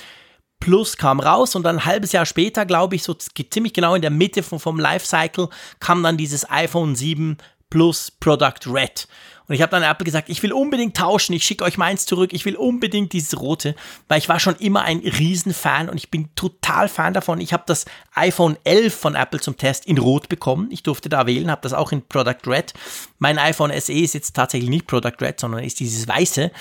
Plus 0.60 0.96
kam 0.96 1.20
raus 1.20 1.56
und 1.56 1.64
dann 1.64 1.80
ein 1.80 1.86
halbes 1.86 2.14
Jahr 2.14 2.26
später, 2.26 2.66
glaube 2.66 2.96
ich, 2.96 3.04
so 3.04 3.14
ziemlich 3.14 3.74
genau 3.74 3.96
in 3.96 4.02
der 4.02 4.12
Mitte 4.12 4.44
vom, 4.44 4.62
vom 4.62 4.80
Lifecycle, 4.80 5.50
kam 5.82 6.02
dann 6.04 6.16
dieses 6.16 6.50
iPhone 6.50 6.96
7 6.96 7.38
Plus 7.70 8.12
Product 8.12 8.68
Red. 8.68 9.08
Und 9.48 9.56
ich 9.56 9.62
habe 9.62 9.72
dann 9.72 9.84
Apple 9.84 10.06
gesagt, 10.06 10.30
ich 10.30 10.42
will 10.42 10.54
unbedingt 10.54 10.96
tauschen, 10.96 11.34
ich 11.34 11.44
schicke 11.44 11.66
euch 11.66 11.78
meins 11.78 12.06
zurück, 12.06 12.32
ich 12.34 12.46
will 12.46 12.56
unbedingt 12.56 13.12
dieses 13.14 13.40
rote, 13.40 13.76
weil 14.08 14.20
ich 14.20 14.30
war 14.30 14.40
schon 14.40 14.56
immer 14.56 14.84
ein 14.84 15.00
Riesenfan 15.00 15.90
und 15.90 15.98
ich 15.98 16.10
bin 16.10 16.30
total 16.36 16.88
Fan 16.88 17.14
davon. 17.14 17.42
Ich 17.42 17.52
habe 17.52 17.64
das 17.66 17.86
iPhone 18.14 18.58
11 18.64 18.96
von 18.96 19.16
Apple 19.16 19.42
zum 19.42 19.58
Test 19.58 19.86
in 19.86 19.98
rot 19.98 20.30
bekommen. 20.30 20.70
Ich 20.72 20.84
durfte 20.84 21.10
da 21.10 21.26
wählen, 21.26 21.52
habe 21.52 21.62
das 21.62 21.74
auch 21.74 21.92
in 21.92 22.08
Product 22.08 22.48
Red. 22.48 22.74
Mein 23.20 23.38
iPhone 23.38 23.72
SE 23.80 23.94
ist 23.94 24.14
jetzt 24.14 24.34
tatsächlich 24.34 24.70
nicht 24.70 24.88
Product 24.88 25.18
Red, 25.20 25.40
sondern 25.40 25.64
ist 25.64 25.80
dieses 25.80 26.08
weiße. 26.08 26.52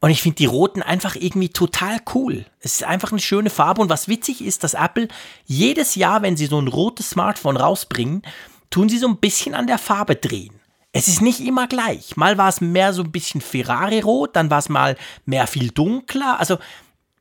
Und 0.00 0.10
ich 0.10 0.20
finde 0.20 0.36
die 0.36 0.46
roten 0.46 0.82
einfach 0.82 1.14
irgendwie 1.14 1.50
total 1.50 1.98
cool. 2.14 2.44
Es 2.58 2.74
ist 2.74 2.84
einfach 2.84 3.12
eine 3.12 3.20
schöne 3.20 3.50
Farbe. 3.50 3.80
Und 3.80 3.88
was 3.88 4.08
witzig 4.08 4.44
ist, 4.44 4.64
dass 4.64 4.74
Apple 4.74 5.06
jedes 5.46 5.94
Jahr, 5.94 6.22
wenn 6.22 6.36
sie 6.36 6.46
so 6.46 6.60
ein 6.60 6.66
rotes 6.66 7.10
Smartphone 7.10 7.56
rausbringen, 7.56 8.22
tun 8.68 8.88
sie 8.88 8.98
so 8.98 9.06
ein 9.06 9.18
bisschen 9.18 9.54
an 9.54 9.68
der 9.68 9.78
Farbe 9.78 10.16
drehen 10.16 10.61
es 10.92 11.08
ist 11.08 11.22
nicht 11.22 11.40
immer 11.40 11.66
gleich. 11.66 12.16
Mal 12.16 12.38
war 12.38 12.48
es 12.48 12.60
mehr 12.60 12.92
so 12.92 13.02
ein 13.02 13.10
bisschen 13.10 13.40
Ferrari-rot, 13.40 14.36
dann 14.36 14.50
war 14.50 14.58
es 14.58 14.68
mal 14.68 14.96
mehr 15.24 15.46
viel 15.46 15.70
dunkler. 15.70 16.38
Also 16.38 16.58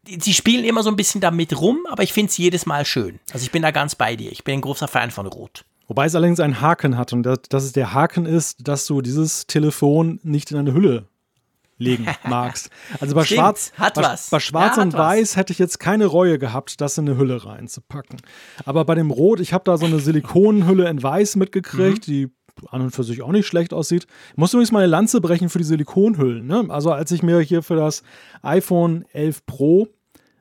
sie 0.05 0.33
spielen 0.33 0.65
immer 0.65 0.83
so 0.83 0.89
ein 0.89 0.95
bisschen 0.95 1.21
damit 1.21 1.59
rum, 1.59 1.79
aber 1.89 2.03
ich 2.03 2.13
finde 2.13 2.29
es 2.29 2.37
jedes 2.37 2.65
Mal 2.65 2.85
schön. 2.85 3.19
Also 3.31 3.43
ich 3.43 3.51
bin 3.51 3.61
da 3.61 3.71
ganz 3.71 3.95
bei 3.95 4.15
dir. 4.15 4.31
Ich 4.31 4.43
bin 4.43 4.55
ein 4.55 4.61
großer 4.61 4.87
Fan 4.87 5.11
von 5.11 5.25
Rot. 5.25 5.63
Wobei 5.87 6.05
es 6.05 6.15
allerdings 6.15 6.39
einen 6.39 6.61
Haken 6.61 6.97
hat 6.97 7.11
und 7.13 7.23
dass, 7.23 7.41
dass 7.49 7.63
es 7.63 7.73
der 7.73 7.93
Haken 7.93 8.25
ist, 8.25 8.67
dass 8.67 8.85
du 8.85 9.01
dieses 9.01 9.47
Telefon 9.47 10.19
nicht 10.23 10.51
in 10.51 10.57
eine 10.57 10.73
Hülle 10.73 11.07
legen 11.77 12.07
magst. 12.23 12.69
Also 12.99 13.15
bei 13.15 13.25
Stimmt, 13.25 13.39
Schwarz, 13.39 13.71
hat 13.77 13.95
bei, 13.95 14.03
was. 14.03 14.29
bei 14.29 14.39
Schwarz 14.39 14.77
ja, 14.77 14.83
und 14.83 14.93
Weiß 14.93 15.31
was. 15.31 15.35
hätte 15.35 15.51
ich 15.51 15.59
jetzt 15.59 15.79
keine 15.79 16.05
Reue 16.05 16.39
gehabt, 16.39 16.79
das 16.79 16.97
in 16.97 17.09
eine 17.09 17.17
Hülle 17.17 17.45
reinzupacken. 17.45 18.21
Aber 18.63 18.85
bei 18.85 18.95
dem 18.95 19.11
Rot, 19.11 19.39
ich 19.39 19.51
habe 19.51 19.63
da 19.65 19.77
so 19.77 19.85
eine 19.85 19.99
Silikonhülle 19.99 20.87
in 20.89 21.01
Weiß 21.01 21.35
mitgekriegt, 21.35 22.07
mhm. 22.07 22.11
die 22.11 22.31
an 22.69 22.81
und 22.81 22.91
für 22.91 23.03
sich 23.03 23.21
auch 23.21 23.31
nicht 23.31 23.47
schlecht 23.47 23.73
aussieht. 23.73 24.07
Ich 24.31 24.37
muss 24.37 24.53
übrigens 24.53 24.71
mal 24.71 24.79
eine 24.79 24.87
Lanze 24.87 25.21
brechen 25.21 25.49
für 25.49 25.57
die 25.57 25.63
Silikonhüllen. 25.63 26.45
Ne? 26.45 26.65
Also 26.69 26.91
als 26.91 27.11
ich 27.11 27.23
mir 27.23 27.39
hier 27.39 27.63
für 27.63 27.75
das 27.75 28.03
iPhone 28.41 29.05
11 29.13 29.45
Pro, 29.45 29.87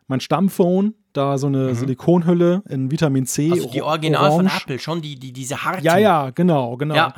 mein 0.06 0.20
Stammphone, 0.20 0.94
da 1.12 1.38
so 1.38 1.46
eine 1.46 1.68
mhm. 1.68 1.74
Silikonhülle 1.74 2.62
in 2.68 2.90
Vitamin 2.90 3.26
C. 3.26 3.50
Also 3.50 3.70
die 3.70 3.82
Original 3.82 4.30
Orange. 4.30 4.50
von 4.50 4.60
Apple, 4.62 4.78
schon 4.78 5.02
die, 5.02 5.18
die, 5.18 5.32
diese 5.32 5.64
harten. 5.64 5.84
Ja, 5.84 5.98
ja, 5.98 6.30
genau, 6.30 6.76
genau. 6.76 6.94
Ja. 6.94 7.14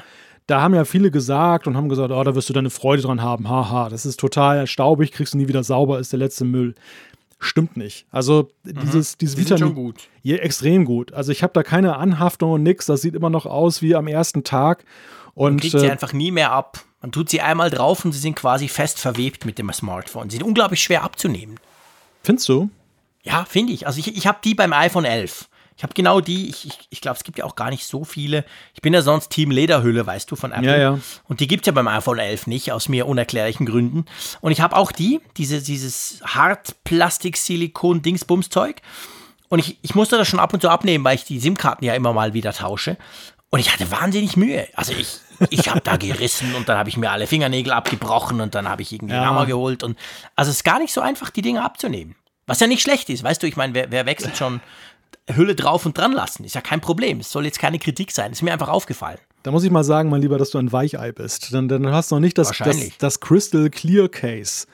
Da 0.47 0.61
haben 0.61 0.75
ja 0.75 0.85
viele 0.85 1.11
gesagt 1.11 1.67
und 1.67 1.77
haben 1.77 1.89
gesagt, 1.89 2.11
oh, 2.11 2.25
da 2.25 2.35
wirst 2.35 2.49
du 2.49 2.53
deine 2.53 2.71
Freude 2.71 3.03
dran 3.03 3.23
haben. 3.23 3.49
Haha, 3.49 3.89
das 3.89 4.05
ist 4.05 4.19
total 4.19 4.67
staubig, 4.67 5.13
kriegst 5.13 5.35
du 5.35 5.39
nie 5.39 5.49
wieder 5.49 5.63
sauber, 5.63 6.01
ist 6.01 6.13
der 6.13 6.19
letzte 6.19 6.45
Müll 6.45 6.75
stimmt 7.43 7.76
nicht. 7.76 8.07
Also 8.11 8.51
mhm. 8.64 8.80
dieses, 8.80 9.18
dieses 9.18 9.36
die 9.36 9.43
Vitamin. 9.43 9.59
Sind 9.59 9.68
schon 9.68 9.74
gut. 9.74 10.09
Ja, 10.22 10.36
extrem 10.36 10.84
gut. 10.84 11.12
Also 11.12 11.32
ich 11.32 11.43
habe 11.43 11.53
da 11.53 11.62
keine 11.62 11.97
Anhaftung 11.97 12.53
und 12.53 12.62
nix. 12.62 12.86
Das 12.86 13.03
sieht 13.03 13.14
immer 13.14 13.30
noch 13.30 13.47
aus 13.47 13.82
wie 13.82 13.95
am 13.95 14.07
ersten 14.07 14.45
Tag. 14.45 14.84
Und, 15.34 15.55
Man 15.55 15.61
kriegt 15.61 15.78
sie 15.78 15.86
äh, 15.86 15.90
einfach 15.90 16.12
nie 16.12 16.30
mehr 16.30 16.53
ab. 16.53 16.80
Man 17.01 17.11
tut 17.11 17.28
sie 17.28 17.40
einmal 17.40 17.70
drauf 17.70 18.05
und 18.05 18.12
sie 18.12 18.20
sind 18.20 18.36
quasi 18.36 18.68
fest 18.68 18.99
verwebt 18.99 19.45
mit 19.45 19.59
dem 19.59 19.72
Smartphone. 19.72 20.30
Sie 20.30 20.36
sind 20.36 20.47
unglaublich 20.47 20.82
schwer 20.82 21.03
abzunehmen. 21.03 21.59
Findest 22.22 22.49
du? 22.49 22.70
Ja, 23.24 23.45
finde 23.45 23.72
ich. 23.72 23.86
Also 23.86 23.99
ich, 23.99 24.16
ich 24.16 24.26
habe 24.26 24.38
die 24.45 24.55
beim 24.55 24.72
iPhone 24.72 25.05
11. 25.05 25.49
Ich 25.83 25.85
habe 25.85 25.95
genau 25.95 26.20
die, 26.20 26.49
ich, 26.49 26.64
ich, 26.64 26.78
ich 26.91 27.01
glaube, 27.01 27.16
es 27.16 27.24
gibt 27.24 27.39
ja 27.39 27.45
auch 27.45 27.57
gar 27.57 27.68
nicht 27.68 27.85
so 27.85 28.05
viele. 28.05 28.45
Ich 28.72 28.83
bin 28.83 28.95
ja 28.95 29.03
sonst 29.03 29.30
Team 29.30 29.51
Lederhülle, 29.51 30.07
weißt 30.07 30.30
du, 30.30 30.37
von 30.37 30.53
Apple. 30.53 30.70
Ja, 30.70 30.76
ja. 30.76 30.99
Und 31.24 31.41
die 31.41 31.49
gibt 31.49 31.64
es 31.64 31.66
ja 31.66 31.72
beim 31.72 31.89
iPhone 31.89 32.20
11 32.20 32.47
nicht, 32.47 32.70
aus 32.70 32.89
mir 32.89 33.09
unerklärlichen 33.09 33.66
Gründen. 33.66 34.05
Und 34.41 34.53
ich 34.53 34.61
habe 34.61 34.76
auch 34.76 34.93
die, 34.93 35.20
diese, 35.37 35.61
dieses 35.61 36.20
Hartplastik-Silikon-Dingsbums-Zeug. 36.24 38.76
Und 39.49 39.59
ich, 39.59 39.78
ich 39.83 39.97
musste 39.97 40.16
das 40.16 40.28
schon 40.28 40.39
ab 40.39 40.55
und 40.55 40.61
zu 40.61 40.68
abnehmen, 40.68 41.03
weil 41.03 41.16
ich 41.16 41.24
die 41.24 41.41
SIM-Karten 41.41 41.85
ja 41.85 41.95
immer 41.95 42.12
mal 42.12 42.33
wieder 42.33 42.53
tausche. 42.53 42.97
Und 43.51 43.59
ich 43.59 43.72
hatte 43.72 43.91
wahnsinnig 43.91 44.37
Mühe. 44.37 44.68
Also 44.74 44.93
ich, 44.93 45.18
ich 45.51 45.68
habe 45.68 45.80
da 45.80 45.97
gerissen 45.97 46.55
und 46.55 46.68
dann 46.68 46.78
habe 46.78 46.91
ich 46.91 46.97
mir 46.97 47.11
alle 47.11 47.26
Fingernägel 47.26 47.72
abgebrochen 47.72 48.41
und 48.41 48.55
dann 48.55 48.68
habe 48.68 48.83
ich 48.83 48.93
irgendwie 48.93 49.14
einen 49.14 49.24
Ja. 49.24 49.30
Hammer 49.30 49.47
geholt. 49.47 49.83
Und 49.83 49.99
also 50.37 50.51
es 50.51 50.59
ist 50.59 50.64
gar 50.64 50.78
nicht 50.78 50.93
so 50.93 51.01
einfach, 51.01 51.30
die 51.30 51.43
Dinge 51.43 51.64
abzunehmen. 51.64 52.14
Was 52.47 52.61
ja 52.61 52.68
nicht 52.68 52.83
schlecht 52.83 53.09
ist, 53.09 53.24
weißt 53.24 53.43
du, 53.43 53.49
ich 53.49 53.57
meine, 53.57 53.74
wer, 53.74 53.91
wer 53.91 54.07
wechselt 54.07 54.37
schon 54.37 54.61
Hülle 55.29 55.55
drauf 55.55 55.87
und 55.87 55.97
dran 55.97 56.13
lassen? 56.13 56.45
Ist 56.45 56.55
ja 56.55 56.61
kein 56.61 56.81
Problem. 56.81 57.21
Es 57.21 57.31
soll 57.31 57.45
jetzt 57.45 57.59
keine 57.59 57.79
Kritik 57.79 58.11
sein. 58.11 58.33
Ist 58.33 58.43
mir 58.43 58.53
einfach 58.53 58.69
aufgefallen. 58.69 59.19
Da 59.43 59.51
muss 59.51 59.65
ich 59.65 59.71
mal 59.71 59.85
sagen, 59.85 60.09
mein 60.09 60.21
Lieber, 60.23 60.39
dass 60.39 60.51
du 60.51 60.59
ein 60.59 60.73
Weichei 60.73 61.13
bist. 61.13 61.53
Dann, 61.53 61.69
dann 61.69 61.91
hast 61.91 62.11
du 62.11 62.17
noch 62.17 62.21
nicht 62.21 62.39
das, 62.39 62.51
das, 62.57 62.77
das 62.99 63.21
Crystal 63.21 63.71
Clear 63.71 64.09
Case 64.09 64.67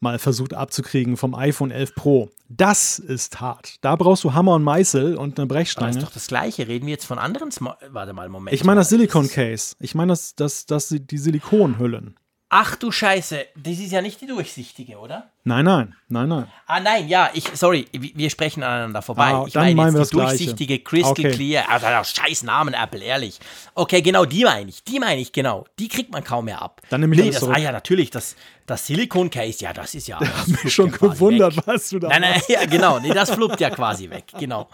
mal 0.00 0.18
versucht 0.18 0.54
abzukriegen 0.54 1.16
vom 1.16 1.34
iPhone 1.34 1.70
11 1.70 1.94
Pro. 1.94 2.30
Das 2.48 2.98
ist 2.98 3.40
hart. 3.40 3.76
Da 3.80 3.96
brauchst 3.96 4.24
du 4.24 4.32
Hammer 4.32 4.54
und 4.54 4.62
Meißel 4.62 5.16
und 5.16 5.38
eine 5.38 5.44
Aber 5.44 5.46
das 5.46 5.48
Brechstange. 5.48 5.90
ist 5.90 6.02
doch 6.02 6.12
das 6.12 6.26
Gleiche. 6.28 6.68
Reden 6.68 6.86
wir 6.86 6.92
jetzt 6.92 7.04
von 7.04 7.18
anderen 7.18 7.50
Sma 7.50 7.76
Warte 7.90 8.12
mal, 8.12 8.28
Moment. 8.28 8.54
Ich 8.54 8.64
meine 8.64 8.80
das. 8.80 8.88
Silicon 8.88 9.28
Case. 9.28 9.74
Ich 9.80 9.94
meine 9.94 10.12
das, 10.12 10.34
das, 10.34 10.66
das, 10.66 10.88
die 10.88 11.18
Silikonhüllen. 11.18 12.16
Ach 12.50 12.76
du 12.76 12.90
Scheiße, 12.90 13.44
das 13.56 13.78
ist 13.78 13.92
ja 13.92 14.00
nicht 14.00 14.22
die 14.22 14.26
durchsichtige, 14.26 14.96
oder? 14.96 15.28
Nein, 15.44 15.66
nein, 15.66 15.94
nein, 16.08 16.28
nein. 16.30 16.46
Ah 16.66 16.80
nein, 16.80 17.06
ja, 17.06 17.28
ich, 17.34 17.44
sorry, 17.52 17.86
wir 17.92 18.30
sprechen 18.30 18.62
aneinander 18.62 19.02
vorbei. 19.02 19.34
Ah, 19.34 19.44
ich 19.46 19.52
dann 19.52 19.74
meine 19.74 19.92
wir 19.92 19.98
jetzt 20.00 20.12
die 20.12 20.16
Gleiche. 20.16 20.36
durchsichtige 20.36 20.78
Crystal 20.78 21.10
Okay. 21.10 21.30
Clear, 21.32 21.68
also 21.68 21.86
scheiß 21.86 22.44
Namen 22.44 22.72
Apple, 22.72 23.04
ehrlich. 23.04 23.38
Okay, 23.74 24.00
genau, 24.00 24.24
die 24.24 24.44
meine 24.44 24.70
ich, 24.70 24.82
die 24.82 24.98
meine 24.98 25.20
ich, 25.20 25.32
genau. 25.32 25.66
Die 25.78 25.88
kriegt 25.88 26.10
man 26.10 26.24
kaum 26.24 26.46
mehr 26.46 26.62
ab. 26.62 26.80
Dann 26.88 27.02
nehme 27.02 27.14
ich 27.16 27.20
nee, 27.20 27.30
das, 27.30 27.40
zurück. 27.40 27.54
ah 27.54 27.60
ja, 27.60 27.70
natürlich, 27.70 28.10
das, 28.10 28.34
das 28.64 28.86
Silicon 28.86 29.28
Case, 29.28 29.62
ja, 29.62 29.74
das 29.74 29.94
ist 29.94 30.08
ja. 30.08 30.18
Ich 30.46 30.56
fluppt 30.56 30.70
schon 30.72 30.90
ja 30.90 30.96
gewundert, 30.96 31.54
weg. 31.54 31.64
was 31.66 31.90
du 31.90 31.98
da 31.98 32.08
Nein, 32.08 32.22
nein, 32.22 32.40
ja, 32.48 32.64
genau, 32.64 32.98
nee, 32.98 33.10
das 33.10 33.30
fluppt 33.30 33.60
ja 33.60 33.68
quasi 33.68 34.08
weg, 34.08 34.24
genau. 34.38 34.70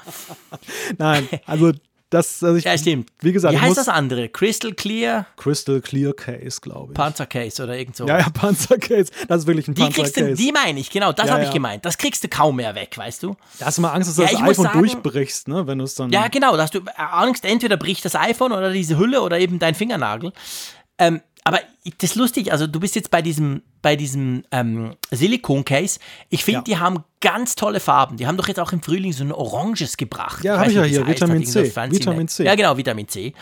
Nein, 0.97 1.29
also 1.47 1.73
das, 2.15 2.43
also 2.43 2.57
ich, 2.57 2.65
Ja, 2.65 2.77
stimmt. 2.79 3.11
Wie 3.21 3.33
gesagt, 3.33 3.55
Wie 3.55 3.59
heißt 3.61 3.77
das 3.77 3.89
andere? 3.89 4.29
Crystal 4.29 4.73
Clear 4.73 5.27
Crystal 5.37 5.81
Clear 5.81 6.13
Case, 6.15 6.61
glaube 6.61 6.93
ich. 6.93 6.97
Panzer 6.97 7.27
Case 7.27 7.63
oder 7.63 7.77
irgend 7.77 7.97
so. 7.97 8.07
ja, 8.07 8.19
ja, 8.21 8.29
Panzer 8.31 8.79
Case. 8.79 9.11
Das 9.29 9.41
ist 9.43 9.47
wirklich 9.47 9.69
ein 9.69 9.75
Die 9.75 9.83
Panzer 9.83 10.03
kriegst 10.03 10.17
du, 10.17 10.21
Case. 10.21 10.35
die 10.43 10.53
meine 10.53 10.81
ich, 10.81 10.91
genau, 10.91 11.13
das 11.13 11.27
Ja, 11.29 11.35
habe 11.35 11.45
ich 11.45 11.51
gemeint. 11.51 11.85
Das 11.85 11.99
kriegst 11.99 12.25
du 12.25 12.29
kaum 12.29 12.57
mehr 12.57 12.75
weg, 12.75 12.97
weißt 12.97 13.23
du? 13.23 13.37
Da 13.59 13.67
hast 13.67 13.79
du 13.79 13.83
mal 13.83 13.93
Angst, 13.93 14.09
dass 14.09 14.17
du 14.17 14.23
das 14.23 14.35
iPhone 14.35 14.55
sagen- 14.55 14.79
durchbrichst, 14.79 15.49
ne? 15.49 15.67
Wenn 15.67 15.79
du 15.79 15.85
es 15.85 15.95
dann. 15.95 16.11
Ja, 16.11 16.29
genau, 16.29 16.57
da 16.57 16.63
hast 16.63 16.75
du 16.75 16.81
Angst, 16.97 17.45
entweder 17.45 17.77
bricht 17.77 18.05
das 18.05 18.15
iPhone 18.15 18.53
oder 18.53 18.73
diese 18.73 18.97
Hülle 18.99 19.21
oder 19.23 19.39
eben 19.39 19.59
dein 19.59 19.75
Fingernagel. 19.75 20.33
Ähm, 20.99 21.21
aber 21.45 21.61
das 21.99 22.11
ist 22.11 22.15
lustig, 22.17 22.51
also 22.53 22.67
du 22.67 22.81
bist 22.81 22.95
jetzt 22.95 23.11
bei 23.11 23.21
diesem, 23.21 23.63
bei 23.83 23.97
diesem 23.97 24.45
ähm, 24.51 24.95
Silikon-Case. 25.11 26.01
Ich 26.31 26.43
finde, 26.45 26.59
Ja. 26.61 26.63
die 26.65 26.79
haben 26.79 27.05
ganz 27.21 27.55
tolle 27.55 27.81
Farben. 27.81 28.17
Die 28.17 28.27
haben 28.27 28.37
doch 28.39 28.49
jetzt 28.49 28.59
auch 28.61 28.73
im 28.73 28.81
Frühling 28.83 29.13
so 29.13 29.23
ein 29.25 29.33
Oranges 29.33 29.97
gebracht. 29.99 30.43
Ja, 30.43 30.55
Ich 30.55 30.59
hab 30.59 30.65
weiß 30.67 30.71
ich 30.73 30.77
ja 30.77 30.83
hier, 30.85 31.01
heißt, 31.07 31.21
Vitamin 31.21 31.45
C. 31.47 31.65
Vitamin. 31.91 32.29
C. 32.29 32.45
Ja, 32.45 32.55
genau, 32.55 32.77
Vitamin 32.79 33.09
C. 33.09 33.35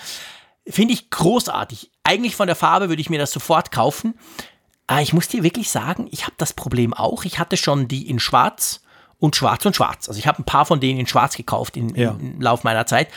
Finde 0.66 0.94
ich 0.94 1.10
großartig. 1.10 1.90
Eigentlich 2.04 2.34
von 2.36 2.46
der 2.48 2.56
Farbe 2.56 2.88
würde 2.88 3.00
ich 3.00 3.08
mir 3.10 3.18
das 3.18 3.30
sofort 3.32 3.70
kaufen. 3.70 4.14
Aber 4.88 5.00
ich 5.00 5.12
muss 5.12 5.28
dir 5.28 5.42
wirklich 5.44 5.70
sagen, 5.70 6.08
ich 6.10 6.24
habe 6.24 6.34
das 6.38 6.52
Problem 6.52 6.92
auch. 6.92 7.24
Ich 7.24 7.38
hatte 7.38 7.56
schon 7.56 7.86
die 7.88 8.08
in 8.10 8.18
Schwarz 8.18 8.80
und 9.18 9.36
Schwarz 9.36 9.64
und 9.64 9.76
Schwarz. 9.76 10.08
Also 10.08 10.18
ich 10.18 10.26
habe 10.26 10.40
ein 10.42 10.44
paar 10.44 10.66
von 10.66 10.80
denen 10.80 10.98
in 10.98 11.06
Schwarz 11.06 11.36
gekauft 11.36 11.76
in, 11.76 11.94
Ja. 11.94 12.16
im 12.18 12.40
Lauf 12.40 12.64
meiner 12.64 12.84
Zeit. 12.86 13.08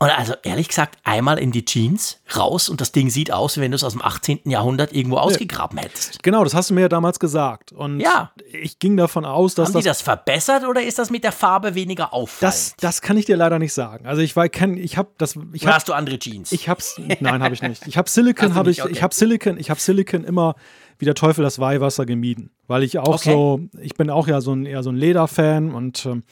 Und 0.00 0.10
also 0.16 0.34
ehrlich 0.44 0.68
gesagt, 0.68 0.96
einmal 1.02 1.38
in 1.40 1.50
die 1.50 1.64
Jeans 1.64 2.20
raus 2.36 2.68
und 2.68 2.80
das 2.80 2.92
Ding 2.92 3.10
sieht 3.10 3.32
aus, 3.32 3.56
wie 3.56 3.62
wenn 3.62 3.72
du 3.72 3.74
es 3.74 3.82
aus 3.82 3.94
dem 3.94 4.02
18. 4.02 4.42
Jahrhundert 4.44 4.92
irgendwo 4.92 5.16
ausgegraben 5.16 5.76
hättest. 5.76 6.22
Genau, 6.22 6.44
das 6.44 6.54
hast 6.54 6.70
du 6.70 6.74
mir 6.74 6.82
ja 6.82 6.88
damals 6.88 7.18
gesagt. 7.18 7.72
Und 7.72 7.98
Ja. 7.98 8.30
ich 8.52 8.78
ging 8.78 8.96
davon 8.96 9.24
aus, 9.24 9.56
dass 9.56 9.68
Haben 9.68 9.72
das, 9.74 9.82
die 9.82 9.88
das 9.88 10.00
verbessert 10.02 10.64
oder 10.64 10.82
ist 10.84 11.00
das 11.00 11.10
mit 11.10 11.24
der 11.24 11.32
Farbe 11.32 11.74
weniger 11.74 12.12
auffallend? 12.14 12.42
das. 12.54 12.74
Das 12.78 13.02
kann 13.02 13.16
ich 13.16 13.24
dir 13.24 13.36
leider 13.36 13.58
nicht 13.58 13.72
sagen. 13.74 14.06
Also 14.06 14.22
ich 14.22 14.36
war, 14.36 14.48
kenn, 14.48 14.76
ich 14.76 14.96
habe 14.96 15.08
das. 15.18 15.34
Ich 15.52 15.66
hab, 15.66 15.74
hast 15.74 15.88
du 15.88 15.92
andere 15.94 16.18
Jeans? 16.20 16.52
Ich 16.52 16.68
hab's. 16.68 16.94
Nein, 17.20 17.42
habe 17.42 17.54
ich 17.54 17.62
nicht. 17.62 17.84
Ich 17.88 17.98
habe 17.98 18.08
Silicon, 18.08 18.54
habe 18.54 18.70
ich. 18.70 18.82
Okay. 18.84 18.92
Ich 18.92 19.02
habe 19.02 19.12
Silicon. 19.12 19.58
Ich 19.58 19.68
habe 19.68 19.80
Silicon 19.80 20.22
immer 20.22 20.54
wie 20.98 21.04
der 21.04 21.14
Teufel 21.14 21.42
das 21.44 21.58
Weihwasser 21.60 22.06
gemieden, 22.06 22.50
weil 22.66 22.82
ich 22.82 22.98
auch 22.98 23.14
Okay. 23.20 23.30
so. 23.32 23.60
Ich 23.80 23.94
bin 23.94 24.10
auch 24.10 24.26
ja 24.26 24.40
so 24.40 24.52
ein 24.52 24.66
eher 24.66 24.82
so 24.82 24.90
ein 24.90 24.96
Lederfan 24.96 25.72
und 25.72 26.04
ähm, 26.06 26.22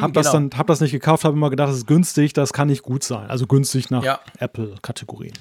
habe 0.00 0.12
das 0.12 0.32
genau. 0.32 0.48
dann, 0.48 0.58
habe 0.58 0.66
das 0.68 0.80
nicht 0.80 0.92
gekauft, 0.92 1.24
habe 1.24 1.36
immer 1.36 1.50
gedacht, 1.50 1.68
das 1.70 1.76
ist 1.76 1.86
günstig, 1.86 2.32
das 2.32 2.52
kann 2.52 2.68
nicht 2.68 2.82
gut 2.82 3.04
sein. 3.04 3.28
Also 3.30 3.46
günstig 3.46 3.90
nach 3.90 4.02
Ja. 4.04 4.18
Apple-Kategorien. 4.38 5.32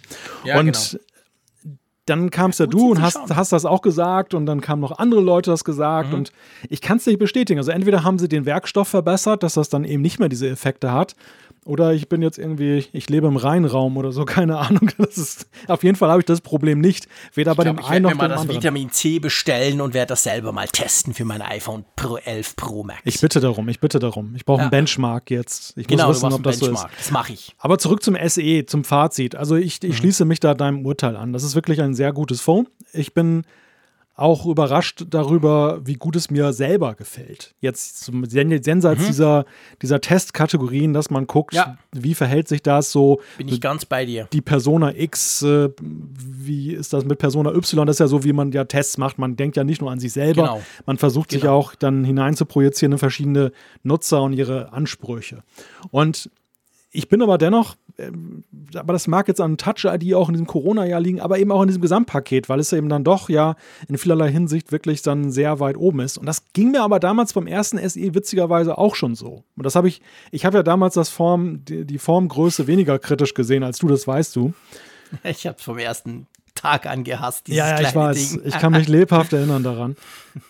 Ja, 0.43 0.59
und 0.59 0.65
genau. 0.65 1.03
dann 2.05 2.29
kamst 2.29 2.59
ja 2.59 2.65
Gut 2.67 2.73
du 2.75 2.91
und 2.91 3.01
hast, 3.01 3.17
hast 3.36 3.51
das 3.51 3.65
auch 3.65 3.81
gesagt 3.81 4.36
und 4.36 4.45
dann 4.45 4.61
kamen 4.61 4.81
noch 4.81 4.99
andere 4.99 5.21
Leute 5.21 5.49
das 5.49 5.63
gesagt 5.63 6.09
Mhm. 6.09 6.15
und 6.15 6.31
ich 6.69 6.79
kann 6.81 6.97
es 6.97 7.05
nicht 7.07 7.17
bestätigen. 7.17 7.59
Also 7.59 7.71
entweder 7.71 8.03
haben 8.03 8.19
sie 8.19 8.29
den 8.29 8.45
Werkstoff 8.45 8.88
verbessert, 8.88 9.41
dass 9.41 9.55
das 9.55 9.69
dann 9.69 9.83
eben 9.83 10.03
nicht 10.03 10.19
mehr 10.19 10.29
diese 10.29 10.47
Effekte 10.47 10.91
hat, 10.91 11.15
oder 11.66 11.93
ich 11.93 12.07
bin 12.07 12.22
jetzt 12.22 12.38
irgendwie, 12.38 12.86
ich 12.93 13.09
lebe 13.09 13.28
im 13.28 13.36
Rheinraum 13.36 13.97
oder 13.97 14.11
so, 14.13 14.24
keine 14.26 14.57
Ahnung. 14.59 14.89
Das 14.97 15.18
ist, 15.18 15.47
auf 15.68 15.84
jeden 15.84 15.97
Fall 15.97 16.09
habe 16.09 16.22
ich 16.22 16.26
das 16.26 16.39
Problem 16.41 16.80
nicht, 16.80 17.07
weder 17.34 17.53
bei 17.55 17.63
Ich 17.63 17.70
dem 17.70 17.76
glaub, 17.76 17.86
ich 17.88 17.91
einen 17.91 18.03
werde 18.03 18.03
noch 18.03 18.09
mir 18.11 18.16
mal 18.16 18.28
dem 18.28 18.32
das 18.32 18.41
anderen. 18.41 18.61
Vitamin 18.61 18.91
C 18.91 19.20
bestellen 19.20 19.82
und 19.82 19.93
werde 19.93 20.09
das 20.09 20.24
selber 20.24 20.51
mal 20.51 20.68
testen 20.68 21.13
für 21.13 21.26
mein 21.26 21.41
iPhone 21.41 21.84
Pro 21.95 22.18
11 22.18 22.55
Pro 22.55 22.84
Max. 22.84 23.01
Ich 23.03 23.20
bitte 23.20 23.39
darum, 23.41 23.68
ich 23.68 23.80
bitte 23.80 23.99
darum. 23.99 24.34
Ich 24.36 24.45
brauche 24.45 24.61
einen 24.61 24.68
Ja. 24.68 24.78
Benchmark 24.78 25.30
jetzt. 25.32 25.78
Ich 25.78 25.88
genau, 25.88 26.07
muss 26.07 26.18
wissen, 26.18 26.26
ob 26.28 26.34
einen 26.36 26.43
das 26.43 26.59
so 26.59 26.66
ist. 26.68 26.72
Benchmark. 26.72 26.91
Das 26.97 27.11
mache 27.11 27.34
ich. 27.34 27.55
Aber 27.57 27.78
zurück 27.78 28.01
zum 28.03 28.16
SE, 28.28 28.66
zum 28.66 28.84
Fazit. 28.84 29.36
Also 29.36 29.55
ich, 29.55 29.82
Mhm. 29.82 29.89
ich 29.89 29.97
schließe 29.97 30.26
mich 30.26 30.39
da 30.39 30.53
deinem 30.53 30.86
Urteil 30.86 31.16
an. 31.18 31.34
Das 31.34 31.43
ist 31.43 31.55
wirklich 31.55 31.82
ein 31.82 31.93
sehr 31.95 32.13
gutes 32.13 32.41
Phone. 32.41 32.68
Ich 32.93 33.13
bin 33.13 33.43
auch 34.18 34.45
überrascht 34.45 35.03
darüber, 35.09 35.82
wie 35.86 35.95
gut 35.95 36.16
es 36.16 36.30
mir 36.30 36.53
selber 36.53 36.95
gefällt. 36.95 37.53
Jetzt 37.59 38.09
jenseits 38.32 39.05
dieser, 39.05 39.45
dieser 39.82 39.99
Testkategorien, 39.99 40.93
dass 40.93 41.09
man 41.09 41.28
guckt, 41.28 41.53
Mhm. 41.53 41.57
Ja. 41.57 41.78
wie 41.91 42.16
verhält 42.16 42.47
sich 42.47 42.63
das 42.63 42.91
so. 42.93 43.20
Bin 43.38 43.49
ich 43.49 43.59
ganz 43.59 43.86
bei 43.86 44.05
dir. 44.05 44.28
Die 44.32 44.39
Persona 44.41 44.95
X, 44.95 45.41
äh, 45.41 45.70
wie 45.82 46.72
ist 46.74 46.93
das 46.93 47.03
mit 47.03 47.20
Persona 47.20 47.51
Y? 47.53 47.86
Das 47.86 47.97
ist 47.97 47.99
ja 47.99 48.07
so, 48.07 48.24
wie 48.24 48.32
man 48.34 48.51
ja 48.53 48.63
Tests 48.63 48.97
macht. 48.97 49.18
Man 49.20 49.36
denkt 49.36 49.57
ja 49.57 49.66
nicht 49.66 49.82
nur 49.82 49.91
an 49.91 49.99
sich 49.99 50.13
selber, 50.13 50.43
Genau. 50.43 50.61
man 50.86 50.97
versucht 50.97 51.32
sich 51.32 51.41
Genau. 51.41 51.55
auch 51.57 51.76
dann 51.76 52.05
hinein 52.05 52.36
zu 52.36 52.45
projizieren 52.45 52.93
in 52.93 52.97
verschiedene 52.99 53.51
Nutzer 53.84 54.22
und 54.22 54.32
ihre 54.34 54.72
Ansprüche. 54.72 55.43
Und 55.91 56.30
ich 56.91 57.09
bin 57.09 57.22
aber 57.22 57.38
dennoch, 57.38 57.76
aber 58.75 58.93
das 58.93 59.07
mag 59.07 59.27
jetzt 59.27 59.41
an 59.41 59.57
Touch-ID 59.57 60.13
auch 60.13 60.27
in 60.27 60.33
diesem 60.33 60.47
Corona-Jahr 60.47 60.99
liegen, 60.99 61.21
aber 61.21 61.39
eben 61.39 61.51
auch 61.51 61.61
in 61.61 61.67
diesem 61.67 61.81
Gesamtpaket, 61.81 62.49
weil 62.49 62.59
es 62.59 62.73
eben 62.73 62.89
dann 62.89 63.03
doch 63.03 63.29
ja 63.29 63.55
in 63.87 63.97
vielerlei 63.97 64.31
Hinsicht 64.31 64.71
wirklich 64.71 65.01
dann 65.01 65.31
sehr 65.31 65.59
weit 65.59 65.77
oben 65.77 66.01
ist. 66.01 66.17
Und 66.17 66.25
das 66.25 66.43
ging 66.53 66.71
mir 66.71 66.81
aber 66.81 66.99
damals 66.99 67.33
beim 67.33 67.47
ersten 67.47 67.77
SE 67.89 68.13
witzigerweise 68.13 68.77
auch 68.77 68.95
schon 68.95 69.15
so. 69.15 69.43
Und 69.55 69.65
das 69.65 69.75
habe 69.75 69.87
ich, 69.87 70.01
ich 70.31 70.45
habe 70.45 70.57
ja 70.57 70.63
damals 70.63 70.95
das 70.95 71.09
Form, 71.09 71.63
die, 71.65 71.97
Formgröße 71.97 72.67
weniger 72.67 72.99
kritisch 72.99 73.33
gesehen 73.33 73.63
als 73.63 73.79
du, 73.79 73.87
das 73.87 74.07
weißt 74.07 74.35
du. 74.35 74.53
Ich 75.23 75.45
habe 75.45 75.61
vom 75.61 75.77
ersten 75.77 76.25
Tag 76.55 76.87
an 76.87 77.03
gehasst, 77.03 77.47
dieses 77.47 77.59
Ja, 77.59 77.79
ja, 77.79 77.87
ich 77.87 77.95
weiß. 77.95 78.31
Ding. 78.31 78.41
Ich 78.43 78.57
kann 78.57 78.73
mich 78.73 78.87
lebhaft 78.87 79.31
erinnern 79.33 79.63
daran. 79.63 79.95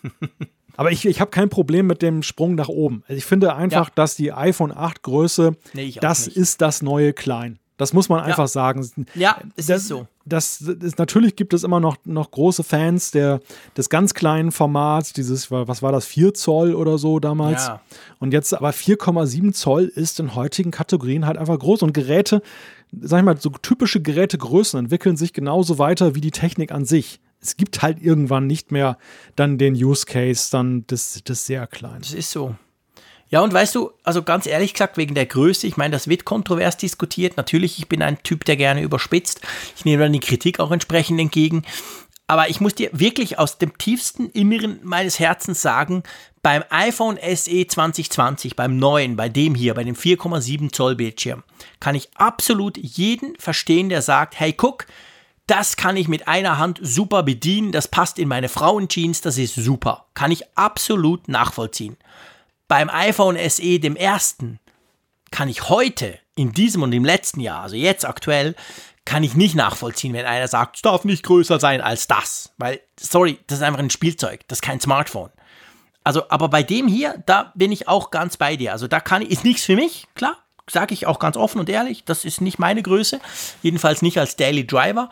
Aber 0.77 0.91
ich, 0.91 1.05
ich 1.05 1.21
habe 1.21 1.31
kein 1.31 1.49
Problem 1.49 1.87
mit 1.87 2.01
dem 2.01 2.23
Sprung 2.23 2.55
nach 2.55 2.69
oben. 2.69 3.03
Also 3.07 3.17
ich 3.17 3.25
finde 3.25 3.55
einfach, 3.55 3.87
Ja. 3.87 3.93
dass 3.95 4.15
die 4.15 4.31
iPhone 4.33 4.71
8 4.75 5.01
Größe, 5.03 5.55
Nee, 5.73 5.93
das 6.01 6.27
nicht. 6.27 6.37
ist 6.37 6.61
das 6.61 6.81
neue 6.81 7.13
Klein. 7.13 7.59
Das 7.77 7.91
muss 7.91 8.07
man 8.07 8.21
einfach 8.21 8.47
sagen. 8.47 8.87
Ja, 9.15 9.37
es 9.57 9.65
das, 9.65 9.81
ist 9.81 9.87
so. 9.89 10.07
Das, 10.23 10.63
das, 10.79 10.97
natürlich 10.97 11.35
gibt 11.35 11.53
es 11.53 11.65
immer 11.65 11.81
noch, 11.81 11.97
noch 12.05 12.31
große 12.31 12.63
Fans 12.63 13.11
der, 13.11 13.41
des 13.75 13.89
ganz 13.89 14.13
kleinen 14.13 14.53
Formats, 14.53 15.11
dieses, 15.11 15.51
was 15.51 15.81
war 15.81 15.91
das, 15.91 16.05
4 16.05 16.33
Zoll 16.33 16.73
oder 16.73 16.97
so 16.97 17.19
damals. 17.19 17.67
Ja. 17.67 17.81
Und 18.19 18.31
jetzt 18.31 18.53
aber 18.53 18.69
4,7 18.69 19.51
Zoll 19.51 19.91
ist 19.93 20.21
in 20.21 20.35
heutigen 20.35 20.71
Kategorien 20.71 21.25
halt 21.25 21.37
einfach 21.37 21.59
groß. 21.59 21.83
Und 21.83 21.93
Geräte, 21.93 22.41
sag 22.97 23.19
ich 23.19 23.25
mal, 23.25 23.37
so 23.37 23.49
typische 23.49 24.01
Gerätegrößen 24.01 24.79
entwickeln 24.79 25.17
sich 25.17 25.33
genauso 25.33 25.77
weiter 25.77 26.15
wie 26.15 26.21
die 26.21 26.31
Technik 26.31 26.71
an 26.71 26.85
sich. 26.85 27.19
Es 27.45 27.57
gibt 27.57 27.81
halt 27.81 28.01
irgendwann 28.01 28.47
nicht 28.47 28.71
mehr 28.71 28.97
dann 29.35 29.57
den 29.57 29.73
Use 29.75 30.05
Case 30.05 30.49
dann 30.51 30.87
des, 30.87 31.23
des 31.23 31.45
sehr 31.45 31.67
kleinen. 31.67 32.01
Das 32.01 32.13
ist 32.13 32.31
so. 32.31 32.55
Ja, 33.29 33.41
und 33.41 33.53
weißt 33.53 33.73
du, 33.75 33.91
also 34.03 34.23
ganz 34.23 34.45
ehrlich 34.45 34.73
gesagt, 34.73 34.97
wegen 34.97 35.15
der 35.15 35.25
Größe, 35.25 35.65
ich 35.67 35.77
meine, 35.77 35.91
das 35.91 36.07
wird 36.07 36.25
kontrovers 36.25 36.77
diskutiert. 36.77 37.37
Natürlich, 37.37 37.79
ich 37.79 37.89
bin 37.89 38.01
ein 38.01 38.21
Typ, 38.23 38.45
der 38.45 38.55
gerne 38.55 38.81
überspitzt. 38.81 39.41
Ich 39.75 39.83
nehme 39.83 40.03
dann 40.03 40.13
die 40.13 40.19
Kritik 40.19 40.59
auch 40.59 40.71
entsprechend 40.71 41.19
entgegen. 41.19 41.63
Aber 42.27 42.49
ich 42.49 42.59
muss 42.59 42.75
dir 42.75 42.89
wirklich 42.91 43.37
aus 43.37 43.57
dem 43.57 43.77
tiefsten 43.77 44.29
Inneren 44.31 44.79
meines 44.83 45.19
Herzens 45.19 45.61
sagen, 45.61 46.03
beim 46.41 46.63
iPhone 46.69 47.17
SE 47.17 47.67
2020, 47.67 48.55
beim 48.55 48.77
neuen, 48.77 49.15
bei 49.15 49.29
dem 49.29 49.53
hier, 49.53 49.73
bei 49.73 49.83
dem 49.83 49.95
4,7 49.95 50.71
Zoll 50.71 50.95
Bildschirm, 50.95 51.43
kann 51.79 51.95
ich 51.95 52.09
absolut 52.15 52.77
jeden 52.77 53.35
verstehen, 53.37 53.89
der 53.89 54.01
sagt, 54.01 54.39
hey, 54.39 54.53
guck, 54.53 54.85
das 55.47 55.77
kann 55.77 55.97
ich 55.97 56.07
mit 56.07 56.27
einer 56.27 56.57
Hand 56.57 56.79
super 56.81 57.23
bedienen, 57.23 57.71
das 57.71 57.87
passt 57.87 58.17
in 58.19 58.27
meine 58.27 58.49
Frauenjeans, 58.49 59.21
das 59.21 59.37
ist 59.37 59.55
super. 59.55 60.07
Kann 60.13 60.31
ich 60.31 60.43
absolut 60.57 61.27
nachvollziehen. 61.27 61.97
Beim 62.67 62.89
iPhone 62.89 63.37
SE, 63.49 63.79
dem 63.79 63.95
ersten, 63.95 64.59
kann 65.31 65.49
ich 65.49 65.69
heute, 65.69 66.17
in 66.35 66.51
diesem 66.51 66.81
und 66.81 66.91
im 66.93 67.05
letzten 67.05 67.39
Jahr, 67.39 67.61
also 67.61 67.75
jetzt 67.75 68.05
aktuell, 68.05 68.55
kann 69.05 69.23
ich 69.23 69.35
nicht 69.35 69.55
nachvollziehen, 69.55 70.13
wenn 70.13 70.25
einer 70.25 70.47
sagt, 70.47 70.77
es 70.77 70.81
darf 70.81 71.05
nicht 71.05 71.23
größer 71.23 71.59
sein 71.59 71.79
als 71.79 72.07
das. 72.07 72.51
Weil, 72.57 72.81
sorry, 72.99 73.37
das 73.47 73.59
ist 73.59 73.63
einfach 73.63 73.79
ein 73.79 73.91
Spielzeug, 73.91 74.41
das 74.47 74.57
ist 74.57 74.63
kein 74.63 74.81
Smartphone. 74.81 75.29
Also, 76.03 76.29
aber 76.29 76.49
bei 76.49 76.63
dem 76.63 76.87
hier, 76.87 77.23
da 77.25 77.51
bin 77.55 77.71
ich 77.71 77.87
auch 77.87 78.11
ganz 78.11 78.37
bei 78.37 78.55
dir. 78.55 78.71
Also, 78.71 78.87
da 78.87 78.99
kann 78.99 79.21
ich, 79.21 79.29
ist 79.29 79.43
nichts 79.43 79.63
für 79.63 79.75
mich, 79.75 80.07
klar, 80.15 80.37
sage 80.69 80.93
ich 80.93 81.07
auch 81.07 81.19
ganz 81.19 81.37
offen 81.37 81.59
und 81.59 81.69
ehrlich, 81.69 82.03
das 82.05 82.25
ist 82.25 82.41
nicht 82.41 82.59
meine 82.59 82.81
Größe, 82.81 83.19
jedenfalls 83.61 84.01
nicht 84.01 84.17
als 84.19 84.35
Daily 84.35 84.65
Driver. 84.65 85.09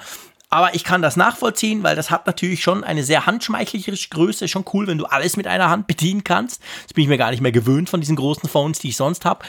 Aber 0.49 0.76
ich 0.76 0.84
kann 0.84 1.01
das 1.01 1.18
nachvollziehen, 1.18 1.82
weil 1.82 1.95
das 1.95 2.12
hat 2.12 2.28
natürlich 2.28 2.62
schon 2.62 2.84
eine 2.84 3.04
sehr 3.04 3.26
handschmeichlerische 3.26 4.10
Größe. 4.10 4.47
Schon 4.47 4.66
cool, 4.72 4.86
wenn 4.86 4.99
du 4.99 5.06
alles 5.06 5.36
mit 5.36 5.47
einer 5.47 5.72
Hand 5.72 5.88
bedienen 5.88 6.24
kannst. 6.24 6.62
Das 6.84 6.93
bin 6.93 7.04
ich 7.04 7.08
mir 7.10 7.18
gar 7.18 7.32
nicht 7.32 7.41
mehr 7.41 7.51
gewöhnt 7.51 7.89
von 7.89 8.01
diesen 8.01 8.16
großen 8.16 8.47
Phones, 8.47 8.78
die 8.78 8.89
ich 8.89 8.95
sonst 8.95 9.26
habe. 9.26 9.43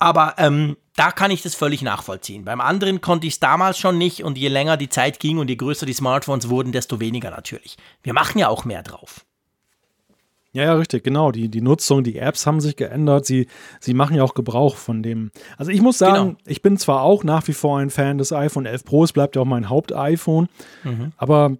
Aber 0.00 0.34
ähm, 0.38 0.76
da 0.96 1.12
kann 1.12 1.30
ich 1.30 1.42
das 1.42 1.54
völlig 1.54 1.82
nachvollziehen. 1.82 2.44
Beim 2.44 2.60
anderen 2.60 3.00
konnte 3.00 3.28
ich 3.28 3.34
es 3.34 3.40
damals 3.40 3.78
schon 3.78 3.96
nicht 3.96 4.24
und 4.24 4.38
je 4.38 4.48
länger 4.48 4.76
die 4.76 4.88
Zeit 4.88 5.20
ging 5.20 5.38
und 5.38 5.48
je 5.48 5.56
größer 5.56 5.86
die 5.86 5.92
Smartphones 5.92 6.48
wurden, 6.48 6.72
desto 6.72 6.98
weniger 6.98 7.30
natürlich. 7.30 7.76
Wir 8.02 8.12
machen 8.12 8.40
ja 8.40 8.48
auch 8.48 8.64
mehr 8.64 8.82
drauf. 8.82 9.24
Ja, 10.52 10.64
ja, 10.64 10.74
richtig, 10.74 11.04
genau. 11.04 11.30
Die, 11.30 11.48
die 11.48 11.60
Nutzung, 11.60 12.02
die 12.02 12.18
Apps 12.18 12.46
haben 12.46 12.60
sich 12.60 12.74
geändert. 12.74 13.24
Sie, 13.24 13.46
sie 13.78 13.94
machen 13.94 14.16
ja 14.16 14.24
auch 14.24 14.34
Gebrauch 14.34 14.76
von 14.76 15.02
dem. 15.02 15.30
Also 15.56 15.70
ich 15.70 15.80
muss 15.80 15.98
sagen, 15.98 16.30
genau. 16.30 16.38
ich 16.46 16.60
bin 16.60 16.76
zwar 16.76 17.02
auch 17.02 17.22
nach 17.22 17.46
wie 17.46 17.52
vor 17.52 17.78
ein 17.78 17.90
Fan 17.90 18.18
des 18.18 18.32
iPhone 18.32 18.66
11 18.66 18.84
Pro, 18.84 19.04
es 19.04 19.12
bleibt 19.12 19.36
ja 19.36 19.42
auch 19.42 19.46
mein 19.46 19.70
Haupt-iPhone, 19.70 20.48
mhm. 20.82 21.12
aber 21.16 21.56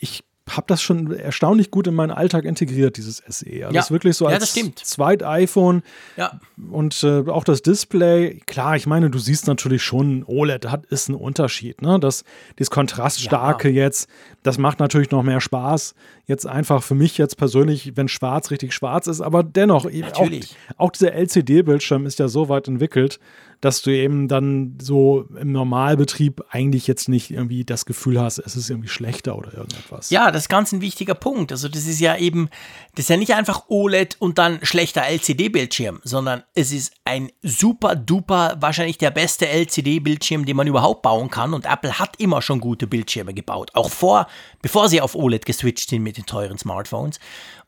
ich 0.00 0.22
habe 0.48 0.66
das 0.66 0.82
schon 0.82 1.12
erstaunlich 1.12 1.70
gut 1.70 1.86
in 1.86 1.94
meinen 1.94 2.10
Alltag 2.10 2.44
integriert, 2.44 2.96
dieses 2.96 3.18
SE. 3.28 3.46
Also 3.46 3.46
ja. 3.46 3.70
das 3.70 3.86
ist 3.86 3.90
wirklich 3.90 4.16
so 4.16 4.26
als 4.26 4.54
ja, 4.54 4.64
zweit 4.74 5.22
iPhone 5.22 5.82
ja. 6.16 6.40
und 6.70 7.02
äh, 7.04 7.24
auch 7.28 7.44
das 7.44 7.62
Display. 7.62 8.40
Klar, 8.46 8.76
ich 8.76 8.86
meine, 8.86 9.08
du 9.08 9.18
siehst 9.18 9.46
natürlich 9.46 9.82
schon, 9.82 10.24
OLED 10.26 10.70
hat, 10.70 10.86
ist 10.86 11.08
ein 11.08 11.14
Unterschied. 11.14 11.80
Ne? 11.80 11.98
Das, 12.00 12.24
das 12.56 12.70
Kontraststarke 12.70 13.68
ja. 13.68 13.84
jetzt, 13.84 14.08
das 14.42 14.58
macht 14.58 14.80
natürlich 14.80 15.10
noch 15.10 15.22
mehr 15.22 15.40
Spaß. 15.40 15.94
Jetzt 16.26 16.46
einfach 16.46 16.82
für 16.82 16.94
mich 16.94 17.18
jetzt 17.18 17.36
persönlich, 17.36 17.92
wenn 17.96 18.08
schwarz 18.08 18.50
richtig 18.50 18.72
schwarz 18.72 19.08
ist, 19.08 19.20
aber 19.20 19.42
dennoch, 19.42 19.86
auch, 19.86 20.30
auch 20.76 20.90
dieser 20.90 21.12
LCD-Bildschirm 21.14 22.06
ist 22.06 22.20
ja 22.20 22.28
so 22.28 22.48
weit 22.48 22.68
entwickelt, 22.68 23.18
dass 23.62 23.80
du 23.80 23.90
eben 23.92 24.26
dann 24.26 24.76
so 24.82 25.28
im 25.40 25.52
Normalbetrieb 25.52 26.42
eigentlich 26.50 26.88
jetzt 26.88 27.08
nicht 27.08 27.30
irgendwie 27.30 27.64
das 27.64 27.86
Gefühl 27.86 28.20
hast, 28.20 28.38
es 28.38 28.56
ist 28.56 28.68
irgendwie 28.70 28.88
schlechter 28.88 29.38
oder 29.38 29.54
irgendetwas. 29.54 30.10
Ja, 30.10 30.32
das 30.32 30.42
ist 30.42 30.48
ganz 30.48 30.72
ein 30.72 30.80
wichtiger 30.80 31.14
Punkt. 31.14 31.52
Also 31.52 31.68
das 31.68 31.86
ist 31.86 32.00
ja 32.00 32.16
eben, 32.16 32.50
das 32.96 33.04
ist 33.04 33.10
ja 33.10 33.16
nicht 33.16 33.34
einfach 33.34 33.68
OLED 33.68 34.16
und 34.18 34.38
dann 34.38 34.58
schlechter 34.64 35.02
LCD-Bildschirm, 35.02 36.00
sondern 36.02 36.42
es 36.54 36.72
ist 36.72 36.92
ein 37.04 37.30
super 37.42 37.94
duper, 37.94 38.56
wahrscheinlich 38.58 38.98
der 38.98 39.12
beste 39.12 39.46
LCD-Bildschirm, 39.46 40.44
den 40.44 40.56
man 40.56 40.66
überhaupt 40.66 41.02
bauen 41.02 41.30
kann. 41.30 41.54
Und 41.54 41.64
Apple 41.64 42.00
hat 42.00 42.18
immer 42.18 42.42
schon 42.42 42.58
gute 42.58 42.88
Bildschirme 42.88 43.32
gebaut, 43.32 43.70
auch 43.74 43.90
vor, 43.90 44.26
bevor 44.60 44.88
sie 44.88 45.00
auf 45.00 45.14
OLED 45.14 45.46
geswitcht 45.46 45.88
sind 45.88 46.02
mit 46.12 46.18
den 46.18 46.26
teuren 46.26 46.58
Smartphones. 46.58 47.18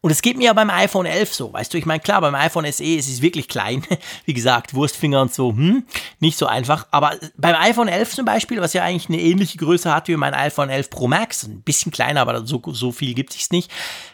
Und 0.01 0.11
es 0.11 0.21
geht 0.21 0.37
mir 0.37 0.45
ja 0.45 0.53
beim 0.53 0.69
iPhone 0.69 1.07
11 1.07 1.35
so, 1.35 1.53
weißt 1.53 1.73
du, 1.73 1.79
ich 1.79 1.87
meine, 1.87 2.01
klar, 2.01 2.21
beim 2.21 2.35
iPhone 2.35 2.71
SE 2.71 2.85
ist 2.85 3.09
es 3.09 3.23
wirklich 3.23 3.49
klein, 3.49 3.85
wie 4.27 4.35
gesagt, 4.35 4.75
Wurstfinger 4.75 5.23
und 5.23 5.33
so, 5.33 5.51
hm, 5.51 5.87
nicht 6.21 6.37
so 6.37 6.47
einfach, 6.47 6.87
aber 6.91 7.17
beim 7.39 7.57
iPhone 7.57 7.89
11 7.89 8.15
zum 8.15 8.25
Beispiel, 8.27 8.61
was 8.61 8.75
ja 8.75 8.83
eigentlich 8.83 9.09
eine 9.09 9.21
ähnliche 9.21 9.57
Größe 9.57 9.95
hat 9.95 10.09
wie 10.09 10.17
mein 10.17 10.35
iPhone 10.35 10.69
11 10.69 10.91
Pro 10.91 11.09
Max, 11.09 11.45
ein 11.45 11.63
bisschen 11.63 11.91
kleiner, 11.91 12.21
aber 12.21 12.47
so, 12.47 12.61
so 12.73 12.93
viel 12.93 13.15
gibt 13.15 13.35
es 13.35 13.51
nicht, 13.51 13.71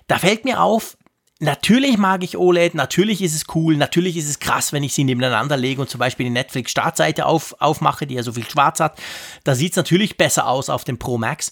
da 0.06 0.18
fällt 0.18 0.44
mir 0.44 0.62
auf, 0.62 0.96
Natürlich 1.42 1.96
mag 1.96 2.22
ich 2.22 2.36
OLED, 2.36 2.74
natürlich 2.74 3.22
ist 3.22 3.34
es 3.34 3.46
cool, 3.54 3.78
natürlich 3.78 4.18
ist 4.18 4.28
es 4.28 4.40
krass, 4.40 4.74
wenn 4.74 4.84
ich 4.84 4.92
sie 4.92 5.04
nebeneinander 5.04 5.56
lege 5.56 5.80
und 5.80 5.88
zum 5.88 5.98
Beispiel 5.98 6.24
die 6.24 6.30
Netflix-Startseite 6.30 7.24
auf, 7.24 7.56
aufmache, 7.60 8.06
die 8.06 8.16
ja 8.16 8.22
so 8.22 8.34
viel 8.34 8.44
schwarz 8.44 8.78
hat. 8.78 8.98
Da 9.42 9.54
sieht 9.54 9.72
es 9.72 9.76
natürlich 9.76 10.18
besser 10.18 10.46
aus 10.46 10.68
auf 10.68 10.84
dem 10.84 10.98
Pro 10.98 11.16
Max. 11.16 11.50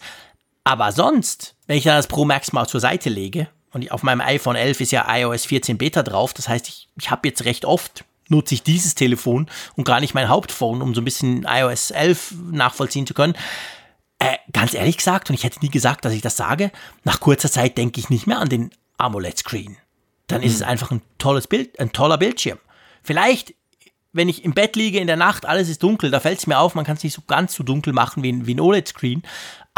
Aber 0.63 0.93
sonst, 0.93 1.57
wenn 1.69 1.77
ich 1.77 1.85
dann 1.85 1.97
das 1.97 2.09
Pro 2.09 2.25
Max 2.25 2.53
mal 2.53 2.67
zur 2.67 2.81
Seite 2.81 3.09
lege 3.09 3.47
und 3.71 3.93
auf 3.93 4.03
meinem 4.03 4.21
iPhone 4.21 4.57
11 4.57 4.81
ist 4.81 4.91
ja 4.91 5.07
iOS 5.09 5.45
14 5.47 5.79
Beta 5.79 6.03
drauf. 6.03 6.35
Das 6.35 6.49
heißt, 6.49 6.67
ich, 6.67 6.89
ich 6.99 7.11
habe 7.13 7.29
jetzt 7.29 7.45
recht 7.45 7.65
oft 7.65 8.05
nutze 8.29 8.55
ich 8.55 8.63
dieses 8.63 8.95
Telefon 8.95 9.47
und 9.75 9.85
gar 9.85 10.01
nicht 10.01 10.15
mein 10.15 10.29
Hauptphone, 10.29 10.83
um 10.83 10.95
so 10.95 11.01
ein 11.01 11.05
bisschen 11.05 11.47
iOS 11.49 11.91
11 11.91 12.35
nachvollziehen 12.51 13.07
zu 13.07 13.15
können. 13.15 13.35
Äh, 14.19 14.37
ganz 14.53 14.75
ehrlich 14.75 14.97
gesagt, 14.97 15.31
und 15.31 15.35
ich 15.35 15.45
hätte 15.45 15.61
nie 15.61 15.71
gesagt, 15.71 16.05
dass 16.05 16.13
ich 16.13 16.23
das 16.23 16.37
sage, 16.37 16.71
nach 17.05 17.21
kurzer 17.21 17.51
Zeit 17.51 17.79
denke 17.79 18.01
ich 18.01 18.11
nicht 18.11 18.27
mehr 18.27 18.39
an 18.39 18.49
den 18.49 18.71
AMOLED-Screen. 18.99 19.77
Dann 20.27 20.43
ist 20.43 20.55
es 20.55 20.61
mhm. 20.61 20.67
einfach 20.67 20.91
ein 20.91 21.03
tolles 21.19 21.47
Bild, 21.47 21.79
ein 21.81 21.93
toller 21.93 22.19
Bildschirm. 22.19 22.59
Vielleicht, 23.03 23.55
wenn 24.13 24.29
ich 24.29 24.45
im 24.45 24.53
Bett 24.53 24.77
liege 24.77 24.99
in 24.99 25.07
der 25.07 25.17
Nacht, 25.17 25.47
alles 25.47 25.69
ist 25.69 25.83
dunkel, 25.83 26.11
da 26.11 26.21
fällt 26.21 26.41
es 26.41 26.47
mir 26.47 26.59
auf, 26.59 26.75
man 26.75 26.85
kann 26.85 26.97
es 26.97 27.05
nicht 27.05 27.15
so 27.15 27.23
ganz 27.27 27.55
so 27.55 27.63
dunkel 27.63 27.93
machen 27.93 28.23
wie, 28.23 28.47
wie 28.47 28.55
ein 28.55 28.61
OLED-Screen. 28.61 29.23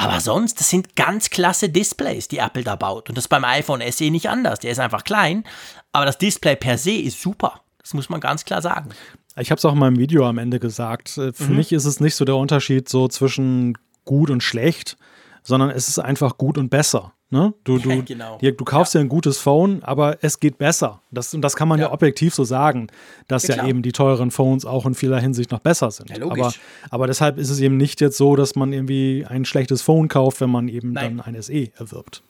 Aber 0.01 0.19
sonst, 0.21 0.59
das 0.59 0.71
sind 0.71 0.97
ganz 0.97 1.29
klasse 1.29 1.69
Displays, 1.69 2.27
die 2.27 2.39
Apple 2.39 2.65
da 2.65 2.75
baut. 2.75 3.11
Und 3.11 3.19
das 3.19 3.25
ist 3.25 3.29
beim 3.29 3.45
iPhone 3.45 3.83
SE 3.93 4.11
nicht 4.11 4.31
anders. 4.31 4.59
Der 4.61 4.71
ist 4.71 4.79
einfach 4.79 5.05
klein, 5.05 5.45
aber 5.93 6.07
das 6.07 6.17
Display 6.17 6.57
per 6.57 6.79
se 6.79 6.93
ist 6.93 7.21
super. 7.21 7.61
Das 7.83 7.93
muss 7.93 8.09
man 8.09 8.19
ganz 8.19 8.47
klar 8.47 8.63
sagen. 8.63 8.89
Ich 9.37 9.51
habe 9.51 9.59
es 9.59 9.65
auch 9.67 9.75
in 9.75 9.79
meinem 9.79 9.99
Video 9.99 10.27
am 10.27 10.39
Ende 10.39 10.59
gesagt. 10.59 11.19
Äh, 11.19 11.35
für 11.35 11.51
mhm. 11.51 11.57
mich 11.57 11.73
ist 11.73 11.85
es 11.85 12.01
nicht 12.01 12.15
so 12.15 12.25
der 12.25 12.37
Unterschied 12.37 12.89
so 12.89 13.09
zwischen 13.09 13.77
gut 14.07 14.31
und 14.31 14.43
schlecht, 14.43 14.97
sondern 15.43 15.69
es 15.69 15.89
ist 15.89 15.99
einfach 15.99 16.39
gut 16.39 16.57
und 16.57 16.71
besser. 16.71 17.13
Ne? 17.31 17.55
Du, 17.65 17.79
du, 17.79 17.91
ja, 17.91 18.01
genau. 18.03 18.39
du 18.39 18.65
kaufst 18.65 18.95
ja. 18.95 19.01
dir 19.01 19.07
ein 19.07 19.09
gutes 19.09 19.39
Phone, 19.39 19.83
aber 19.83 20.19
es 20.23 20.41
geht 20.41 20.59
besser. 20.59 21.01
Das, 21.11 21.33
und 21.33 21.43
das 21.43 21.57
kann 21.57 21.69
man 21.69 21.79
ja, 21.79 21.87
ja 21.87 21.93
objektiv 21.93 22.35
so 22.35 22.45
sagen, 22.45 22.89
dass 23.29 23.47
ja, 23.47 23.67
eben 23.67 23.83
die 23.83 23.93
teuren 23.93 24.31
Phones 24.31 24.65
auch 24.65 24.85
in 24.85 24.95
vieler 24.95 25.21
Hinsicht 25.21 25.51
noch 25.53 25.61
besser 25.61 25.91
sind. 25.91 26.11
aber, 26.23 26.53
aber 26.91 27.07
deshalb 27.07 27.39
ist 27.39 27.51
es 27.51 27.61
eben 27.61 27.77
nicht 27.77 28.01
jetzt 28.01 28.17
so, 28.17 28.37
dass 28.37 28.57
man 28.57 28.73
irgendwie 28.73 29.25
ein 29.29 29.45
schlechtes 29.45 29.83
Phone 29.83 30.09
kauft, 30.09 30.41
wenn 30.41 30.51
man 30.51 30.69
eben 30.69 30.93
Nein. 30.93 31.19
dann 31.19 31.35
ein 31.35 31.43
SE 31.43 31.71
erwirbt. 31.79 32.23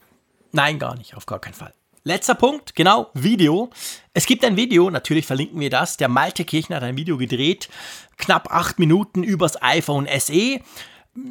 Nein, 0.53 0.79
gar 0.79 0.97
nicht, 0.97 1.17
auf 1.17 1.27
gar 1.27 1.39
keinen 1.39 1.55
Fall. 1.55 1.73
Letzter 2.03 2.35
Punkt, 2.35 2.75
genau, 2.75 3.11
Video. 3.13 3.71
Es 4.15 4.25
gibt 4.25 4.43
ein 4.45 4.57
Video, 4.57 4.89
natürlich 4.91 5.27
verlinken 5.27 5.61
wir 5.61 5.69
das. 5.69 5.99
Der 5.99 6.09
Malte 6.09 6.45
Kirchner 6.45 6.77
hat 6.77 6.83
ein 6.83 6.97
Video 6.97 7.19
gedreht, 7.19 7.69
knapp 8.17 8.51
acht 8.51 8.79
Minuten 8.79 9.23
übers 9.23 9.63
iPhone 9.63 10.09
SE 10.19 10.61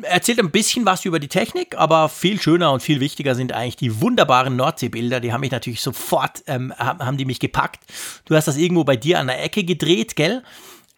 erzählt 0.04 0.40
ein 0.40 0.52
bisschen 0.52 0.86
was 0.86 1.06
über 1.06 1.20
die 1.20 1.28
Technik, 1.28 1.78
aber 1.78 2.10
viel 2.10 2.42
schöner 2.42 2.72
und 2.72 2.82
viel 2.82 3.00
wichtiger 3.00 3.36
sind 3.36 3.54
eigentlich 3.54 3.78
die 3.78 4.02
wunderbaren 4.02 4.56
Nordseebilder. 4.56 5.20
Die 5.20 5.32
haben 5.32 5.42
mich 5.42 5.52
natürlich 5.52 5.82
sofort, 5.82 6.44
ähm, 6.48 6.74
haben 6.78 7.18
die 7.18 7.26
mich 7.26 7.40
gepackt. 7.40 7.84
Du 8.26 8.36
hast 8.36 8.48
das 8.48 8.58
irgendwo 8.58 8.84
bei 8.84 8.96
dir 8.96 9.20
an 9.20 9.28
der 9.28 9.44
Ecke 9.44 9.64
gedreht, 9.64 10.16
gell? 10.16 10.44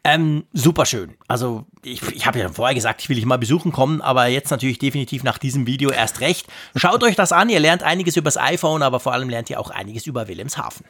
Ähm, 0.04 0.46
super 0.52 0.88
schön. 0.88 1.14
Also 1.28 1.68
ich, 1.84 2.02
ich 2.08 2.26
habe 2.26 2.40
ja 2.40 2.50
vorher 2.50 2.74
gesagt, 2.74 3.02
ich 3.02 3.10
will 3.10 3.16
dich 3.16 3.26
mal 3.26 3.38
besuchen 3.38 3.72
kommen, 3.72 4.02
aber 4.02 4.26
jetzt 4.28 4.50
natürlich 4.50 4.80
definitiv 4.80 5.24
nach 5.24 5.38
diesem 5.38 5.68
Video 5.68 5.92
erst 5.92 6.22
recht. 6.22 6.48
Schaut 6.76 7.04
euch 7.04 7.16
das 7.16 7.32
an, 7.32 7.50
ihr 7.50 7.60
lernt 7.60 7.84
einiges 7.84 8.18
übers 8.18 8.38
iPhone, 8.38 8.82
aber 8.82 9.00
vor 9.00 9.14
allem 9.14 9.30
lernt 9.30 9.52
ihr 9.52 9.60
auch 9.60 9.70
einiges 9.70 10.08
über 10.08 10.28
Wilhelmshaven. 10.28 10.86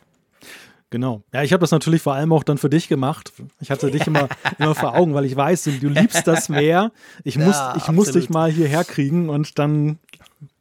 Genau. 0.91 1.23
Ja, 1.33 1.41
ich 1.41 1.53
habe 1.53 1.61
das 1.61 1.71
natürlich 1.71 2.01
vor 2.01 2.13
allem 2.13 2.33
auch 2.33 2.43
dann 2.43 2.57
für 2.57 2.69
dich 2.69 2.89
gemacht. 2.89 3.31
Ich 3.61 3.71
hatte 3.71 3.89
dich 3.89 4.05
immer, 4.05 4.27
immer 4.59 4.75
vor 4.75 4.93
Augen, 4.95 5.13
weil 5.13 5.25
ich 5.25 5.35
weiß, 5.35 5.63
du 5.63 5.87
liebst 5.87 6.27
das 6.27 6.49
Meer. 6.49 6.91
Ich 7.23 7.37
muss, 7.37 7.55
ja, 7.55 7.75
ich 7.77 7.87
muss 7.87 8.11
dich 8.11 8.29
mal 8.29 8.51
hierher 8.51 8.83
kriegen 8.83 9.29
und 9.29 9.57
dann 9.57 9.99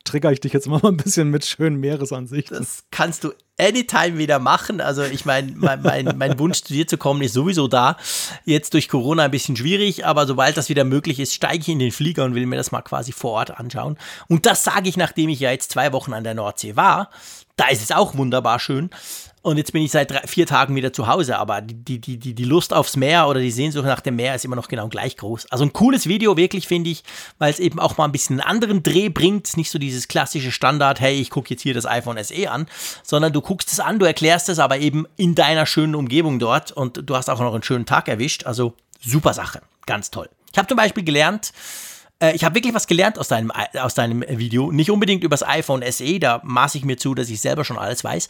trigger 0.05 0.31
ich 0.31 0.41
dich 0.41 0.53
jetzt 0.53 0.69
mal 0.69 0.81
ein 0.85 0.97
bisschen 0.97 1.31
mit 1.31 1.45
schönen 1.45 1.81
Meeresansichten. 1.81 2.57
Das 2.57 2.85
kannst 2.93 3.25
du 3.25 3.33
anytime 3.59 4.19
wieder 4.19 4.39
machen. 4.39 4.81
Also 4.81 5.03
ich 5.03 5.25
meine, 5.25 5.53
mein, 5.57 5.83
mein, 5.83 6.15
mein 6.17 6.39
Wunsch 6.39 6.63
zu 6.63 6.73
dir 6.73 6.87
zu 6.87 6.97
kommen 6.97 7.23
ist 7.23 7.35
sowieso 7.35 7.67
da. 7.67 7.97
Jetzt 8.45 8.75
durch 8.75 8.89
Corona 8.89 9.25
ein 9.25 9.31
bisschen 9.33 9.57
schwierig, 9.57 10.07
aber 10.07 10.29
sobald 10.29 10.57
das 10.57 10.69
wieder 10.69 10.85
möglich 10.85 11.19
ist, 11.19 11.35
steige 11.35 11.59
ich 11.59 11.69
in 11.69 11.81
den 11.81 11.93
Flieger 11.93 12.25
und 12.25 12.37
will 12.37 12.47
mir 12.47 12.57
das 12.57 12.71
mal 12.71 12.83
quasi 12.83 13.11
vor 13.11 13.33
Ort 13.33 13.59
anschauen. 13.59 13.99
Und 14.29 14.47
das 14.47 14.63
sage 14.63 14.89
ich, 14.89 14.97
nachdem 14.97 15.29
ich 15.29 15.41
ja 15.41 15.51
jetzt 15.51 15.73
zwei 15.73 15.93
Wochen 15.93 16.13
an 16.13 16.23
der 16.23 16.35
Nordsee 16.35 16.77
war. 16.77 17.11
Da 17.57 17.69
ist 17.69 17.83
es 17.83 17.93
auch 17.93 18.17
wunderbar 18.17 18.59
schön. 18.59 18.89
Und 19.43 19.57
jetzt 19.57 19.73
bin 19.73 19.83
ich 19.83 19.91
seit 19.91 20.11
drei, 20.11 20.21
vier 20.27 20.47
Tagen 20.47 20.75
wieder 20.75 20.93
zu 20.93 21.07
Hause, 21.07 21.39
aber 21.39 21.63
die, 21.63 21.99
die, 21.99 22.19
die, 22.19 22.35
die 22.35 22.45
Lust 22.45 22.75
aufs 22.75 22.97
Meer 22.97 23.27
oder 23.27 23.41
die 23.41 23.51
Sehnsucht 23.51 23.87
nach 23.87 24.03
dem 24.03 24.17
Meer 24.17 24.35
ist 24.35 24.45
immer 24.45 24.57
noch 24.57 24.69
genau 24.69 24.89
gleich 24.89 25.17
groß. 25.17 25.47
Also 25.51 25.65
ein 25.65 25.73
cooles 25.73 26.07
Video, 26.07 26.37
wirklich, 26.37 26.69
finde 26.69 26.91
ich, 26.91 27.03
weil 27.39 27.51
es 27.51 27.59
eben 27.59 27.81
auch 27.81 27.97
mal 27.97 28.05
ein 28.05 28.13
bisschen 28.13 28.39
einen 28.39 28.49
anderen 28.49 28.83
Dreh 28.83 29.09
bringt. 29.09 29.57
Nicht 29.57 29.71
so 29.71 29.79
dieses 29.79 30.09
klassische 30.09 30.53
Standard, 30.53 31.01
hey, 31.01 31.19
ich 31.19 31.31
gucke 31.31 31.49
jetzt 31.49 31.63
hier 31.63 31.73
das 31.73 31.87
iPhone 31.87 32.23
SE 32.23 32.51
an, 32.51 32.67
sondern 33.03 33.33
du 33.33 33.41
guckst 33.41 33.73
es 33.73 33.81
an, 33.81 33.99
du 33.99 34.05
erklärst 34.05 34.51
es 34.51 34.59
aber 34.59 34.79
eben 34.79 35.07
in 35.17 35.35
deiner 35.35 35.65
schönen 35.65 35.95
Umgebung 35.95 36.39
dort 36.39 36.73
und 36.73 37.09
du 37.09 37.17
hast 37.17 37.31
auch 37.31 37.41
noch 37.41 37.55
einen 37.55 37.63
schönen 37.63 37.87
Tag 37.87 38.09
erwischt. 38.09 38.45
Also 38.45 38.75
super 39.01 39.33
Sache, 39.33 39.63
ganz 39.87 40.11
toll. 40.11 40.29
Ich 40.53 40.59
habe 40.59 40.69
zum 40.69 40.77
Beispiel 40.77 41.05
gelernt, 41.05 41.53
äh, 42.21 42.35
ich 42.35 42.45
habe 42.45 42.55
wirklich 42.55 42.75
was 42.75 42.87
gelernt 42.87 43.19
aus 43.19 43.29
deinem, 43.29 43.51
aus 43.81 43.95
deinem 43.95 44.25
Video. 44.29 44.71
Nicht 44.71 44.91
unbedingt 44.91 45.25
übers 45.25 45.43
iPhone 45.43 45.83
SE, 45.91 46.19
da 46.19 46.41
maße 46.45 46.79
ich 46.79 46.85
mir 46.85 46.97
zu, 46.97 47.15
dass 47.15 47.29
ich 47.29 47.41
selber 47.41 47.65
schon 47.65 47.79
alles 47.79 48.05
weiß. 48.05 48.29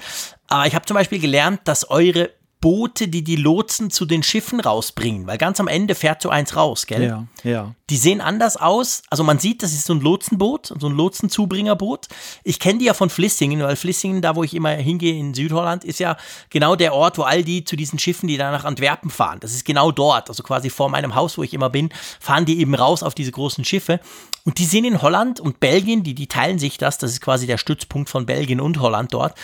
Aber 0.49 0.67
ich 0.67 0.75
habe 0.75 0.87
zum 0.87 0.95
Beispiel 0.95 1.19
gelernt, 1.19 1.61
dass 1.65 1.91
eure 1.91 2.31
Boote, 2.61 3.09
die 3.09 3.25
die 3.25 3.37
Lotsen 3.37 3.91
zu 3.91 4.05
den 4.05 4.23
Schiffen 4.23 4.61
rausbringen, 4.61 5.27
weil 5.27 5.39
ganz 5.39 5.61
am 5.61 5.69
Ende 5.69 5.95
fährt 5.95 6.21
so 6.21 6.29
eins 6.29 6.57
raus, 6.57 6.87
gell? 6.87 7.03
Ja, 7.05 7.27
ja. 7.43 7.75
Die 7.89 7.97
sehen 7.97 8.21
anders 8.21 8.59
aus. 8.59 9.03
Also 9.09 9.25
man 9.25 9.39
sieht, 9.39 9.63
das 9.63 9.73
ist 9.73 9.87
so 9.87 9.95
ein 9.95 10.01
Lotsenboot, 10.01 10.75
so 10.79 10.87
ein 10.87 10.95
Lotsenzubringerboot. 10.95 12.09
Ich 12.45 12.61
kenne 12.61 12.79
die 12.79 12.85
ja 12.85 12.95
von 12.95 13.09
Flissingen, 13.09 13.63
weil 13.63 13.77
Flissingen, 13.77 14.21
da 14.21 14.37
wo 14.37 14.45
ich 14.45 14.55
immer 14.55 14.71
hingehe 14.71 15.19
in 15.19 15.33
Südholland, 15.33 15.85
ist 15.85 16.01
ja 16.01 16.19
genau 16.51 16.77
der 16.77 16.93
Ort, 16.93 17.17
wo 17.17 17.23
all 17.23 17.43
die 17.43 17.65
zu 17.65 17.77
diesen 17.77 17.99
Schiffen, 17.99 18.29
die 18.29 18.37
da 18.37 18.51
nach 18.51 18.65
Antwerpen 18.65 19.11
fahren. 19.11 19.41
Das 19.41 19.55
ist 19.55 19.65
genau 19.65 19.91
dort, 19.91 20.29
also 20.29 20.43
quasi 20.43 20.69
vor 20.69 20.91
meinem 20.91 21.15
Haus, 21.15 21.39
wo 21.39 21.43
ich 21.43 21.55
immer 21.55 21.71
bin, 21.71 21.89
fahren 22.21 22.45
die 22.45 22.61
eben 22.61 22.75
raus 22.75 23.03
auf 23.03 23.15
diese 23.15 23.33
großen 23.33 23.65
Schiffe. 23.65 24.01
Und 24.45 24.59
die 24.59 24.67
sind 24.67 24.85
in 24.85 25.01
Holland 25.01 25.41
und 25.41 25.61
Belgien, 25.61 26.03
die, 26.03 26.15
die 26.15 26.27
teilen 26.27 26.59
sich 26.59 26.77
das, 26.77 26.99
das 26.99 27.13
ist 27.13 27.23
quasi 27.23 27.47
der 27.47 27.59
Stützpunkt 27.59 28.11
von 28.11 28.27
Belgien 28.27 28.61
und 28.61 28.81
Holland 28.81 29.15
dort. 29.15 29.35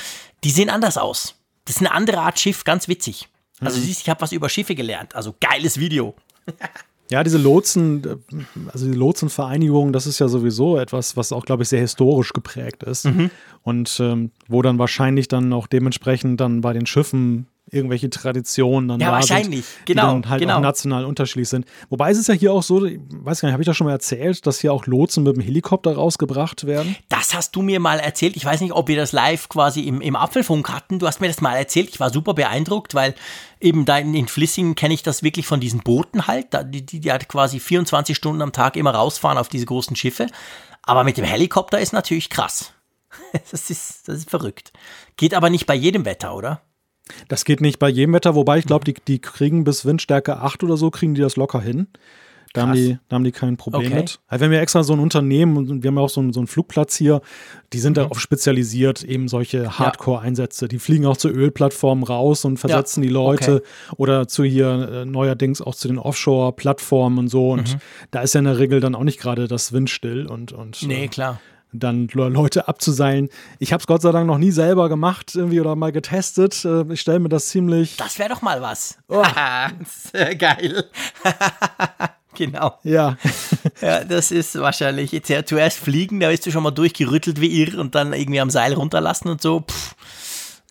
Die 0.44 0.50
sehen 0.50 0.68
anders 0.68 0.98
aus. 0.98 1.34
Das 1.66 1.76
ist 1.76 1.82
eine 1.82 1.92
andere 1.92 2.20
Art 2.20 2.40
Schiff, 2.40 2.64
ganz 2.64 2.88
witzig. 2.88 3.28
Also 3.60 3.78
siehst, 3.78 4.02
ich 4.02 4.08
habe 4.08 4.20
was 4.20 4.32
über 4.32 4.48
Schiffe 4.48 4.74
gelernt. 4.74 5.14
Also 5.14 5.34
geiles 5.40 5.78
Video. 5.78 6.14
Ja, 7.08 7.22
diese 7.22 7.38
Lotsen, 7.38 8.02
also 8.72 8.86
die 8.86 8.96
Lotsenvereinigung, 8.96 9.92
das 9.92 10.08
ist 10.08 10.18
ja 10.18 10.26
sowieso 10.26 10.76
etwas, 10.76 11.16
was 11.16 11.30
auch, 11.30 11.44
glaube 11.44 11.62
ich, 11.62 11.68
sehr 11.68 11.80
historisch 11.80 12.32
geprägt 12.32 12.82
ist. 12.82 13.04
Mhm. 13.04 13.30
Und 13.62 14.00
ähm, 14.00 14.32
wo 14.48 14.60
dann 14.60 14.80
wahrscheinlich 14.80 15.28
dann 15.28 15.52
auch 15.52 15.68
dementsprechend 15.68 16.40
dann 16.40 16.62
bei 16.62 16.72
den 16.72 16.84
Schiffen 16.84 17.46
irgendwelche 17.70 18.08
Traditionen 18.10 18.88
dann 18.88 19.00
ja, 19.00 19.08
da 19.08 19.12
wahrscheinlich. 19.14 19.64
sind, 19.64 19.86
genau, 19.86 20.02
die 20.02 20.22
dann 20.22 20.30
halt 20.30 20.40
genau. 20.40 20.56
auch 20.56 20.60
national 20.60 21.04
unterschiedlich 21.04 21.48
sind. 21.48 21.66
Wobei 21.88 22.10
es 22.10 22.18
ist 22.18 22.28
ja 22.28 22.34
hier 22.34 22.52
auch 22.52 22.62
so, 22.62 22.84
ich 22.84 23.00
weiß 23.08 23.40
gar 23.40 23.48
nicht, 23.48 23.54
habe 23.54 23.62
ich 23.62 23.66
das 23.66 23.76
schon 23.76 23.86
mal 23.86 23.92
erzählt, 23.92 24.46
dass 24.46 24.60
hier 24.60 24.72
auch 24.72 24.86
Lotsen 24.86 25.24
mit 25.24 25.36
dem 25.36 25.42
Helikopter 25.42 25.94
rausgebracht 25.94 26.66
werden? 26.66 26.94
Das 27.08 27.34
hast 27.34 27.56
du 27.56 27.62
mir 27.62 27.80
mal 27.80 27.98
erzählt. 27.98 28.36
Ich 28.36 28.44
weiß 28.44 28.60
nicht, 28.60 28.72
ob 28.72 28.86
wir 28.86 28.96
das 28.96 29.10
live 29.12 29.48
quasi 29.48 29.82
im, 29.82 30.00
im 30.00 30.14
Apfelfunk 30.14 30.68
hatten. 30.68 31.00
Du 31.00 31.06
hast 31.08 31.20
mir 31.20 31.26
das 31.26 31.40
mal 31.40 31.56
erzählt. 31.56 31.88
Ich 31.88 31.98
war 31.98 32.10
super 32.10 32.34
beeindruckt, 32.34 32.94
weil 32.94 33.14
eben 33.60 33.84
da 33.84 33.98
in, 33.98 34.14
in 34.14 34.28
Flissingen 34.28 34.76
kenne 34.76 34.94
ich 34.94 35.02
das 35.02 35.24
wirklich 35.24 35.46
von 35.46 35.58
diesen 35.58 35.80
Booten 35.80 36.28
halt. 36.28 36.48
Die, 36.72 36.86
die, 36.86 37.00
die 37.00 37.10
halt 37.10 37.28
quasi 37.28 37.58
24 37.58 38.16
Stunden 38.16 38.42
am 38.42 38.52
Tag 38.52 38.76
immer 38.76 38.92
rausfahren 38.92 39.38
auf 39.38 39.48
diese 39.48 39.66
großen 39.66 39.96
Schiffe. 39.96 40.28
Aber 40.82 41.02
mit 41.02 41.16
dem 41.16 41.24
Helikopter 41.24 41.80
ist 41.80 41.92
natürlich 41.92 42.30
krass. 42.30 42.72
Das 43.50 43.70
ist, 43.70 44.08
das 44.08 44.18
ist 44.18 44.30
verrückt. 44.30 44.72
Geht 45.16 45.34
aber 45.34 45.50
nicht 45.50 45.66
bei 45.66 45.74
jedem 45.74 46.04
Wetter, 46.04 46.34
oder? 46.34 46.62
Das 47.28 47.44
geht 47.44 47.60
nicht 47.60 47.78
bei 47.78 47.88
jedem 47.88 48.14
Wetter, 48.14 48.34
wobei 48.34 48.58
ich 48.58 48.64
glaube, 48.66 48.84
die, 48.84 48.94
die 49.06 49.18
kriegen 49.20 49.64
bis 49.64 49.84
Windstärke 49.84 50.38
8 50.38 50.64
oder 50.64 50.76
so, 50.76 50.90
kriegen 50.90 51.14
die 51.14 51.20
das 51.20 51.36
locker 51.36 51.60
hin. 51.60 51.86
Da 52.52 52.62
haben, 52.62 52.72
die, 52.72 52.96
da 53.10 53.16
haben 53.16 53.24
die 53.24 53.32
kein 53.32 53.58
Problem 53.58 53.88
Okay. 53.92 54.00
mit. 54.00 54.18
Also 54.28 54.42
wenn 54.42 54.50
wir 54.50 54.60
extra 54.62 54.82
so 54.82 54.94
ein 54.94 54.98
Unternehmen 54.98 55.58
und 55.58 55.82
wir 55.82 55.88
haben 55.88 55.96
ja 55.96 56.00
auch 56.02 56.08
so 56.08 56.22
einen, 56.22 56.32
so 56.32 56.40
einen 56.40 56.46
Flugplatz 56.46 56.96
hier, 56.96 57.20
die 57.74 57.80
sind 57.80 57.92
Mhm. 57.92 58.02
darauf 58.02 58.18
spezialisiert, 58.18 59.02
eben 59.04 59.28
solche 59.28 59.78
Hardcore-Einsätze. 59.78 60.66
Die 60.66 60.78
fliegen 60.78 61.04
auch 61.04 61.18
zu 61.18 61.28
Ölplattformen 61.28 62.02
raus 62.02 62.46
und 62.46 62.56
versetzen 62.56 63.02
die 63.02 63.08
Leute 63.08 63.62
oder 63.98 64.26
zu 64.26 64.42
hier 64.42 64.88
äh, 64.90 65.04
neuerdings 65.04 65.60
auch 65.60 65.74
zu 65.74 65.86
den 65.88 65.98
Offshore-Plattformen 65.98 67.18
und 67.18 67.28
so. 67.28 67.50
Und 67.50 67.76
da 68.10 68.20
ist 68.22 68.32
ja 68.34 68.38
in 68.38 68.46
der 68.46 68.58
Regel 68.58 68.80
dann 68.80 68.94
auch 68.94 69.04
nicht 69.04 69.20
gerade 69.20 69.48
das 69.48 69.72
Windstill 69.74 70.26
und, 70.26 70.52
und 70.52 70.80
Mhm. 70.82 70.88
Nee, 70.88 71.04
äh, 71.04 71.08
klar. 71.08 71.40
Dann 71.78 72.08
Le- 72.12 72.28
Leute 72.28 72.68
abzuseilen. 72.68 73.28
Ich 73.58 73.72
habe 73.72 73.80
es 73.80 73.86
Gott 73.86 74.02
sei 74.02 74.12
Dank 74.12 74.26
noch 74.26 74.38
nie 74.38 74.50
selber 74.50 74.88
gemacht 74.88 75.34
irgendwie 75.34 75.60
oder 75.60 75.76
mal 75.76 75.92
getestet. 75.92 76.64
Äh, 76.64 76.84
Ich 76.92 77.00
stelle 77.00 77.18
mir 77.20 77.28
das 77.28 77.48
ziemlich. 77.48 77.96
Das 77.96 78.18
wäre 78.18 78.28
doch 78.30 78.42
mal 78.42 78.60
was. 78.62 78.98
Oh. 79.08 79.22
Sehr 80.12 80.34
geil. 80.36 80.84
genau. 82.34 82.78
Ja, 82.82 83.16
Ja, 83.80 84.04
das 84.04 84.30
ist 84.30 84.58
wahrscheinlich 84.58 85.12
jetzt 85.12 85.28
ja, 85.28 85.44
zuerst 85.44 85.78
fliegen, 85.78 86.20
da 86.20 86.28
bist 86.30 86.46
du 86.46 86.50
schon 86.50 86.62
mal 86.62 86.70
durchgerüttelt 86.70 87.40
wie 87.40 87.62
irr 87.62 87.78
und 87.78 87.94
dann 87.94 88.12
irgendwie 88.12 88.40
am 88.40 88.50
Seil 88.50 88.72
runterlassen 88.74 89.28
und 89.28 89.42
so. 89.42 89.60
Pff. 89.60 89.94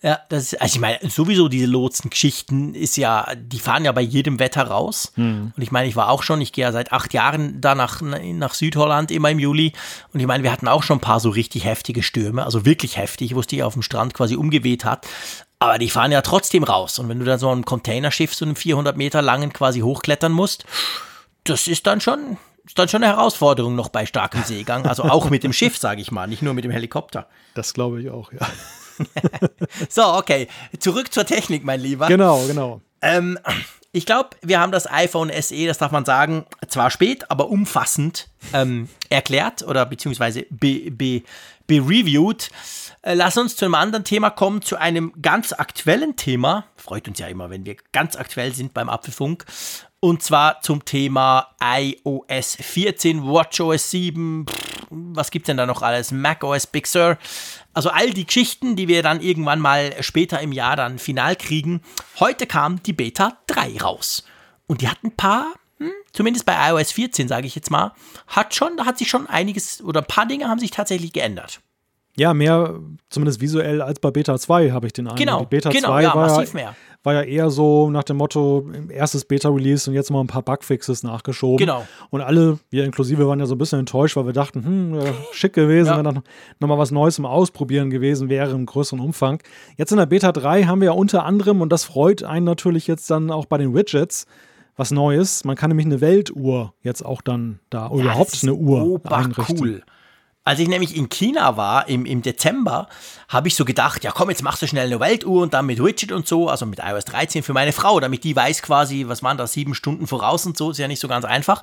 Ja, 0.02 0.20
das 0.28 0.52
ist, 0.52 0.60
also 0.60 0.74
ich 0.74 0.80
meine, 0.80 0.98
sowieso 1.08 1.48
diese 1.48 1.66
Lotsengeschichten 1.66 2.74
ist 2.74 2.96
ja, 2.96 3.34
die 3.34 3.58
fahren 3.58 3.84
ja 3.84 3.92
bei 3.92 4.02
jedem 4.02 4.38
Wetter 4.38 4.62
raus. 4.64 5.12
Und 5.16 5.62
ich 5.62 5.72
meine, 5.72 5.88
ich 5.88 5.96
war 5.96 6.10
auch 6.10 6.22
schon, 6.22 6.40
ich 6.40 6.52
gehe 6.52 6.64
ja 6.64 6.70
seit 6.72 6.92
acht 6.92 7.14
Jahren 7.14 7.60
da 7.60 7.74
nach, 7.74 8.02
nach 8.02 8.54
Südholland 8.54 9.10
immer 9.10 9.30
im 9.30 9.38
Juli. 9.38 9.72
Und 10.12 10.20
ich 10.20 10.26
meine, 10.26 10.44
wir 10.44 10.52
hatten 10.52 10.68
auch 10.68 10.82
schon 10.82 10.98
ein 10.98 11.00
paar 11.00 11.18
so 11.18 11.30
richtig 11.30 11.64
heftige 11.64 12.02
Stürme, 12.02 12.44
also 12.44 12.66
wirklich 12.66 12.98
heftig, 12.98 13.34
wo 13.34 13.40
es 13.40 13.46
die 13.46 13.62
auf 13.62 13.72
dem 13.72 13.82
Strand 13.82 14.12
quasi 14.14 14.36
umgeweht 14.36 14.84
hat. 14.84 15.06
Aber 15.58 15.78
die 15.78 15.88
fahren 15.88 16.12
ja 16.12 16.20
trotzdem 16.20 16.62
raus. 16.62 16.98
Und 16.98 17.08
wenn 17.08 17.18
du 17.18 17.24
dann 17.24 17.38
so 17.38 17.50
ein 17.50 17.64
Containerschiff, 17.64 18.34
so 18.34 18.44
einen 18.44 18.56
400 18.56 18.96
Meter 18.96 19.22
langen 19.22 19.52
quasi 19.54 19.80
hochklettern 19.80 20.30
musst, 20.30 20.66
das 21.44 21.66
ist 21.66 21.86
dann 21.86 22.02
schon, 22.02 22.36
ist 22.66 22.78
dann 22.78 22.88
schon 22.88 23.02
eine 23.02 23.14
Herausforderung 23.14 23.74
noch 23.74 23.88
bei 23.88 24.04
starkem 24.04 24.42
Seegang. 24.44 24.84
Also 24.86 25.04
auch 25.04 25.30
mit 25.30 25.42
dem 25.42 25.54
Schiff, 25.54 25.76
sage 25.78 26.02
ich 26.02 26.12
mal, 26.12 26.26
nicht 26.26 26.42
nur 26.42 26.52
mit 26.52 26.64
dem 26.64 26.70
Helikopter. 26.70 27.26
das 27.54 27.72
glaube 27.72 28.02
ich 28.02 28.10
auch, 28.10 28.32
ja. 28.32 28.46
So, 29.88 30.14
okay. 30.14 30.48
Zurück 30.78 31.12
zur 31.12 31.26
Technik, 31.26 31.64
mein 31.64 31.80
Lieber. 31.80 32.06
Genau, 32.08 32.44
genau. 32.46 32.80
Ähm, 33.02 33.38
ich 33.92 34.06
glaube, 34.06 34.30
wir 34.42 34.60
haben 34.60 34.72
das 34.72 34.90
iPhone 34.90 35.30
SE, 35.40 35.66
das 35.66 35.78
darf 35.78 35.92
man 35.92 36.04
sagen, 36.04 36.44
zwar 36.68 36.90
spät, 36.90 37.30
aber 37.30 37.48
umfassend 37.48 38.28
ähm, 38.52 38.88
erklärt 39.08 39.62
oder 39.62 39.86
beziehungsweise 39.86 40.46
be, 40.50 40.90
be, 40.90 41.22
bereviewt. 41.66 42.50
Äh, 43.02 43.14
lass 43.14 43.36
uns 43.36 43.56
zu 43.56 43.64
einem 43.64 43.74
anderen 43.74 44.04
Thema 44.04 44.30
kommen, 44.30 44.62
zu 44.62 44.76
einem 44.76 45.12
ganz 45.22 45.52
aktuellen 45.52 46.16
Thema. 46.16 46.66
Freut 46.76 47.08
uns 47.08 47.18
ja 47.18 47.28
immer, 47.28 47.50
wenn 47.50 47.64
wir 47.64 47.76
ganz 47.92 48.16
aktuell 48.16 48.54
sind 48.54 48.74
beim 48.74 48.88
Apfelfunk. 48.88 49.44
Und 50.06 50.22
zwar 50.22 50.60
zum 50.60 50.84
Thema 50.84 51.48
iOS 51.60 52.58
14, 52.60 53.26
WatchOS 53.26 53.90
7, 53.90 54.46
pff, 54.48 54.86
was 54.90 55.32
gibt's 55.32 55.48
denn 55.48 55.56
da 55.56 55.66
noch 55.66 55.82
alles? 55.82 56.12
macOS 56.12 56.68
Big 56.68 56.86
Sur. 56.86 57.18
Also 57.74 57.90
all 57.90 58.10
die 58.10 58.24
Geschichten, 58.24 58.76
die 58.76 58.86
wir 58.86 59.02
dann 59.02 59.20
irgendwann 59.20 59.58
mal 59.58 60.00
später 60.04 60.40
im 60.40 60.52
Jahr 60.52 60.76
dann 60.76 61.00
final 61.00 61.34
kriegen. 61.34 61.80
Heute 62.20 62.46
kam 62.46 62.80
die 62.84 62.92
Beta 62.92 63.36
3 63.48 63.78
raus. 63.78 64.22
Und 64.68 64.80
die 64.80 64.88
hat 64.88 65.02
ein 65.02 65.16
paar, 65.16 65.54
hm, 65.78 65.90
zumindest 66.12 66.46
bei 66.46 66.54
iOS 66.70 66.92
14, 66.92 67.26
sage 67.26 67.48
ich 67.48 67.56
jetzt 67.56 67.72
mal, 67.72 67.92
hat 68.28 68.54
schon, 68.54 68.76
da 68.76 68.86
hat 68.86 68.98
sich 68.98 69.10
schon 69.10 69.26
einiges 69.26 69.82
oder 69.82 70.02
ein 70.02 70.06
paar 70.06 70.26
Dinge 70.26 70.46
haben 70.46 70.60
sich 70.60 70.70
tatsächlich 70.70 71.14
geändert. 71.14 71.58
Ja, 72.18 72.32
mehr 72.34 72.74
zumindest 73.10 73.40
visuell 73.40 73.82
als 73.82 74.00
bei 74.00 74.10
Beta 74.10 74.38
2 74.38 74.70
habe 74.70 74.86
ich 74.86 74.92
den 74.94 75.06
Eindruck. 75.06 75.18
Genau, 75.18 75.40
Die 75.40 75.46
Beta 75.46 75.70
genau, 75.70 75.88
2 75.88 76.02
ja, 76.02 76.14
war, 76.14 76.26
massiv 76.28 76.48
ja, 76.48 76.54
mehr. 76.54 76.76
war 77.02 77.12
ja 77.14 77.22
eher 77.22 77.50
so 77.50 77.90
nach 77.90 78.04
dem 78.04 78.16
Motto, 78.16 78.66
erstes 78.88 79.26
Beta-Release 79.26 79.90
und 79.90 79.94
jetzt 79.94 80.10
mal 80.10 80.20
ein 80.22 80.26
paar 80.26 80.40
Bugfixes 80.42 81.02
nachgeschoben. 81.02 81.58
Genau. 81.58 81.86
Und 82.10 82.22
alle, 82.22 82.58
wir 82.70 82.84
inklusive, 82.84 83.28
waren 83.28 83.38
ja 83.38 83.44
so 83.46 83.54
ein 83.54 83.58
bisschen 83.58 83.80
enttäuscht, 83.80 84.16
weil 84.16 84.24
wir 84.26 84.32
dachten, 84.32 84.64
hm, 84.64 84.94
wäre 84.94 85.14
schick 85.32 85.52
gewesen, 85.52 85.88
Ja. 85.88 85.96
wenn 85.98 86.04
dann 86.04 86.22
nochmal 86.58 86.78
was 86.78 86.90
Neues 86.90 87.18
im 87.18 87.26
Ausprobieren 87.26 87.90
gewesen 87.90 88.28
wäre 88.30 88.50
im 88.52 88.64
größeren 88.64 89.00
Umfang. 89.00 89.42
Jetzt 89.76 89.92
in 89.92 89.98
der 89.98 90.06
Beta 90.06 90.32
3 90.32 90.64
haben 90.64 90.80
wir 90.80 90.86
ja 90.86 90.92
unter 90.92 91.24
anderem, 91.24 91.60
und 91.60 91.70
das 91.70 91.84
freut 91.84 92.22
einen 92.22 92.46
natürlich 92.46 92.86
jetzt 92.86 93.10
dann 93.10 93.30
auch 93.30 93.44
bei 93.44 93.58
den 93.58 93.74
Widgets, 93.74 94.26
was 94.74 94.90
Neues. 94.90 95.44
Man 95.44 95.56
kann 95.56 95.68
nämlich 95.68 95.86
eine 95.86 96.00
Weltuhr 96.00 96.72
jetzt 96.82 97.04
auch 97.04 97.20
dann 97.20 97.60
da, 97.68 97.88
oder 97.90 98.04
Ja, 98.04 98.10
überhaupt 98.12 98.38
eine 98.42 98.54
Uhr 98.54 99.00
einrichten. 99.04 99.58
cool. 99.58 99.82
Als 100.46 100.60
ich 100.60 100.68
nämlich 100.68 100.96
in 100.96 101.08
China 101.08 101.56
war 101.56 101.88
im, 101.88 102.06
im 102.06 102.22
Dezember, 102.22 102.88
habe 103.28 103.48
ich 103.48 103.56
so 103.56 103.64
gedacht, 103.64 104.04
ja 104.04 104.12
komm, 104.12 104.30
jetzt 104.30 104.44
machst 104.44 104.62
du 104.62 104.68
schnell 104.68 104.86
eine 104.86 105.00
Weltuhr 105.00 105.42
und 105.42 105.54
dann 105.54 105.66
mit 105.66 105.82
Widget 105.82 106.12
und 106.12 106.28
so, 106.28 106.48
also 106.48 106.66
mit 106.66 106.78
iOS 106.78 107.04
13 107.06 107.42
für 107.42 107.52
meine 107.52 107.72
Frau, 107.72 107.98
damit 107.98 108.22
die 108.22 108.36
weiß 108.36 108.62
quasi, 108.62 109.08
was 109.08 109.24
waren 109.24 109.38
da, 109.38 109.48
sieben 109.48 109.74
Stunden 109.74 110.06
voraus 110.06 110.46
und 110.46 110.56
so, 110.56 110.70
ist 110.70 110.78
ja 110.78 110.86
nicht 110.86 111.00
so 111.00 111.08
ganz 111.08 111.24
einfach. 111.24 111.62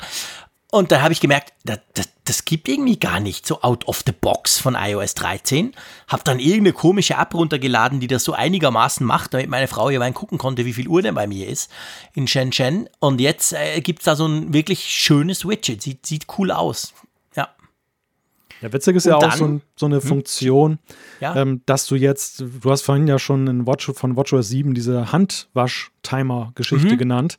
Und 0.69 0.91
dann 0.91 1.01
habe 1.01 1.13
ich 1.13 1.21
gemerkt, 1.21 1.53
das, 1.63 1.79
das, 1.93 2.09
das 2.25 2.43
gibt 2.43 2.67
irgendwie 2.67 2.99
gar 2.99 3.21
nicht 3.21 3.47
so 3.47 3.61
out 3.61 3.87
of 3.87 4.03
the 4.05 4.11
box 4.11 4.59
von 4.59 4.75
iOS 4.75 5.13
13. 5.13 5.73
Hab 6.09 6.25
dann 6.25 6.39
irgendeine 6.39 6.73
komische 6.73 7.13
App 7.13 7.35
runtergeladen, 7.35 8.01
die 8.01 8.07
das 8.07 8.25
so 8.25 8.33
einigermaßen 8.33 9.05
macht, 9.05 9.33
damit 9.33 9.49
meine 9.49 9.69
Frau 9.69 9.91
hier 9.91 9.99
mal 9.99 10.11
gucken 10.11 10.37
konnte, 10.37 10.65
wie 10.65 10.73
viel 10.73 10.89
Uhr 10.89 11.01
denn 11.01 11.15
bei 11.15 11.27
mir 11.27 11.47
ist 11.47 11.71
in 12.15 12.27
Shenzhen. 12.27 12.89
Und 12.99 13.21
jetzt 13.21 13.53
äh, 13.53 13.79
gibt 13.79 13.99
es 13.99 14.05
da 14.05 14.17
so 14.17 14.25
ein 14.27 14.51
wirklich 14.51 14.83
schönes 14.83 15.47
Widget. 15.47 15.81
Sieht, 15.81 16.05
sieht 16.05 16.25
cool 16.37 16.51
aus. 16.51 16.93
Ja. 18.63 18.73
Witzig 18.73 18.95
ist 18.95 19.05
Und 19.05 19.09
ja 19.11 19.17
auch 19.17 19.21
dann- 19.21 19.37
so, 19.37 19.61
so 19.75 19.85
eine 19.85 20.01
Funktion, 20.01 20.79
Ja. 21.19 21.35
ähm, 21.35 21.61
dass 21.65 21.85
du 21.85 21.95
jetzt, 21.95 22.39
du 22.61 22.71
hast 22.71 22.81
vorhin 22.83 23.05
ja 23.07 23.19
schon 23.19 23.45
in 23.47 23.67
Watch, 23.67 23.91
von 23.93 24.15
WatchOS 24.15 24.47
7 24.47 24.73
diese 24.73 25.11
Handwasch-Timer-Geschichte 25.11 26.97
genannt. 26.97 27.35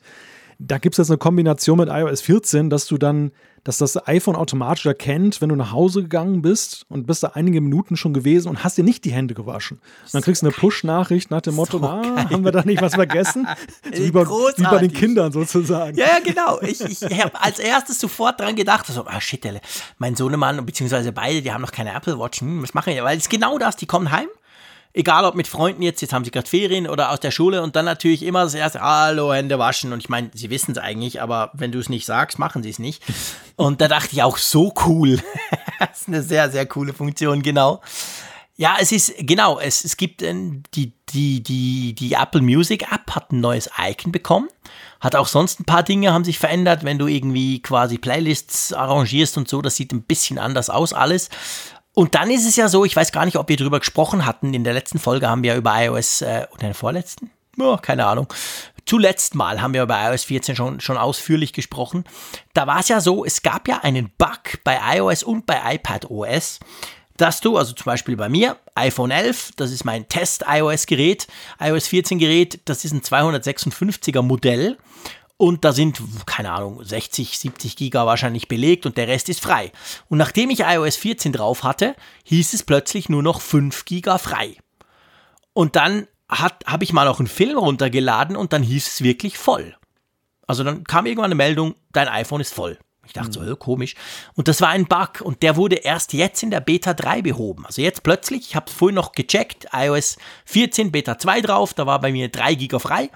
Da 0.58 0.78
gibt 0.78 0.94
es 0.94 0.98
jetzt 0.98 1.10
eine 1.10 1.18
Kombination 1.18 1.78
mit 1.78 1.88
iOS 1.88 2.20
14, 2.20 2.70
dass 2.70 2.86
du 2.86 2.96
dann, 2.96 3.32
dass 3.64 3.78
das 3.78 4.06
iPhone 4.06 4.36
automatisch 4.36 4.86
erkennt, 4.86 5.40
wenn 5.40 5.48
du 5.48 5.56
nach 5.56 5.72
Hause 5.72 6.02
gegangen 6.02 6.42
bist 6.42 6.86
und 6.88 7.06
bist 7.06 7.22
da 7.22 7.32
einige 7.34 7.60
Minuten 7.60 7.96
schon 7.96 8.14
gewesen 8.14 8.48
und 8.48 8.62
hast 8.62 8.78
dir 8.78 8.84
nicht 8.84 9.04
die 9.04 9.12
Hände 9.12 9.34
gewaschen. 9.34 9.78
Und 9.78 10.14
dann 10.14 10.22
kriegst 10.22 10.42
du 10.42 10.46
eine 10.46 10.54
Push-Nachricht 10.54 11.30
nach 11.30 11.40
dem 11.40 11.54
Motto, 11.54 11.78
na, 11.80 12.30
haben 12.30 12.44
wir 12.44 12.52
da 12.52 12.62
nicht 12.62 12.82
was 12.82 12.94
vergessen? 12.94 13.46
So 13.94 14.02
wie, 14.02 14.10
bei, 14.10 14.26
wie 14.26 14.62
bei 14.62 14.78
den. 14.78 14.92
Kindern 14.92 15.30
sozusagen. 15.30 15.96
Ja, 15.96 16.06
ja, 16.06 16.18
genau. 16.20 16.60
Ich, 16.62 16.80
ich 16.80 17.02
habe 17.22 17.40
als 17.40 17.58
erstes 17.58 17.98
sofort 17.98 18.40
dran 18.40 18.56
gedacht, 18.56 18.86
so, 18.86 19.04
ah 19.06 19.20
shit, 19.20 19.46
mein 19.98 20.16
Sohnemann, 20.16 20.64
beziehungsweise 20.64 21.12
beide, 21.12 21.42
die 21.42 21.52
haben 21.52 21.60
noch 21.60 21.72
keine 21.72 21.94
Apple 21.94 22.18
Watch, 22.18 22.40
hm, 22.40 22.62
was 22.62 22.74
machen 22.74 22.94
wir? 22.94 23.04
Weil 23.04 23.16
es 23.16 23.24
ist 23.24 23.30
genau 23.30 23.58
das, 23.58 23.76
die 23.76 23.86
kommen 23.86 24.10
heim, 24.10 24.28
egal 24.94 25.24
ob 25.24 25.34
mit 25.34 25.48
Freunden 25.48 25.82
jetzt, 25.82 26.00
jetzt 26.00 26.12
haben 26.12 26.24
sie 26.24 26.30
gerade 26.30 26.48
Ferien 26.48 26.88
oder 26.88 27.10
aus 27.10 27.20
der 27.20 27.32
Schule 27.32 27.62
und 27.62 27.76
dann 27.76 27.84
natürlich 27.84 28.22
immer 28.22 28.44
das 28.44 28.54
erste, 28.54 28.80
hallo, 28.80 29.34
Hände 29.34 29.58
waschen. 29.58 29.92
Und 29.92 29.98
ich 29.98 30.08
meine, 30.08 30.30
sie 30.32 30.48
wissen 30.50 30.72
es 30.72 30.78
eigentlich, 30.78 31.20
aber 31.20 31.50
wenn 31.52 31.72
du 31.72 31.80
es 31.80 31.88
nicht 31.88 32.06
sagst, 32.06 32.38
machen 32.38 32.62
sie 32.62 32.70
es 32.70 32.78
nicht. 32.78 33.02
Und 33.56 33.80
da 33.80 33.86
dachte 33.86 34.10
ich 34.12 34.22
auch, 34.22 34.36
so 34.36 34.72
cool. 34.86 35.20
das 35.78 36.02
ist 36.02 36.08
eine 36.08 36.22
sehr, 36.22 36.50
sehr 36.50 36.66
coole 36.66 36.92
Funktion, 36.92 37.42
genau. 37.42 37.80
Ja, 38.56 38.76
es 38.80 38.92
ist, 38.92 39.14
genau, 39.18 39.58
es, 39.58 39.84
es 39.84 39.96
gibt 39.96 40.22
äh, 40.22 40.34
die, 40.74 40.92
die, 41.10 41.42
die, 41.42 41.94
die 41.94 42.12
Apple 42.12 42.40
Music 42.40 42.92
App 42.92 43.12
hat 43.12 43.32
ein 43.32 43.40
neues 43.40 43.70
Icon 43.80 44.12
bekommen. 44.12 44.48
Hat 45.00 45.16
auch 45.16 45.26
sonst 45.26 45.60
ein 45.60 45.64
paar 45.64 45.82
Dinge 45.82 46.12
haben 46.12 46.24
sich 46.24 46.38
verändert, 46.38 46.82
wenn 46.82 46.98
du 46.98 47.06
irgendwie 47.06 47.60
quasi 47.60 47.98
Playlists 47.98 48.72
arrangierst 48.72 49.36
und 49.36 49.48
so. 49.48 49.60
Das 49.60 49.76
sieht 49.76 49.92
ein 49.92 50.02
bisschen 50.02 50.38
anders 50.38 50.70
aus 50.70 50.92
alles. 50.92 51.30
Und 51.94 52.16
dann 52.16 52.30
ist 52.30 52.46
es 52.46 52.56
ja 52.56 52.68
so, 52.68 52.84
ich 52.84 52.94
weiß 52.94 53.12
gar 53.12 53.24
nicht, 53.24 53.36
ob 53.36 53.48
wir 53.48 53.56
drüber 53.56 53.78
gesprochen 53.78 54.26
hatten. 54.26 54.52
In 54.52 54.64
der 54.64 54.74
letzten 54.74 54.98
Folge 54.98 55.28
haben 55.28 55.42
wir 55.44 55.54
über 55.54 55.72
iOS, 55.80 56.22
äh, 56.22 56.46
oder 56.52 56.68
in 56.68 56.74
vorletzten? 56.74 57.30
Oh, 57.58 57.76
keine 57.76 58.06
Ahnung. 58.06 58.32
Zuletzt 58.84 59.34
mal 59.34 59.62
haben 59.62 59.72
wir 59.72 59.82
über 59.84 59.96
iOS 60.10 60.24
14 60.24 60.56
schon, 60.56 60.80
schon 60.80 60.98
ausführlich 60.98 61.52
gesprochen. 61.52 62.04
Da 62.52 62.66
war 62.66 62.80
es 62.80 62.88
ja 62.88 63.00
so, 63.00 63.24
es 63.24 63.42
gab 63.42 63.68
ja 63.68 63.78
einen 63.82 64.10
Bug 64.18 64.62
bei 64.64 64.78
iOS 64.96 65.22
und 65.22 65.46
bei 65.46 65.74
iPadOS, 65.74 66.58
dass 67.16 67.40
du, 67.40 67.56
also 67.56 67.72
zum 67.72 67.84
Beispiel 67.84 68.16
bei 68.16 68.28
mir, 68.28 68.56
iPhone 68.74 69.12
11, 69.12 69.52
das 69.56 69.70
ist 69.70 69.84
mein 69.84 70.08
Test-iOS-Gerät, 70.08 71.28
iOS 71.60 71.86
14-Gerät, 71.86 72.60
das 72.64 72.84
ist 72.84 72.92
ein 72.92 73.02
256er 73.02 74.22
Modell 74.22 74.76
und 75.36 75.64
da 75.64 75.72
sind, 75.72 76.00
keine 76.26 76.52
Ahnung, 76.52 76.84
60, 76.84 77.38
70 77.38 77.76
Giga 77.76 78.06
wahrscheinlich 78.06 78.48
belegt 78.48 78.86
und 78.86 78.96
der 78.96 79.08
Rest 79.08 79.28
ist 79.28 79.40
frei. 79.40 79.72
Und 80.08 80.18
nachdem 80.18 80.50
ich 80.50 80.60
iOS 80.60 80.96
14 80.96 81.32
drauf 81.32 81.64
hatte, 81.64 81.96
hieß 82.24 82.54
es 82.54 82.62
plötzlich 82.62 83.08
nur 83.08 83.22
noch 83.22 83.40
5 83.40 83.84
Giga 83.84 84.18
frei. 84.18 84.56
Und 85.52 85.76
dann 85.76 86.06
habe 86.28 86.84
ich 86.84 86.92
mal 86.92 87.04
noch 87.04 87.18
einen 87.18 87.28
Film 87.28 87.58
runtergeladen 87.58 88.36
und 88.36 88.52
dann 88.52 88.62
hieß 88.62 88.86
es 88.86 89.02
wirklich 89.02 89.36
voll. 89.38 89.76
Also 90.46 90.62
dann 90.64 90.84
kam 90.84 91.06
irgendwann 91.06 91.26
eine 91.26 91.34
Meldung, 91.34 91.74
dein 91.92 92.08
iPhone 92.08 92.40
ist 92.40 92.54
voll. 92.54 92.78
Ich 93.06 93.12
dachte 93.12 93.32
so, 93.32 93.42
äh, 93.42 93.56
komisch. 93.56 93.94
Und 94.34 94.48
das 94.48 94.60
war 94.60 94.70
ein 94.70 94.86
Bug 94.86 95.20
und 95.20 95.42
der 95.42 95.56
wurde 95.56 95.76
erst 95.76 96.12
jetzt 96.12 96.42
in 96.42 96.50
der 96.50 96.60
Beta 96.60 96.94
3 96.94 97.22
behoben. 97.22 97.66
Also 97.66 97.82
jetzt 97.82 98.02
plötzlich, 98.02 98.48
ich 98.48 98.56
habe 98.56 98.66
es 98.68 98.72
vorhin 98.72 98.94
noch 98.94 99.12
gecheckt, 99.12 99.66
iOS 99.72 100.16
14 100.46 100.90
Beta 100.90 101.18
2 101.18 101.40
drauf, 101.42 101.74
da 101.74 101.86
war 101.86 102.00
bei 102.00 102.12
mir 102.12 102.28
3 102.28 102.54
Giga 102.54 102.78
frei. 102.78 103.10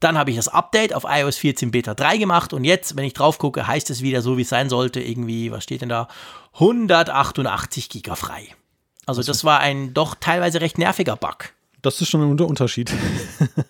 Dann 0.00 0.16
habe 0.18 0.30
ich 0.30 0.36
das 0.36 0.48
Update 0.48 0.94
auf 0.94 1.04
iOS 1.06 1.36
14 1.36 1.70
Beta 1.70 1.94
3 1.94 2.16
gemacht 2.16 2.52
und 2.52 2.64
jetzt, 2.64 2.96
wenn 2.96 3.04
ich 3.04 3.12
drauf 3.12 3.38
gucke, 3.38 3.66
heißt 3.66 3.90
es 3.90 4.02
wieder 4.02 4.22
so, 4.22 4.38
wie 4.38 4.42
es 4.42 4.48
sein 4.48 4.70
sollte, 4.70 5.00
irgendwie, 5.00 5.52
was 5.52 5.62
steht 5.62 5.82
denn 5.82 5.90
da? 5.90 6.08
188 6.54 7.90
Giga 7.90 8.14
frei. 8.16 8.48
Also 9.06 9.22
das 9.22 9.44
war 9.44 9.60
ein 9.60 9.92
doch 9.92 10.14
teilweise 10.14 10.60
recht 10.60 10.78
nerviger 10.78 11.16
Bug. 11.16 11.52
Das 11.82 12.00
ist 12.00 12.08
schon 12.08 12.22
ein 12.22 12.40
Unterschied. 12.40 12.92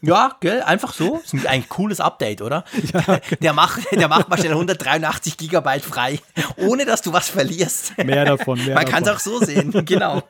Ja, 0.03 0.37
gell, 0.41 0.62
einfach 0.62 0.95
so. 0.95 1.20
Das 1.23 1.35
ist 1.35 1.47
ein 1.47 1.69
cooles 1.69 2.01
Update, 2.01 2.41
oder? 2.41 2.65
Ja, 2.93 3.20
der, 3.41 3.53
macht, 3.53 3.81
der 3.93 4.09
macht 4.09 4.28
mal 4.28 4.39
schnell 4.39 4.53
183 4.53 5.37
Gigabyte 5.37 5.85
frei, 5.85 6.19
ohne 6.57 6.87
dass 6.87 7.03
du 7.03 7.12
was 7.12 7.28
verlierst. 7.28 7.97
Mehr 8.03 8.24
davon, 8.24 8.65
mehr 8.65 8.74
Man 8.74 8.87
kann 8.87 9.03
es 9.03 9.09
auch 9.11 9.19
so 9.19 9.39
sehen, 9.39 9.85
genau. 9.85 10.23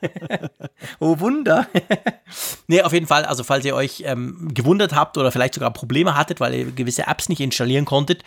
oh 0.98 1.20
Wunder. 1.20 1.68
nee, 2.66 2.82
auf 2.82 2.92
jeden 2.92 3.06
Fall, 3.06 3.24
also 3.24 3.44
falls 3.44 3.64
ihr 3.64 3.74
euch 3.74 4.02
ähm, 4.06 4.48
gewundert 4.52 4.94
habt 4.94 5.16
oder 5.18 5.30
vielleicht 5.30 5.54
sogar 5.54 5.72
Probleme 5.72 6.16
hattet, 6.16 6.40
weil 6.40 6.54
ihr 6.54 6.72
gewisse 6.72 7.06
Apps 7.06 7.28
nicht 7.28 7.40
installieren 7.40 7.84
konntet, 7.84 8.24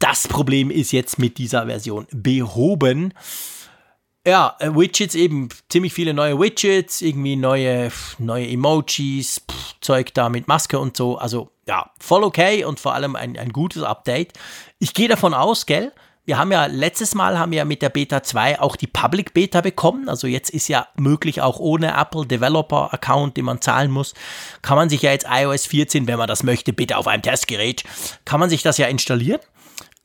das 0.00 0.26
Problem 0.26 0.70
ist 0.70 0.92
jetzt 0.92 1.18
mit 1.18 1.38
dieser 1.38 1.66
Version 1.66 2.06
behoben. 2.10 3.14
Ja, 4.26 4.54
äh, 4.58 4.68
Widgets 4.74 5.14
eben, 5.14 5.48
ziemlich 5.70 5.94
viele 5.94 6.12
neue 6.12 6.38
Widgets, 6.38 7.00
irgendwie 7.00 7.36
neue, 7.36 7.90
neue 8.18 8.46
Emojis, 8.48 9.40
pff, 9.50 9.76
Zeug 9.80 10.12
da 10.12 10.28
mit 10.28 10.46
Maske 10.46 10.78
und 10.78 10.94
so. 10.96 11.16
Also 11.16 11.50
ja, 11.66 11.90
voll 11.98 12.24
okay 12.24 12.64
und 12.64 12.80
vor 12.80 12.94
allem 12.94 13.16
ein, 13.16 13.38
ein 13.38 13.50
gutes 13.50 13.82
Update. 13.82 14.34
Ich 14.78 14.92
gehe 14.92 15.08
davon 15.08 15.32
aus, 15.32 15.64
gell? 15.64 15.92
Wir 16.26 16.36
haben 16.36 16.52
ja 16.52 16.66
letztes 16.66 17.14
Mal 17.14 17.38
haben 17.38 17.50
wir 17.50 17.64
mit 17.64 17.80
der 17.80 17.88
Beta 17.88 18.22
2 18.22 18.60
auch 18.60 18.76
die 18.76 18.86
Public 18.86 19.32
Beta 19.32 19.62
bekommen. 19.62 20.08
Also 20.08 20.26
jetzt 20.26 20.50
ist 20.50 20.68
ja 20.68 20.86
möglich 20.96 21.40
auch 21.40 21.58
ohne 21.58 21.98
Apple 21.98 22.26
Developer 22.26 22.92
Account, 22.92 23.38
den 23.38 23.46
man 23.46 23.62
zahlen 23.62 23.90
muss, 23.90 24.12
kann 24.60 24.76
man 24.76 24.90
sich 24.90 25.00
ja 25.00 25.12
jetzt 25.12 25.26
iOS 25.28 25.66
14, 25.66 26.06
wenn 26.06 26.18
man 26.18 26.28
das 26.28 26.42
möchte, 26.42 26.74
bitte 26.74 26.98
auf 26.98 27.06
einem 27.06 27.22
Testgerät, 27.22 27.84
kann 28.26 28.38
man 28.38 28.50
sich 28.50 28.62
das 28.62 28.76
ja 28.76 28.86
installieren. 28.86 29.40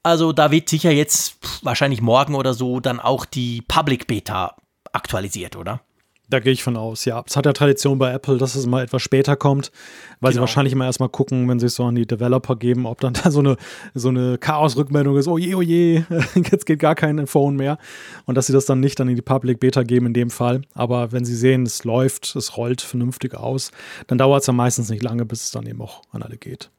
Also 0.06 0.34
da 0.34 0.52
wird 0.52 0.69
sicher 0.69 0.91
jetzt 0.91 1.38
wahrscheinlich 1.64 1.99
morgen 1.99 2.36
oder 2.36 2.53
so 2.53 2.80
dann 2.80 2.99
auch 2.99 3.26
die 3.26 3.64
Public 3.68 4.06
Beta 4.06 4.56
aktualisiert, 4.94 5.56
oder? 5.56 5.82
Da 6.30 6.40
gehe 6.40 6.53
ich 6.53 6.61
von 6.61 6.77
aus, 6.77 7.06
ja. 7.06 7.23
Es 7.26 7.36
hat 7.36 7.48
ja 7.48 7.53
Tradition 7.53 7.98
bei 7.98 8.14
Apple, 8.14 8.38
dass 8.38 8.53
es 8.53 8.68
mal 8.68 8.84
etwas 8.84 9.02
später 9.02 9.36
kommt, 9.36 9.72
weil 10.19 10.30
genau. 10.30 10.34
sie 10.34 10.40
wahrscheinlich 10.41 10.73
immer 10.73 10.86
erstmal 10.86 11.10
gucken, 11.10 11.49
wenn 11.49 11.60
sie 11.60 11.65
es 11.65 11.76
so 11.76 11.86
an 11.86 11.95
die 11.95 12.06
Developer 12.06 12.56
geben, 12.56 12.86
ob 12.86 13.02
dann 13.02 13.14
da 13.23 13.32
so 13.32 13.40
eine, 13.40 13.57
so 13.95 14.10
eine 14.10 14.38
Chaos-Rückmeldung 14.38 15.18
ist, 15.18 15.27
oh 15.27 15.40
je, 15.40 15.56
oh 15.56 15.64
je, 15.64 16.03
jetzt 16.52 16.68
geht 16.68 16.77
gar 16.77 16.94
kein 16.94 17.26
Phone 17.26 17.56
mehr. 17.56 17.80
Und 18.26 18.36
dass 18.36 18.45
sie 18.45 18.53
das 18.53 18.68
dann 18.68 18.82
nicht 18.82 18.99
dann 18.99 19.10
in 19.10 19.15
die 19.15 19.23
Public 19.23 19.60
Beta 19.60 19.82
geben 19.82 20.06
in 20.06 20.14
dem 20.14 20.30
Fall. 20.30 20.61
Aber 20.76 21.14
wenn 21.14 21.26
sie 21.26 21.36
sehen, 21.36 21.64
es 21.64 21.84
läuft, 21.84 22.36
es 22.36 22.57
rollt 22.57 22.82
vernünftig 22.82 23.34
aus, 23.34 23.72
dann 24.06 24.19
dauert 24.19 24.41
es 24.41 24.48
ja 24.48 24.53
meistens 24.53 24.91
nicht 24.91 25.02
lange, 25.02 25.26
bis 25.26 25.45
es 25.45 25.52
dann 25.52 25.65
eben 25.65 25.82
auch 25.82 26.03
an 26.11 26.22
alle 26.22 26.38
geht. 26.38 26.69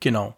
Genau. 0.00 0.34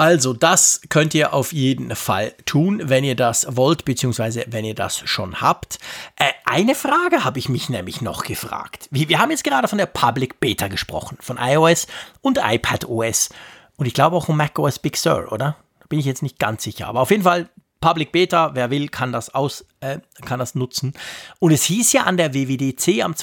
Also 0.00 0.32
das 0.32 0.80
könnt 0.88 1.12
ihr 1.12 1.34
auf 1.34 1.52
jeden 1.52 1.94
Fall 1.94 2.32
tun, 2.46 2.80
wenn 2.84 3.04
ihr 3.04 3.16
das 3.16 3.46
wollt, 3.54 3.84
beziehungsweise 3.84 4.46
wenn 4.46 4.64
ihr 4.64 4.74
das 4.74 5.02
schon 5.04 5.42
habt. 5.42 5.78
Äh, 6.16 6.30
eine 6.46 6.74
Frage 6.74 7.22
habe 7.22 7.38
ich 7.38 7.50
mich 7.50 7.68
nämlich 7.68 8.00
noch 8.00 8.24
gefragt. 8.24 8.88
Wir, 8.90 9.10
wir 9.10 9.18
haben 9.18 9.30
jetzt 9.30 9.44
gerade 9.44 9.68
von 9.68 9.76
der 9.76 9.84
Public 9.84 10.40
Beta 10.40 10.68
gesprochen, 10.68 11.18
von 11.20 11.36
iOS 11.38 11.86
und 12.22 12.38
iPadOS 12.42 13.28
und 13.76 13.84
ich 13.84 13.92
glaube 13.92 14.16
auch 14.16 14.24
von 14.24 14.38
macOS 14.38 14.78
Big 14.78 14.96
Sur, 14.96 15.30
oder? 15.32 15.56
Bin 15.90 15.98
ich 15.98 16.06
jetzt 16.06 16.22
nicht 16.22 16.38
ganz 16.38 16.62
sicher, 16.62 16.86
aber 16.86 17.00
auf 17.00 17.10
jeden 17.10 17.24
Fall 17.24 17.50
Public 17.82 18.10
Beta, 18.10 18.54
wer 18.54 18.70
will, 18.70 18.88
kann 18.88 19.12
das 19.12 19.34
aus, 19.34 19.66
äh, 19.80 19.98
kann 20.24 20.38
das 20.38 20.54
nutzen. 20.54 20.94
Und 21.40 21.52
es 21.52 21.64
hieß 21.64 21.92
ja 21.92 22.04
an 22.04 22.16
der 22.16 22.32
WWDC 22.32 23.04
am 23.04 23.14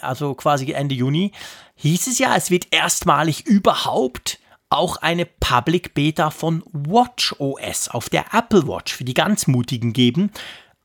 also 0.00 0.32
quasi 0.32 0.72
Ende 0.72 0.94
Juni, 0.94 1.32
hieß 1.74 2.06
es 2.06 2.18
ja, 2.18 2.34
es 2.36 2.50
wird 2.50 2.68
erstmalig 2.70 3.44
überhaupt 3.44 4.38
auch 4.72 4.96
eine 4.96 5.26
Public 5.26 5.94
Beta 5.94 6.30
von 6.30 6.62
WatchOS 6.72 7.88
auf 7.88 8.08
der 8.08 8.26
Apple 8.32 8.66
Watch 8.66 8.94
für 8.94 9.04
die 9.04 9.14
ganz 9.14 9.46
Mutigen 9.46 9.92
geben. 9.92 10.30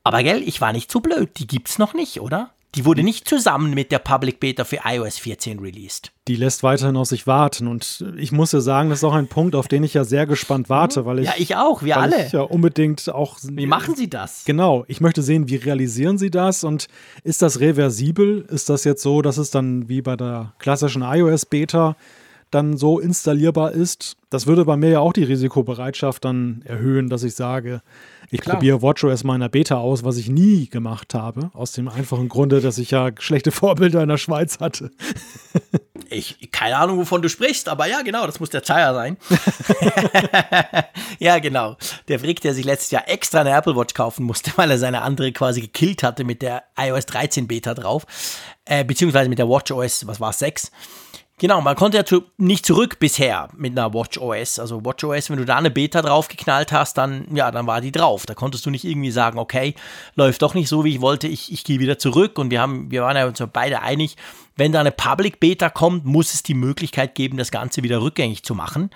Aber 0.04 0.22
gell, 0.22 0.42
ich 0.42 0.60
war 0.60 0.72
nicht 0.72 0.92
so 0.92 1.00
blöd, 1.00 1.30
die 1.38 1.46
gibt's 1.46 1.78
noch 1.78 1.94
nicht, 1.94 2.20
oder? 2.20 2.50
Die 2.74 2.84
wurde 2.84 3.02
nicht 3.02 3.26
zusammen 3.26 3.72
mit 3.72 3.90
der 3.90 3.98
Public 3.98 4.40
Beta 4.40 4.62
für 4.62 4.80
iOS 4.84 5.18
14 5.18 5.58
released. 5.58 6.12
Die 6.28 6.36
lässt 6.36 6.62
weiterhin 6.62 6.98
auf 6.98 7.08
sich 7.08 7.26
warten. 7.26 7.66
Und 7.66 8.04
ich 8.18 8.30
muss 8.30 8.52
ja 8.52 8.60
sagen, 8.60 8.90
das 8.90 8.98
ist 8.98 9.04
auch 9.04 9.14
ein 9.14 9.26
Punkt, 9.26 9.54
auf 9.54 9.68
den 9.68 9.82
ich 9.84 9.94
ja 9.94 10.04
sehr 10.04 10.26
gespannt 10.26 10.68
warte, 10.68 11.06
weil 11.06 11.20
ich. 11.20 11.26
Ja, 11.26 11.32
ich 11.38 11.56
auch, 11.56 11.82
wir 11.82 11.96
alle. 11.96 12.26
Ich 12.26 12.32
ja 12.32 12.42
unbedingt 12.42 13.08
auch. 13.08 13.38
Wie 13.42 13.66
machen 13.66 13.96
Sie 13.96 14.10
das? 14.10 14.44
Genau. 14.44 14.84
Ich 14.86 15.00
möchte 15.00 15.22
sehen, 15.22 15.48
wie 15.48 15.56
realisieren 15.56 16.18
Sie 16.18 16.30
das 16.30 16.62
und 16.62 16.88
ist 17.24 17.40
das 17.40 17.58
reversibel? 17.60 18.46
Ist 18.50 18.68
das 18.68 18.84
jetzt 18.84 19.02
so, 19.02 19.22
dass 19.22 19.38
es 19.38 19.50
dann 19.50 19.88
wie 19.88 20.02
bei 20.02 20.16
der 20.16 20.52
klassischen 20.58 21.00
iOS 21.00 21.46
Beta 21.46 21.96
dann 22.50 22.76
so 22.76 22.98
installierbar 22.98 23.72
ist. 23.72 24.16
Das 24.30 24.46
würde 24.46 24.64
bei 24.64 24.76
mir 24.76 24.90
ja 24.90 25.00
auch 25.00 25.12
die 25.12 25.24
Risikobereitschaft 25.24 26.24
dann 26.24 26.62
erhöhen, 26.64 27.08
dass 27.08 27.22
ich 27.22 27.34
sage, 27.34 27.82
ich 28.30 28.42
Klar. 28.42 28.56
probiere 28.56 28.82
WatchOS 28.82 29.24
mal 29.24 29.34
in 29.36 29.40
der 29.40 29.48
Beta 29.48 29.76
aus, 29.76 30.04
was 30.04 30.18
ich 30.18 30.28
nie 30.28 30.68
gemacht 30.68 31.14
habe. 31.14 31.50
Aus 31.54 31.72
dem 31.72 31.88
einfachen 31.88 32.28
Grunde, 32.28 32.60
dass 32.60 32.76
ich 32.76 32.90
ja 32.90 33.10
schlechte 33.18 33.50
Vorbilder 33.52 34.02
in 34.02 34.08
der 34.08 34.18
Schweiz 34.18 34.60
hatte. 34.60 34.90
Ich, 36.10 36.50
keine 36.52 36.76
Ahnung, 36.76 36.98
wovon 36.98 37.22
du 37.22 37.28
sprichst, 37.28 37.68
aber 37.68 37.86
ja, 37.86 38.02
genau, 38.02 38.26
das 38.26 38.40
muss 38.40 38.50
der 38.50 38.62
Zeier 38.62 38.94
sein. 38.94 39.16
ja, 41.18 41.38
genau. 41.38 41.76
Der 42.08 42.18
Frick, 42.18 42.40
der 42.40 42.54
sich 42.54 42.64
letztes 42.64 42.90
Jahr 42.90 43.08
extra 43.08 43.40
eine 43.40 43.50
Apple 43.50 43.76
Watch 43.76 43.94
kaufen 43.94 44.24
musste, 44.24 44.52
weil 44.56 44.70
er 44.70 44.78
seine 44.78 45.02
andere 45.02 45.32
quasi 45.32 45.60
gekillt 45.60 46.02
hatte 46.02 46.24
mit 46.24 46.42
der 46.42 46.64
iOS 46.78 47.06
13 47.06 47.46
Beta 47.46 47.74
drauf, 47.74 48.06
äh, 48.64 48.84
beziehungsweise 48.84 49.28
mit 49.28 49.38
der 49.38 49.48
WatchOS, 49.48 50.06
was 50.06 50.20
war 50.20 50.30
es, 50.30 50.38
6. 50.38 50.70
Genau, 51.40 51.60
man 51.60 51.76
konnte 51.76 51.96
ja 51.96 52.04
zu, 52.04 52.24
nicht 52.36 52.66
zurück 52.66 52.98
bisher 52.98 53.48
mit 53.56 53.78
einer 53.78 53.94
Watch 53.94 54.18
OS. 54.18 54.58
Also 54.58 54.84
Watch 54.84 55.04
OS, 55.04 55.30
wenn 55.30 55.36
du 55.36 55.44
da 55.44 55.56
eine 55.56 55.70
Beta 55.70 56.02
draufgeknallt 56.02 56.72
hast, 56.72 56.98
dann, 56.98 57.26
ja, 57.34 57.52
dann 57.52 57.66
war 57.68 57.80
die 57.80 57.92
drauf. 57.92 58.26
Da 58.26 58.34
konntest 58.34 58.66
du 58.66 58.70
nicht 58.70 58.84
irgendwie 58.84 59.12
sagen, 59.12 59.38
okay, 59.38 59.74
läuft 60.16 60.42
doch 60.42 60.54
nicht 60.54 60.68
so, 60.68 60.84
wie 60.84 60.94
ich 60.94 61.00
wollte, 61.00 61.28
ich, 61.28 61.52
ich 61.52 61.62
gehe 61.62 61.78
wieder 61.78 61.96
zurück. 61.96 62.38
Und 62.38 62.50
wir 62.50 62.60
haben, 62.60 62.90
wir 62.90 63.02
waren 63.02 63.16
ja 63.16 63.26
uns 63.26 63.40
beide 63.52 63.82
einig, 63.82 64.16
wenn 64.56 64.72
da 64.72 64.80
eine 64.80 64.90
Public 64.90 65.38
Beta 65.38 65.70
kommt, 65.70 66.04
muss 66.04 66.34
es 66.34 66.42
die 66.42 66.54
Möglichkeit 66.54 67.14
geben, 67.14 67.36
das 67.36 67.52
Ganze 67.52 67.84
wieder 67.84 68.02
rückgängig 68.02 68.42
zu 68.42 68.56
machen. 68.56 68.90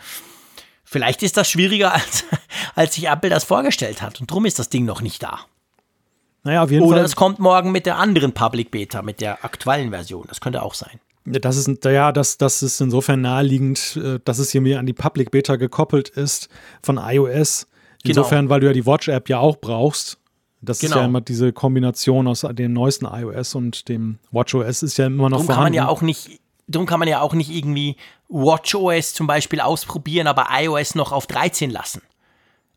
Vielleicht 0.85 1.23
ist 1.23 1.37
das 1.37 1.49
schwieriger, 1.49 1.93
als, 1.95 2.25
als 2.75 2.95
sich 2.97 3.07
Apple 3.09 3.31
das 3.31 3.45
vorgestellt 3.45 4.03
hat. 4.03 4.21
Und 4.21 4.33
darum 4.33 4.47
ist 4.47 4.59
das 4.59 4.69
Ding 4.69 4.85
noch 4.85 5.01
nicht 5.01 5.23
da. 5.23 5.39
Naja, 6.43 6.65
auf 6.65 6.73
jeden 6.73 6.85
Oder 6.85 6.97
Fall. 6.97 7.05
es 7.05 7.15
kommt 7.15 7.39
morgen 7.39 7.71
mit 7.71 7.87
der 7.87 7.99
anderen 7.99 8.33
Public 8.33 8.73
Beta, 8.73 9.01
mit 9.03 9.21
der 9.21 9.45
aktuellen 9.45 9.91
Version. 9.91 10.25
Das 10.29 10.41
könnte 10.41 10.61
auch 10.63 10.75
sein. 10.75 10.99
Das 11.25 11.57
ist, 11.57 11.85
ja, 11.85 12.11
das, 12.11 12.37
das 12.37 12.63
ist 12.63 12.81
insofern 12.81 13.21
naheliegend, 13.21 13.97
äh, 13.97 14.19
dass 14.25 14.39
es 14.39 14.51
hier 14.51 14.61
mir 14.61 14.79
an 14.79 14.87
die 14.87 14.93
Public 14.93 15.31
Beta 15.31 15.57
gekoppelt 15.57 16.09
ist 16.09 16.49
von 16.83 16.99
iOS. 16.99 17.67
Genau. 18.03 18.21
Insofern, 18.21 18.47
genau. 18.47 18.51
weil 18.51 18.61
du 18.61 18.67
ja 18.67 18.73
die 18.73 18.87
Watch-App 18.87 19.29
ja 19.29 19.39
auch 19.39 19.57
brauchst. 19.57 20.19
Das 20.61 20.79
genau. 20.79 20.89
ist 20.89 20.95
ja 20.95 20.97
genau. 21.03 21.09
immer 21.09 21.21
diese 21.21 21.53
Kombination 21.53 22.27
aus 22.27 22.47
dem 22.51 22.73
neuesten 22.73 23.07
iOS 23.07 23.55
und 23.55 23.89
dem 23.89 24.19
WatchOS 24.31 24.83
ist 24.83 24.97
ja 24.97 25.07
immer 25.07 25.29
noch 25.29 25.39
Darum 25.39 25.47
vorhanden. 25.47 25.55
kann 25.55 25.63
man 25.65 25.75
ja 25.75 25.89
auch 25.89 26.03
nicht, 26.03 26.41
darum 26.67 26.87
kann 26.87 26.99
man 26.99 27.09
ja 27.09 27.21
auch 27.21 27.35
nicht 27.35 27.51
irgendwie 27.51 27.97
WatchOS 28.29 29.15
zum 29.15 29.27
Beispiel 29.27 29.61
ausprobieren, 29.61 30.27
aber 30.27 30.49
iOS 30.51 30.95
noch 30.95 31.13
auf 31.13 31.27
13 31.27 31.71
lassen. 31.71 32.03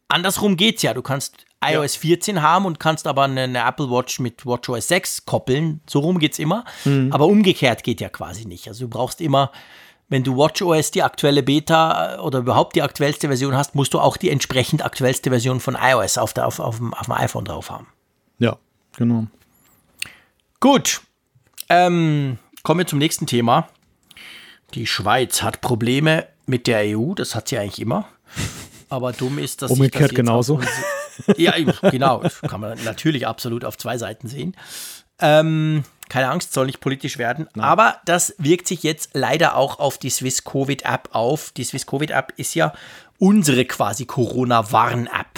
Andersrum 0.07 0.57
geht's 0.57 0.81
ja. 0.81 0.93
Du 0.93 1.01
kannst 1.01 1.45
iOS 1.63 1.95
ja. 1.95 2.01
14 2.01 2.41
haben 2.41 2.65
und 2.65 2.79
kannst 2.79 3.07
aber 3.07 3.23
eine, 3.23 3.41
eine, 3.41 3.59
Apple 3.65 3.89
Watch 3.89 4.19
mit 4.19 4.45
WatchOS 4.45 4.87
6 4.87 5.25
koppeln. 5.25 5.81
So 5.89 5.99
rum 5.99 6.19
geht's 6.19 6.39
immer. 6.39 6.63
Mhm. 6.83 7.11
Aber 7.11 7.25
umgekehrt 7.25 7.83
geht 7.83 8.01
ja 8.01 8.09
quasi 8.09 8.45
nicht. 8.45 8.67
Also 8.67 8.85
du 8.85 8.89
brauchst 8.89 9.21
immer, 9.21 9.51
wenn 10.07 10.23
du 10.23 10.37
WatchOS 10.37 10.91
die 10.91 11.03
aktuelle 11.03 11.43
Beta 11.43 12.15
äh, 12.15 12.19
oder 12.19 12.39
überhaupt 12.39 12.75
die 12.75 12.81
aktuellste 12.81 13.27
Version 13.27 13.55
hast, 13.55 13.75
musst 13.75 13.93
du 13.93 13.99
auch 13.99 14.17
die 14.17 14.29
entsprechend 14.29 14.85
aktuellste 14.85 15.29
Version 15.29 15.59
von 15.59 15.75
iOS 15.79 16.17
auf, 16.17 16.33
der, 16.33 16.45
auf, 16.45 16.59
auf, 16.59 16.77
dem, 16.77 16.93
auf 16.93 17.05
dem 17.05 17.13
iPhone 17.13 17.45
drauf 17.45 17.71
haben. 17.71 17.87
Ja, 18.37 18.57
genau. 18.97 19.27
Gut. 20.59 21.01
Ähm, 21.69 22.37
kommen 22.63 22.79
wir 22.79 22.87
zum 22.87 22.99
nächsten 22.99 23.25
Thema. 23.25 23.69
Die 24.73 24.85
Schweiz 24.85 25.41
hat 25.41 25.61
Probleme 25.61 26.27
mit 26.45 26.67
der 26.67 26.97
EU, 26.97 27.13
das 27.13 27.33
hat 27.33 27.47
sie 27.47 27.57
eigentlich 27.57 27.79
immer. 27.79 28.07
Aber 28.89 29.13
dumm 29.13 29.39
ist, 29.39 29.61
dass 29.61 29.71
Umgekehrt 29.71 30.11
das 30.11 30.15
genauso. 30.15 30.61
ja, 31.37 31.53
genau. 31.89 32.23
Kann 32.47 32.61
man 32.61 32.77
natürlich 32.83 33.27
absolut 33.27 33.65
auf 33.65 33.77
zwei 33.77 33.97
Seiten 33.97 34.27
sehen. 34.27 34.55
Ähm, 35.19 35.83
keine 36.09 36.29
Angst, 36.29 36.53
soll 36.53 36.67
nicht 36.67 36.81
politisch 36.81 37.17
werden. 37.17 37.47
Nein. 37.55 37.65
Aber 37.65 37.97
das 38.05 38.35
wirkt 38.37 38.67
sich 38.67 38.83
jetzt 38.83 39.11
leider 39.13 39.55
auch 39.55 39.79
auf 39.79 39.97
die 39.97 40.09
Swiss 40.09 40.43
Covid 40.43 40.83
App 40.83 41.09
auf. 41.13 41.51
Die 41.51 41.63
Swiss 41.63 41.85
Covid 41.85 42.11
App 42.11 42.33
ist 42.37 42.53
ja 42.53 42.73
unsere 43.17 43.65
quasi 43.65 44.05
Corona-Warn-App. 44.05 45.34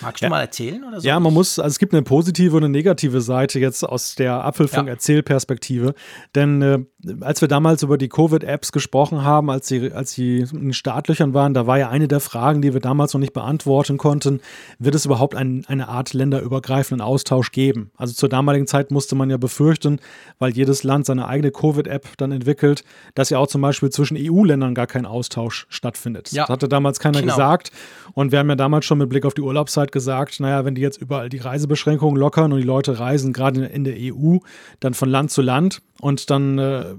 Magst 0.00 0.22
du 0.22 0.26
ja. 0.26 0.30
mal 0.30 0.40
erzählen 0.40 0.84
oder 0.84 1.00
so? 1.00 1.06
Ja, 1.06 1.18
man 1.20 1.32
muss, 1.32 1.58
also 1.58 1.68
es 1.74 1.78
gibt 1.78 1.92
eine 1.92 2.02
positive 2.02 2.56
und 2.56 2.64
eine 2.64 2.72
negative 2.72 3.20
Seite 3.20 3.58
jetzt 3.58 3.82
aus 3.84 4.14
der 4.14 4.44
Apfelfunk-Erzählperspektive. 4.44 5.94
Denn 6.34 6.62
äh, 6.62 6.78
als 7.20 7.40
wir 7.40 7.48
damals 7.48 7.82
über 7.82 7.98
die 7.98 8.08
Covid-Apps 8.08 8.72
gesprochen 8.72 9.22
haben, 9.22 9.50
als 9.50 9.68
sie, 9.68 9.92
als 9.92 10.12
sie 10.12 10.46
in 10.52 10.72
Startlöchern 10.72 11.34
waren, 11.34 11.54
da 11.54 11.66
war 11.66 11.78
ja 11.78 11.88
eine 11.88 12.08
der 12.08 12.20
Fragen, 12.20 12.62
die 12.62 12.72
wir 12.72 12.80
damals 12.80 13.12
noch 13.14 13.20
nicht 13.20 13.32
beantworten 13.32 13.98
konnten, 13.98 14.40
wird 14.78 14.94
es 14.94 15.04
überhaupt 15.04 15.34
ein, 15.34 15.64
eine 15.68 15.88
Art 15.88 16.12
länderübergreifenden 16.14 17.04
Austausch 17.04 17.52
geben? 17.52 17.90
Also 17.96 18.14
zur 18.14 18.28
damaligen 18.28 18.66
Zeit 18.66 18.90
musste 18.90 19.14
man 19.14 19.30
ja 19.30 19.36
befürchten, 19.36 20.00
weil 20.38 20.52
jedes 20.52 20.82
Land 20.82 21.06
seine 21.06 21.28
eigene 21.28 21.50
Covid-App 21.50 22.16
dann 22.16 22.32
entwickelt, 22.32 22.84
dass 23.14 23.30
ja 23.30 23.38
auch 23.38 23.46
zum 23.46 23.60
Beispiel 23.60 23.90
zwischen 23.90 24.16
EU-Ländern 24.18 24.74
gar 24.74 24.86
kein 24.86 25.06
Austausch 25.06 25.66
stattfindet. 25.68 26.32
Ja. 26.32 26.44
Das 26.44 26.50
hatte 26.50 26.68
damals 26.68 26.98
keiner 26.98 27.20
genau. 27.20 27.34
gesagt. 27.34 27.70
Und 28.14 28.32
wir 28.32 28.38
haben 28.38 28.48
ja 28.48 28.56
damals 28.56 28.84
schon 28.84 28.98
mit 28.98 29.08
Blick 29.08 29.24
auf 29.24 29.34
die 29.34 29.42
Urlaubszeit 29.66 29.92
gesagt, 29.92 30.38
naja, 30.40 30.64
wenn 30.64 30.74
die 30.74 30.80
jetzt 30.80 31.00
überall 31.00 31.28
die 31.28 31.38
Reisebeschränkungen 31.38 32.16
lockern 32.16 32.52
und 32.52 32.60
die 32.60 32.66
Leute 32.66 32.98
reisen 32.98 33.32
gerade 33.32 33.66
in 33.66 33.84
der 33.84 33.96
EU 33.98 34.38
dann 34.80 34.94
von 34.94 35.08
Land 35.08 35.30
zu 35.32 35.42
Land 35.42 35.82
und 36.00 36.30
dann 36.30 36.58
äh, 36.58 36.94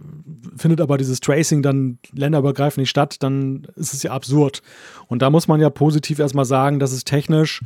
findet 0.56 0.82
aber 0.82 0.98
dieses 0.98 1.22
Tracing 1.22 1.62
dann 1.62 2.00
länderübergreifend 2.14 2.80
nicht 2.82 2.90
statt, 2.90 3.18
dann 3.24 3.68
ist 3.76 3.94
es 3.94 4.04
ja 4.04 4.12
absurd. 4.12 4.62
Und 5.08 5.22
da 5.22 5.30
muss 5.30 5.48
man 5.48 5.62
ja 5.62 5.70
positiv 5.70 6.20
erstmal 6.20 6.46
sagen, 6.46 6.80
dass 6.80 6.92
es 6.92 7.04
technisch 7.04 7.62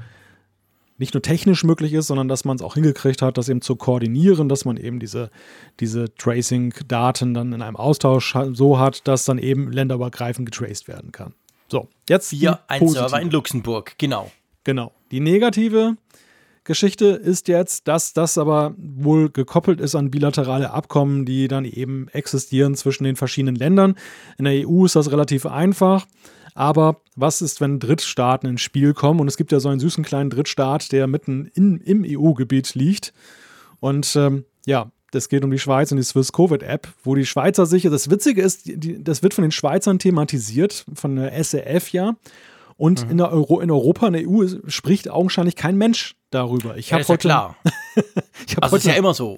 nicht 0.97 1.15
nur 1.15 1.23
technisch 1.23 1.63
möglich 1.63 1.93
ist, 1.93 2.07
sondern 2.07 2.27
dass 2.27 2.45
man 2.45 2.57
es 2.57 2.61
auch 2.61 2.75
hingekriegt 2.75 3.23
hat, 3.23 3.39
das 3.39 3.49
eben 3.49 3.63
zu 3.63 3.75
koordinieren, 3.75 4.49
dass 4.49 4.65
man 4.65 4.77
eben 4.77 4.99
diese, 4.99 5.31
diese 5.79 6.13
Tracing-Daten 6.13 7.33
dann 7.33 7.53
in 7.53 7.63
einem 7.63 7.75
Austausch 7.75 8.35
so 8.53 8.77
hat, 8.77 9.07
dass 9.07 9.25
dann 9.25 9.39
eben 9.39 9.71
länderübergreifend 9.71 10.45
getraced 10.45 10.87
werden 10.87 11.11
kann. 11.11 11.33
So, 11.69 11.87
jetzt. 12.07 12.31
Wir 12.33 12.59
ein 12.67 12.87
Server 12.87 13.19
in 13.19 13.31
Luxemburg, 13.31 13.95
genau. 13.97 14.29
Genau. 14.63 14.91
Die 15.11 15.19
negative 15.19 15.97
Geschichte 16.63 17.05
ist 17.07 17.47
jetzt, 17.47 17.87
dass 17.87 18.13
das 18.13 18.37
aber 18.37 18.75
wohl 18.77 19.29
gekoppelt 19.29 19.81
ist 19.81 19.95
an 19.95 20.11
bilaterale 20.11 20.71
Abkommen, 20.71 21.25
die 21.25 21.47
dann 21.47 21.65
eben 21.65 22.07
existieren 22.09 22.75
zwischen 22.75 23.03
den 23.03 23.15
verschiedenen 23.15 23.55
Ländern. 23.55 23.95
In 24.37 24.45
der 24.45 24.67
EU 24.67 24.85
ist 24.85 24.95
das 24.95 25.11
relativ 25.11 25.45
einfach. 25.45 26.05
Aber 26.53 27.01
was 27.15 27.41
ist, 27.41 27.61
wenn 27.61 27.79
Drittstaaten 27.79 28.47
ins 28.47 28.61
Spiel 28.61 28.93
kommen? 28.93 29.19
Und 29.19 29.27
es 29.27 29.37
gibt 29.37 29.51
ja 29.51 29.59
so 29.59 29.69
einen 29.69 29.79
süßen 29.79 30.03
kleinen 30.03 30.29
Drittstaat, 30.29 30.91
der 30.91 31.07
mitten 31.07 31.49
in, 31.53 31.77
im 31.77 32.05
EU-Gebiet 32.05 32.75
liegt. 32.75 33.13
Und 33.79 34.15
ähm, 34.15 34.45
ja, 34.65 34.91
das 35.11 35.29
geht 35.29 35.43
um 35.43 35.51
die 35.51 35.59
Schweiz 35.59 35.91
und 35.91 35.97
die 35.97 36.03
Swiss 36.03 36.31
Covid 36.31 36.61
App, 36.63 36.87
wo 37.03 37.15
die 37.15 37.25
Schweizer 37.25 37.65
sicher, 37.65 37.89
das 37.89 38.09
Witzige 38.09 38.41
ist, 38.41 38.65
die, 38.65 39.03
das 39.03 39.23
wird 39.23 39.33
von 39.33 39.43
den 39.43 39.51
Schweizern 39.51 39.99
thematisiert, 39.99 40.85
von 40.93 41.15
der 41.15 41.43
SEF 41.43 41.91
ja. 41.91 42.15
Und 42.81 43.05
mhm. 43.05 43.11
in, 43.11 43.21
Euro, 43.21 43.59
in 43.59 43.69
Europa, 43.69 44.07
in 44.07 44.13
der 44.13 44.27
EU, 44.27 44.43
spricht 44.65 45.07
augenscheinlich 45.07 45.55
kein 45.55 45.77
Mensch 45.77 46.15
darüber. 46.31 46.77
Ich 46.77 46.91
habe 46.91 47.03
ja, 47.03 47.09
heute. 47.09 47.27
Ja 47.27 47.53
klar. 47.53 47.55
ich 48.47 48.55
hab 48.55 48.63
also 48.63 48.73
heute, 48.73 48.77
ist 48.77 48.85
ja 48.87 48.93
immer 48.93 49.13
so 49.13 49.37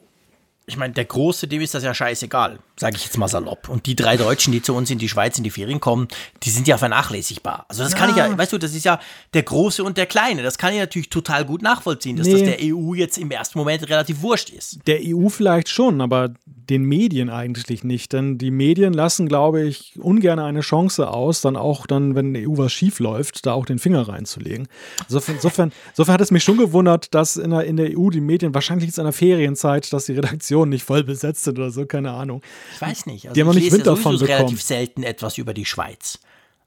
ich 0.66 0.78
meine, 0.78 0.94
der 0.94 1.04
Große, 1.04 1.48
dem 1.48 1.62
ist 1.62 1.74
das 1.74 1.84
ja 1.84 1.94
scheißegal, 1.94 2.60
sage 2.78 2.96
ich 2.96 3.04
jetzt 3.04 3.18
mal 3.18 3.28
salopp. 3.28 3.68
Und 3.68 3.86
die 3.86 3.96
drei 3.96 4.16
Deutschen, 4.16 4.54
die 4.54 4.62
zu 4.62 4.74
uns 4.74 4.90
in 4.90 4.98
die 4.98 5.10
Schweiz 5.10 5.38
in 5.38 5.44
die 5.44 5.50
Ferien 5.50 5.82
kommen, 5.82 6.08
die 6.42 6.50
sind 6.50 6.70
ja 6.70 6.78
vernachlässigbar. 6.78 7.66
Also 7.68 7.84
das 7.84 7.96
kann 7.96 8.10
ich 8.10 8.16
ja, 8.16 8.38
weißt 8.38 8.54
du, 8.54 8.58
das 8.58 8.74
ist 8.74 8.86
ja 8.86 9.00
der 9.34 9.44
Große 9.44 9.84
und 9.84 9.98
der 9.98 10.06
Kleine. 10.06 10.42
Das 10.42 10.58
kann 10.58 10.72
ich 10.72 10.80
natürlich 10.80 11.10
total 11.10 11.44
gut 11.44 11.62
nachvollziehen, 11.62 12.16
dass 12.16 12.28
nee. 12.28 12.34
das 12.34 12.42
der 12.44 12.58
EU 12.62 12.94
jetzt 12.94 13.18
im 13.18 13.30
ersten 13.30 13.60
Moment 13.60 13.90
relativ 13.90 14.22
wurscht 14.22 14.52
ist. 14.52 14.80
Der 14.88 15.00
EU 15.04 15.28
vielleicht 15.28 15.68
schon, 15.68 16.00
aber 16.00 16.34
den 16.46 16.84
Medien 16.84 17.30
eigentlich 17.30 17.84
nicht. 17.84 18.14
Denn 18.14 18.38
die 18.38 18.52
Medien 18.52 18.94
lassen, 18.94 19.28
glaube 19.28 19.64
ich, 19.64 20.00
ungern 20.00 20.40
eine 20.40 20.62
Chance 20.62 21.10
aus, 21.10 21.42
dann 21.42 21.58
auch 21.58 21.86
dann, 21.86 22.16
wenn 22.16 22.28
in 22.28 22.34
der 22.36 22.50
EU 22.50 22.58
was 22.58 22.72
schief 22.72 23.00
läuft, 23.00 23.46
da 23.46 23.52
auch 23.52 23.66
den 23.66 23.80
Finger 23.80 24.08
reinzulegen. 24.08 24.70
Insofern, 25.10 25.36
insofern, 25.36 25.72
insofern 25.90 26.14
hat 26.14 26.22
es 26.22 26.32
mich 26.32 26.44
schon 26.46 26.58
gewundert, 26.58 27.14
dass 27.14 27.36
in 27.36 27.52
der, 27.52 27.66
in 27.66 27.76
der 27.76 27.98
EU 27.98 28.10
die 28.10 28.22
Medien, 28.22 28.54
wahrscheinlich 28.54 28.90
es 28.90 28.98
in 28.98 29.04
der 29.04 29.12
Ferienzeit, 29.12 29.92
dass 29.92 30.06
die 30.06 30.14
Redaktion 30.14 30.53
Redaktionen 30.54 30.70
nicht 30.70 30.84
voll 30.84 31.04
besetzt 31.04 31.44
sind 31.44 31.60
oder 31.60 31.72
so, 31.72 31.86
keine 31.86 32.12
Ahnung. 32.12 32.42
Ich 32.74 32.82
weiß 32.82 33.06
nicht. 33.08 33.26
Also 33.26 33.34
die 33.34 33.42
haben 33.42 33.48
noch 33.48 33.56
nicht 33.56 33.72
Wind 33.72 33.88
davon 33.88 34.18
bekommen. 34.18 34.32
relativ 34.32 34.62
selten 34.62 35.04
etwas 35.04 35.38
über 35.38 35.54
die 35.54 35.66
Schweiz. 35.66 36.20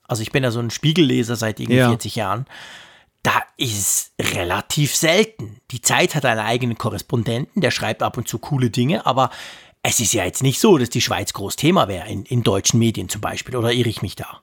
Also 0.08 0.22
ich 0.22 0.32
bin 0.32 0.44
ja 0.44 0.50
so 0.50 0.60
ein 0.60 0.70
Spiegelleser 0.70 1.36
seit 1.36 1.60
irgendwie 1.60 1.78
ja. 1.78 1.88
40 1.88 2.16
Jahren. 2.16 2.46
Da 3.22 3.42
ist 3.56 4.12
relativ 4.20 4.94
selten. 4.94 5.56
Die 5.72 5.80
Zeit 5.80 6.14
hat 6.14 6.24
einen 6.24 6.40
eigenen 6.40 6.78
Korrespondenten, 6.78 7.60
der 7.60 7.72
schreibt 7.72 8.02
ab 8.02 8.16
und 8.16 8.28
zu 8.28 8.38
coole 8.38 8.70
Dinge, 8.70 9.04
aber 9.04 9.30
es 9.82 10.00
ist 10.00 10.14
ja 10.14 10.24
jetzt 10.24 10.42
nicht 10.42 10.60
so, 10.60 10.78
dass 10.78 10.90
die 10.90 11.00
Schweiz 11.00 11.32
groß 11.32 11.56
Thema 11.56 11.88
wäre, 11.88 12.08
in, 12.08 12.24
in 12.24 12.42
deutschen 12.42 12.78
Medien 12.78 13.08
zum 13.08 13.20
Beispiel. 13.20 13.56
Oder 13.56 13.72
irre 13.72 13.88
ich 13.88 14.02
mich 14.02 14.16
da? 14.16 14.40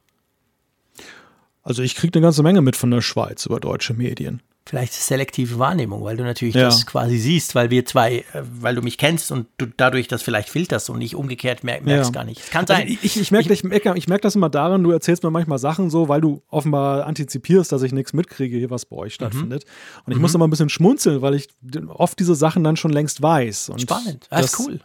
Also 1.63 1.81
ich 1.81 1.95
kriege 1.95 2.19
eine 2.19 2.25
ganze 2.25 2.43
Menge 2.43 2.61
mit 2.61 2.75
von 2.75 2.91
der 2.91 3.01
Schweiz 3.01 3.45
über 3.45 3.59
deutsche 3.59 3.93
Medien. 3.93 4.41
Vielleicht 4.65 4.93
selektive 4.93 5.59
Wahrnehmung, 5.59 6.03
weil 6.05 6.15
du 6.15 6.23
natürlich 6.23 6.55
ja. 6.55 6.63
das 6.63 6.85
quasi 6.85 7.17
siehst, 7.17 7.53
weil 7.53 7.69
wir 7.69 7.85
zwei, 7.85 8.19
äh, 8.19 8.43
weil 8.43 8.75
du 8.75 8.81
mich 8.81 8.97
kennst 8.97 9.29
und 9.29 9.47
du 9.57 9.65
dadurch 9.65 10.07
das 10.07 10.21
vielleicht 10.21 10.47
filterst 10.47 10.89
und 10.89 10.99
nicht 10.99 11.15
umgekehrt 11.15 11.65
merk, 11.65 11.83
merkst 11.83 12.11
ja. 12.11 12.13
gar 12.13 12.23
nicht. 12.23 12.49
kann 12.49 12.61
also 12.61 12.73
sein. 12.73 12.83
Also 12.83 12.97
ich, 13.01 13.19
ich 13.19 13.31
merke 13.31 13.51
ich, 13.51 13.63
ich 13.63 14.07
merk 14.07 14.21
das 14.21 14.35
immer 14.35 14.49
daran, 14.49 14.81
du 14.81 14.91
erzählst 14.91 15.23
mir 15.23 15.31
manchmal 15.31 15.59
Sachen 15.59 15.89
so, 15.89 16.07
weil 16.07 16.21
du 16.21 16.43
offenbar 16.49 17.05
antizipierst, 17.05 17.73
dass 17.73 17.81
ich 17.81 17.91
nichts 17.91 18.13
mitkriege, 18.13 18.57
hier 18.57 18.69
was 18.69 18.85
bei 18.85 18.95
euch 18.95 19.13
mhm. 19.13 19.15
stattfindet. 19.15 19.65
Mhm. 19.65 20.01
Und 20.05 20.11
ich 20.11 20.15
mhm. 20.17 20.21
muss 20.21 20.33
immer 20.33 20.47
ein 20.47 20.49
bisschen 20.49 20.69
schmunzeln, 20.69 21.21
weil 21.21 21.33
ich 21.33 21.49
oft 21.89 22.17
diese 22.17 22.35
Sachen 22.35 22.63
dann 22.63 22.77
schon 22.77 22.91
längst 22.91 23.21
weiß. 23.21 23.67
Und 23.67 23.81
Spannend, 23.81 24.27
das, 24.29 24.41
das 24.41 24.53
ist 24.53 24.59
cool. 24.59 24.79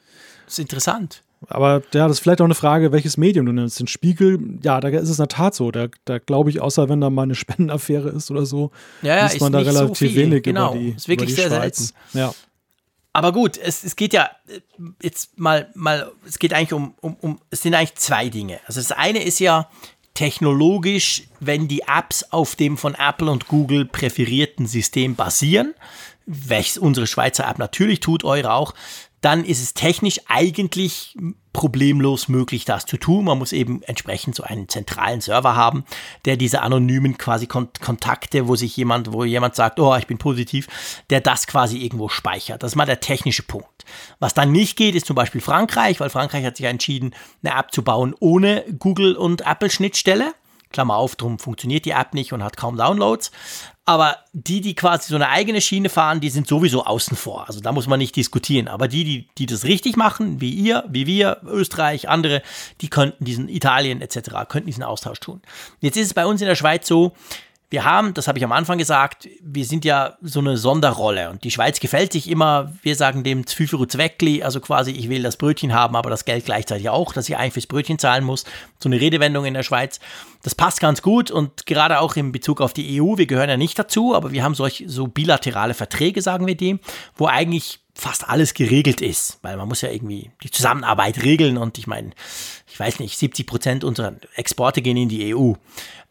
Das 0.44 0.54
ist 0.54 0.58
interessant. 0.58 1.22
Aber 1.46 1.82
ja, 1.94 2.08
das 2.08 2.12
ist 2.12 2.20
vielleicht 2.20 2.40
auch 2.40 2.46
eine 2.46 2.54
Frage, 2.54 2.90
welches 2.90 3.16
Medium 3.16 3.46
du 3.46 3.52
nimmst. 3.52 3.78
Den 3.78 3.86
Spiegel, 3.86 4.58
ja, 4.62 4.80
da 4.80 4.88
ist 4.88 5.08
es 5.08 5.18
in 5.18 5.22
der 5.22 5.28
Tat 5.28 5.54
so. 5.54 5.70
Da, 5.70 5.86
da 6.04 6.18
glaube 6.18 6.50
ich, 6.50 6.60
außer 6.60 6.88
wenn 6.88 7.00
da 7.00 7.10
mal 7.10 7.22
eine 7.22 7.34
Spendenaffäre 7.34 8.08
ist 8.08 8.30
oder 8.30 8.44
so, 8.44 8.70
ja, 9.02 9.16
ja, 9.16 9.24
liest 9.24 9.40
man 9.40 9.52
da 9.52 9.60
relativ 9.60 10.10
so 10.10 10.16
wenig 10.16 10.42
genau. 10.42 10.72
über 10.72 10.80
die, 10.80 10.88
ist 10.90 11.08
wirklich 11.08 11.30
die 11.30 11.36
sehr 11.36 11.48
Schweiz. 11.48 11.78
Selten. 11.78 12.18
Ja. 12.18 12.34
Aber 13.12 13.32
gut, 13.32 13.56
es, 13.56 13.84
es 13.84 13.96
geht 13.96 14.12
ja 14.12 14.30
jetzt 15.02 15.38
mal, 15.38 15.70
mal, 15.74 16.10
es 16.26 16.38
geht 16.38 16.52
eigentlich 16.52 16.72
um, 16.72 16.94
um, 17.00 17.16
um, 17.20 17.40
es 17.50 17.62
sind 17.62 17.74
eigentlich 17.74 17.94
zwei 17.96 18.28
Dinge. 18.28 18.60
Also 18.66 18.80
das 18.80 18.92
eine 18.92 19.22
ist 19.22 19.38
ja 19.38 19.68
technologisch, 20.14 21.24
wenn 21.38 21.68
die 21.68 21.82
Apps 21.82 22.24
auf 22.30 22.56
dem 22.56 22.76
von 22.76 22.94
Apple 22.94 23.30
und 23.30 23.46
Google 23.46 23.84
präferierten 23.86 24.66
System 24.66 25.14
basieren, 25.14 25.74
welches 26.26 26.76
unsere 26.76 27.06
Schweizer 27.06 27.48
App 27.48 27.58
natürlich 27.58 28.00
tut, 28.00 28.24
eure 28.24 28.52
auch, 28.52 28.74
dann 29.20 29.44
ist 29.44 29.62
es 29.62 29.74
technisch 29.74 30.20
eigentlich 30.28 31.16
problemlos 31.52 32.28
möglich, 32.28 32.64
das 32.64 32.86
zu 32.86 32.98
tun. 32.98 33.24
Man 33.24 33.38
muss 33.38 33.52
eben 33.52 33.82
entsprechend 33.82 34.36
so 34.36 34.44
einen 34.44 34.68
zentralen 34.68 35.20
Server 35.20 35.56
haben, 35.56 35.84
der 36.24 36.36
diese 36.36 36.62
anonymen 36.62 37.18
quasi 37.18 37.46
Kontakte, 37.46 38.46
wo 38.46 38.54
sich 38.54 38.76
jemand, 38.76 39.12
wo 39.12 39.24
jemand 39.24 39.56
sagt, 39.56 39.80
oh, 39.80 39.96
ich 39.96 40.06
bin 40.06 40.18
positiv, 40.18 40.68
der 41.10 41.20
das 41.20 41.46
quasi 41.48 41.78
irgendwo 41.78 42.08
speichert. 42.08 42.62
Das 42.62 42.72
ist 42.72 42.76
mal 42.76 42.86
der 42.86 43.00
technische 43.00 43.42
Punkt. 43.42 43.84
Was 44.20 44.34
dann 44.34 44.52
nicht 44.52 44.76
geht, 44.76 44.94
ist 44.94 45.06
zum 45.06 45.16
Beispiel 45.16 45.40
Frankreich, 45.40 45.98
weil 45.98 46.10
Frankreich 46.10 46.44
hat 46.44 46.56
sich 46.56 46.66
entschieden, 46.66 47.14
eine 47.42 47.58
App 47.58 47.72
zu 47.72 47.82
bauen 47.82 48.14
ohne 48.20 48.64
Google 48.78 49.16
und 49.16 49.40
Apple 49.46 49.70
Schnittstelle. 49.70 50.34
Klammer 50.70 50.96
auf, 50.96 51.16
drum 51.16 51.38
funktioniert 51.38 51.86
die 51.86 51.92
App 51.92 52.14
nicht 52.14 52.32
und 52.32 52.44
hat 52.44 52.56
kaum 52.56 52.76
Downloads. 52.76 53.30
Aber 53.88 54.18
die, 54.34 54.60
die 54.60 54.74
quasi 54.74 55.08
so 55.08 55.14
eine 55.14 55.30
eigene 55.30 55.62
Schiene 55.62 55.88
fahren, 55.88 56.20
die 56.20 56.28
sind 56.28 56.46
sowieso 56.46 56.84
außen 56.84 57.16
vor. 57.16 57.46
Also 57.48 57.60
da 57.60 57.72
muss 57.72 57.86
man 57.86 57.98
nicht 57.98 58.14
diskutieren. 58.16 58.68
Aber 58.68 58.86
die, 58.86 59.02
die, 59.02 59.28
die 59.38 59.46
das 59.46 59.64
richtig 59.64 59.96
machen, 59.96 60.42
wie 60.42 60.50
ihr, 60.50 60.84
wie 60.90 61.06
wir, 61.06 61.38
Österreich, 61.46 62.06
andere, 62.06 62.42
die 62.82 62.90
könnten 62.90 63.24
diesen 63.24 63.48
Italien 63.48 64.02
etc., 64.02 64.46
könnten 64.46 64.66
diesen 64.66 64.82
Austausch 64.82 65.20
tun. 65.20 65.40
Jetzt 65.80 65.96
ist 65.96 66.08
es 66.08 66.12
bei 66.12 66.26
uns 66.26 66.42
in 66.42 66.48
der 66.48 66.54
Schweiz 66.54 66.86
so, 66.86 67.14
wir 67.70 67.84
haben, 67.84 68.14
das 68.14 68.28
habe 68.28 68.38
ich 68.38 68.44
am 68.44 68.52
Anfang 68.52 68.78
gesagt, 68.78 69.28
wir 69.42 69.64
sind 69.66 69.84
ja 69.84 70.16
so 70.22 70.40
eine 70.40 70.56
Sonderrolle 70.56 71.28
und 71.28 71.44
die 71.44 71.50
Schweiz 71.50 71.80
gefällt 71.80 72.12
sich 72.12 72.30
immer, 72.30 72.72
wir 72.82 72.96
sagen 72.96 73.24
dem 73.24 73.46
Zwiefero 73.46 73.84
Zweckli, 73.84 74.42
also 74.42 74.60
quasi 74.60 74.90
ich 74.92 75.10
will 75.10 75.22
das 75.22 75.36
Brötchen 75.36 75.74
haben, 75.74 75.94
aber 75.94 76.08
das 76.08 76.24
Geld 76.24 76.46
gleichzeitig 76.46 76.88
auch, 76.88 77.12
dass 77.12 77.28
ich 77.28 77.36
eigentlich 77.36 77.52
fürs 77.52 77.66
Brötchen 77.66 77.98
zahlen 77.98 78.24
muss. 78.24 78.44
So 78.82 78.88
eine 78.88 78.98
Redewendung 78.98 79.44
in 79.44 79.52
der 79.52 79.62
Schweiz. 79.64 80.00
Das 80.42 80.54
passt 80.54 80.80
ganz 80.80 81.02
gut 81.02 81.30
und 81.30 81.66
gerade 81.66 82.00
auch 82.00 82.16
in 82.16 82.32
Bezug 82.32 82.62
auf 82.62 82.72
die 82.72 83.02
EU, 83.02 83.18
wir 83.18 83.26
gehören 83.26 83.50
ja 83.50 83.58
nicht 83.58 83.78
dazu, 83.78 84.14
aber 84.14 84.32
wir 84.32 84.42
haben 84.42 84.54
solch, 84.54 84.84
so 84.86 85.06
bilaterale 85.06 85.74
Verträge, 85.74 86.22
sagen 86.22 86.46
wir 86.46 86.56
dem, 86.56 86.80
wo 87.16 87.26
eigentlich 87.26 87.80
fast 87.94 88.28
alles 88.28 88.54
geregelt 88.54 89.02
ist, 89.02 89.40
weil 89.42 89.56
man 89.56 89.68
muss 89.68 89.82
ja 89.82 89.90
irgendwie 89.90 90.30
die 90.42 90.50
Zusammenarbeit 90.50 91.22
regeln 91.22 91.58
und 91.58 91.76
ich 91.76 91.86
meine, 91.86 92.12
ich 92.66 92.78
weiß 92.80 93.00
nicht, 93.00 93.18
70 93.18 93.46
Prozent 93.46 93.84
unserer 93.84 94.14
Exporte 94.36 94.80
gehen 94.80 94.96
in 94.96 95.08
die 95.08 95.34
EU. 95.34 95.54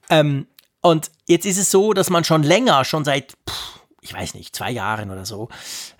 Ähm, 0.09 0.47
und 0.81 1.11
jetzt 1.27 1.45
ist 1.45 1.57
es 1.57 1.71
so, 1.71 1.93
dass 1.93 2.09
man 2.09 2.23
schon 2.23 2.43
länger, 2.43 2.85
schon 2.85 3.03
seit 3.03 3.35
ich 4.07 4.13
weiß 4.13 4.35
nicht, 4.35 4.55
zwei 4.55 4.71
Jahren 4.71 5.11
oder 5.11 5.25
so, 5.25 5.49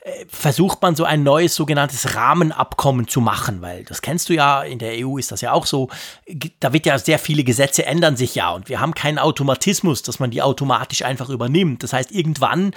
äh, 0.01 0.25
versucht 0.29 0.81
man 0.81 0.95
so 0.95 1.03
ein 1.03 1.23
neues 1.23 1.55
sogenanntes 1.55 2.15
Rahmenabkommen 2.15 3.07
zu 3.07 3.19
machen, 3.19 3.61
weil 3.61 3.83
das 3.83 4.01
kennst 4.01 4.29
du 4.29 4.33
ja, 4.33 4.63
in 4.63 4.79
der 4.79 5.05
EU 5.05 5.17
ist 5.17 5.31
das 5.31 5.41
ja 5.41 5.51
auch 5.51 5.65
so, 5.65 5.89
da 6.59 6.71
wird 6.71 6.85
ja 6.85 6.97
sehr 6.99 7.19
viele 7.19 7.43
Gesetze 7.43 7.85
ändern 7.85 8.15
sich 8.15 8.35
ja 8.35 8.51
und 8.51 8.69
wir 8.69 8.79
haben 8.79 8.93
keinen 8.93 9.19
Automatismus, 9.19 10.03
dass 10.03 10.19
man 10.19 10.31
die 10.31 10.41
automatisch 10.41 11.01
einfach 11.01 11.29
übernimmt. 11.29 11.83
Das 11.83 11.91
heißt, 11.91 12.11
irgendwann 12.11 12.73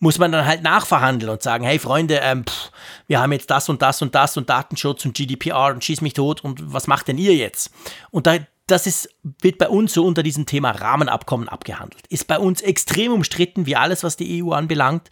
muss 0.00 0.18
man 0.18 0.32
dann 0.32 0.44
halt 0.44 0.62
nachverhandeln 0.62 1.32
und 1.32 1.42
sagen, 1.42 1.64
hey 1.64 1.78
Freunde, 1.78 2.20
ähm, 2.22 2.44
pff, 2.44 2.70
wir 3.06 3.20
haben 3.20 3.32
jetzt 3.32 3.50
das 3.50 3.68
und 3.68 3.80
das 3.80 4.02
und 4.02 4.14
das 4.14 4.36
und 4.36 4.50
Datenschutz 4.50 5.04
und 5.06 5.14
GDPR 5.14 5.72
und 5.72 5.82
schieß 5.82 6.02
mich 6.02 6.12
tot 6.12 6.44
und 6.44 6.74
was 6.74 6.86
macht 6.86 7.08
denn 7.08 7.18
ihr 7.18 7.34
jetzt? 7.34 7.70
Und 8.10 8.26
da, 8.26 8.36
das 8.66 8.86
ist, 8.86 9.08
wird 9.42 9.58
bei 9.58 9.68
uns 9.68 9.92
so 9.92 10.04
unter 10.04 10.22
diesem 10.22 10.46
Thema 10.46 10.70
Rahmenabkommen 10.70 11.48
abgehandelt. 11.48 12.06
Ist 12.08 12.26
bei 12.26 12.38
uns 12.38 12.62
extrem 12.62 13.12
umstritten, 13.12 13.66
wie 13.66 13.76
alles, 13.76 14.02
was 14.02 14.16
die 14.16 14.42
EU 14.42 14.52
anbelangt. 14.52 15.10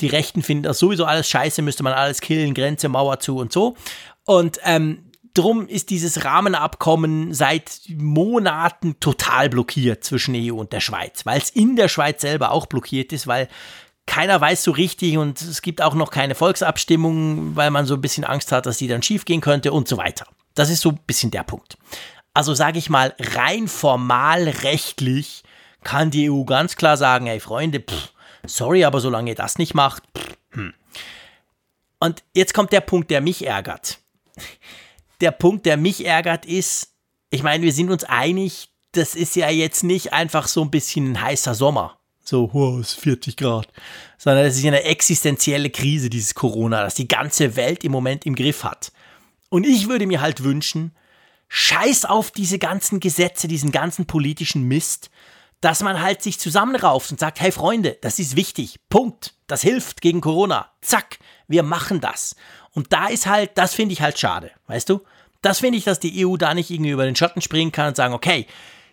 Die 0.00 0.08
Rechten 0.08 0.42
finden 0.42 0.64
das 0.64 0.78
sowieso 0.78 1.04
alles 1.04 1.28
scheiße, 1.28 1.62
müsste 1.62 1.82
man 1.82 1.92
alles 1.92 2.20
killen, 2.20 2.54
Grenze, 2.54 2.88
Mauer 2.88 3.20
zu 3.20 3.36
und 3.36 3.52
so. 3.52 3.76
Und 4.24 4.58
ähm, 4.64 5.10
drum 5.34 5.68
ist 5.68 5.90
dieses 5.90 6.24
Rahmenabkommen 6.24 7.32
seit 7.32 7.80
Monaten 7.96 8.98
total 8.98 9.48
blockiert 9.48 10.02
zwischen 10.02 10.34
EU 10.36 10.54
und 10.54 10.72
der 10.72 10.80
Schweiz, 10.80 11.24
weil 11.26 11.40
es 11.40 11.50
in 11.50 11.76
der 11.76 11.88
Schweiz 11.88 12.20
selber 12.22 12.50
auch 12.50 12.66
blockiert 12.66 13.12
ist, 13.12 13.26
weil 13.26 13.48
keiner 14.06 14.40
weiß 14.40 14.64
so 14.64 14.72
richtig 14.72 15.18
und 15.18 15.40
es 15.40 15.62
gibt 15.62 15.82
auch 15.82 15.94
noch 15.94 16.10
keine 16.10 16.34
Volksabstimmung, 16.34 17.54
weil 17.54 17.70
man 17.70 17.86
so 17.86 17.94
ein 17.94 18.00
bisschen 18.00 18.24
Angst 18.24 18.50
hat, 18.50 18.66
dass 18.66 18.78
die 18.78 18.88
dann 18.88 19.02
schiefgehen 19.02 19.40
könnte 19.40 19.70
und 19.72 19.86
so 19.86 19.98
weiter. 19.98 20.26
Das 20.54 20.68
ist 20.68 20.80
so 20.80 20.90
ein 20.90 20.98
bisschen 21.06 21.30
der 21.30 21.44
Punkt. 21.44 21.78
Also 22.34 22.54
sage 22.54 22.78
ich 22.78 22.90
mal, 22.90 23.14
rein 23.18 23.68
formal 23.68 24.48
rechtlich 24.48 25.42
kann 25.82 26.10
die 26.10 26.30
EU 26.30 26.44
ganz 26.44 26.76
klar 26.76 26.96
sagen, 26.96 27.26
hey 27.26 27.40
Freunde, 27.40 27.80
pff, 27.80 28.12
sorry, 28.46 28.84
aber 28.84 29.00
solange 29.00 29.30
ihr 29.30 29.36
das 29.36 29.58
nicht 29.58 29.74
macht. 29.74 30.04
Pff, 30.16 30.36
hm. 30.52 30.74
Und 31.98 32.22
jetzt 32.34 32.54
kommt 32.54 32.72
der 32.72 32.80
Punkt, 32.80 33.10
der 33.10 33.20
mich 33.20 33.46
ärgert. 33.46 33.98
Der 35.20 35.32
Punkt, 35.32 35.66
der 35.66 35.76
mich 35.76 36.06
ärgert, 36.06 36.46
ist, 36.46 36.94
ich 37.28 37.42
meine, 37.42 37.62
wir 37.62 37.74
sind 37.74 37.90
uns 37.90 38.04
einig, 38.04 38.70
das 38.92 39.14
ist 39.14 39.36
ja 39.36 39.50
jetzt 39.50 39.84
nicht 39.84 40.14
einfach 40.14 40.48
so 40.48 40.62
ein 40.62 40.70
bisschen 40.70 41.12
ein 41.12 41.20
heißer 41.20 41.54
Sommer. 41.54 41.98
So, 42.24 42.48
wow, 42.52 42.80
es 42.80 42.92
ist 42.94 43.00
40 43.00 43.36
Grad. 43.36 43.68
Sondern 44.16 44.46
es 44.46 44.56
ist 44.56 44.64
eine 44.64 44.84
existenzielle 44.84 45.68
Krise, 45.68 46.08
dieses 46.08 46.34
Corona, 46.34 46.82
das 46.82 46.94
die 46.94 47.08
ganze 47.08 47.56
Welt 47.56 47.84
im 47.84 47.92
Moment 47.92 48.24
im 48.24 48.34
Griff 48.34 48.64
hat. 48.64 48.92
Und 49.48 49.66
ich 49.66 49.88
würde 49.88 50.06
mir 50.06 50.20
halt 50.20 50.42
wünschen, 50.42 50.92
Scheiß 51.52 52.04
auf 52.04 52.30
diese 52.30 52.60
ganzen 52.60 53.00
Gesetze, 53.00 53.48
diesen 53.48 53.72
ganzen 53.72 54.06
politischen 54.06 54.62
Mist, 54.62 55.10
dass 55.60 55.82
man 55.82 56.00
halt 56.00 56.22
sich 56.22 56.38
zusammenrauft 56.38 57.10
und 57.10 57.18
sagt, 57.18 57.40
hey 57.40 57.50
Freunde, 57.50 57.98
das 58.00 58.20
ist 58.20 58.36
wichtig. 58.36 58.78
Punkt. 58.88 59.34
Das 59.48 59.62
hilft 59.62 60.00
gegen 60.00 60.20
Corona. 60.20 60.70
Zack, 60.80 61.18
wir 61.48 61.64
machen 61.64 62.00
das. 62.00 62.36
Und 62.72 62.92
da 62.92 63.08
ist 63.08 63.26
halt, 63.26 63.58
das 63.58 63.74
finde 63.74 63.92
ich 63.92 64.00
halt 64.00 64.16
schade, 64.18 64.52
weißt 64.68 64.88
du? 64.88 65.00
Das 65.42 65.58
finde 65.58 65.78
ich, 65.78 65.84
dass 65.84 65.98
die 65.98 66.24
EU 66.24 66.36
da 66.36 66.54
nicht 66.54 66.70
irgendwie 66.70 66.92
über 66.92 67.04
den 67.04 67.16
Schatten 67.16 67.40
springen 67.40 67.72
kann 67.72 67.88
und 67.88 67.96
sagen, 67.96 68.14
okay, 68.14 68.46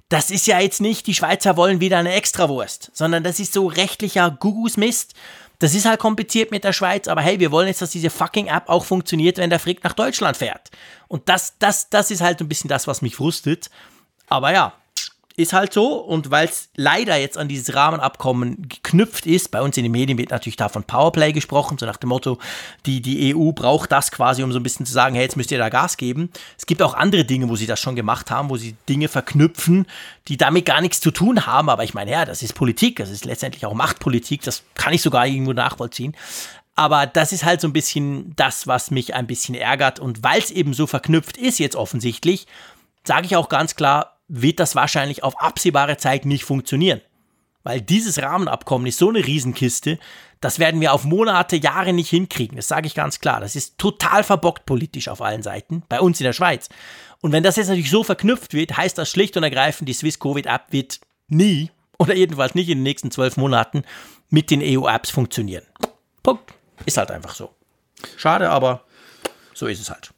das 0.09 0.31
ist 0.31 0.47
ja 0.47 0.59
jetzt 0.59 0.81
nicht, 0.81 1.05
die 1.05 1.13
Schweizer 1.13 1.57
wollen 1.57 1.79
wieder 1.79 1.99
eine 1.99 2.13
Extrawurst, 2.13 2.89
sondern 2.93 3.23
das 3.23 3.39
ist 3.39 3.53
so 3.53 3.67
rechtlicher 3.67 4.31
Gugus-Mist. 4.31 5.13
Das 5.59 5.73
ist 5.73 5.85
halt 5.85 5.99
kompliziert 5.99 6.51
mit 6.51 6.63
der 6.63 6.73
Schweiz, 6.73 7.07
aber 7.07 7.21
hey, 7.21 7.39
wir 7.39 7.51
wollen 7.51 7.67
jetzt, 7.67 7.81
dass 7.81 7.89
diese 7.89 8.09
fucking 8.09 8.47
App 8.47 8.69
auch 8.69 8.85
funktioniert, 8.85 9.37
wenn 9.37 9.49
der 9.49 9.59
Frick 9.59 9.83
nach 9.83 9.93
Deutschland 9.93 10.37
fährt. 10.37 10.69
Und 11.07 11.29
das, 11.29 11.57
das, 11.57 11.89
das 11.89 12.11
ist 12.11 12.21
halt 12.21 12.41
ein 12.41 12.47
bisschen 12.47 12.67
das, 12.67 12.87
was 12.87 13.01
mich 13.01 13.15
frustet. 13.15 13.69
Aber 14.27 14.51
ja, 14.53 14.73
ist 15.37 15.53
halt 15.53 15.71
so. 15.71 15.99
Und 15.99 16.31
weil 16.31 16.47
es 16.47 16.69
leider 16.75 17.15
jetzt 17.15 17.37
an 17.37 17.47
dieses 17.47 17.73
Rahmenabkommen 17.73 18.67
geknüpft 18.67 19.27
ist, 19.27 19.51
bei 19.51 19.61
uns 19.61 19.77
in 19.77 19.83
den 19.83 19.91
Medien 19.91 20.17
wird 20.17 20.31
natürlich 20.31 20.57
da 20.57 20.67
von 20.67 20.83
Powerplay 20.83 21.31
gesprochen, 21.31 21.77
so 21.77 21.85
nach 21.85 21.97
dem 21.97 22.09
Motto, 22.09 22.39
die, 22.85 23.01
die 23.01 23.33
EU 23.35 23.51
braucht 23.51 23.91
das 23.91 24.11
quasi, 24.11 24.43
um 24.43 24.51
so 24.51 24.59
ein 24.59 24.63
bisschen 24.63 24.85
zu 24.87 24.91
sagen, 24.91 25.15
hey, 25.15 25.23
jetzt 25.23 25.37
müsst 25.37 25.51
ihr 25.51 25.59
da 25.59 25.69
Gas 25.69 25.95
geben. 25.95 26.31
Es 26.57 26.65
gibt 26.65 26.81
auch 26.81 26.95
andere 26.95 27.23
Dinge, 27.23 27.47
wo 27.49 27.55
sie 27.55 27.67
das 27.67 27.79
schon 27.79 27.95
gemacht 27.95 28.31
haben, 28.31 28.49
wo 28.49 28.57
sie 28.57 28.75
Dinge 28.89 29.07
verknüpfen, 29.07 29.85
die 30.27 30.37
damit 30.37 30.65
gar 30.65 30.81
nichts 30.81 30.99
zu 30.99 31.11
tun 31.11 31.45
haben. 31.45 31.69
Aber 31.69 31.83
ich 31.83 31.93
meine, 31.93 32.11
ja, 32.11 32.25
das 32.25 32.41
ist 32.41 32.53
Politik, 32.53 32.97
das 32.97 33.11
ist 33.11 33.23
letztendlich 33.23 33.65
auch 33.67 33.75
Machtpolitik, 33.75 34.41
das 34.41 34.63
kann 34.73 34.93
ich 34.93 35.03
sogar 35.03 35.27
irgendwo 35.27 35.53
nachvollziehen. 35.53 36.15
Aber 36.73 37.05
das 37.05 37.31
ist 37.31 37.45
halt 37.45 37.61
so 37.61 37.67
ein 37.67 37.73
bisschen 37.73 38.35
das, 38.35 38.65
was 38.65 38.89
mich 38.89 39.13
ein 39.13 39.27
bisschen 39.27 39.53
ärgert. 39.53 39.99
Und 39.99 40.23
weil 40.23 40.39
es 40.39 40.49
eben 40.49 40.73
so 40.73 40.87
verknüpft 40.87 41.37
ist 41.37 41.59
jetzt 41.59 41.75
offensichtlich, 41.75 42.47
sage 43.03 43.27
ich 43.27 43.35
auch 43.35 43.49
ganz 43.49 43.75
klar, 43.75 44.16
wird 44.27 44.59
das 44.59 44.75
wahrscheinlich 44.75 45.23
auf 45.23 45.39
absehbare 45.41 45.97
Zeit 45.97 46.25
nicht 46.25 46.43
funktionieren. 46.43 47.01
Weil 47.63 47.81
dieses 47.81 48.21
Rahmenabkommen 48.21 48.87
ist 48.87 48.97
so 48.97 49.09
eine 49.09 49.25
Riesenkiste, 49.25 49.99
das 50.39 50.59
werden 50.59 50.79
wir 50.79 50.93
auf 50.93 51.03
Monate, 51.03 51.57
Jahre 51.57 51.91
nicht 51.93 52.09
hinkriegen. 52.09 52.55
Das 52.55 52.67
sage 52.67 52.87
ich 52.87 52.95
ganz 52.95 53.19
klar. 53.19 53.41
Das 53.41 53.55
ist 53.55 53.77
total 53.77 54.23
verbockt 54.23 54.65
politisch 54.65 55.07
auf 55.09 55.21
allen 55.21 55.43
Seiten, 55.43 55.83
bei 55.89 55.99
uns 55.99 56.19
in 56.19 56.25
der 56.25 56.33
Schweiz. 56.33 56.69
Und 57.21 57.31
wenn 57.31 57.43
das 57.43 57.55
jetzt 57.55 57.67
natürlich 57.67 57.89
so 57.89 58.03
verknüpft 58.03 58.53
wird, 58.53 58.77
heißt 58.77 58.97
das 58.97 59.09
schlicht 59.09 59.35
und 59.35 59.43
ergreifend, 59.43 59.89
die 59.89 59.93
Swiss 59.93 60.19
Covid 60.19 60.45
App 60.45 60.67
wird 60.69 60.99
nie 61.27 61.71
oder 61.97 62.15
jedenfalls 62.15 62.55
nicht 62.55 62.69
in 62.69 62.77
den 62.77 62.83
nächsten 62.83 63.11
zwölf 63.11 63.37
Monaten 63.37 63.83
mit 64.29 64.51
den 64.51 64.61
EU-Apps 64.61 65.09
funktionieren. 65.09 65.65
Punkt. 66.23 66.53
Ist 66.85 66.97
halt 66.97 67.11
einfach 67.11 67.33
so. 67.33 67.53
Schade, 68.17 68.49
aber 68.49 68.85
so 69.53 69.67
ist 69.67 69.81
es 69.81 69.89
halt. 69.89 70.13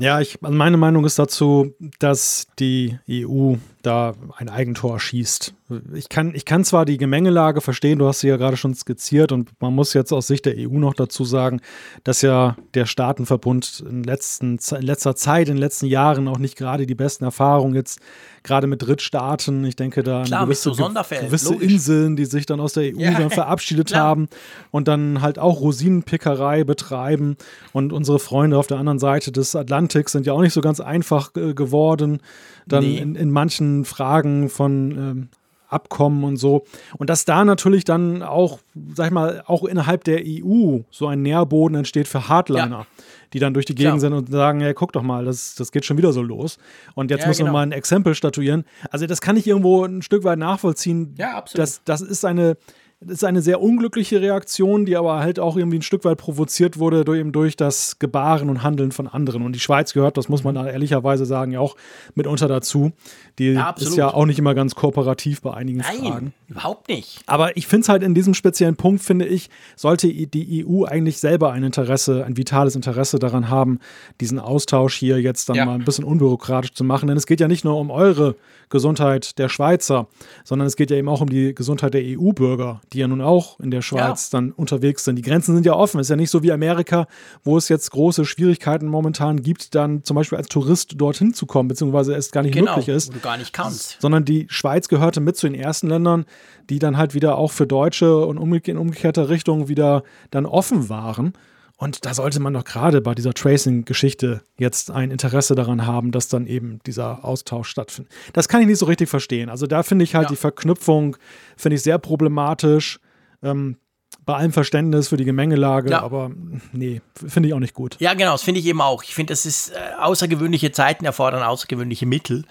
Ja, 0.00 0.18
ich, 0.18 0.40
meine 0.40 0.78
Meinung 0.78 1.04
ist 1.04 1.18
dazu, 1.18 1.74
dass 1.98 2.46
die 2.58 2.98
EU 3.10 3.56
da 3.82 4.14
ein 4.36 4.48
Eigentor 4.48 5.00
schießt. 5.00 5.54
Ich 5.94 6.08
kann, 6.08 6.34
ich 6.34 6.44
kann 6.44 6.64
zwar 6.64 6.84
die 6.84 6.98
Gemengelage 6.98 7.60
verstehen, 7.60 7.98
du 7.98 8.06
hast 8.06 8.20
sie 8.20 8.28
ja 8.28 8.36
gerade 8.36 8.56
schon 8.56 8.74
skizziert 8.74 9.32
und 9.32 9.50
man 9.60 9.74
muss 9.74 9.94
jetzt 9.94 10.12
aus 10.12 10.26
Sicht 10.26 10.44
der 10.46 10.54
EU 10.58 10.78
noch 10.78 10.94
dazu 10.94 11.24
sagen, 11.24 11.60
dass 12.02 12.22
ja 12.22 12.56
der 12.74 12.86
Staatenverbund 12.86 13.84
in, 13.88 14.02
letzten, 14.02 14.58
in 14.58 14.82
letzter 14.82 15.14
Zeit, 15.14 15.48
in 15.48 15.54
den 15.54 15.60
letzten 15.60 15.86
Jahren 15.86 16.28
auch 16.28 16.38
nicht 16.38 16.56
gerade 16.56 16.86
die 16.86 16.94
besten 16.94 17.24
Erfahrungen 17.24 17.74
jetzt 17.74 18.00
gerade 18.42 18.66
mit 18.66 18.82
Drittstaaten, 18.82 19.64
ich 19.64 19.76
denke 19.76 20.02
da 20.02 20.22
Klar, 20.22 20.40
an 20.40 20.46
gewisse, 20.46 20.74
so 20.74 20.84
gewisse 20.84 21.54
Inseln, 21.54 22.16
die 22.16 22.24
sich 22.24 22.46
dann 22.46 22.60
aus 22.60 22.72
der 22.72 22.94
EU 22.94 22.98
ja, 22.98 23.12
dann 23.12 23.30
verabschiedet 23.30 23.94
haben 23.94 24.28
und 24.70 24.88
dann 24.88 25.20
halt 25.20 25.38
auch 25.38 25.60
Rosinenpickerei 25.60 26.64
betreiben. 26.64 27.36
Und 27.72 27.92
unsere 27.92 28.18
Freunde 28.18 28.58
auf 28.58 28.66
der 28.66 28.78
anderen 28.78 28.98
Seite 28.98 29.30
des 29.30 29.54
Atlantiks 29.54 30.12
sind 30.12 30.26
ja 30.26 30.32
auch 30.32 30.40
nicht 30.40 30.54
so 30.54 30.60
ganz 30.60 30.80
einfach 30.80 31.34
äh, 31.36 31.54
geworden, 31.54 32.20
dann 32.66 32.84
nee. 32.84 32.98
in, 32.98 33.14
in 33.14 33.30
manchen 33.30 33.84
Fragen 33.84 34.48
von 34.48 34.90
ähm, 34.90 35.28
Abkommen 35.70 36.24
und 36.24 36.36
so. 36.36 36.64
Und 36.98 37.10
dass 37.10 37.24
da 37.24 37.44
natürlich 37.44 37.84
dann 37.84 38.22
auch, 38.22 38.58
sag 38.94 39.06
ich 39.06 39.12
mal, 39.12 39.42
auch 39.46 39.64
innerhalb 39.64 40.02
der 40.04 40.22
EU 40.24 40.80
so 40.90 41.06
ein 41.06 41.22
Nährboden 41.22 41.76
entsteht 41.76 42.08
für 42.08 42.28
Hardliner, 42.28 42.70
ja. 42.70 42.86
die 43.32 43.38
dann 43.38 43.54
durch 43.54 43.66
die 43.66 43.76
Gegend 43.76 44.00
Klar. 44.00 44.00
sind 44.00 44.12
und 44.12 44.30
sagen, 44.30 44.60
hey, 44.60 44.74
guck 44.74 44.92
doch 44.92 45.02
mal, 45.02 45.24
das, 45.24 45.54
das 45.54 45.70
geht 45.70 45.84
schon 45.84 45.96
wieder 45.96 46.12
so 46.12 46.22
los. 46.22 46.58
Und 46.94 47.10
jetzt 47.10 47.22
ja, 47.22 47.28
muss 47.28 47.38
genau. 47.38 47.52
man 47.52 47.52
mal 47.52 47.62
ein 47.62 47.72
Exempel 47.72 48.16
statuieren. 48.16 48.64
Also 48.90 49.06
das 49.06 49.20
kann 49.20 49.36
ich 49.36 49.46
irgendwo 49.46 49.84
ein 49.84 50.02
Stück 50.02 50.24
weit 50.24 50.40
nachvollziehen. 50.40 51.14
Ja, 51.16 51.36
absolut. 51.36 51.62
Das, 51.62 51.82
das 51.84 52.00
ist 52.00 52.24
eine 52.24 52.56
das 53.02 53.12
ist 53.12 53.24
eine 53.24 53.40
sehr 53.40 53.62
unglückliche 53.62 54.20
Reaktion, 54.20 54.84
die 54.84 54.94
aber 54.94 55.20
halt 55.20 55.40
auch 55.40 55.56
irgendwie 55.56 55.78
ein 55.78 55.82
Stück 55.82 56.04
weit 56.04 56.18
provoziert 56.18 56.78
wurde 56.78 57.02
durch, 57.02 57.18
eben 57.18 57.32
durch 57.32 57.56
das 57.56 57.98
Gebaren 57.98 58.50
und 58.50 58.62
Handeln 58.62 58.92
von 58.92 59.08
anderen. 59.08 59.42
Und 59.42 59.54
die 59.54 59.60
Schweiz 59.60 59.94
gehört, 59.94 60.18
das 60.18 60.28
muss 60.28 60.44
man 60.44 60.54
ehrlicherweise 60.56 61.24
sagen, 61.24 61.52
ja 61.52 61.60
auch 61.60 61.76
mitunter 62.14 62.46
dazu. 62.46 62.92
Die 63.38 63.52
ja, 63.52 63.70
ist 63.70 63.96
ja 63.96 64.12
auch 64.12 64.26
nicht 64.26 64.38
immer 64.38 64.54
ganz 64.54 64.74
kooperativ 64.74 65.40
bei 65.40 65.54
einigen 65.54 65.78
Nein, 65.78 65.96
Fragen. 65.96 66.34
überhaupt 66.48 66.88
nicht. 66.88 67.22
Aber 67.24 67.56
ich 67.56 67.66
finde 67.66 67.84
es 67.84 67.88
halt 67.88 68.02
in 68.02 68.14
diesem 68.14 68.34
speziellen 68.34 68.76
Punkt, 68.76 69.02
finde 69.02 69.24
ich, 69.24 69.48
sollte 69.76 70.12
die 70.12 70.66
EU 70.66 70.84
eigentlich 70.84 71.20
selber 71.20 71.52
ein 71.52 71.62
Interesse, 71.62 72.26
ein 72.26 72.36
vitales 72.36 72.76
Interesse 72.76 73.18
daran 73.18 73.48
haben, 73.48 73.78
diesen 74.20 74.38
Austausch 74.38 74.94
hier 74.94 75.18
jetzt 75.22 75.48
dann 75.48 75.56
ja. 75.56 75.64
mal 75.64 75.74
ein 75.74 75.86
bisschen 75.86 76.04
unbürokratisch 76.04 76.74
zu 76.74 76.84
machen. 76.84 77.06
Denn 77.06 77.16
es 77.16 77.26
geht 77.26 77.40
ja 77.40 77.48
nicht 77.48 77.64
nur 77.64 77.78
um 77.78 77.90
eure 77.90 78.36
Gesundheit 78.68 79.38
der 79.38 79.48
Schweizer, 79.48 80.06
sondern 80.44 80.66
es 80.66 80.76
geht 80.76 80.90
ja 80.90 80.98
eben 80.98 81.08
auch 81.08 81.22
um 81.22 81.30
die 81.30 81.54
Gesundheit 81.54 81.94
der 81.94 82.02
EU-Bürger, 82.04 82.80
die 82.92 82.98
ja 82.98 83.08
nun 83.08 83.20
auch 83.20 83.60
in 83.60 83.70
der 83.70 83.82
Schweiz 83.82 84.30
ja. 84.32 84.38
dann 84.38 84.52
unterwegs 84.52 85.04
sind. 85.04 85.16
Die 85.16 85.22
Grenzen 85.22 85.54
sind 85.54 85.64
ja 85.64 85.74
offen. 85.74 86.00
Ist 86.00 86.10
ja 86.10 86.16
nicht 86.16 86.30
so 86.30 86.42
wie 86.42 86.50
Amerika, 86.50 87.06
wo 87.44 87.56
es 87.56 87.68
jetzt 87.68 87.90
große 87.90 88.24
Schwierigkeiten 88.24 88.86
momentan 88.86 89.42
gibt, 89.42 89.74
dann 89.74 90.02
zum 90.02 90.16
Beispiel 90.16 90.38
als 90.38 90.48
Tourist 90.48 91.00
dorthin 91.00 91.32
zu 91.34 91.46
kommen, 91.46 91.68
beziehungsweise 91.68 92.14
es 92.14 92.30
gar 92.30 92.42
nicht 92.42 92.54
genau, 92.54 92.76
möglich 92.76 92.88
ist. 92.88 93.08
Wo 93.08 93.14
du 93.14 93.20
gar 93.20 93.36
nicht 93.36 93.52
kannst. 93.52 93.96
Sondern 94.00 94.24
die 94.24 94.46
Schweiz 94.48 94.88
gehörte 94.88 95.20
mit 95.20 95.36
zu 95.36 95.46
den 95.46 95.54
ersten 95.54 95.88
Ländern, 95.88 96.24
die 96.68 96.78
dann 96.78 96.96
halt 96.96 97.14
wieder 97.14 97.36
auch 97.36 97.52
für 97.52 97.66
Deutsche 97.66 98.24
und 98.26 98.38
in 98.66 98.76
umgekehrter 98.78 99.28
Richtung 99.28 99.68
wieder 99.68 100.02
dann 100.30 100.46
offen 100.46 100.88
waren. 100.88 101.34
Und 101.80 102.04
da 102.04 102.12
sollte 102.12 102.40
man 102.40 102.52
doch 102.52 102.64
gerade 102.64 103.00
bei 103.00 103.14
dieser 103.14 103.32
Tracing-Geschichte 103.32 104.42
jetzt 104.58 104.90
ein 104.90 105.10
Interesse 105.10 105.54
daran 105.54 105.86
haben, 105.86 106.12
dass 106.12 106.28
dann 106.28 106.46
eben 106.46 106.78
dieser 106.84 107.24
Austausch 107.24 107.70
stattfindet. 107.70 108.12
Das 108.34 108.48
kann 108.48 108.60
ich 108.60 108.66
nicht 108.66 108.76
so 108.76 108.84
richtig 108.84 109.08
verstehen. 109.08 109.48
Also 109.48 109.66
da 109.66 109.82
finde 109.82 110.04
ich 110.04 110.14
halt 110.14 110.26
ja. 110.26 110.28
die 110.28 110.36
Verknüpfung, 110.36 111.16
finde 111.56 111.76
ich 111.76 111.82
sehr 111.82 111.96
problematisch. 111.96 113.00
Ähm, 113.42 113.78
bei 114.26 114.34
allem 114.34 114.52
Verständnis 114.52 115.08
für 115.08 115.16
die 115.16 115.24
Gemengelage, 115.24 115.92
ja. 115.92 116.02
aber 116.02 116.30
nee, 116.72 117.00
finde 117.14 117.48
ich 117.48 117.54
auch 117.54 117.60
nicht 117.60 117.72
gut. 117.72 117.96
Ja, 117.98 118.12
genau, 118.12 118.32
das 118.32 118.42
finde 118.42 118.60
ich 118.60 118.66
eben 118.66 118.82
auch. 118.82 119.02
Ich 119.02 119.14
finde, 119.14 119.32
das 119.32 119.46
ist 119.46 119.70
äh, 119.70 119.78
außergewöhnliche 119.98 120.72
Zeiten 120.72 121.06
erfordern 121.06 121.42
außergewöhnliche 121.42 122.04
Mittel. 122.04 122.44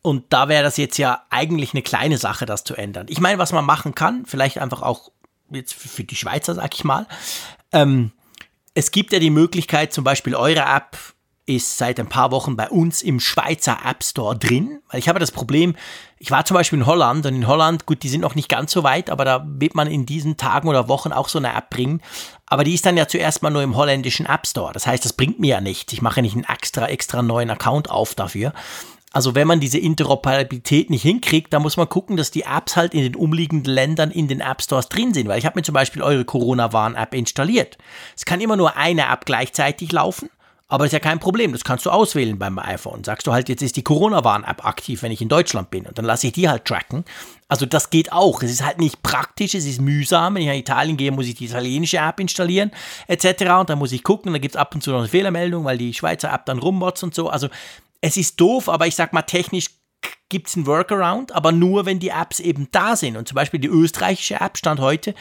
Und 0.00 0.24
da 0.30 0.48
wäre 0.48 0.62
das 0.62 0.78
jetzt 0.78 0.96
ja 0.96 1.22
eigentlich 1.28 1.74
eine 1.74 1.82
kleine 1.82 2.16
Sache, 2.16 2.46
das 2.46 2.64
zu 2.64 2.76
ändern. 2.76 3.08
Ich 3.10 3.20
meine, 3.20 3.36
was 3.36 3.52
man 3.52 3.66
machen 3.66 3.94
kann, 3.94 4.24
vielleicht 4.24 4.56
einfach 4.56 4.80
auch 4.80 5.10
jetzt 5.50 5.74
für 5.74 6.02
die 6.02 6.16
Schweizer, 6.16 6.54
sag 6.54 6.74
ich 6.74 6.84
mal. 6.84 7.06
Ähm, 7.72 8.12
es 8.80 8.92
gibt 8.92 9.12
ja 9.12 9.18
die 9.18 9.28
Möglichkeit, 9.28 9.92
zum 9.92 10.04
Beispiel 10.04 10.34
eure 10.34 10.60
App 10.60 10.96
ist 11.44 11.76
seit 11.76 12.00
ein 12.00 12.08
paar 12.08 12.30
Wochen 12.30 12.56
bei 12.56 12.70
uns 12.70 13.02
im 13.02 13.20
Schweizer 13.20 13.80
App 13.84 14.02
Store 14.02 14.38
drin. 14.38 14.80
Weil 14.88 15.00
ich 15.00 15.08
habe 15.08 15.18
das 15.18 15.32
Problem, 15.32 15.74
ich 16.18 16.30
war 16.30 16.46
zum 16.46 16.54
Beispiel 16.54 16.78
in 16.78 16.86
Holland 16.86 17.26
und 17.26 17.34
in 17.34 17.46
Holland, 17.46 17.84
gut, 17.84 18.02
die 18.02 18.08
sind 18.08 18.22
noch 18.22 18.34
nicht 18.34 18.48
ganz 18.48 18.72
so 18.72 18.82
weit, 18.82 19.10
aber 19.10 19.26
da 19.26 19.44
wird 19.46 19.74
man 19.74 19.86
in 19.86 20.06
diesen 20.06 20.38
Tagen 20.38 20.66
oder 20.66 20.88
Wochen 20.88 21.12
auch 21.12 21.28
so 21.28 21.38
eine 21.38 21.52
App 21.52 21.68
bringen. 21.68 22.00
Aber 22.46 22.64
die 22.64 22.72
ist 22.72 22.86
dann 22.86 22.96
ja 22.96 23.06
zuerst 23.06 23.42
mal 23.42 23.50
nur 23.50 23.62
im 23.62 23.76
holländischen 23.76 24.24
App 24.24 24.46
Store. 24.46 24.72
Das 24.72 24.86
heißt, 24.86 25.04
das 25.04 25.12
bringt 25.12 25.40
mir 25.40 25.56
ja 25.56 25.60
nichts. 25.60 25.92
Ich 25.92 26.00
mache 26.00 26.22
nicht 26.22 26.34
einen 26.34 26.44
extra, 26.44 26.86
extra 26.86 27.20
neuen 27.20 27.50
Account 27.50 27.90
auf 27.90 28.14
dafür. 28.14 28.54
Also 29.12 29.34
wenn 29.34 29.48
man 29.48 29.58
diese 29.58 29.78
Interoperabilität 29.78 30.88
nicht 30.88 31.02
hinkriegt, 31.02 31.52
dann 31.52 31.62
muss 31.62 31.76
man 31.76 31.88
gucken, 31.88 32.16
dass 32.16 32.30
die 32.30 32.42
Apps 32.42 32.76
halt 32.76 32.94
in 32.94 33.02
den 33.02 33.16
umliegenden 33.16 33.72
Ländern 33.72 34.10
in 34.10 34.28
den 34.28 34.40
App 34.40 34.62
Stores 34.62 34.88
drin 34.88 35.12
sind. 35.14 35.26
Weil 35.28 35.38
ich 35.38 35.46
habe 35.46 35.58
mir 35.58 35.64
zum 35.64 35.74
Beispiel 35.74 36.02
eure 36.02 36.24
Corona-Warn-App 36.24 37.14
installiert. 37.14 37.76
Es 38.16 38.24
kann 38.24 38.40
immer 38.40 38.56
nur 38.56 38.76
eine 38.76 39.08
App 39.10 39.26
gleichzeitig 39.26 39.90
laufen. 39.90 40.30
Aber 40.68 40.84
das 40.84 40.90
ist 40.90 40.92
ja 40.92 41.00
kein 41.00 41.18
Problem, 41.18 41.50
das 41.50 41.64
kannst 41.64 41.84
du 41.84 41.90
auswählen 41.90 42.38
beim 42.38 42.56
iPhone. 42.60 43.02
Sagst 43.02 43.26
du 43.26 43.32
halt, 43.32 43.48
jetzt 43.48 43.60
ist 43.60 43.76
die 43.76 43.82
Corona-Warn-App 43.82 44.64
aktiv, 44.64 45.02
wenn 45.02 45.10
ich 45.10 45.20
in 45.20 45.28
Deutschland 45.28 45.68
bin 45.72 45.84
und 45.84 45.98
dann 45.98 46.04
lasse 46.04 46.28
ich 46.28 46.32
die 46.32 46.48
halt 46.48 46.64
tracken. 46.64 47.04
Also 47.48 47.66
das 47.66 47.90
geht 47.90 48.12
auch. 48.12 48.40
Es 48.44 48.52
ist 48.52 48.64
halt 48.64 48.78
nicht 48.78 49.02
praktisch, 49.02 49.54
es 49.56 49.66
ist 49.66 49.80
mühsam. 49.80 50.36
Wenn 50.36 50.42
ich 50.42 50.48
nach 50.48 50.54
Italien 50.54 50.96
gehe, 50.96 51.10
muss 51.10 51.26
ich 51.26 51.34
die 51.34 51.46
italienische 51.46 51.96
App 51.98 52.20
installieren 52.20 52.70
etc. 53.08 53.26
Und 53.58 53.70
dann 53.70 53.80
muss 53.80 53.90
ich 53.90 54.04
gucken, 54.04 54.32
da 54.32 54.38
gibt 54.38 54.54
es 54.54 54.60
ab 54.60 54.72
und 54.72 54.80
zu 54.80 54.92
noch 54.92 55.00
eine 55.00 55.08
Fehlermeldung, 55.08 55.64
weil 55.64 55.76
die 55.76 55.92
Schweizer 55.92 56.32
App 56.32 56.46
dann 56.46 56.60
rummotzt 56.60 57.02
und 57.02 57.16
so. 57.16 57.28
Also 57.28 57.48
es 58.00 58.16
ist 58.16 58.40
doof, 58.40 58.68
aber 58.68 58.86
ich 58.86 58.96
sag 58.96 59.12
mal, 59.12 59.22
technisch 59.22 59.66
gibt 60.28 60.48
es 60.48 60.56
einen 60.56 60.66
Workaround, 60.66 61.32
aber 61.32 61.52
nur, 61.52 61.86
wenn 61.86 61.98
die 61.98 62.08
Apps 62.08 62.40
eben 62.40 62.68
da 62.72 62.96
sind. 62.96 63.16
Und 63.16 63.28
zum 63.28 63.34
Beispiel 63.34 63.60
die 63.60 63.68
österreichische 63.68 64.40
App 64.40 64.56
Stand 64.56 64.80
heute 64.80 65.14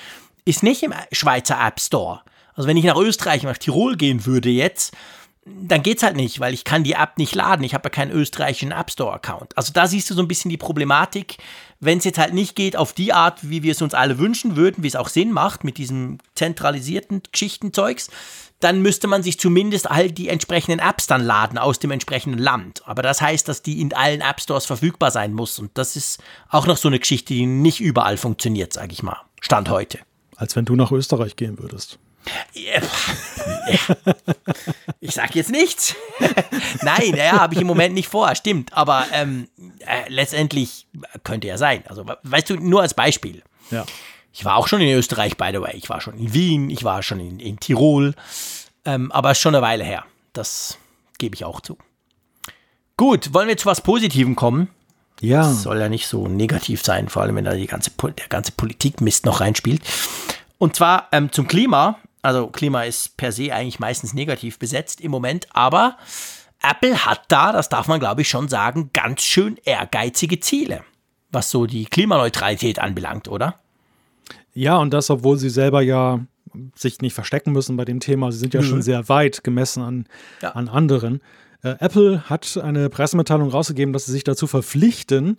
ist 0.45 0.63
nicht 0.63 0.83
im 0.83 0.93
Schweizer 1.11 1.59
App 1.59 1.79
Store. 1.79 2.21
Also 2.53 2.67
wenn 2.67 2.77
ich 2.77 2.85
nach 2.85 2.97
Österreich, 2.97 3.43
nach 3.43 3.57
Tirol 3.57 3.97
gehen 3.97 4.25
würde 4.25 4.49
jetzt, 4.49 4.93
dann 5.45 5.81
geht's 5.81 6.03
halt 6.03 6.15
nicht, 6.15 6.39
weil 6.39 6.53
ich 6.53 6.63
kann 6.63 6.83
die 6.83 6.93
App 6.93 7.17
nicht 7.17 7.33
laden. 7.33 7.63
Ich 7.63 7.73
habe 7.73 7.85
ja 7.85 7.89
keinen 7.89 8.11
österreichischen 8.11 8.71
App 8.71 8.91
Store 8.91 9.13
Account. 9.13 9.57
Also 9.57 9.73
da 9.73 9.87
siehst 9.87 10.09
du 10.09 10.13
so 10.13 10.21
ein 10.21 10.27
bisschen 10.27 10.49
die 10.49 10.57
Problematik, 10.57 11.37
wenn 11.79 11.97
es 11.97 12.03
jetzt 12.03 12.19
halt 12.19 12.33
nicht 12.33 12.55
geht 12.55 12.75
auf 12.75 12.93
die 12.93 13.13
Art, 13.13 13.49
wie 13.49 13.63
wir 13.63 13.71
es 13.71 13.81
uns 13.81 13.93
alle 13.93 14.19
wünschen 14.19 14.55
würden, 14.55 14.83
wie 14.83 14.87
es 14.87 14.95
auch 14.95 15.07
Sinn 15.07 15.31
macht 15.31 15.63
mit 15.63 15.77
diesem 15.77 16.19
zentralisierten 16.35 17.23
Geschichtenzeugs, 17.31 18.09
dann 18.59 18.81
müsste 18.81 19.07
man 19.07 19.23
sich 19.23 19.39
zumindest 19.39 19.89
all 19.89 20.11
die 20.11 20.27
entsprechenden 20.27 20.79
Apps 20.79 21.07
dann 21.07 21.23
laden 21.23 21.57
aus 21.57 21.79
dem 21.79 21.91
entsprechenden 21.91 22.39
Land. 22.39 22.81
Aber 22.85 23.01
das 23.01 23.21
heißt, 23.21 23.47
dass 23.47 23.61
die 23.61 23.79
in 23.81 23.93
allen 23.93 24.21
App 24.21 24.41
Stores 24.41 24.65
verfügbar 24.65 25.11
sein 25.11 25.33
muss. 25.33 25.59
Und 25.59 25.71
das 25.77 25.95
ist 25.95 26.21
auch 26.49 26.67
noch 26.67 26.77
so 26.77 26.89
eine 26.89 26.99
Geschichte, 26.99 27.33
die 27.33 27.45
nicht 27.45 27.79
überall 27.79 28.17
funktioniert, 28.17 28.73
sage 28.73 28.91
ich 28.91 29.01
mal. 29.01 29.17
Stand 29.39 29.69
heute. 29.69 29.99
Als 30.35 30.55
wenn 30.55 30.65
du 30.65 30.75
nach 30.75 30.91
Österreich 30.91 31.35
gehen 31.35 31.59
würdest. 31.59 31.99
Ich 34.99 35.11
sag 35.11 35.33
jetzt 35.35 35.49
nichts. 35.49 35.95
Nein, 36.81 37.15
ja, 37.15 37.39
habe 37.39 37.53
ich 37.53 37.61
im 37.61 37.67
Moment 37.67 37.93
nicht 37.93 38.09
vor, 38.09 38.35
stimmt. 38.35 38.73
Aber 38.73 39.05
ähm, 39.13 39.47
äh, 39.79 40.09
letztendlich 40.09 40.87
könnte 41.23 41.47
ja 41.47 41.57
sein. 41.57 41.83
Also, 41.87 42.05
weißt 42.23 42.49
du, 42.49 42.55
nur 42.57 42.81
als 42.81 42.93
Beispiel. 42.93 43.41
Ja. 43.71 43.85
Ich 44.39 44.45
war 44.45 44.55
auch 44.55 44.69
schon 44.69 44.79
in 44.79 44.97
Österreich, 44.97 45.35
by 45.35 45.49
the 45.51 45.59
way. 45.59 45.75
Ich 45.75 45.89
war 45.89 45.99
schon 45.99 46.17
in 46.17 46.33
Wien, 46.33 46.69
ich 46.69 46.85
war 46.85 47.03
schon 47.03 47.19
in, 47.19 47.41
in 47.41 47.59
Tirol. 47.59 48.15
Ähm, 48.85 49.11
aber 49.11 49.35
schon 49.35 49.53
eine 49.53 49.61
Weile 49.61 49.83
her. 49.83 50.05
Das 50.31 50.77
gebe 51.17 51.35
ich 51.35 51.43
auch 51.43 51.59
zu. 51.59 51.77
Gut, 52.95 53.33
wollen 53.33 53.49
wir 53.49 53.57
zu 53.57 53.65
was 53.65 53.81
Positivem 53.81 54.37
kommen? 54.37 54.69
Ja. 55.19 55.41
Das 55.41 55.63
soll 55.63 55.77
ja 55.77 55.89
nicht 55.89 56.07
so 56.07 56.29
negativ 56.29 56.81
sein, 56.81 57.09
vor 57.09 57.21
allem 57.21 57.35
wenn 57.35 57.43
da 57.43 57.53
die 57.53 57.67
ganze, 57.67 57.91
der 57.91 58.29
ganze 58.29 58.53
Politikmist 58.53 59.25
noch 59.25 59.41
reinspielt. 59.41 59.81
Und 60.57 60.73
zwar 60.73 61.09
ähm, 61.11 61.33
zum 61.33 61.45
Klima. 61.45 61.99
Also 62.21 62.47
Klima 62.47 62.83
ist 62.83 63.17
per 63.17 63.33
se 63.33 63.53
eigentlich 63.53 63.81
meistens 63.81 64.13
negativ 64.13 64.57
besetzt 64.57 65.01
im 65.01 65.11
Moment, 65.11 65.47
aber 65.51 65.97
Apple 66.63 67.05
hat 67.05 67.23
da, 67.27 67.51
das 67.51 67.67
darf 67.67 67.89
man 67.89 67.99
glaube 67.99 68.21
ich 68.21 68.29
schon 68.29 68.47
sagen, 68.47 68.91
ganz 68.93 69.21
schön 69.21 69.59
ehrgeizige 69.65 70.39
Ziele, 70.39 70.85
was 71.29 71.51
so 71.51 71.65
die 71.65 71.87
Klimaneutralität 71.87 72.79
anbelangt, 72.79 73.27
oder? 73.27 73.59
Ja, 74.59 74.75
und 74.75 74.93
das, 74.93 75.09
obwohl 75.09 75.37
sie 75.37 75.49
selber 75.49 75.81
ja 75.81 76.19
sich 76.75 76.99
nicht 76.99 77.13
verstecken 77.13 77.53
müssen 77.53 77.77
bei 77.77 77.85
dem 77.85 78.01
Thema. 78.01 78.29
Sie 78.29 78.39
sind 78.39 78.53
ja 78.53 78.59
mhm. 78.59 78.65
schon 78.65 78.81
sehr 78.81 79.07
weit 79.07 79.41
gemessen 79.45 79.81
an, 79.81 80.05
ja. 80.41 80.49
an 80.49 80.67
anderen. 80.67 81.21
Äh, 81.63 81.75
Apple 81.79 82.29
hat 82.29 82.57
eine 82.61 82.89
Pressemitteilung 82.89 83.51
rausgegeben, 83.51 83.93
dass 83.93 84.07
sie 84.07 84.11
sich 84.11 84.25
dazu 84.25 84.47
verpflichten, 84.47 85.37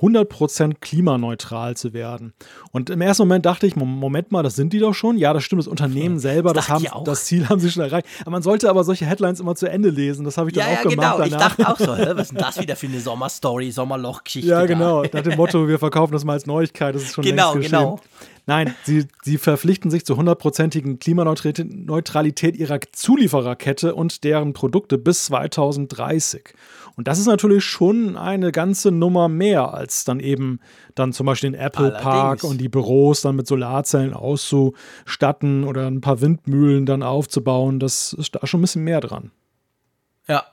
100% 0.00 0.64
ähm, 0.64 0.80
klimaneutral 0.80 1.76
zu 1.76 1.92
werden. 1.92 2.32
Und 2.72 2.90
im 2.90 3.00
ersten 3.00 3.22
Moment 3.22 3.46
dachte 3.46 3.66
ich, 3.66 3.76
Moment 3.76 4.32
mal, 4.32 4.42
das 4.42 4.56
sind 4.56 4.72
die 4.72 4.78
doch 4.78 4.94
schon. 4.94 5.18
Ja, 5.18 5.32
das 5.32 5.44
stimmt, 5.44 5.60
das 5.60 5.68
Unternehmen 5.68 6.18
selber, 6.18 6.52
das, 6.52 6.66
das, 6.66 6.90
haben, 6.90 7.04
das 7.04 7.24
Ziel 7.24 7.48
haben 7.48 7.60
sie 7.60 7.70
schon 7.70 7.82
erreicht. 7.82 8.06
Aber 8.22 8.30
man 8.30 8.42
sollte 8.42 8.70
aber 8.70 8.84
solche 8.84 9.06
Headlines 9.06 9.40
immer 9.40 9.54
zu 9.54 9.66
Ende 9.66 9.90
lesen. 9.90 10.24
Das 10.24 10.38
habe 10.38 10.50
ich 10.50 10.56
dann 10.56 10.70
ja, 10.70 10.78
auch 10.78 10.84
ja, 10.84 10.90
gemacht. 10.90 11.16
Genau. 11.16 11.26
Ich 11.26 11.36
dachte 11.36 11.68
auch 11.68 11.78
so, 11.78 11.86
was 12.16 12.22
ist 12.22 12.32
denn 12.32 12.38
das 12.38 12.60
wieder 12.60 12.76
für 12.76 12.86
eine 12.86 13.00
Sommerstory, 13.00 13.70
Sommerloch-Geschichte? 13.70 14.50
Ja, 14.50 14.66
genau. 14.66 15.02
Nach 15.02 15.22
dem 15.22 15.36
Motto, 15.36 15.66
wir 15.68 15.78
verkaufen 15.78 16.12
das 16.12 16.24
mal 16.24 16.34
als 16.34 16.46
Neuigkeit. 16.46 16.94
Das 16.94 17.02
ist 17.02 17.14
schon 17.14 17.24
genau, 17.24 17.54
längst 17.54 17.70
geschehen. 17.70 17.78
Genau. 17.78 18.00
Nein, 18.48 18.74
sie, 18.82 19.06
sie 19.22 19.36
verpflichten 19.36 19.90
sich 19.90 20.06
zur 20.06 20.16
hundertprozentigen 20.16 20.98
Klimaneutralität 20.98 22.56
ihrer 22.56 22.80
Zuliefererkette 22.92 23.94
und 23.94 24.24
deren 24.24 24.54
Produkte 24.54 24.96
bis 24.96 25.26
2030. 25.26 26.54
Und 26.98 27.06
das 27.06 27.20
ist 27.20 27.26
natürlich 27.26 27.64
schon 27.64 28.16
eine 28.16 28.50
ganze 28.50 28.90
Nummer 28.90 29.28
mehr, 29.28 29.72
als 29.72 30.04
dann 30.04 30.18
eben 30.18 30.58
dann 30.96 31.12
zum 31.12 31.26
Beispiel 31.26 31.52
den 31.52 31.60
Apple 31.60 31.84
Allerdings. 31.84 32.02
Park 32.02 32.42
und 32.42 32.60
die 32.60 32.68
Büros 32.68 33.20
dann 33.20 33.36
mit 33.36 33.46
Solarzellen 33.46 34.12
auszustatten 34.12 35.62
oder 35.62 35.86
ein 35.86 36.00
paar 36.00 36.20
Windmühlen 36.20 36.86
dann 36.86 37.04
aufzubauen. 37.04 37.78
Das 37.78 38.14
ist 38.14 38.34
da 38.34 38.44
schon 38.48 38.58
ein 38.58 38.62
bisschen 38.62 38.82
mehr 38.82 39.00
dran. 39.00 39.30
Ja. 40.26 40.44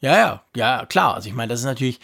Ja, 0.00 0.16
ja, 0.16 0.42
ja, 0.56 0.86
klar. 0.86 1.16
Also 1.16 1.28
ich 1.28 1.34
meine, 1.34 1.50
das 1.50 1.60
ist 1.60 1.66
natürlich, 1.66 2.00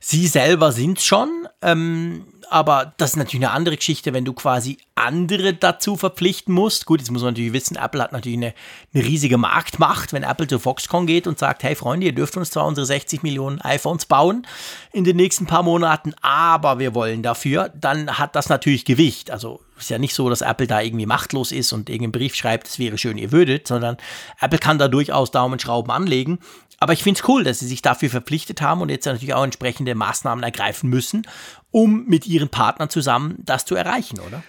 sie 0.00 0.26
selber 0.26 0.72
sind 0.72 0.98
schon, 0.98 1.46
ähm, 1.62 2.24
aber 2.50 2.94
das 2.96 3.10
ist 3.10 3.16
natürlich 3.16 3.46
eine 3.46 3.54
andere 3.54 3.76
Geschichte, 3.76 4.12
wenn 4.12 4.24
du 4.24 4.32
quasi 4.32 4.78
andere 4.94 5.54
dazu 5.54 5.96
verpflichten 5.96 6.52
musst. 6.52 6.84
Gut, 6.84 7.00
jetzt 7.00 7.10
muss 7.10 7.22
man 7.22 7.32
natürlich 7.32 7.52
wissen, 7.52 7.76
Apple 7.76 8.02
hat 8.02 8.12
natürlich 8.12 8.38
eine, 8.38 8.54
eine 8.92 9.04
riesige 9.04 9.38
Marktmacht, 9.38 10.12
wenn 10.12 10.24
Apple 10.24 10.48
zu 10.48 10.58
Foxconn 10.58 11.06
geht 11.06 11.26
und 11.26 11.38
sagt, 11.38 11.62
hey 11.62 11.74
Freunde, 11.74 12.06
ihr 12.06 12.14
dürft 12.14 12.36
uns 12.36 12.50
zwar 12.50 12.66
unsere 12.66 12.86
60 12.86 13.22
Millionen 13.22 13.60
iPhones 13.60 14.06
bauen 14.06 14.46
in 14.92 15.04
den 15.04 15.16
nächsten 15.16 15.46
paar 15.46 15.62
Monaten, 15.62 16.12
aber 16.22 16.78
wir 16.78 16.94
wollen 16.94 17.22
dafür, 17.22 17.70
dann 17.74 18.18
hat 18.18 18.34
das 18.34 18.48
natürlich 18.48 18.84
Gewicht. 18.84 19.30
Also 19.30 19.60
ist 19.78 19.90
ja 19.90 19.98
nicht 19.98 20.14
so, 20.14 20.28
dass 20.28 20.42
Apple 20.42 20.66
da 20.66 20.80
irgendwie 20.80 21.06
machtlos 21.06 21.52
ist 21.52 21.72
und 21.72 21.88
irgendeinen 21.88 22.12
Brief 22.12 22.34
schreibt, 22.34 22.68
es 22.68 22.78
wäre 22.78 22.98
schön, 22.98 23.16
ihr 23.16 23.32
würdet, 23.32 23.66
sondern 23.66 23.96
Apple 24.40 24.58
kann 24.58 24.78
da 24.78 24.88
durchaus 24.88 25.30
Daumenschrauben 25.30 25.90
anlegen. 25.90 26.38
Aber 26.82 26.94
ich 26.94 27.02
finde 27.02 27.20
es 27.20 27.28
cool, 27.28 27.44
dass 27.44 27.58
sie 27.58 27.66
sich 27.66 27.82
dafür 27.82 28.08
verpflichtet 28.08 28.62
haben 28.62 28.80
und 28.80 28.88
jetzt 28.88 29.04
natürlich 29.04 29.34
auch 29.34 29.44
entsprechende 29.44 29.94
Maßnahmen 29.94 30.42
ergreifen 30.42 30.88
müssen, 30.88 31.26
um 31.70 32.06
mit 32.06 32.26
ihren 32.26 32.48
Partnern 32.48 32.90
zusammen 32.90 33.36
das 33.38 33.64
zu 33.64 33.74
erreichen, 33.74 34.18
oder? 34.20 34.42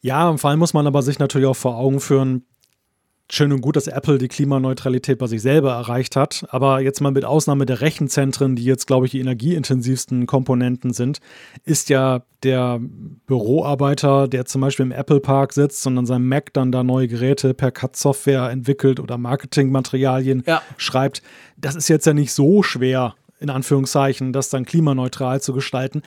Ja, 0.00 0.36
vor 0.36 0.50
allem 0.50 0.58
muss 0.58 0.74
man 0.74 0.86
aber 0.86 1.02
sich 1.02 1.18
natürlich 1.18 1.46
auch 1.46 1.56
vor 1.56 1.76
Augen 1.76 2.00
führen, 2.00 2.44
schön 3.32 3.52
und 3.52 3.62
gut, 3.62 3.76
dass 3.76 3.86
Apple 3.86 4.18
die 4.18 4.28
Klimaneutralität 4.28 5.18
bei 5.18 5.26
sich 5.26 5.40
selber 5.40 5.72
erreicht 5.72 6.16
hat. 6.16 6.44
Aber 6.50 6.80
jetzt 6.80 7.00
mal 7.00 7.12
mit 7.12 7.24
Ausnahme 7.24 7.64
der 7.64 7.80
Rechenzentren, 7.80 8.56
die 8.56 8.64
jetzt, 8.64 8.86
glaube 8.86 9.06
ich, 9.06 9.12
die 9.12 9.20
energieintensivsten 9.20 10.26
Komponenten 10.26 10.92
sind, 10.92 11.20
ist 11.64 11.88
ja 11.88 12.22
der 12.42 12.78
Büroarbeiter, 13.26 14.28
der 14.28 14.44
zum 14.44 14.60
Beispiel 14.60 14.84
im 14.84 14.92
Apple 14.92 15.20
Park 15.20 15.54
sitzt 15.54 15.86
und 15.86 15.96
an 15.96 16.06
seinem 16.06 16.28
Mac 16.28 16.52
dann 16.52 16.72
da 16.72 16.82
neue 16.82 17.08
Geräte 17.08 17.54
per 17.54 17.70
CAD-Software 17.70 18.50
entwickelt 18.50 19.00
oder 19.00 19.16
Marketingmaterialien 19.16 20.42
ja. 20.46 20.60
schreibt, 20.76 21.22
das 21.56 21.74
ist 21.74 21.88
jetzt 21.88 22.06
ja 22.06 22.12
nicht 22.12 22.32
so 22.32 22.62
schwer, 22.62 23.14
in 23.40 23.48
Anführungszeichen, 23.50 24.32
das 24.32 24.50
dann 24.50 24.66
klimaneutral 24.66 25.40
zu 25.40 25.52
gestalten. 25.52 26.02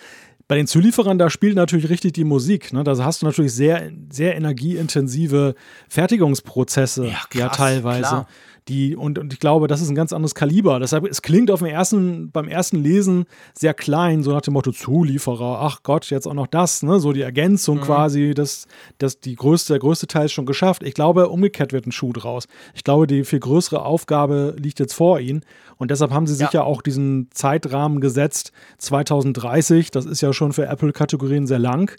Bei 0.48 0.56
den 0.56 0.68
Zulieferern, 0.68 1.18
da 1.18 1.30
spielt 1.30 1.56
natürlich 1.56 1.90
richtig 1.90 2.14
die 2.14 2.24
Musik. 2.24 2.72
Ne? 2.72 2.84
Da 2.84 2.96
hast 3.04 3.22
du 3.22 3.26
natürlich 3.26 3.54
sehr, 3.54 3.92
sehr 4.12 4.36
energieintensive 4.36 5.56
Fertigungsprozesse, 5.90 7.08
ja, 7.08 7.14
krass, 7.30 7.40
ja 7.40 7.50
teilweise. 7.50 8.02
Klar. 8.02 8.28
Die, 8.68 8.96
und, 8.96 9.20
und 9.20 9.32
ich 9.32 9.40
glaube, 9.40 9.68
das 9.68 9.80
ist 9.80 9.90
ein 9.90 9.96
ganz 9.96 10.12
anderes 10.12 10.34
Kaliber. 10.34 10.80
Deshalb, 10.80 11.06
es 11.06 11.22
klingt 11.22 11.52
auf 11.52 11.60
dem 11.60 11.68
ersten, 11.68 12.32
beim 12.32 12.48
ersten 12.48 12.78
Lesen 12.78 13.26
sehr 13.54 13.76
klein, 13.76 14.24
so 14.24 14.32
nach 14.32 14.42
dem 14.42 14.54
Motto 14.54 14.72
Zulieferer, 14.72 15.60
ach 15.62 15.84
Gott, 15.84 16.10
jetzt 16.10 16.28
auch 16.28 16.34
noch 16.34 16.48
das, 16.48 16.82
ne? 16.82 17.00
So 17.00 17.14
die 17.14 17.22
Ergänzung 17.22 17.78
mhm. 17.78 17.82
quasi, 17.82 18.34
dass 18.34 18.68
das 18.98 19.20
die 19.20 19.36
größte, 19.36 19.74
der 19.74 19.80
größte 19.80 20.08
Teil 20.08 20.26
ist 20.26 20.32
schon 20.32 20.48
geschafft. 20.48 20.82
Ich 20.82 20.96
glaube, 20.96 21.30
umgekehrt 21.30 21.74
wird 21.74 21.86
ein 21.86 21.92
Schuh 21.92 22.12
draus. 22.12 22.48
Ich 22.74 22.84
glaube, 22.84 23.06
die 23.06 23.24
viel 23.24 23.40
größere 23.40 23.86
Aufgabe 23.86 24.56
liegt 24.58 24.80
jetzt 24.80 24.94
vor 24.94 25.20
ihnen. 25.20 25.46
Und 25.78 25.92
deshalb 25.92 26.12
haben 26.12 26.26
sie 26.26 26.34
sich 26.34 26.52
ja, 26.52 26.62
ja 26.62 26.64
auch 26.64 26.82
diesen 26.82 27.30
Zeitrahmen 27.32 28.02
gesetzt, 28.02 28.52
2030. 28.80 29.92
Das 29.92 30.06
ist 30.06 30.22
ja 30.22 30.34
schon 30.34 30.54
für 30.54 30.66
Apple-Kategorien 30.66 31.46
sehr 31.46 31.60
lang. 31.60 31.92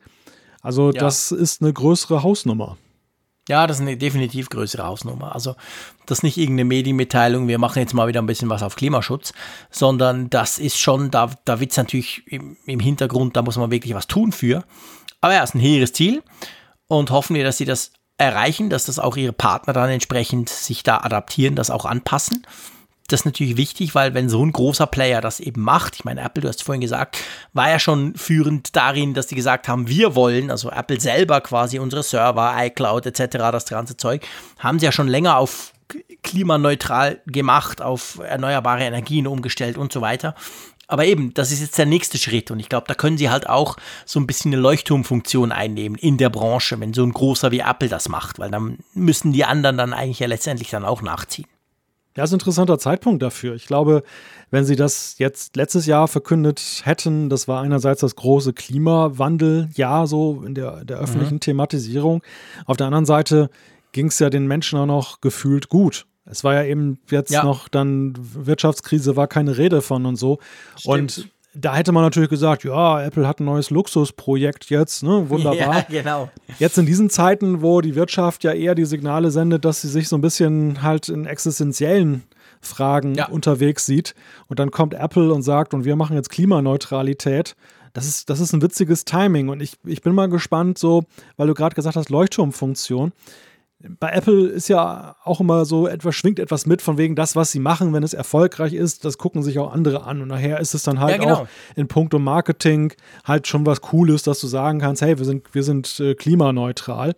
Also, 0.63 0.91
ja. 0.91 1.01
das 1.01 1.31
ist 1.31 1.63
eine 1.63 1.73
größere 1.73 2.25
Hausnummer. 2.25 2.77
Ja, 3.49 3.67
das 3.67 3.77
ist 3.79 3.83
eine 3.83 3.97
definitiv 3.97 4.51
größere 4.51 4.85
Hausnummer. 4.85 5.35
Also 5.35 5.55
das 6.07 6.19
ist 6.19 6.23
nicht 6.25 6.37
irgendeine 6.37 6.65
Medienmitteilung, 6.65 7.47
wir 7.47 7.59
machen 7.59 7.79
jetzt 7.79 7.95
mal 7.95 8.09
wieder 8.09 8.21
ein 8.21 8.27
bisschen 8.27 8.51
was 8.51 8.63
auf 8.63 8.75
Klimaschutz, 8.77 9.33
sondern 9.71 10.31
das 10.31 10.59
ist 10.59 10.79
schon, 10.79 11.11
da, 11.11 11.31
da 11.45 11.61
wird 11.61 11.71
es 11.71 11.77
natürlich 11.77 12.23
im, 12.27 12.57
im, 12.67 12.81
Hintergrund, 12.81 13.37
da 13.37 13.43
muss 13.43 13.57
man 13.57 13.71
wirklich 13.71 13.95
was 13.95 14.09
tun 14.09 14.33
für. 14.33 14.65
Aber 15.21 15.35
ja, 15.35 15.43
ist 15.43 15.55
ein 15.55 15.61
hehres 15.61 15.93
Ziel. 15.93 16.23
und 16.89 17.11
hoffen 17.11 17.37
wir, 17.37 17.45
dass 17.45 17.59
sie 17.59 17.65
das 17.65 17.93
erreichen, 18.19 18.71
dass 18.71 18.87
das 18.87 18.99
auch 18.99 19.17
ihre 19.17 19.33
Partner 19.33 19.73
dann 19.73 19.91
entsprechend 19.91 20.49
sich 20.49 20.83
da 20.83 20.99
adaptieren, 20.99 21.55
das 21.55 21.71
auch 21.71 21.85
anpassen. 21.85 22.47
Das 23.09 23.21
ist 23.21 23.25
natürlich 23.25 23.57
wichtig, 23.57 23.95
weil 23.95 24.15
wenn 24.15 24.29
so 24.29 24.45
ein 24.45 24.53
großer 24.53 24.87
Player 24.87 25.21
das 25.21 25.39
eben 25.41 25.63
macht, 25.63 25.95
ich 25.95 26.05
meine, 26.05 26.23
Apple, 26.23 26.43
du 26.43 26.49
hast 26.49 26.63
vorhin 26.63 26.81
gesagt, 26.81 27.19
war 27.53 27.71
ja 27.71 27.79
schon 27.79 28.15
führend 28.17 28.75
darin, 28.75 29.15
dass 29.15 29.29
die 29.29 29.37
gesagt 29.37 29.69
haben, 29.69 29.89
wir 29.89 30.15
wollen, 30.15 30.51
also 30.51 30.71
Apple 30.71 31.01
selber 31.01 31.41
quasi 31.41 31.79
unsere 31.79 32.03
Server, 32.03 32.55
iCloud 32.57 33.07
etc., 33.07 33.37
das 33.53 33.67
ganze 33.67 33.97
Zeug, 33.97 34.27
haben 34.59 34.79
sie 34.79 34.87
ja 34.87 34.93
schon 34.93 35.09
länger 35.09 35.37
auf 35.37 35.73
klimaneutral 36.23 37.21
gemacht, 37.27 37.81
auf 37.81 38.19
erneuerbare 38.19 38.83
Energien 38.83 39.29
umgestellt 39.29 39.79
und 39.79 39.93
so 39.93 40.01
weiter. 40.01 40.35
Aber 40.89 41.05
eben, 41.05 41.35
das 41.35 41.51
ist 41.51 41.61
jetzt 41.61 41.79
der 41.79 41.87
nächste 41.87 42.17
Schritt 42.17 42.51
und 42.51 42.61
ich 42.61 42.69
glaube, 42.69 42.87
da 42.87 42.95
können 42.95 43.19
sie 43.19 43.31
halt 43.31 43.49
auch 43.49 43.77
so 44.05 44.21
ein 44.21 44.27
bisschen 44.27 44.53
eine 44.53 44.63
Leuchtturmfunktion 44.63 45.51
einnehmen 45.51 45.99
in 45.99 46.17
der 46.17 46.31
Branche, 46.31 46.79
wenn 46.79 46.95
so 46.95 47.05
ein 47.05 47.13
großer 47.13 47.51
wie 47.51 47.61
Apple 47.61 47.89
das 47.89 48.09
macht, 48.09 48.39
weil 48.39 48.51
dann 48.51 48.79
müssen 48.95 49.33
die 49.33 49.45
anderen 49.45 49.79
dann 49.79 49.93
eigentlich 49.93 50.21
ja 50.21 50.29
letztendlich 50.29 50.71
dann 50.71 50.85
auch 50.85 51.03
nachziehen. 51.03 51.47
Ja, 52.17 52.25
ist 52.25 52.33
ein 52.33 52.37
interessanter 52.37 52.79
Zeitpunkt 52.79 53.23
dafür. 53.23 53.55
Ich 53.55 53.67
glaube, 53.67 54.03
wenn 54.51 54.65
sie 54.65 54.77
das 54.77 55.19
jetzt 55.19 55.57
letztes 55.57 55.87
Jahr 55.87 56.09
verkündet 56.09 56.83
hätten, 56.85 57.29
das 57.29 57.47
war 57.47 57.61
einerseits 57.63 58.01
das 58.01 58.17
große 58.17 58.55
Klimawandeljahr 58.55 60.07
so 60.07 60.43
in 60.47 60.55
der, 60.55 60.85
der 60.85 60.99
öffentlichen 60.99 61.35
mhm. 61.35 61.41
Thematisierung. 61.41 62.23
Auf 62.65 62.79
der 62.79 62.87
anderen 62.87 63.07
Seite 63.07 63.51
ging 63.93 64.07
es 64.07 64.19
ja 64.19 64.31
den 64.31 64.47
Menschen 64.47 64.79
auch 64.79 64.87
noch 64.87 65.21
gefühlt 65.21 65.69
gut. 65.69 66.07
Es 66.25 66.43
war 66.43 66.55
ja 66.55 66.65
eben 66.65 66.99
jetzt 67.11 67.31
ja. 67.31 67.45
noch 67.45 67.69
dann 67.69 68.15
Wirtschaftskrise, 68.17 69.15
war 69.15 69.29
keine 69.29 69.59
Rede 69.59 69.81
von 69.81 70.07
und 70.07 70.17
so. 70.17 70.39
Stimmt. 70.77 71.19
Und 71.19 71.31
da 71.59 71.75
hätte 71.75 71.93
man 71.93 72.03
natürlich 72.03 72.29
gesagt, 72.29 72.65
ja, 72.65 73.03
Apple 73.03 73.27
hat 73.27 73.41
ein 73.41 73.47
neues 73.47 73.71
Luxusprojekt 73.71 74.69
jetzt, 74.69 75.03
ne? 75.03 75.29
Wunderbar. 75.31 75.77
Ja, 75.77 75.87
genau. 75.89 76.31
Jetzt 76.59 76.77
in 76.77 76.87
diesen 76.87 77.09
Zeiten, 77.09 77.63
wo 77.63 77.81
die 77.81 77.95
Wirtschaft 77.95 78.45
ja 78.45 78.53
eher 78.53 78.75
die 78.75 78.85
Signale 78.85 79.31
sendet, 79.31 79.65
dass 79.65 79.81
sie 79.81 79.89
sich 79.89 80.09
so 80.09 80.17
ein 80.17 80.21
bisschen 80.21 80.83
halt 80.83 81.09
in 81.09 81.25
existenziellen 81.25 82.25
Fragen 82.61 83.15
ja. 83.15 83.29
unterwegs 83.29 83.87
sieht. 83.87 84.15
Und 84.49 84.59
dann 84.59 84.71
kommt 84.71 84.95
Apple 84.95 85.33
und 85.33 85.43
sagt, 85.43 85.73
und 85.73 85.85
wir 85.85 85.97
machen 85.97 86.15
jetzt 86.15 86.31
Klimaneutralität. 86.31 87.57
Das 87.95 88.07
ist, 88.07 88.29
das 88.29 88.41
ist 88.41 88.53
ein 88.53 88.61
witziges 88.61 89.07
Timing. 89.07 89.49
Und 89.49 89.63
ich, 89.63 89.75
ich 89.85 90.03
bin 90.03 90.15
mal 90.15 90.29
gespannt, 90.29 90.79
so, 90.79 91.05
weil 91.39 91.47
du 91.47 91.55
gerade 91.55 91.75
gesagt 91.75 91.97
hast, 91.97 92.11
Leuchtturmfunktion 92.11 93.13
bei 93.99 94.11
Apple 94.11 94.49
ist 94.49 94.69
ja 94.69 95.17
auch 95.25 95.41
immer 95.41 95.65
so 95.65 95.87
etwas, 95.87 96.15
schwingt 96.15 96.39
etwas 96.39 96.67
mit 96.67 96.83
von 96.83 96.99
wegen 96.99 97.15
das, 97.15 97.37
was 97.37 97.51
sie 97.51 97.59
machen, 97.59 97.93
wenn 97.93 98.03
es 98.03 98.15
erfolgreich 98.15 98.73
ist, 98.73 99.05
das 99.05 99.19
gucken 99.19 99.43
sich 99.43 99.59
auch 99.59 99.73
andere 99.73 100.05
an. 100.05 100.23
Und 100.23 100.29
nachher 100.29 100.61
ist 100.61 100.75
es 100.75 100.83
dann 100.83 101.01
halt 101.01 101.13
ja, 101.13 101.19
genau. 101.19 101.35
auch 101.35 101.49
in 101.75 101.89
puncto 101.89 102.19
Marketing 102.19 102.93
halt 103.25 103.47
schon 103.47 103.67
was 103.67 103.81
Cooles, 103.81 104.23
dass 104.23 104.41
du 104.41 104.47
sagen 104.47 104.79
kannst, 104.79 105.03
hey, 105.03 105.19
wir 105.19 105.25
sind, 105.25 105.55
wir 105.55 105.63
sind 105.63 106.01
äh, 106.01 106.15
klimaneutral. 106.15 107.15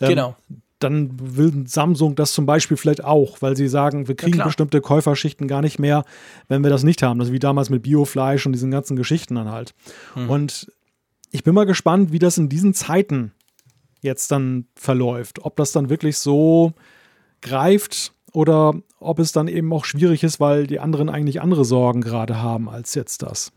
Ähm, 0.00 0.08
genau. 0.08 0.36
Dann 0.78 1.10
will 1.18 1.66
Samsung 1.66 2.14
das 2.14 2.32
zum 2.32 2.46
Beispiel 2.46 2.76
vielleicht 2.76 3.02
auch, 3.02 3.42
weil 3.42 3.56
sie 3.56 3.66
sagen, 3.66 4.06
wir 4.06 4.14
kriegen 4.14 4.38
ja, 4.38 4.44
bestimmte 4.44 4.80
Käuferschichten 4.80 5.48
gar 5.48 5.60
nicht 5.60 5.78
mehr, 5.78 6.04
wenn 6.46 6.62
wir 6.62 6.70
das 6.70 6.84
nicht 6.84 7.02
haben. 7.02 7.18
Das 7.18 7.28
ist 7.28 7.34
wie 7.34 7.40
damals 7.40 7.68
mit 7.68 7.82
Biofleisch 7.82 8.46
und 8.46 8.52
diesen 8.52 8.70
ganzen 8.70 8.96
Geschichten 8.96 9.34
dann 9.34 9.50
halt. 9.50 9.74
Hm. 10.14 10.30
Und 10.30 10.72
ich 11.30 11.42
bin 11.42 11.54
mal 11.54 11.66
gespannt, 11.66 12.12
wie 12.12 12.18
das 12.18 12.38
in 12.38 12.48
diesen 12.48 12.74
Zeiten 12.74 13.32
jetzt 14.00 14.30
dann 14.30 14.66
verläuft. 14.74 15.44
Ob 15.44 15.56
das 15.56 15.72
dann 15.72 15.90
wirklich 15.90 16.18
so 16.18 16.72
greift 17.40 18.12
oder 18.32 18.74
ob 19.00 19.18
es 19.18 19.32
dann 19.32 19.48
eben 19.48 19.72
auch 19.72 19.84
schwierig 19.84 20.22
ist, 20.22 20.40
weil 20.40 20.66
die 20.66 20.80
anderen 20.80 21.08
eigentlich 21.08 21.40
andere 21.40 21.64
Sorgen 21.64 22.00
gerade 22.00 22.40
haben 22.40 22.68
als 22.68 22.94
jetzt 22.94 23.22
das. 23.22 23.52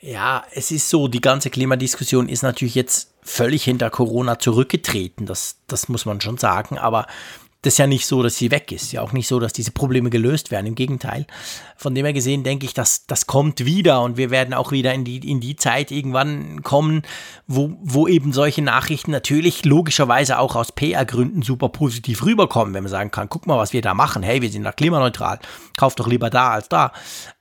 Ja, 0.00 0.44
es 0.52 0.72
ist 0.72 0.88
so, 0.88 1.06
die 1.06 1.20
ganze 1.20 1.48
Klimadiskussion 1.48 2.28
ist 2.28 2.42
natürlich 2.42 2.74
jetzt 2.74 3.14
völlig 3.22 3.62
hinter 3.62 3.88
Corona 3.88 4.38
zurückgetreten. 4.38 5.26
Das, 5.26 5.58
das 5.68 5.88
muss 5.88 6.06
man 6.06 6.20
schon 6.20 6.38
sagen. 6.38 6.76
Aber 6.76 7.06
das 7.62 7.74
ist 7.74 7.78
ja 7.78 7.86
nicht 7.86 8.06
so, 8.06 8.24
dass 8.24 8.36
sie 8.36 8.50
weg 8.50 8.72
ist. 8.72 8.90
Ja 8.92 9.02
auch 9.02 9.12
nicht 9.12 9.28
so, 9.28 9.38
dass 9.38 9.52
diese 9.52 9.70
Probleme 9.70 10.10
gelöst 10.10 10.50
werden. 10.50 10.66
Im 10.66 10.74
Gegenteil. 10.74 11.26
Von 11.76 11.94
dem 11.94 12.04
her 12.04 12.12
gesehen 12.12 12.42
denke 12.42 12.66
ich, 12.66 12.74
dass 12.74 13.06
das 13.06 13.28
kommt 13.28 13.64
wieder 13.64 14.02
und 14.02 14.16
wir 14.16 14.30
werden 14.30 14.52
auch 14.52 14.72
wieder 14.72 14.92
in 14.92 15.04
die, 15.04 15.30
in 15.30 15.40
die 15.40 15.54
Zeit 15.54 15.92
irgendwann 15.92 16.62
kommen, 16.64 17.02
wo, 17.46 17.78
wo 17.80 18.08
eben 18.08 18.32
solche 18.32 18.62
Nachrichten 18.62 19.12
natürlich 19.12 19.64
logischerweise 19.64 20.40
auch 20.40 20.56
aus 20.56 20.72
PR-Gründen 20.72 21.42
super 21.42 21.68
positiv 21.68 22.24
rüberkommen, 22.24 22.74
wenn 22.74 22.82
man 22.82 22.90
sagen 22.90 23.12
kann, 23.12 23.28
guck 23.28 23.46
mal, 23.46 23.58
was 23.58 23.72
wir 23.72 23.80
da 23.80 23.94
machen. 23.94 24.24
Hey, 24.24 24.42
wir 24.42 24.50
sind 24.50 24.64
da 24.64 24.72
klimaneutral. 24.72 25.38
Kauf 25.76 25.94
doch 25.94 26.08
lieber 26.08 26.30
da 26.30 26.50
als 26.50 26.68
da. 26.68 26.92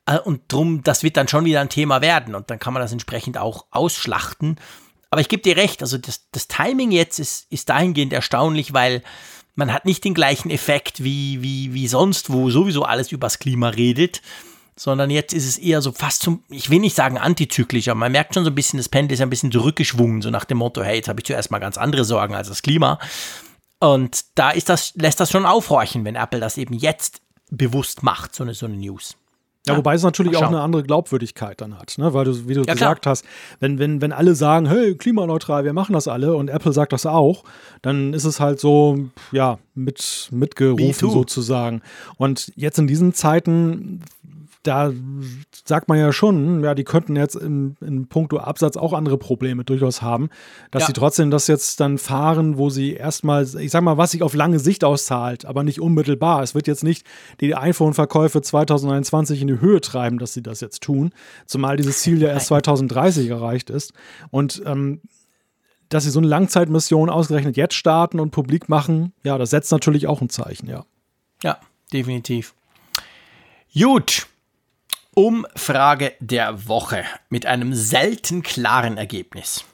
Äh, 0.06 0.20
und 0.20 0.42
drum, 0.50 0.84
das 0.84 1.02
wird 1.02 1.18
dann 1.18 1.30
schon 1.30 1.46
wieder 1.46 1.62
ein 1.62 1.70
Thema 1.70 2.02
werden 2.02 2.36
und 2.36 2.52
dann 2.52 2.60
kann 2.60 2.74
man 2.74 2.82
das 2.82 2.92
entsprechend 2.92 3.40
auch 3.40 3.66
ausschlachten. 3.72 4.58
Aber 5.10 5.20
ich 5.20 5.30
gebe 5.30 5.42
dir 5.42 5.58
recht, 5.58 5.82
also 5.82 5.98
das, 5.98 6.28
das 6.32 6.48
Timing 6.48 6.92
jetzt 6.92 7.20
ist, 7.20 7.52
ist 7.52 7.70
dahingehend 7.70 8.14
erstaunlich, 8.14 8.74
weil 8.74 9.02
man 9.56 9.74
hat 9.74 9.86
nicht 9.86 10.04
den 10.04 10.14
gleichen 10.14 10.50
Effekt 10.50 11.04
wie, 11.04 11.42
wie, 11.42 11.74
wie 11.74 11.88
sonst, 11.88 12.32
wo 12.32 12.50
sowieso 12.50 12.84
alles 12.84 13.12
übers 13.12 13.40
Klima 13.40 13.70
redet, 13.70 14.22
sondern 14.76 15.10
jetzt 15.10 15.34
ist 15.34 15.48
es 15.48 15.58
eher 15.58 15.82
so 15.82 15.92
fast 15.92 16.24
zum, 16.24 16.44
ich 16.50 16.70
will 16.70 16.80
nicht 16.80 16.96
sagen 16.96 17.18
antizyklisch, 17.18 17.88
aber 17.88 18.00
man 18.00 18.12
merkt 18.12 18.34
schon 18.34 18.44
so 18.44 18.50
ein 18.52 18.56
bisschen, 18.56 18.78
das 18.78 18.90
Pendel 18.90 19.14
ist 19.14 19.22
ein 19.22 19.30
bisschen 19.30 19.52
zurückgeschwungen, 19.52 20.22
so 20.22 20.30
nach 20.30 20.46
dem 20.46 20.58
Motto, 20.60 20.84
hey, 20.84 20.96
jetzt 20.96 21.10
habe 21.10 21.20
ich 21.20 21.26
zuerst 21.26 21.52
mal 21.52 21.60
ganz 21.60 21.78
andere 21.78 22.06
Sorgen 22.06 22.34
als 22.34 22.48
das 22.48 22.62
Klima. 22.62 22.98
Und 23.80 24.26
da 24.36 24.52
ist 24.52 24.70
das, 24.70 24.94
lässt 24.96 25.20
das 25.20 25.32
schon 25.32 25.46
aufhorchen, 25.46 26.06
wenn 26.06 26.16
Apple 26.16 26.40
das 26.40 26.58
eben 26.58 26.74
jetzt 26.74 27.22
bewusst 27.50 28.04
macht, 28.04 28.34
so 28.36 28.44
eine, 28.44 28.54
so 28.54 28.66
eine 28.66 28.78
News. 28.78 29.18
Ja, 29.68 29.78
wobei 29.78 29.94
es 29.94 30.02
natürlich 30.02 30.36
auch 30.38 30.48
eine 30.48 30.60
andere 30.60 30.82
Glaubwürdigkeit 30.82 31.62
dann 31.62 31.78
hat, 31.78 31.96
ne? 32.00 32.16
weil 32.16 32.26
du, 32.26 32.48
wie 32.48 32.56
du 32.56 32.64
ja, 32.64 32.74
gesagt 32.74 33.04
klar. 33.04 33.12
hast, 33.12 33.26
wenn, 33.60 33.78
wenn, 33.78 34.02
wenn 34.02 34.12
alle 34.12 34.34
sagen, 34.34 34.66
hey, 34.66 34.96
klimaneutral, 34.96 35.66
wir 35.66 35.74
machen 35.74 35.94
das 35.94 36.08
alle 36.08 36.36
und 36.36 36.50
Apple 36.50 36.74
sagt 36.74 36.94
das 36.94 37.06
auch, 37.06 37.44
dann 37.84 38.14
ist 38.14 38.26
es 38.26 38.40
halt 38.40 38.60
so, 38.60 38.98
ja, 39.32 39.60
mit, 39.76 40.30
mitgerufen 40.32 41.12
sozusagen. 41.12 41.84
Und 42.18 42.52
jetzt 42.56 42.80
in 42.80 42.88
diesen 42.88 43.14
Zeiten 43.14 44.02
da 44.64 44.92
sagt 45.66 45.90
man 45.90 45.98
ja 45.98 46.14
schon, 46.14 46.64
ja, 46.64 46.76
die 46.76 46.84
könnten 46.84 47.16
jetzt 47.16 47.36
im, 47.36 47.78
in 47.82 48.08
puncto 48.08 48.38
Absatz 48.38 48.78
auch 48.78 48.94
andere 48.94 49.18
Probleme 49.18 49.64
durchaus 49.64 50.02
haben, 50.02 50.30
dass 50.70 50.84
ja. 50.84 50.88
sie 50.88 50.94
trotzdem 50.94 51.32
das 51.32 51.48
jetzt 51.48 51.80
dann 51.80 51.98
fahren, 51.98 52.58
wo 52.58 52.70
sie 52.70 52.94
erstmal, 52.94 53.44
ich 53.60 53.72
sag 53.72 53.82
mal, 53.82 53.98
was 53.98 54.12
sich 54.12 54.22
auf 54.22 54.36
lange 54.36 54.60
Sicht 54.60 54.84
auszahlt, 54.84 55.46
aber 55.46 55.64
nicht 55.64 55.82
unmittelbar. 55.82 56.44
Es 56.44 56.54
wird 56.54 56.68
jetzt 56.68 56.84
nicht 56.84 57.06
die 57.40 57.56
iPhone-Verkäufe 57.56 58.42
2021 58.42 59.42
in 59.42 59.48
die 59.48 59.62
Höhe 59.62 59.82
treiben, 59.82 60.20
dass 60.20 60.34
sie 60.34 60.44
das 60.44 60.62
jetzt 60.62 60.84
tun, 60.84 61.12
zumal 61.48 61.76
dieses 61.76 62.00
Ziel 62.00 62.22
ja 62.22 62.30
erst 62.30 62.48
2030 62.48 63.30
erreicht 63.30 63.72
ist. 63.72 63.94
Und 64.30 64.62
ähm, 64.66 65.02
dass 65.90 66.04
sie 66.04 66.12
so 66.12 66.20
eine 66.20 66.28
Langzeitmission 66.28 67.10
ausgerechnet 67.10 67.58
jetzt 67.58 67.76
starten 67.76 68.20
und 68.20 68.32
publik 68.32 68.70
machen, 68.70 69.14
ja, 69.24 69.38
das 69.38 69.50
setzt 69.50 69.72
natürlich 69.72 70.08
auch 70.08 70.22
ein 70.22 70.30
Zeichen, 70.30 70.70
ja. 70.70 70.86
Ja, 71.44 71.58
definitiv. 71.92 72.54
Gut, 73.74 74.28
Umfrage 75.14 76.14
der 76.20 76.68
Woche 76.68 77.04
mit 77.30 77.46
einem 77.46 77.74
selten 77.74 78.44
klaren 78.44 78.98
Ergebnis. 78.98 79.66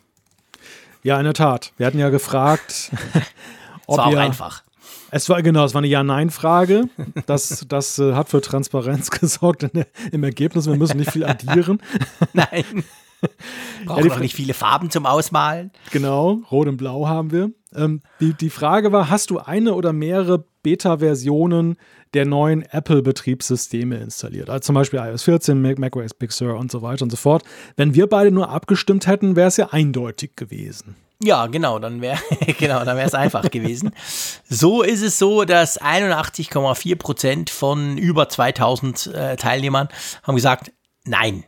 Ja, 1.03 1.17
in 1.17 1.25
der 1.25 1.33
Tat. 1.33 1.73
Wir 1.77 1.85
hatten 1.85 1.99
ja 1.99 2.09
gefragt, 2.09 2.91
ob 3.85 3.99
war 3.99 4.07
auch 4.07 4.11
ihr, 4.11 4.19
einfach. 4.19 4.63
Es 5.11 5.29
war 5.29 5.41
genau, 5.41 5.63
es 5.63 5.73
war 5.73 5.79
eine 5.79 5.87
Ja-Nein-Frage. 5.87 6.89
Das, 7.27 7.65
das 7.69 7.99
äh, 7.99 8.13
hat 8.13 8.29
für 8.29 8.41
Transparenz 8.41 9.09
gesorgt 9.11 9.73
der, 9.73 9.87
im 10.11 10.23
Ergebnis. 10.23 10.65
Wir 10.65 10.75
müssen 10.75 10.97
nicht 10.97 11.11
viel 11.11 11.25
addieren. 11.25 11.81
Nein. 12.33 12.83
Brauchen 13.85 14.03
ja, 14.03 14.09
noch 14.09 14.19
nicht 14.19 14.35
viele 14.35 14.53
Farben 14.53 14.89
zum 14.89 15.05
Ausmalen. 15.05 15.71
Genau, 15.91 16.41
Rot 16.51 16.67
und 16.67 16.77
Blau 16.77 17.07
haben 17.07 17.31
wir. 17.31 17.51
Ähm, 17.75 18.01
die, 18.19 18.33
die 18.33 18.49
Frage 18.49 18.91
war: 18.91 19.09
Hast 19.09 19.29
du 19.29 19.39
eine 19.39 19.73
oder 19.73 19.93
mehrere 19.93 20.45
Beta-Versionen 20.63 21.77
der 22.13 22.25
neuen 22.25 22.61
Apple-Betriebssysteme 22.61 23.97
installiert. 23.97 24.49
Also 24.49 24.61
zum 24.61 24.75
Beispiel 24.75 24.99
iOS 24.99 25.23
14, 25.23 25.61
Mac, 25.61 25.77
macOS 25.77 26.13
Big 26.13 26.31
Sur 26.31 26.57
und 26.57 26.71
so 26.71 26.81
weiter 26.81 27.03
und 27.03 27.09
so 27.09 27.17
fort. 27.17 27.43
Wenn 27.75 27.95
wir 27.95 28.07
beide 28.07 28.31
nur 28.31 28.49
abgestimmt 28.49 29.07
hätten, 29.07 29.35
wäre 29.35 29.47
es 29.49 29.57
ja 29.57 29.67
eindeutig 29.71 30.35
gewesen. 30.35 30.95
Ja, 31.21 31.47
genau, 31.47 31.79
dann 31.79 32.01
wäre 32.01 32.19
genau, 32.59 32.85
dann 32.85 32.95
wäre 32.95 33.07
es 33.07 33.15
einfach 33.15 33.49
gewesen. 33.49 33.91
So 34.47 34.83
ist 34.83 35.01
es 35.01 35.17
so, 35.17 35.45
dass 35.45 35.81
81,4 35.81 36.95
Prozent 36.95 37.49
von 37.49 37.97
über 37.97 38.29
2000 38.29 39.07
äh, 39.07 39.35
Teilnehmern 39.35 39.89
haben 40.23 40.35
gesagt 40.35 40.71
Nein 41.05 41.45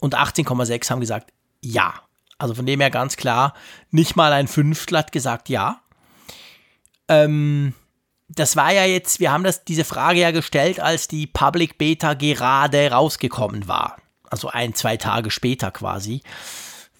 und 0.00 0.16
18,6 0.16 0.90
haben 0.90 1.00
gesagt 1.00 1.32
Ja. 1.62 1.94
Also 2.40 2.54
von 2.54 2.66
dem 2.66 2.80
her 2.80 2.90
ganz 2.90 3.16
klar, 3.16 3.54
nicht 3.90 4.14
mal 4.14 4.32
ein 4.32 4.48
Fünftel 4.48 4.98
hat 4.98 5.12
gesagt 5.12 5.48
Ja. 5.48 5.82
Ähm, 7.08 7.74
das 8.28 8.56
war 8.56 8.72
ja 8.72 8.84
jetzt, 8.84 9.20
wir 9.20 9.32
haben 9.32 9.44
das, 9.44 9.64
diese 9.64 9.84
Frage 9.84 10.20
ja 10.20 10.30
gestellt, 10.30 10.80
als 10.80 11.08
die 11.08 11.26
Public 11.26 11.78
Beta 11.78 12.14
gerade 12.14 12.90
rausgekommen 12.90 13.66
war. 13.66 13.96
Also 14.30 14.48
ein, 14.48 14.74
zwei 14.74 14.98
Tage 14.98 15.30
später 15.30 15.70
quasi. 15.70 16.22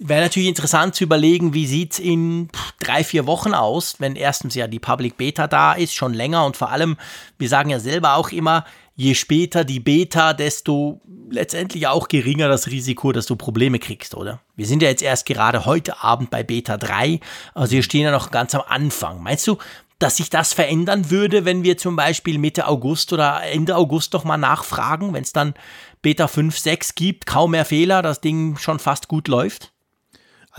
Wäre 0.01 0.23
natürlich 0.23 0.49
interessant 0.49 0.95
zu 0.95 1.03
überlegen, 1.03 1.55
wie 1.55 1.67
sieht 1.67 1.95
es 1.95 1.99
in 1.99 2.51
drei, 2.79 3.03
vier 3.03 3.27
Wochen 3.27 3.53
aus, 3.53 3.97
wenn 3.99 4.15
erstens 4.15 4.55
ja 4.55 4.69
die 4.69 4.79
Public 4.79 5.17
Beta 5.17 5.49
da 5.49 5.73
ist, 5.73 5.93
schon 5.93 6.15
länger 6.15 6.47
und 6.47 6.57
vor 6.57 6.71
allem, 6.71 6.97
wir 7.37 7.49
sagen 7.49 7.71
ja 7.71 7.81
selber 7.81 8.15
auch 8.15 8.31
immer, 8.31 8.65
je 8.95 9.15
später 9.15 9.65
die 9.65 9.81
Beta, 9.81 10.35
desto 10.35 11.01
letztendlich 11.31 11.89
auch 11.89 12.07
geringer 12.07 12.47
das 12.47 12.69
Risiko, 12.69 13.11
dass 13.11 13.27
du 13.27 13.35
Probleme 13.35 13.81
kriegst, 13.81 14.15
oder? 14.15 14.41
Wir 14.55 14.67
sind 14.67 14.83
ja 14.83 14.89
jetzt 14.89 15.03
erst 15.03 15.27
gerade 15.27 15.65
heute 15.65 16.01
Abend 16.01 16.31
bei 16.31 16.45
Beta 16.45 16.77
3, 16.77 17.19
also 17.55 17.73
wir 17.73 17.83
stehen 17.83 18.03
ja 18.03 18.13
noch 18.13 18.31
ganz 18.31 18.55
am 18.55 18.63
Anfang. 18.69 19.21
Meinst 19.21 19.49
du, 19.49 19.59
dass 19.99 20.19
sich 20.19 20.31
das 20.31 20.53
verändern 20.53 21.11
würde, 21.11 21.45
wenn 21.45 21.65
wir 21.65 21.77
zum 21.77 21.97
Beispiel 21.97 22.39
Mitte 22.39 22.69
August 22.69 23.13
oder 23.13 23.43
Ende 23.43 23.75
August 23.75 24.15
doch 24.15 24.23
mal 24.23 24.37
nachfragen, 24.37 25.13
wenn 25.13 25.25
es 25.25 25.33
dann 25.33 25.55
Beta 26.03 26.29
5, 26.29 26.57
6 26.57 26.95
gibt, 26.95 27.27
kaum 27.27 27.51
mehr 27.51 27.65
Fehler, 27.65 28.01
das 28.01 28.21
Ding 28.21 28.57
schon 28.59 28.79
fast 28.79 29.09
gut 29.09 29.27
läuft? 29.27 29.73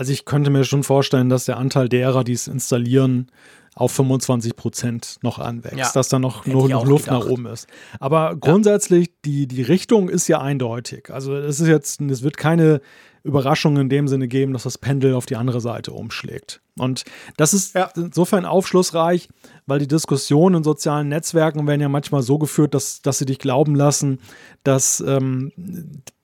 Also 0.00 0.14
ich 0.14 0.24
könnte 0.24 0.48
mir 0.48 0.64
schon 0.64 0.82
vorstellen, 0.82 1.28
dass 1.28 1.44
der 1.44 1.58
Anteil 1.58 1.90
derer, 1.90 2.24
die 2.24 2.32
es 2.32 2.48
installieren, 2.48 3.26
auf 3.74 3.92
25 3.92 4.56
Prozent 4.56 5.16
noch 5.20 5.38
anwächst, 5.38 5.76
ja, 5.76 5.90
dass 5.92 6.08
da 6.08 6.18
noch, 6.18 6.46
noch, 6.46 6.86
Luft 6.86 7.04
gedacht. 7.04 7.24
nach 7.24 7.30
oben 7.30 7.44
ist. 7.44 7.66
Aber 7.98 8.34
grundsätzlich, 8.34 9.08
ja. 9.08 9.12
die, 9.26 9.46
die 9.46 9.60
Richtung 9.60 10.08
ist 10.08 10.26
ja 10.26 10.40
eindeutig. 10.40 11.10
Also 11.10 11.36
es 11.36 11.60
ist 11.60 11.68
jetzt, 11.68 12.00
es 12.00 12.22
wird 12.22 12.38
keine 12.38 12.80
Überraschung 13.24 13.76
in 13.76 13.90
dem 13.90 14.08
Sinne 14.08 14.26
geben, 14.26 14.54
dass 14.54 14.62
das 14.62 14.78
Pendel 14.78 15.12
auf 15.12 15.26
die 15.26 15.36
andere 15.36 15.60
Seite 15.60 15.92
umschlägt. 15.92 16.62
Und 16.78 17.04
das 17.36 17.52
ist 17.52 17.74
ja. 17.74 17.90
insofern 17.94 18.46
aufschlussreich, 18.46 19.28
weil 19.66 19.80
die 19.80 19.86
Diskussionen 19.86 20.56
in 20.56 20.64
sozialen 20.64 21.10
Netzwerken 21.10 21.66
werden 21.66 21.82
ja 21.82 21.90
manchmal 21.90 22.22
so 22.22 22.38
geführt, 22.38 22.72
dass, 22.72 23.02
dass 23.02 23.18
sie 23.18 23.26
dich 23.26 23.38
glauben 23.38 23.74
lassen, 23.74 24.18
dass 24.64 25.04
ähm, 25.06 25.52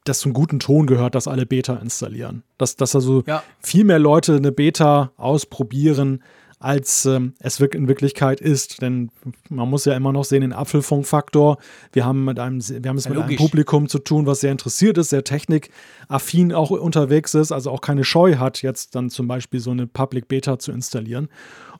das 0.08 0.20
zum 0.20 0.32
guten 0.32 0.58
Ton 0.58 0.86
gehört, 0.86 1.14
dass 1.14 1.28
alle 1.28 1.46
Beta 1.46 1.74
installieren. 1.76 2.42
Dass, 2.58 2.76
dass 2.76 2.94
also 2.94 3.22
ja. 3.26 3.42
viel 3.60 3.84
mehr 3.84 3.98
Leute 3.98 4.36
eine 4.36 4.52
Beta 4.52 5.12
ausprobieren, 5.16 6.22
als 6.58 7.04
ähm, 7.04 7.34
es 7.38 7.60
in 7.60 7.88
Wirklichkeit 7.88 8.40
ist. 8.40 8.80
Denn 8.80 9.10
man 9.48 9.68
muss 9.68 9.84
ja 9.84 9.94
immer 9.94 10.12
noch 10.12 10.24
sehen, 10.24 10.40
den 10.40 10.52
Apfelfunkfaktor. 10.52 11.58
Wir 11.92 12.04
haben 12.04 12.24
mit 12.24 12.38
einem, 12.38 12.60
wir 12.60 12.88
haben 12.88 12.96
es 12.96 13.04
ja, 13.04 13.10
mit 13.10 13.18
logisch. 13.18 13.28
einem 13.28 13.36
Publikum 13.36 13.88
zu 13.88 13.98
tun, 13.98 14.26
was 14.26 14.40
sehr 14.40 14.52
interessiert 14.52 14.96
ist, 14.98 15.10
sehr 15.10 15.24
technikaffin 15.24 16.52
auch 16.52 16.70
unterwegs 16.70 17.34
ist, 17.34 17.52
also 17.52 17.70
auch 17.70 17.80
keine 17.80 18.04
Scheu 18.04 18.36
hat, 18.36 18.62
jetzt 18.62 18.94
dann 18.94 19.10
zum 19.10 19.28
Beispiel 19.28 19.60
so 19.60 19.70
eine 19.70 19.86
Public 19.86 20.28
Beta 20.28 20.58
zu 20.58 20.72
installieren. 20.72 21.28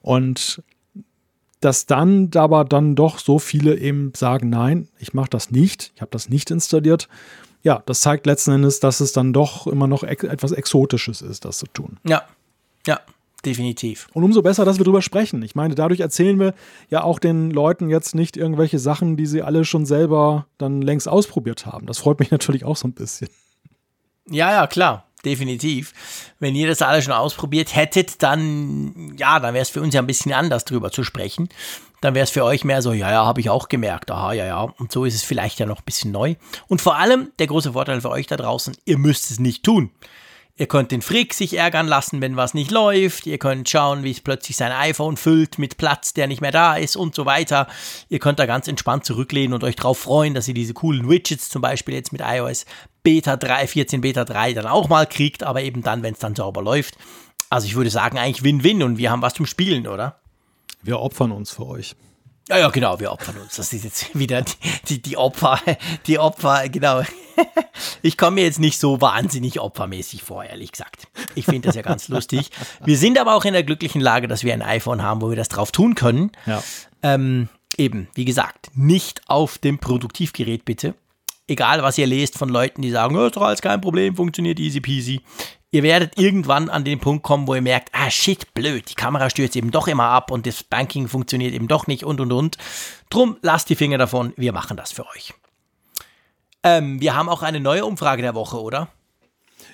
Und 0.03 0.63
dass 1.61 1.87
dann 1.87 2.31
aber 2.35 2.65
dann 2.65 2.95
doch 2.97 3.19
so 3.19 3.39
viele 3.39 3.79
eben 3.79 4.13
sagen, 4.15 4.51
nein, 4.51 4.89
ich 4.99 5.15
mache 5.15 5.31
das 5.31 5.51
nicht, 5.51 5.93
ich 5.95 6.03
habe 6.03 6.11
das 6.11 6.29
nicht 6.29 6.51
installiert 6.51 7.09
ja, 7.63 7.83
das 7.87 8.01
zeigt 8.01 8.27
letzten 8.27 8.53
Endes, 8.53 8.81
dass 8.81 9.01
es 9.01 9.13
dann 9.13 9.33
doch 9.33 9.67
immer 9.67 9.87
noch 9.87 10.03
ex 10.03 10.25
etwas 10.25 10.53
Exotisches 10.53 11.23
ist, 11.23 11.45
das 11.45 11.59
zu 11.59 11.67
tun. 11.67 11.99
Ja, 12.07 12.23
ja, 12.87 13.01
definitiv. 13.45 14.09
Und 14.13 14.25
umso 14.25 14.43
besser, 14.43 14.65
dass 14.65 14.79
wir 14.79 14.85
darüber 14.85 15.03
sprechen. 15.03 15.43
Ich 15.43 15.55
meine, 15.55 15.75
dadurch 15.75 16.01
erzählen 16.01 16.39
wir 16.39 16.55
ja 16.89 17.03
auch 17.03 17.19
den 17.19 17.51
Leuten 17.51 17.89
jetzt 17.91 18.15
nicht 18.15 18.37
irgendwelche 18.37 18.79
Sachen, 18.79 19.17
die 19.17 19.27
sie 19.27 19.43
alle 19.43 19.65
schon 19.65 19.87
selber 19.87 20.47
dann 20.59 20.83
längst 20.83 21.09
ausprobiert 21.09 21.67
haben. 21.67 21.87
Das 21.87 21.99
freut 21.99 22.21
mich 22.21 22.31
natürlich 22.33 22.65
auch 22.65 22.77
so 22.77 22.89
ein 22.89 22.93
bisschen. 22.93 23.29
Ja, 24.29 24.53
ja, 24.53 24.67
klar 24.67 25.06
definitiv. 25.25 25.93
Wenn 26.39 26.55
ihr 26.55 26.69
das 26.69 26.83
alle 26.83 27.03
schon 27.03 27.13
ausprobiert 27.13 27.75
hättet, 27.75 28.23
dann, 28.23 29.15
ja, 29.19 29.41
dann 29.41 29.55
wäre 29.55 29.63
es 29.63 29.71
für 29.71 29.81
uns 29.81 29.95
ja 29.95 30.01
ein 30.01 30.07
bisschen 30.07 30.33
anders 30.33 30.65
drüber 30.65 30.91
zu 30.91 31.05
sprechen. 31.05 31.49
Dann 32.01 32.15
wäre 32.15 32.25
es 32.25 32.31
für 32.31 32.45
euch 32.45 32.65
mehr 32.65 32.83
so, 32.83 32.93
ja, 32.93 33.11
ja, 33.11 33.25
habe 33.25 33.41
ich 33.41 33.51
auch 33.51 33.69
gemerkt, 33.69 34.11
aha, 34.11 34.33
ja, 34.33 34.45
ja. 34.45 34.61
Und 34.61 34.93
so 34.93 35.05
ist 35.05 35.15
es 35.15 35.23
vielleicht 35.23 35.59
ja 35.59 35.67
noch 35.67 35.79
ein 35.79 35.85
bisschen 35.85 36.13
neu. 36.13 36.35
Und 36.69 36.81
vor 36.81 36.97
allem, 36.97 37.33
der 37.39 37.47
große 37.47 37.73
Vorteil 37.73 38.01
für 38.01 38.11
euch 38.11 38.27
da 38.27 38.37
draußen, 38.37 38.77
ihr 38.85 38.99
müsst 38.99 39.31
es 39.31 39.41
nicht 39.41 39.65
tun. 39.65 39.91
Ihr 40.59 40.67
könnt 40.67 40.91
den 40.91 41.03
Frick 41.03 41.35
sich 41.35 41.59
ärgern 41.59 41.87
lassen, 41.87 42.23
wenn 42.23 42.37
was 42.37 42.55
nicht 42.55 42.71
läuft. 42.71 43.27
Ihr 43.27 43.37
könnt 43.37 43.69
schauen, 43.69 44.05
wie 44.05 44.11
es 44.11 44.23
plötzlich 44.23 44.57
sein 44.57 44.73
iPhone 44.73 45.19
füllt 45.19 45.59
mit 45.59 45.77
Platz, 45.77 46.15
der 46.15 46.27
nicht 46.27 46.41
mehr 46.41 46.51
da 46.51 46.77
ist 46.77 46.97
und 46.97 47.15
so 47.15 47.27
weiter. 47.27 47.67
Ihr 48.09 48.21
könnt 48.21 48.39
da 48.39 48.47
ganz 48.47 48.67
entspannt 48.67 49.05
zurücklehnen 49.05 49.53
und 49.53 49.65
euch 49.65 49.77
darauf 49.77 49.99
freuen, 49.99 50.33
dass 50.33 50.49
ihr 50.49 50.55
diese 50.55 50.73
coolen 50.73 51.11
Widgets 51.11 51.51
zum 51.51 51.61
Beispiel 51.61 51.95
jetzt 51.95 52.11
mit 52.11 52.23
iOS 52.25 52.65
Beta 53.03 53.37
3, 53.37 53.67
14 53.67 54.01
Beta 54.01 54.25
3 54.25 54.55
dann 54.55 54.67
auch 54.67 54.89
mal 54.89 55.07
kriegt, 55.07 55.43
aber 55.43 55.61
eben 55.61 55.83
dann, 55.83 56.03
wenn 56.03 56.15
es 56.15 56.21
dann 56.21 56.35
sauber 56.35 56.63
läuft. 56.63 56.97
Also 57.51 57.67
ich 57.67 57.77
würde 57.77 57.91
sagen, 57.91 58.17
eigentlich 58.17 58.43
Win-Win 58.43 58.83
und 58.83 58.97
wir 58.97 59.11
haben 59.11 59.23
was 59.23 59.35
zum 59.35 59.45
Spielen, 59.45 59.87
oder? 59.87 60.21
Wir 60.83 61.01
opfern 61.01 61.33
uns 61.33 61.51
für 61.51 61.67
euch. 61.67 61.97
Ja, 62.49 62.59
ja, 62.59 62.69
genau, 62.69 63.01
wir 63.01 63.11
opfern 63.11 63.37
uns. 63.39 63.57
Das 63.57 63.73
ist 63.73 63.85
jetzt 63.85 64.15
wieder 64.19 64.43
die, 64.43 64.55
die, 64.89 65.03
die 65.03 65.17
Opfer, 65.17 65.61
die 66.07 66.19
Opfer, 66.19 66.69
genau. 66.69 67.03
Ich 68.01 68.17
komme 68.17 68.37
mir 68.37 68.45
jetzt 68.45 68.61
nicht 68.61 68.79
so 68.79 69.03
wahnsinnig 69.03 69.61
opfermäßig 69.61 70.23
vor, 70.23 70.45
ehrlich 70.45 70.73
gesagt. 70.73 71.09
Ich 71.35 71.45
finde 71.45 71.69
das 71.69 71.77
ja 71.77 71.83
ganz 71.83 72.09
lustig. 72.09 72.51
Wir 72.83 72.97
sind 72.97 73.19
aber 73.19 73.35
auch 73.35 73.45
in 73.45 73.53
der 73.53 73.63
glücklichen 73.63 74.01
Lage, 74.01 74.27
dass 74.27 74.43
wir 74.43 74.55
ein 74.55 74.63
iPhone 74.63 75.03
haben, 75.03 75.21
wo 75.21 75.29
wir 75.29 75.37
das 75.37 75.49
drauf 75.49 75.71
tun 75.71 75.95
können. 75.95 76.33
Ja. 76.47 76.63
Ähm, 77.03 77.51
eben, 77.77 78.09
wie 78.15 78.25
gesagt, 78.25 78.71
nicht 78.75 79.21
auf 79.27 79.59
dem 79.59 79.79
Produktivgerät 79.79 80.65
bitte. 80.65 80.95
Egal, 81.47 81.83
was 81.83 81.99
ihr 81.99 82.07
lest 82.07 82.39
von 82.39 82.49
Leuten, 82.49 82.81
die 82.81 82.91
sagen, 82.91 83.17
oh, 83.17 83.27
ist 83.27 83.37
doch 83.37 83.43
alles 83.43 83.61
kein 83.61 83.83
Problem, 83.83 84.17
funktioniert 84.17 84.59
easy 84.59 84.81
peasy 84.81 85.21
ihr 85.77 85.83
werdet 85.83 86.19
irgendwann 86.19 86.71
an 86.71 86.85
den 86.85 87.01
Punkt 87.01 87.23
kommen, 87.23 87.47
wo 87.47 87.55
ihr 87.55 87.61
merkt, 87.61 87.91
ah 87.93 88.11
shit, 88.11 88.55
blöd, 88.55 88.89
die 88.89 88.95
Kamera 88.95 89.29
stürzt 89.29 89.57
eben 89.57 89.71
doch 89.71 89.89
immer 89.89 90.05
ab 90.05 90.31
und 90.31 90.47
das 90.47 90.63
Banking 90.63 91.07
funktioniert 91.07 91.53
eben 91.53 91.69
doch 91.69 91.87
nicht 91.87 92.03
und 92.03 92.19
und 92.19 92.33
und. 92.33 92.57
Drum 93.11 93.37
lasst 93.43 93.69
die 93.69 93.77
Finger 93.77 93.99
davon, 93.99 94.33
wir 94.39 94.55
machen 94.55 94.79
das 94.79 94.93
für 94.93 95.07
euch. 95.09 95.35
Ähm, 96.63 96.99
wir 97.03 97.15
haben 97.15 97.29
auch 97.29 97.43
eine 97.43 97.61
neue 97.61 97.85
Umfrage 97.85 98.23
der 98.23 98.35
Woche, 98.35 98.59
oder? 98.59 98.89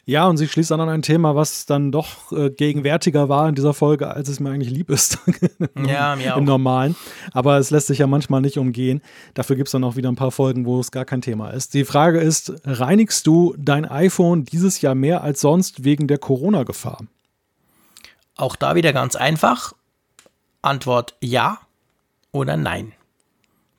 Ja, 0.04 0.26
und 0.26 0.36
sie 0.36 0.48
schließt 0.48 0.72
dann 0.72 0.80
an 0.80 0.88
ein 0.88 1.02
Thema, 1.02 1.36
was 1.36 1.64
dann 1.64 1.92
doch 1.92 2.32
äh, 2.32 2.50
gegenwärtiger 2.50 3.28
war 3.28 3.48
in 3.48 3.54
dieser 3.54 3.72
Folge, 3.72 4.08
als 4.08 4.28
es 4.28 4.40
mir 4.40 4.50
eigentlich 4.50 4.72
lieb 4.72 4.90
ist. 4.90 5.18
ja, 5.86 6.16
mir 6.16 6.34
auch. 6.34 6.38
Im 6.38 6.44
Normalen. 6.44 6.96
Aber 7.32 7.58
es 7.58 7.70
lässt 7.70 7.86
sich 7.86 7.98
ja 7.98 8.08
manchmal 8.08 8.40
nicht 8.40 8.58
umgehen. 8.58 9.00
Dafür 9.34 9.54
gibt 9.54 9.68
es 9.68 9.72
dann 9.72 9.84
auch 9.84 9.94
wieder 9.94 10.10
ein 10.10 10.16
paar 10.16 10.32
Folgen, 10.32 10.66
wo 10.66 10.80
es 10.80 10.90
gar 10.90 11.04
kein 11.04 11.22
Thema 11.22 11.50
ist. 11.50 11.74
Die 11.74 11.84
Frage 11.84 12.18
ist: 12.18 12.52
Reinigst 12.64 13.28
du 13.28 13.54
dein 13.56 13.84
iPhone 13.84 14.44
dieses 14.44 14.80
Jahr 14.80 14.96
mehr 14.96 15.22
als 15.22 15.40
sonst 15.40 15.84
wegen 15.84 16.08
der 16.08 16.18
Corona-Gefahr? 16.18 16.98
Auch 18.34 18.56
da 18.56 18.74
wieder 18.74 18.92
ganz 18.92 19.14
einfach. 19.14 19.72
Antwort 20.62 21.14
ja 21.20 21.58
oder 22.32 22.56
nein. 22.56 22.92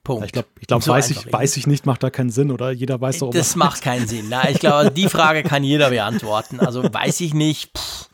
Punkt. 0.03 0.25
Ich 0.25 0.31
glaube, 0.34 0.47
ich 0.59 0.67
glaub, 0.67 0.84
so 0.84 0.91
weiß, 0.91 1.09
ich, 1.11 1.31
weiß 1.31 1.55
ich 1.57 1.65
nicht, 1.65 1.85
macht 1.85 2.03
da 2.03 2.09
keinen 2.09 2.30
Sinn, 2.30 2.51
oder? 2.51 2.71
Jeder 2.71 2.99
weiß 2.99 3.19
doch, 3.19 3.31
Das 3.31 3.55
macht 3.55 3.81
keinen 3.84 4.07
Sinn. 4.07 4.27
Na, 4.30 4.49
ich 4.49 4.59
glaube, 4.59 4.91
die 4.91 5.07
Frage 5.07 5.43
kann 5.43 5.63
jeder 5.63 5.89
beantworten. 5.89 6.59
Also 6.59 6.84
weiß 6.84 7.21
ich 7.21 7.34
nicht. 7.34 7.77
Pff. 7.77 8.09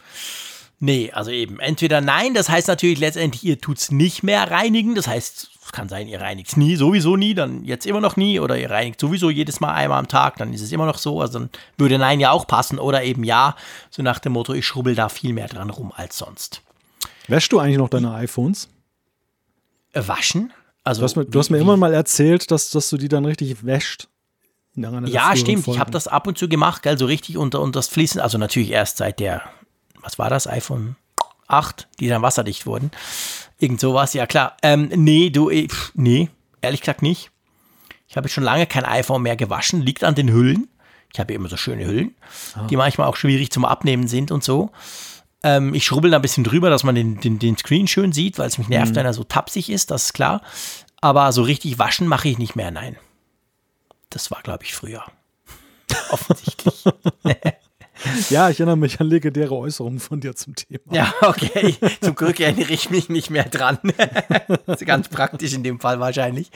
Nee, 0.81 1.11
also 1.11 1.29
eben, 1.29 1.59
entweder 1.59 1.99
nein, 1.99 2.33
das 2.33 2.47
heißt 2.47 2.69
natürlich 2.69 2.99
letztendlich, 2.99 3.43
ihr 3.43 3.59
tut 3.59 3.79
es 3.79 3.91
nicht 3.91 4.23
mehr 4.23 4.49
reinigen. 4.49 4.95
Das 4.95 5.07
heißt, 5.07 5.49
es 5.61 5.71
kann 5.73 5.89
sein, 5.89 6.07
ihr 6.07 6.21
reinigt 6.21 6.49
es 6.51 6.57
nie, 6.57 6.77
sowieso 6.77 7.17
nie, 7.17 7.33
dann 7.33 7.65
jetzt 7.65 7.85
immer 7.85 7.99
noch 7.99 8.15
nie, 8.15 8.39
oder 8.39 8.57
ihr 8.57 8.71
reinigt 8.71 8.99
sowieso 8.99 9.29
jedes 9.29 9.59
Mal 9.59 9.73
einmal 9.73 9.99
am 9.99 10.07
Tag, 10.07 10.37
dann 10.37 10.53
ist 10.53 10.61
es 10.61 10.71
immer 10.71 10.85
noch 10.85 10.97
so. 10.97 11.19
Also 11.19 11.39
dann 11.39 11.49
würde 11.77 11.97
nein 11.97 12.21
ja 12.21 12.31
auch 12.31 12.47
passen, 12.47 12.79
oder 12.79 13.03
eben 13.03 13.25
ja, 13.25 13.57
so 13.89 14.01
nach 14.01 14.19
dem 14.19 14.31
Motto, 14.33 14.53
ich 14.53 14.65
schrubbel 14.65 14.95
da 14.95 15.09
viel 15.09 15.33
mehr 15.33 15.47
dran 15.47 15.69
rum 15.69 15.91
als 15.93 16.17
sonst. 16.17 16.61
Wäschst 17.27 17.51
du 17.51 17.59
eigentlich 17.59 17.77
noch 17.77 17.89
deine 17.89 18.13
iPhones? 18.13 18.69
Äh, 19.91 20.07
waschen? 20.07 20.53
Also, 20.83 21.01
du 21.01 21.05
hast 21.05 21.15
mir, 21.15 21.25
du 21.25 21.39
hast 21.39 21.49
mir 21.49 21.57
immer 21.57 21.77
mal 21.77 21.93
erzählt, 21.93 22.51
dass, 22.51 22.69
dass 22.71 22.89
du 22.89 22.97
die 22.97 23.09
dann 23.09 23.25
richtig 23.25 23.65
wäscht. 23.65 24.07
Ja, 25.11 25.35
stimmt. 25.35 25.65
Folgen. 25.65 25.75
Ich 25.75 25.79
habe 25.79 25.91
das 25.91 26.07
ab 26.07 26.27
und 26.27 26.37
zu 26.37 26.47
gemacht, 26.47 26.83
gell, 26.83 26.97
so 26.97 27.05
richtig 27.05 27.37
unter 27.37 27.61
und 27.61 27.75
das 27.75 27.87
Fließen. 27.87 28.21
Also 28.21 28.37
natürlich 28.37 28.71
erst 28.71 28.97
seit 28.97 29.19
der, 29.19 29.43
was 30.01 30.17
war 30.17 30.29
das, 30.29 30.47
iPhone 30.47 30.95
8, 31.47 31.87
die 31.99 32.07
dann 32.07 32.21
wasserdicht 32.21 32.65
wurden. 32.65 32.91
Irgend 33.57 33.79
sowas, 33.79 34.13
ja 34.13 34.25
klar. 34.25 34.55
Ähm, 34.61 34.89
nee, 34.95 35.29
du, 35.29 35.49
äh, 35.49 35.67
pff, 35.67 35.91
nee, 35.95 36.29
ehrlich 36.61 36.81
gesagt 36.81 37.01
nicht. 37.01 37.31
Ich 38.07 38.17
habe 38.17 38.29
schon 38.29 38.43
lange 38.43 38.65
kein 38.65 38.85
iPhone 38.85 39.21
mehr 39.21 39.35
gewaschen. 39.35 39.81
Liegt 39.81 40.03
an 40.03 40.15
den 40.15 40.31
Hüllen. 40.31 40.69
Ich 41.13 41.19
habe 41.19 41.33
immer 41.33 41.49
so 41.49 41.57
schöne 41.57 41.85
Hüllen, 41.85 42.15
ah. 42.53 42.67
die 42.67 42.77
manchmal 42.77 43.07
auch 43.07 43.15
schwierig 43.15 43.51
zum 43.51 43.65
Abnehmen 43.65 44.07
sind 44.07 44.31
und 44.31 44.43
so. 44.43 44.71
Ähm, 45.43 45.73
ich 45.73 45.85
schrubbel 45.85 46.11
da 46.11 46.17
ein 46.17 46.21
bisschen 46.21 46.43
drüber, 46.43 46.69
dass 46.69 46.83
man 46.83 46.95
den, 46.95 47.19
den, 47.19 47.39
den 47.39 47.57
Screen 47.57 47.87
schön 47.87 48.11
sieht, 48.11 48.37
weil 48.37 48.47
es 48.47 48.57
mich 48.57 48.67
nervt, 48.67 48.91
mhm. 48.91 48.95
wenn 48.97 49.05
er 49.05 49.13
so 49.13 49.23
tapsig 49.23 49.69
ist, 49.69 49.91
das 49.91 50.05
ist 50.05 50.13
klar. 50.13 50.41
Aber 51.01 51.31
so 51.31 51.43
richtig 51.43 51.79
waschen 51.79 52.07
mache 52.07 52.27
ich 52.27 52.37
nicht 52.37 52.55
mehr, 52.55 52.71
nein. 52.71 52.97
Das 54.09 54.31
war, 54.31 54.41
glaube 54.41 54.63
ich, 54.63 54.73
früher. 54.73 55.03
Offensichtlich. 56.11 56.83
ja, 58.29 58.49
ich 58.49 58.59
erinnere 58.59 58.77
mich 58.77 58.99
an 58.99 59.07
legendäre 59.07 59.55
Äußerungen 59.55 59.99
von 59.99 60.19
dir 60.19 60.35
zum 60.35 60.55
Thema. 60.55 60.81
Ja, 60.91 61.13
okay. 61.21 61.75
Zum 62.01 62.15
Glück 62.15 62.39
erinnere 62.39 62.71
ich 62.71 62.89
mich 62.89 63.09
nicht 63.09 63.29
mehr 63.29 63.45
dran. 63.45 63.79
ganz 64.85 65.07
praktisch 65.09 65.53
in 65.53 65.63
dem 65.63 65.79
Fall 65.79 65.99
wahrscheinlich, 65.99 66.51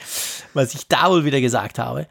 was 0.52 0.74
ich 0.74 0.88
da 0.88 1.10
wohl 1.10 1.24
wieder 1.24 1.40
gesagt 1.40 1.78
habe. 1.78 2.06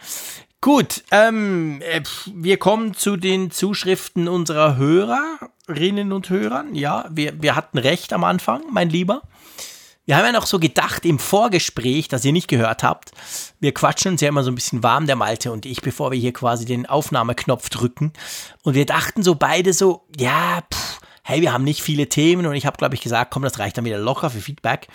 Gut, 0.64 1.03
ähm, 1.11 1.81
äh, 1.81 2.02
wir 2.34 2.56
kommen 2.56 2.94
zu 2.94 3.18
den 3.18 3.52
Zuschriften 3.52 4.30
unserer 4.30 4.77
Hörerinnen 4.77 6.14
und 6.14 6.30
Hörern. 6.30 6.73
Ja, 6.73 7.06
wir, 7.11 7.41
wir 7.41 7.57
hatten 7.57 7.77
recht 7.77 8.14
am 8.14 8.23
Anfang, 8.23 8.64
mein 8.72 8.90
Lieber. 8.90 9.23
Wir 10.06 10.15
haben 10.15 10.26
ja 10.26 10.31
noch 10.31 10.45
so 10.45 10.60
gedacht 10.60 11.03
im 11.03 11.19
Vorgespräch, 11.19 12.07
das 12.07 12.23
ihr 12.23 12.31
nicht 12.31 12.48
gehört 12.48 12.81
habt. 12.81 13.11
Wir 13.60 13.73
quatschen 13.73 14.14
uns 14.14 14.22
ja 14.22 14.30
immer 14.30 14.45
so 14.45 14.52
ein 14.52 14.56
bisschen 14.56 14.84
warm, 14.84 15.06
der 15.06 15.18
Malte 15.18 15.52
und 15.52 15.65
ich, 15.65 15.81
bevor 15.81 16.11
wir 16.11 16.18
hier 16.18 16.31
quasi 16.31 16.64
den 16.64 16.85
Aufnahmeknopf 16.85 17.68
drücken. 17.68 18.14
Und 18.61 18.73
wir 18.73 18.85
dachten 18.85 19.22
so 19.22 19.35
beide 19.35 19.73
so, 19.73 20.06
ja, 20.18 20.61
pff, 20.73 21.02
hey, 21.23 21.41
wir 21.41 21.52
haben 21.52 21.65
nicht 21.65 21.81
viele 21.81 22.07
Themen 22.07 22.45
und 22.45 22.56
ich 22.56 22.65
habe, 22.65 22.77
glaube 22.77 22.95
ich, 22.95 23.02
gesagt, 23.02 23.31
komm, 23.31 23.44
das 23.44 23.60
reicht 23.60 23.77
dann 23.77 23.84
wieder 23.84 23.98
locker 23.98 24.30
für 24.30 24.40
Feedback. 24.40 24.88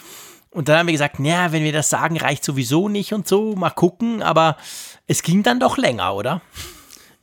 Und 0.50 0.68
dann 0.68 0.78
haben 0.78 0.86
wir 0.86 0.92
gesagt, 0.92 1.20
naja, 1.20 1.52
wenn 1.52 1.62
wir 1.62 1.72
das 1.72 1.90
sagen, 1.90 2.16
reicht 2.16 2.42
sowieso 2.42 2.88
nicht 2.88 3.12
und 3.12 3.28
so, 3.28 3.54
mal 3.54 3.68
gucken, 3.68 4.22
aber 4.22 4.56
es 5.08 5.22
ging 5.22 5.42
dann 5.42 5.58
doch 5.58 5.76
länger, 5.76 6.14
oder? 6.14 6.42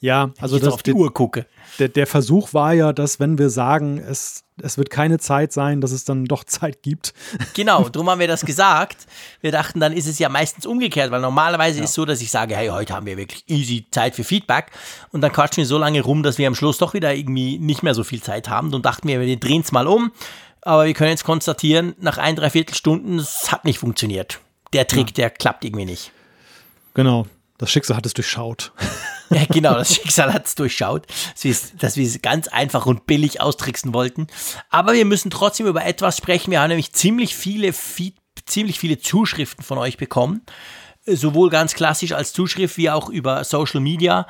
Ja, 0.02 0.32
also 0.40 0.60
das, 0.60 0.74
auf 0.74 0.84
die 0.84 0.94
Uhr 0.94 1.14
gucke. 1.14 1.48
Der, 1.80 1.88
der, 1.88 2.06
Versuch 2.06 2.54
war 2.54 2.74
ja, 2.74 2.94
dass 2.94 3.20
wenn 3.20 3.38
wir 3.38 3.50
sagen, 3.50 3.98
es, 3.98 4.44
es 4.62 4.78
wird 4.78 4.90
keine 4.90 5.20
Zeit 5.20 5.54
sein, 5.54 5.82
dass 5.82 5.92
es 5.92 6.04
dann 6.04 6.26
doch 6.26 6.44
Zeit 6.46 6.84
gibt. 6.84 7.14
Genau, 7.54 7.88
darum 7.90 8.10
haben 8.10 8.20
wir 8.20 8.28
das 8.28 8.46
gesagt. 8.46 9.08
Wir 9.42 9.52
dachten, 9.52 9.80
dann 9.80 9.94
ist 9.94 10.08
es 10.08 10.20
ja 10.20 10.30
meistens 10.30 10.66
umgekehrt, 10.66 11.12
weil 11.12 11.22
normalerweise 11.22 11.78
ja. 11.78 11.84
ist 11.84 11.92
es 11.92 11.96
so, 11.96 12.06
dass 12.06 12.22
ich 12.22 12.30
sage, 12.30 12.56
hey, 12.56 12.68
heute 12.68 12.94
haben 12.94 13.06
wir 13.06 13.18
wirklich 13.18 13.44
easy 13.48 13.88
Zeit 13.90 14.16
für 14.16 14.24
Feedback 14.24 14.72
und 15.12 15.22
dann 15.22 15.32
quatschen 15.32 15.62
wir 15.62 15.66
so 15.66 15.78
lange 15.78 16.02
rum, 16.02 16.24
dass 16.24 16.38
wir 16.38 16.48
am 16.48 16.56
Schluss 16.56 16.78
doch 16.78 16.94
wieder 16.94 17.16
irgendwie 17.16 17.58
nicht 17.58 17.82
mehr 17.82 17.96
so 17.96 18.04
viel 18.04 18.22
Zeit 18.22 18.50
haben 18.50 18.74
und 18.74 18.86
dachten 18.86 19.08
wir, 19.08 19.22
wir 19.22 19.40
drehen 19.40 19.62
es 19.62 19.72
mal 19.72 19.88
um. 19.88 20.12
Aber 20.62 20.86
wir 20.86 20.94
können 20.94 21.12
jetzt 21.12 21.24
konstatieren, 21.24 21.96
nach 22.00 22.18
ein, 22.18 22.36
dreiviertel 22.36 22.76
Stunden, 22.76 23.20
es 23.20 23.52
hat 23.52 23.66
nicht 23.66 23.80
funktioniert. 23.80 24.40
Der 24.74 24.88
Trick, 24.88 25.10
ja. 25.10 25.14
der 25.14 25.30
klappt 25.30 25.64
irgendwie 25.64 25.86
nicht. 25.86 26.12
Genau, 26.96 27.28
das 27.58 27.72
Schicksal 27.72 27.98
hat 27.98 28.06
es 28.06 28.14
durchschaut. 28.14 28.72
Ja, 29.32 29.44
genau, 29.46 29.74
das 29.74 29.96
Schicksal 29.96 30.32
hat 30.32 30.46
es 30.46 30.54
durchschaut, 30.54 31.08
dass 31.80 31.98
wir 31.98 32.06
es 32.06 32.22
ganz 32.22 32.48
einfach 32.48 32.86
und 32.86 33.08
billig 33.08 33.42
austricksen 33.42 33.94
wollten. 33.94 34.28
Aber 34.70 34.94
wir 34.94 35.06
müssen 35.06 35.32
trotzdem 35.32 35.66
über 35.66 35.84
etwas 35.84 36.18
sprechen. 36.18 36.52
Wir 36.52 36.62
haben 36.62 36.70
nämlich 36.70 36.94
ziemlich 36.94 37.36
viele, 37.36 37.74
ziemlich 38.46 38.80
viele 38.80 39.00
Zuschriften 39.00 39.64
von 39.64 39.80
euch 39.80 39.98
bekommen. 39.98 40.42
Sowohl 41.08 41.50
ganz 41.50 41.74
klassisch 41.74 42.12
als 42.12 42.34
Zuschrift 42.34 42.78
wie 42.78 42.90
auch 42.90 43.10
über 43.10 43.44
Social 43.44 43.80
Media 43.82 44.28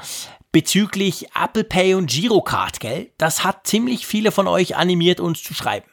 bezüglich 0.51 1.27
Apple 1.35 1.65
Pay 1.65 1.95
und 1.95 2.09
Girocard, 2.09 2.79
gell? 2.79 3.11
Das 3.17 3.43
hat 3.43 3.67
ziemlich 3.67 4.07
viele 4.07 4.31
von 4.31 4.47
euch 4.47 4.77
animiert, 4.77 5.19
uns 5.19 5.43
zu 5.43 5.53
schreiben. 5.53 5.89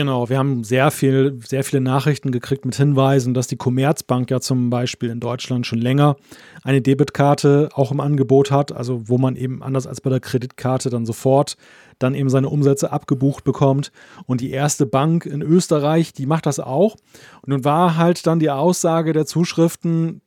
Genau, 0.00 0.30
wir 0.30 0.38
haben 0.38 0.64
sehr 0.64 0.90
viel, 0.90 1.38
sehr 1.46 1.62
viele 1.62 1.82
Nachrichten 1.82 2.32
gekriegt 2.32 2.64
mit 2.64 2.74
Hinweisen, 2.74 3.34
dass 3.34 3.48
die 3.48 3.58
Commerzbank 3.58 4.30
ja 4.30 4.40
zum 4.40 4.70
Beispiel 4.70 5.10
in 5.10 5.20
Deutschland 5.20 5.66
schon 5.66 5.78
länger 5.78 6.16
eine 6.62 6.80
Debitkarte 6.80 7.68
auch 7.74 7.92
im 7.92 8.00
Angebot 8.00 8.50
hat, 8.50 8.72
also 8.72 9.10
wo 9.10 9.18
man 9.18 9.36
eben 9.36 9.62
anders 9.62 9.86
als 9.86 10.00
bei 10.00 10.08
der 10.08 10.20
Kreditkarte 10.20 10.88
dann 10.88 11.04
sofort 11.04 11.58
dann 11.98 12.14
eben 12.14 12.30
seine 12.30 12.48
Umsätze 12.48 12.90
abgebucht 12.90 13.44
bekommt. 13.44 13.92
Und 14.24 14.40
die 14.40 14.52
erste 14.52 14.86
Bank 14.86 15.26
in 15.26 15.42
Österreich, 15.42 16.14
die 16.14 16.24
macht 16.24 16.46
das 16.46 16.60
auch. 16.60 16.94
Und 17.42 17.48
nun 17.48 17.64
war 17.66 17.98
halt 17.98 18.26
dann 18.26 18.40
die 18.40 18.48
Aussage 18.48 19.12
der 19.12 19.26
Zuschriften, 19.26 20.22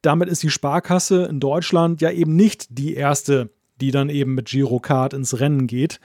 damit 0.00 0.28
ist 0.28 0.44
die 0.44 0.50
Sparkasse 0.50 1.24
in 1.24 1.40
Deutschland 1.40 2.00
ja 2.00 2.12
eben 2.12 2.36
nicht 2.36 2.68
die 2.70 2.94
erste, 2.94 3.50
die 3.80 3.90
dann 3.90 4.10
eben 4.10 4.36
mit 4.36 4.46
Girocard 4.46 5.12
ins 5.12 5.40
Rennen 5.40 5.66
geht. 5.66 5.98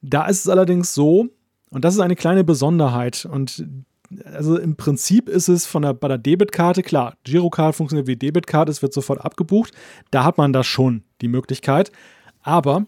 Da 0.00 0.24
ist 0.24 0.40
es 0.40 0.48
allerdings 0.48 0.94
so, 0.94 1.28
und 1.70 1.84
das 1.84 1.94
ist 1.94 2.00
eine 2.00 2.16
kleine 2.16 2.44
Besonderheit. 2.44 3.26
Und 3.30 3.64
also 4.24 4.58
im 4.58 4.76
Prinzip 4.76 5.28
ist 5.28 5.48
es 5.48 5.66
von 5.66 5.82
der, 5.82 5.94
bei 5.94 6.08
der 6.08 6.18
Debitkarte, 6.18 6.82
klar, 6.82 7.14
Girocard 7.24 7.74
funktioniert 7.74 8.08
wie 8.08 8.16
Debitkarte, 8.16 8.70
es 8.70 8.82
wird 8.82 8.92
sofort 8.92 9.24
abgebucht. 9.24 9.72
Da 10.10 10.24
hat 10.24 10.36
man 10.36 10.52
da 10.52 10.64
schon 10.64 11.04
die 11.20 11.28
Möglichkeit. 11.28 11.92
Aber 12.42 12.86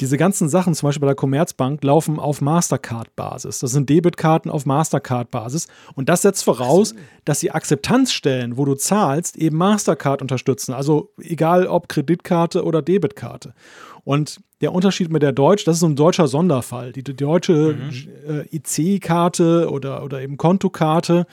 diese 0.00 0.16
ganzen 0.16 0.48
Sachen, 0.48 0.74
zum 0.74 0.88
Beispiel 0.88 1.02
bei 1.02 1.06
der 1.06 1.14
Commerzbank, 1.14 1.84
laufen 1.84 2.18
auf 2.18 2.40
Mastercard-Basis. 2.40 3.60
Das 3.60 3.70
sind 3.70 3.88
Debitkarten 3.88 4.50
auf 4.50 4.66
Mastercard-Basis. 4.66 5.68
Und 5.94 6.08
das 6.08 6.22
setzt 6.22 6.42
voraus, 6.42 6.94
dass 7.24 7.40
die 7.40 7.52
Akzeptanzstellen, 7.52 8.56
wo 8.56 8.64
du 8.64 8.74
zahlst, 8.74 9.36
eben 9.36 9.56
Mastercard 9.56 10.20
unterstützen. 10.20 10.72
Also 10.74 11.12
egal 11.20 11.68
ob 11.68 11.88
Kreditkarte 11.88 12.64
oder 12.64 12.82
Debitkarte. 12.82 13.54
Und 14.02 14.40
der 14.60 14.72
Unterschied 14.72 15.10
mit 15.10 15.22
der 15.22 15.32
Deutsch, 15.32 15.64
das 15.64 15.76
ist 15.76 15.80
so 15.80 15.86
ein 15.86 15.96
deutscher 15.96 16.26
Sonderfall. 16.26 16.92
Die, 16.92 17.04
die 17.04 17.14
deutsche 17.14 17.74
mhm. 17.74 18.46
äh, 18.50 18.56
IC-Karte 18.56 19.70
oder, 19.70 20.02
oder 20.02 20.22
eben 20.22 20.36
Kontokarte, 20.36 21.26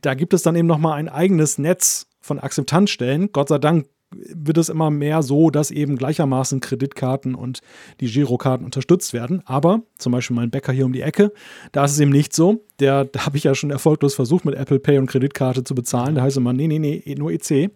da 0.00 0.14
gibt 0.14 0.34
es 0.34 0.42
dann 0.42 0.56
eben 0.56 0.66
nochmal 0.66 0.98
ein 0.98 1.08
eigenes 1.08 1.58
Netz 1.58 2.06
von 2.20 2.38
Akzeptanzstellen. 2.38 3.30
Gott 3.32 3.48
sei 3.48 3.58
Dank 3.58 3.86
wird 4.12 4.58
es 4.58 4.68
immer 4.68 4.90
mehr 4.90 5.22
so, 5.22 5.50
dass 5.50 5.70
eben 5.70 5.96
gleichermaßen 5.96 6.60
Kreditkarten 6.60 7.34
und 7.34 7.60
die 8.00 8.06
Girokarten 8.06 8.64
unterstützt 8.64 9.12
werden. 9.12 9.42
Aber 9.44 9.82
zum 9.98 10.12
Beispiel 10.12 10.36
mein 10.36 10.50
Bäcker 10.50 10.72
hier 10.72 10.86
um 10.86 10.92
die 10.92 11.02
Ecke, 11.02 11.32
da 11.72 11.84
ist 11.84 11.92
es 11.92 12.00
eben 12.00 12.10
nicht 12.10 12.34
so. 12.34 12.64
Der, 12.80 13.04
da 13.04 13.26
habe 13.26 13.36
ich 13.36 13.44
ja 13.44 13.54
schon 13.54 13.70
erfolglos 13.70 14.14
versucht, 14.14 14.44
mit 14.44 14.54
Apple 14.54 14.80
Pay 14.80 14.98
und 14.98 15.06
Kreditkarte 15.06 15.64
zu 15.64 15.74
bezahlen. 15.74 16.14
Da 16.14 16.22
heißt 16.22 16.36
es 16.36 16.40
immer, 16.40 16.52
nee, 16.52 16.66
nee, 16.66 16.78
nee, 16.78 17.14
nur 17.16 17.30
EC. 17.30 17.70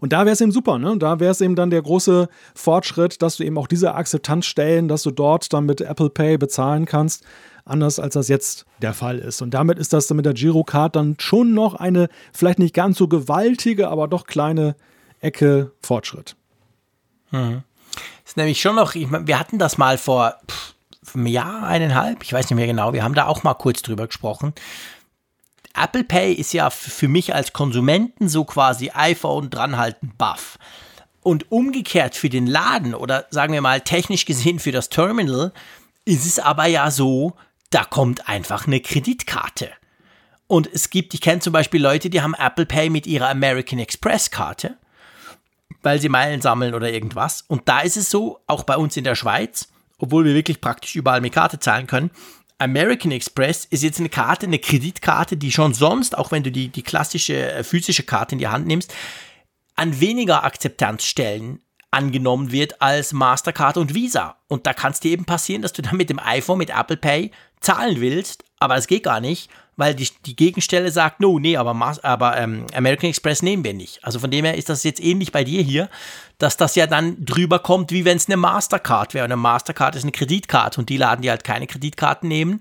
Und 0.00 0.12
da 0.12 0.20
wäre 0.20 0.32
es 0.32 0.40
eben 0.40 0.52
super, 0.52 0.78
ne? 0.78 0.96
Da 0.98 1.18
wäre 1.18 1.32
es 1.32 1.40
eben 1.40 1.56
dann 1.56 1.70
der 1.70 1.82
große 1.82 2.28
Fortschritt, 2.54 3.20
dass 3.22 3.36
du 3.36 3.44
eben 3.44 3.58
auch 3.58 3.66
diese 3.66 3.94
Akzeptanz 3.94 4.46
stellen, 4.46 4.86
dass 4.88 5.02
du 5.02 5.10
dort 5.10 5.52
dann 5.52 5.66
mit 5.66 5.80
Apple 5.80 6.10
Pay 6.10 6.38
bezahlen 6.38 6.84
kannst, 6.84 7.24
anders 7.64 7.98
als 7.98 8.14
das 8.14 8.28
jetzt 8.28 8.64
der 8.80 8.94
Fall 8.94 9.18
ist. 9.18 9.42
Und 9.42 9.54
damit 9.54 9.78
ist 9.78 9.92
das 9.92 10.06
dann 10.06 10.16
mit 10.16 10.26
der 10.26 10.34
Girocard 10.34 10.94
dann 10.94 11.16
schon 11.18 11.52
noch 11.52 11.74
eine 11.74 12.08
vielleicht 12.32 12.60
nicht 12.60 12.74
ganz 12.74 12.98
so 12.98 13.08
gewaltige, 13.08 13.88
aber 13.88 14.06
doch 14.06 14.26
kleine 14.26 14.76
Ecke 15.20 15.72
Fortschritt. 15.82 16.36
Mhm. 17.30 17.62
Ist 18.24 18.36
nämlich 18.36 18.60
schon 18.60 18.76
noch, 18.76 18.94
ich 18.94 19.08
mein, 19.08 19.26
wir 19.26 19.38
hatten 19.38 19.58
das 19.58 19.78
mal 19.78 19.98
vor 19.98 20.36
pff, 20.50 20.74
einem 21.14 21.26
Jahr, 21.26 21.66
eineinhalb, 21.66 22.22
ich 22.22 22.32
weiß 22.32 22.50
nicht 22.50 22.56
mehr 22.56 22.66
genau, 22.66 22.92
wir 22.92 23.02
haben 23.02 23.14
da 23.14 23.26
auch 23.26 23.42
mal 23.42 23.54
kurz 23.54 23.82
drüber 23.82 24.06
gesprochen. 24.06 24.52
Apple 25.74 26.04
Pay 26.04 26.32
ist 26.32 26.52
ja 26.52 26.70
für 26.70 27.08
mich 27.08 27.34
als 27.34 27.52
Konsumenten 27.52 28.28
so 28.28 28.44
quasi 28.44 28.90
iPhone 28.94 29.50
dranhalten 29.50 30.12
buff. 30.16 30.58
Und 31.22 31.50
umgekehrt 31.50 32.14
für 32.14 32.30
den 32.30 32.46
Laden 32.46 32.94
oder 32.94 33.26
sagen 33.30 33.52
wir 33.52 33.60
mal 33.60 33.80
technisch 33.80 34.26
gesehen 34.26 34.58
für 34.58 34.72
das 34.72 34.88
Terminal 34.88 35.52
ist 36.04 36.24
es 36.24 36.38
aber 36.38 36.66
ja 36.66 36.90
so, 36.90 37.34
da 37.70 37.84
kommt 37.84 38.28
einfach 38.28 38.66
eine 38.66 38.80
Kreditkarte. 38.80 39.70
Und 40.46 40.68
es 40.72 40.90
gibt, 40.90 41.12
ich 41.14 41.20
kenne 41.20 41.40
zum 41.40 41.52
Beispiel 41.52 41.82
Leute, 41.82 42.08
die 42.08 42.22
haben 42.22 42.34
Apple 42.34 42.66
Pay 42.66 42.90
mit 42.90 43.06
ihrer 43.06 43.28
American 43.28 43.80
Express 43.80 44.30
Karte, 44.30 44.76
weil 45.86 46.00
sie 46.00 46.08
Meilen 46.08 46.42
sammeln 46.42 46.74
oder 46.74 46.92
irgendwas. 46.92 47.44
Und 47.46 47.68
da 47.68 47.78
ist 47.78 47.96
es 47.96 48.10
so, 48.10 48.40
auch 48.48 48.64
bei 48.64 48.76
uns 48.76 48.96
in 48.96 49.04
der 49.04 49.14
Schweiz, 49.14 49.68
obwohl 49.98 50.24
wir 50.24 50.34
wirklich 50.34 50.60
praktisch 50.60 50.96
überall 50.96 51.20
mit 51.20 51.32
Karte 51.32 51.60
zahlen 51.60 51.86
können, 51.86 52.10
American 52.58 53.12
Express 53.12 53.64
ist 53.66 53.84
jetzt 53.84 54.00
eine 54.00 54.08
Karte, 54.08 54.46
eine 54.46 54.58
Kreditkarte, 54.58 55.36
die 55.36 55.52
schon 55.52 55.74
sonst, 55.74 56.18
auch 56.18 56.32
wenn 56.32 56.42
du 56.42 56.50
die, 56.50 56.70
die 56.70 56.82
klassische 56.82 57.52
äh, 57.52 57.62
physische 57.62 58.02
Karte 58.02 58.34
in 58.34 58.40
die 58.40 58.48
Hand 58.48 58.66
nimmst, 58.66 58.92
an 59.76 60.00
weniger 60.00 60.42
Akzeptanzstellen 60.42 61.60
angenommen 61.92 62.50
wird 62.50 62.82
als 62.82 63.12
Mastercard 63.12 63.76
und 63.76 63.94
Visa. 63.94 64.38
Und 64.48 64.66
da 64.66 64.72
kann 64.72 64.90
es 64.90 64.98
dir 64.98 65.12
eben 65.12 65.24
passieren, 65.24 65.62
dass 65.62 65.72
du 65.72 65.82
dann 65.82 65.96
mit 65.96 66.10
dem 66.10 66.18
iPhone, 66.18 66.58
mit 66.58 66.70
Apple 66.70 66.96
Pay 66.96 67.30
zahlen 67.60 68.00
willst, 68.00 68.42
aber 68.58 68.74
das 68.74 68.88
geht 68.88 69.04
gar 69.04 69.20
nicht, 69.20 69.50
weil 69.76 69.94
die, 69.94 70.08
die 70.24 70.36
Gegenstelle 70.36 70.90
sagt, 70.90 71.20
no, 71.20 71.38
nee, 71.38 71.56
aber, 71.56 71.74
aber 72.02 72.36
ähm, 72.38 72.66
American 72.74 73.10
Express 73.10 73.42
nehmen 73.42 73.64
wir 73.64 73.74
nicht. 73.74 74.02
Also 74.04 74.18
von 74.18 74.30
dem 74.30 74.44
her 74.44 74.56
ist 74.56 74.68
das 74.68 74.84
jetzt 74.84 75.02
ähnlich 75.02 75.32
bei 75.32 75.44
dir 75.44 75.62
hier, 75.62 75.88
dass 76.38 76.56
das 76.56 76.74
ja 76.74 76.86
dann 76.86 77.24
drüber 77.24 77.58
kommt, 77.58 77.92
wie 77.92 78.04
wenn 78.04 78.16
es 78.16 78.26
eine 78.26 78.36
Mastercard 78.36 79.14
wäre. 79.14 79.24
Und 79.24 79.32
eine 79.32 79.40
Mastercard 79.40 79.96
ist 79.96 80.02
eine 80.02 80.12
Kreditkarte 80.12 80.80
und 80.80 80.88
die 80.88 80.96
laden 80.96 81.22
die 81.22 81.30
halt 81.30 81.44
keine 81.44 81.66
Kreditkarten 81.66 82.28
nehmen. 82.28 82.60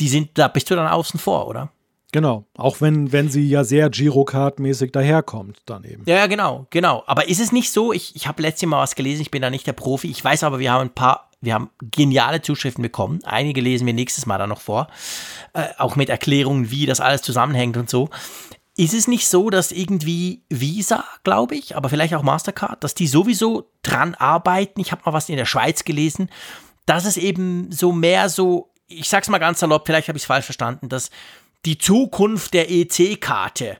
Die 0.00 0.08
sind, 0.08 0.30
da 0.34 0.48
bist 0.48 0.70
du 0.70 0.74
dann 0.74 0.88
außen 0.88 1.20
vor, 1.20 1.46
oder? 1.46 1.70
Genau, 2.12 2.44
auch 2.56 2.80
wenn, 2.80 3.12
wenn 3.12 3.30
sie 3.30 3.48
ja 3.48 3.62
sehr 3.62 3.88
Girocard-mäßig 3.88 4.90
daherkommt, 4.90 5.58
dann 5.66 5.84
eben. 5.84 6.02
Ja, 6.06 6.26
genau, 6.26 6.66
genau. 6.70 7.04
Aber 7.06 7.28
ist 7.28 7.40
es 7.40 7.52
nicht 7.52 7.70
so, 7.70 7.92
ich, 7.92 8.16
ich 8.16 8.26
habe 8.26 8.42
letztes 8.42 8.68
Mal 8.68 8.82
was 8.82 8.96
gelesen, 8.96 9.22
ich 9.22 9.30
bin 9.30 9.42
da 9.42 9.50
nicht 9.50 9.66
der 9.66 9.74
Profi, 9.74 10.10
ich 10.10 10.24
weiß 10.24 10.42
aber, 10.42 10.58
wir 10.58 10.72
haben 10.72 10.88
ein 10.88 10.94
paar 10.94 11.29
wir 11.40 11.54
haben 11.54 11.70
geniale 11.80 12.42
Zuschriften 12.42 12.82
bekommen. 12.82 13.20
Einige 13.24 13.60
lesen 13.60 13.86
wir 13.86 13.94
nächstes 13.94 14.26
Mal 14.26 14.38
dann 14.38 14.50
noch 14.50 14.60
vor. 14.60 14.88
Äh, 15.54 15.68
auch 15.78 15.96
mit 15.96 16.08
Erklärungen, 16.08 16.70
wie 16.70 16.86
das 16.86 17.00
alles 17.00 17.22
zusammenhängt 17.22 17.76
und 17.76 17.88
so. 17.88 18.10
Ist 18.76 18.94
es 18.94 19.08
nicht 19.08 19.28
so, 19.28 19.50
dass 19.50 19.72
irgendwie 19.72 20.42
Visa, 20.48 21.04
glaube 21.24 21.54
ich, 21.54 21.76
aber 21.76 21.88
vielleicht 21.88 22.14
auch 22.14 22.22
Mastercard, 22.22 22.82
dass 22.84 22.94
die 22.94 23.06
sowieso 23.06 23.70
dran 23.82 24.14
arbeiten? 24.14 24.80
Ich 24.80 24.92
habe 24.92 25.02
mal 25.04 25.12
was 25.12 25.28
in 25.28 25.36
der 25.36 25.46
Schweiz 25.46 25.84
gelesen, 25.84 26.30
dass 26.86 27.04
es 27.04 27.16
eben 27.16 27.72
so 27.72 27.92
mehr 27.92 28.28
so, 28.28 28.70
ich 28.86 29.08
sag's 29.08 29.28
mal 29.28 29.38
ganz 29.38 29.60
salopp, 29.60 29.86
vielleicht 29.86 30.08
habe 30.08 30.16
ich 30.16 30.22
es 30.22 30.26
falsch 30.26 30.44
verstanden, 30.44 30.88
dass 30.88 31.10
die 31.64 31.78
Zukunft 31.78 32.54
der 32.54 32.70
EC-Karte 32.70 33.78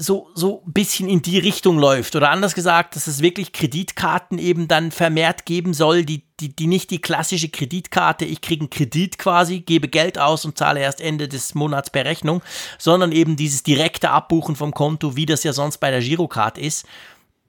so, 0.00 0.30
so 0.34 0.62
ein 0.66 0.72
bisschen 0.72 1.08
in 1.10 1.20
die 1.20 1.38
Richtung 1.38 1.78
läuft. 1.78 2.16
Oder 2.16 2.30
anders 2.30 2.54
gesagt, 2.54 2.96
dass 2.96 3.06
es 3.06 3.20
wirklich 3.20 3.52
Kreditkarten 3.52 4.38
eben 4.38 4.66
dann 4.66 4.92
vermehrt 4.92 5.44
geben 5.44 5.74
soll, 5.74 6.04
die, 6.06 6.24
die, 6.40 6.56
die 6.56 6.66
nicht 6.66 6.90
die 6.90 7.02
klassische 7.02 7.50
Kreditkarte, 7.50 8.24
ich 8.24 8.40
kriege 8.40 8.62
einen 8.62 8.70
Kredit 8.70 9.18
quasi, 9.18 9.60
gebe 9.60 9.88
Geld 9.88 10.18
aus 10.18 10.46
und 10.46 10.56
zahle 10.56 10.80
erst 10.80 11.02
Ende 11.02 11.28
des 11.28 11.54
Monats 11.54 11.90
per 11.90 12.06
Rechnung, 12.06 12.40
sondern 12.78 13.12
eben 13.12 13.36
dieses 13.36 13.62
direkte 13.62 14.10
Abbuchen 14.10 14.56
vom 14.56 14.72
Konto, 14.72 15.16
wie 15.16 15.26
das 15.26 15.44
ja 15.44 15.52
sonst 15.52 15.78
bei 15.78 15.90
der 15.90 16.00
Girocard 16.00 16.56
ist. 16.56 16.86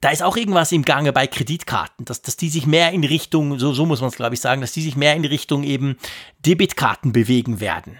Da 0.02 0.10
ist 0.10 0.22
auch 0.22 0.36
irgendwas 0.36 0.72
im 0.72 0.84
Gange 0.84 1.12
bei 1.12 1.26
Kreditkarten, 1.26 2.04
dass, 2.04 2.20
dass 2.20 2.36
die 2.36 2.50
sich 2.50 2.66
mehr 2.66 2.92
in 2.92 3.04
Richtung, 3.04 3.58
so, 3.58 3.72
so 3.72 3.86
muss 3.86 4.00
man 4.00 4.10
es 4.10 4.16
glaube 4.16 4.34
ich 4.34 4.40
sagen, 4.40 4.60
dass 4.60 4.72
die 4.72 4.82
sich 4.82 4.96
mehr 4.96 5.14
in 5.14 5.24
Richtung 5.24 5.62
eben 5.62 5.96
Debitkarten 6.44 7.12
bewegen 7.12 7.60
werden. 7.60 7.98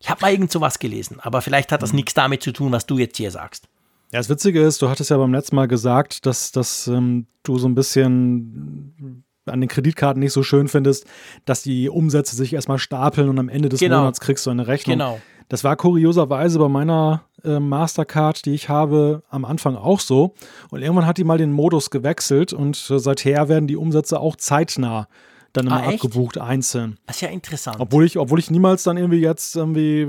Ich 0.00 0.10
habe 0.10 0.22
mal 0.22 0.32
irgend 0.32 0.50
sowas 0.50 0.80
gelesen, 0.80 1.20
aber 1.20 1.42
vielleicht 1.42 1.70
hat 1.70 1.82
das 1.82 1.92
mhm. 1.92 1.96
nichts 1.96 2.14
damit 2.14 2.42
zu 2.42 2.52
tun, 2.52 2.72
was 2.72 2.86
du 2.86 2.98
jetzt 2.98 3.18
hier 3.18 3.30
sagst. 3.30 3.68
Ja, 4.14 4.20
das 4.20 4.28
Witzige 4.28 4.62
ist, 4.62 4.80
du 4.80 4.88
hattest 4.88 5.10
ja 5.10 5.16
beim 5.16 5.34
letzten 5.34 5.56
Mal 5.56 5.66
gesagt, 5.66 6.24
dass, 6.24 6.52
dass 6.52 6.86
ähm, 6.86 7.26
du 7.42 7.58
so 7.58 7.66
ein 7.66 7.74
bisschen 7.74 9.24
an 9.44 9.60
den 9.60 9.68
Kreditkarten 9.68 10.20
nicht 10.20 10.32
so 10.32 10.44
schön 10.44 10.68
findest, 10.68 11.04
dass 11.46 11.64
die 11.64 11.88
Umsätze 11.88 12.36
sich 12.36 12.52
erstmal 12.52 12.78
stapeln 12.78 13.28
und 13.28 13.40
am 13.40 13.48
Ende 13.48 13.68
des 13.68 13.80
Genau. 13.80 13.98
Monats 13.98 14.20
kriegst 14.20 14.46
du 14.46 14.50
eine 14.50 14.68
Rechnung. 14.68 14.98
Genau. 14.98 15.20
Das 15.48 15.64
war 15.64 15.74
kurioserweise 15.74 16.60
bei 16.60 16.68
meiner 16.68 17.24
äh, 17.42 17.58
Mastercard, 17.58 18.44
die 18.44 18.54
ich 18.54 18.68
habe, 18.68 19.24
am 19.30 19.44
Anfang 19.44 19.74
auch 19.74 19.98
so. 19.98 20.34
Und 20.70 20.82
irgendwann 20.82 21.06
hat 21.06 21.18
die 21.18 21.24
mal 21.24 21.38
den 21.38 21.50
Modus 21.50 21.90
gewechselt 21.90 22.52
und 22.52 22.88
äh, 22.90 23.00
seither 23.00 23.48
werden 23.48 23.66
die 23.66 23.76
Umsätze 23.76 24.20
auch 24.20 24.36
zeitnah 24.36 25.08
dann 25.54 25.66
immer 25.68 25.82
Ah, 25.82 25.88
abgebucht, 25.88 26.36
einzeln. 26.38 26.98
Das 27.06 27.16
ist 27.16 27.22
ja 27.22 27.28
interessant. 27.28 27.76
Obwohl 27.78 28.04
ich, 28.04 28.18
obwohl 28.18 28.38
ich 28.38 28.50
niemals 28.50 28.82
dann 28.82 28.96
irgendwie 28.96 29.20
jetzt 29.20 29.56
irgendwie 29.56 30.06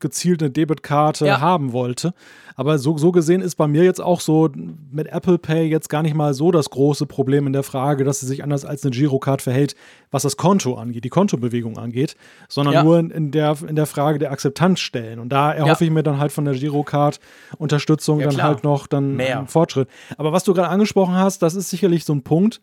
gezielt 0.00 0.42
eine 0.42 0.50
Debitkarte 0.50 1.26
Ja. 1.26 1.40
haben 1.40 1.72
wollte. 1.72 2.12
Aber 2.58 2.78
so, 2.78 2.96
so 2.96 3.12
gesehen 3.12 3.42
ist 3.42 3.56
bei 3.56 3.68
mir 3.68 3.84
jetzt 3.84 4.00
auch 4.00 4.20
so 4.20 4.50
mit 4.90 5.08
Apple 5.08 5.36
Pay 5.36 5.66
jetzt 5.68 5.90
gar 5.90 6.02
nicht 6.02 6.14
mal 6.14 6.32
so 6.32 6.50
das 6.50 6.70
große 6.70 7.04
Problem 7.04 7.46
in 7.46 7.52
der 7.52 7.62
Frage, 7.62 8.02
dass 8.04 8.20
sie 8.20 8.26
sich 8.26 8.42
anders 8.42 8.64
als 8.64 8.82
eine 8.82 8.92
Girocard 8.92 9.42
verhält, 9.42 9.76
was 10.10 10.22
das 10.22 10.38
Konto 10.38 10.74
angeht, 10.76 11.04
die 11.04 11.10
Kontobewegung 11.10 11.76
angeht, 11.76 12.16
sondern 12.48 12.72
Ja. 12.72 12.82
nur 12.82 12.98
in, 12.98 13.10
in, 13.10 13.30
der, 13.30 13.54
in 13.68 13.76
der 13.76 13.84
Frage 13.86 14.18
der 14.18 14.32
Akzeptanzstellen. 14.32 15.18
Und 15.18 15.28
da 15.28 15.52
erhoffe 15.52 15.84
ich 15.84 15.90
mir 15.90 16.02
dann 16.02 16.18
halt 16.18 16.32
von 16.32 16.46
der 16.46 16.54
Girocard 16.54 17.20
Unterstützung 17.58 18.20
Ja, 18.20 18.26
dann 18.28 18.36
klar. 18.36 18.48
halt 18.48 18.64
noch 18.64 18.86
dann 18.86 19.16
Mehr. 19.16 19.38
einen 19.38 19.48
Fortschritt. 19.48 19.88
Aber 20.16 20.32
was 20.32 20.44
du 20.44 20.54
gerade 20.54 20.70
angesprochen 20.70 21.14
hast, 21.16 21.42
das 21.42 21.54
ist 21.54 21.68
sicherlich 21.68 22.06
so 22.06 22.14
ein 22.14 22.22
Punkt. 22.22 22.62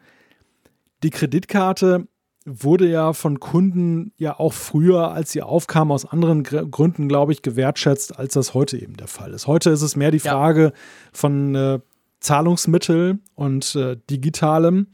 Die 1.03 1.11
Kreditkarte 1.11 2.07
wurde 2.45 2.89
ja 2.89 3.13
von 3.13 3.39
Kunden 3.39 4.11
ja 4.17 4.39
auch 4.39 4.53
früher, 4.53 5.11
als 5.11 5.31
sie 5.31 5.41
aufkam, 5.41 5.91
aus 5.91 6.05
anderen 6.05 6.43
Gr 6.43 6.65
Gründen, 6.65 7.07
glaube 7.07 7.31
ich, 7.31 7.41
gewertschätzt, 7.41 8.17
als 8.17 8.33
das 8.33 8.53
heute 8.53 8.77
eben 8.77 8.97
der 8.97 9.07
Fall 9.07 9.33
ist. 9.33 9.47
Heute 9.47 9.69
ist 9.69 9.81
es 9.81 9.95
mehr 9.95 10.11
die 10.11 10.17
Ja. 10.17 10.31
Frage 10.33 10.73
von 11.11 11.55
äh, 11.55 11.79
Zahlungsmittel 12.19 13.19
und 13.35 13.75
äh, 13.75 13.97
digitalem. 14.09 14.87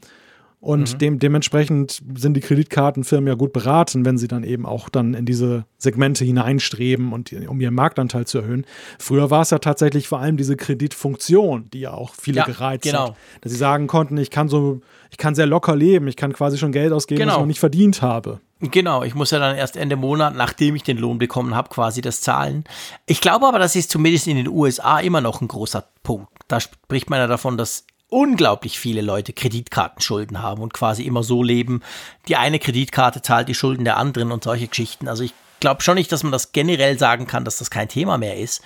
Und 0.62 0.92
Mhm. 0.92 0.98
dem, 0.98 1.18
dementsprechend 1.18 2.02
sind 2.16 2.34
die 2.34 2.40
Kreditkartenfirmen 2.40 3.28
ja 3.28 3.34
gut 3.34 3.54
beraten, 3.54 4.04
wenn 4.04 4.18
sie 4.18 4.28
dann 4.28 4.44
eben 4.44 4.66
auch 4.66 4.90
dann 4.90 5.14
in 5.14 5.24
diese 5.24 5.64
Segmente 5.78 6.22
hineinstreben 6.22 7.14
und 7.14 7.32
um 7.48 7.58
ihren 7.62 7.72
Marktanteil 7.74 8.26
zu 8.26 8.38
erhöhen. 8.38 8.66
Früher 8.98 9.30
war 9.30 9.40
es 9.40 9.50
ja 9.50 9.58
tatsächlich 9.58 10.06
vor 10.06 10.20
allem 10.20 10.36
diese 10.36 10.56
Kreditfunktion, 10.56 11.70
die 11.72 11.80
ja 11.80 11.92
auch 11.94 12.12
viele 12.14 12.38
Ja, 12.40 12.44
gereizt 12.44 12.84
genau. 12.84 13.08
hat. 13.10 13.16
Dass 13.40 13.52
sie 13.52 13.58
sagen 13.58 13.86
konnten, 13.86 14.18
ich 14.18 14.30
kann 14.30 14.48
so, 14.48 14.82
ich 15.10 15.16
kann 15.16 15.34
sehr 15.34 15.46
locker 15.46 15.74
leben, 15.76 16.08
ich 16.08 16.16
kann 16.16 16.32
quasi 16.34 16.58
schon 16.58 16.72
Geld 16.72 16.92
ausgeben, 16.92 17.20
Genau. 17.20 17.34
ich 17.34 17.38
noch 17.40 17.46
nicht 17.46 17.60
verdient 17.60 18.02
habe. 18.02 18.40
Genau, 18.60 19.02
ich 19.02 19.14
muss 19.14 19.30
ja 19.30 19.38
dann 19.38 19.56
erst 19.56 19.78
Ende 19.78 19.96
Monat, 19.96 20.34
nachdem 20.36 20.76
ich 20.76 20.82
den 20.82 20.98
Lohn 20.98 21.16
bekommen 21.16 21.54
habe, 21.54 21.70
quasi 21.70 22.02
das 22.02 22.20
zahlen. 22.20 22.64
Ich 23.06 23.22
glaube 23.22 23.46
aber, 23.46 23.58
das 23.58 23.74
ist 23.76 23.90
zumindest 23.90 24.26
in 24.26 24.36
den 24.36 24.48
USA 24.48 24.98
immer 25.00 25.22
noch 25.22 25.40
ein 25.40 25.48
großer 25.48 25.84
Punkt. 26.02 26.28
Da 26.48 26.60
spricht 26.60 27.08
man 27.08 27.18
ja 27.20 27.26
davon, 27.26 27.56
dass 27.56 27.86
unglaublich 28.10 28.78
viele 28.78 29.00
Leute 29.00 29.32
Kreditkartenschulden 29.32 30.42
haben 30.42 30.62
und 30.62 30.74
quasi 30.74 31.04
immer 31.04 31.22
so 31.22 31.42
leben. 31.42 31.82
Die 32.28 32.36
eine 32.36 32.58
Kreditkarte 32.58 33.22
zahlt 33.22 33.48
die 33.48 33.54
Schulden 33.54 33.84
der 33.84 33.96
anderen 33.96 34.32
und 34.32 34.44
solche 34.44 34.68
Geschichten. 34.68 35.08
Also 35.08 35.22
ich 35.22 35.32
glaube 35.60 35.82
schon 35.82 35.94
nicht, 35.94 36.10
dass 36.12 36.22
man 36.22 36.32
das 36.32 36.52
generell 36.52 36.98
sagen 36.98 37.26
kann, 37.26 37.44
dass 37.44 37.58
das 37.58 37.70
kein 37.70 37.88
Thema 37.88 38.18
mehr 38.18 38.36
ist. 38.36 38.62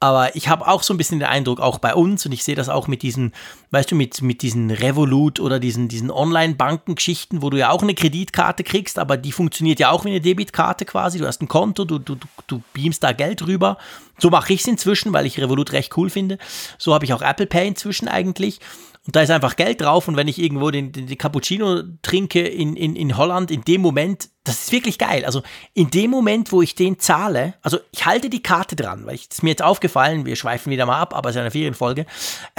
Aber 0.00 0.36
ich 0.36 0.48
habe 0.48 0.68
auch 0.68 0.84
so 0.84 0.94
ein 0.94 0.96
bisschen 0.96 1.18
den 1.18 1.28
Eindruck, 1.28 1.58
auch 1.58 1.78
bei 1.78 1.92
uns, 1.92 2.24
und 2.24 2.30
ich 2.30 2.44
sehe 2.44 2.54
das 2.54 2.68
auch 2.68 2.86
mit 2.86 3.02
diesen, 3.02 3.32
weißt 3.72 3.90
du, 3.90 3.96
mit, 3.96 4.22
mit 4.22 4.42
diesen 4.42 4.70
Revolut 4.70 5.40
oder 5.40 5.58
diesen, 5.58 5.88
diesen 5.88 6.12
Online-Banken-Geschichten, 6.12 7.42
wo 7.42 7.50
du 7.50 7.56
ja 7.58 7.70
auch 7.70 7.82
eine 7.82 7.94
Kreditkarte 7.94 8.62
kriegst, 8.62 9.00
aber 9.00 9.16
die 9.16 9.32
funktioniert 9.32 9.80
ja 9.80 9.90
auch 9.90 10.04
wie 10.04 10.10
eine 10.10 10.20
Debitkarte 10.20 10.84
quasi. 10.84 11.18
Du 11.18 11.26
hast 11.26 11.42
ein 11.42 11.48
Konto, 11.48 11.84
du, 11.84 11.98
du, 11.98 12.16
du- 12.46 12.62
beamst 12.74 13.02
da 13.02 13.10
Geld 13.10 13.44
rüber. 13.44 13.76
So 14.18 14.30
mache 14.30 14.52
ich 14.52 14.60
es 14.60 14.68
inzwischen, 14.68 15.12
weil 15.12 15.26
ich 15.26 15.40
Revolut 15.40 15.72
recht 15.72 15.96
cool 15.96 16.10
finde. 16.10 16.38
So 16.78 16.94
habe 16.94 17.04
ich 17.04 17.12
auch 17.12 17.22
Apple 17.22 17.46
Pay 17.46 17.66
inzwischen 17.66 18.06
eigentlich. 18.06 18.60
Und 19.08 19.16
da 19.16 19.22
ist 19.22 19.30
einfach 19.30 19.56
Geld 19.56 19.80
drauf 19.80 20.06
und 20.06 20.18
wenn 20.18 20.28
ich 20.28 20.38
irgendwo 20.38 20.70
den, 20.70 20.92
den, 20.92 21.06
den 21.06 21.16
Cappuccino 21.16 21.80
trinke 22.02 22.46
in, 22.46 22.76
in, 22.76 22.94
in 22.94 23.16
Holland, 23.16 23.50
in 23.50 23.62
dem 23.62 23.80
Moment, 23.80 24.28
das 24.44 24.64
ist 24.64 24.70
wirklich 24.70 24.98
geil. 24.98 25.24
Also 25.24 25.42
in 25.72 25.88
dem 25.88 26.10
Moment, 26.10 26.52
wo 26.52 26.60
ich 26.60 26.74
den 26.74 26.98
zahle, 26.98 27.54
also 27.62 27.78
ich 27.90 28.04
halte 28.04 28.28
die 28.28 28.42
Karte 28.42 28.76
dran, 28.76 29.06
weil 29.06 29.14
ist 29.14 29.42
mir 29.42 29.48
jetzt 29.48 29.62
aufgefallen, 29.62 30.26
wir 30.26 30.36
schweifen 30.36 30.70
wieder 30.70 30.84
mal 30.84 31.00
ab, 31.00 31.16
aber 31.16 31.30
es 31.30 31.36
ist 31.36 31.40
eine 31.40 31.50
Ferienfolge. 31.50 32.04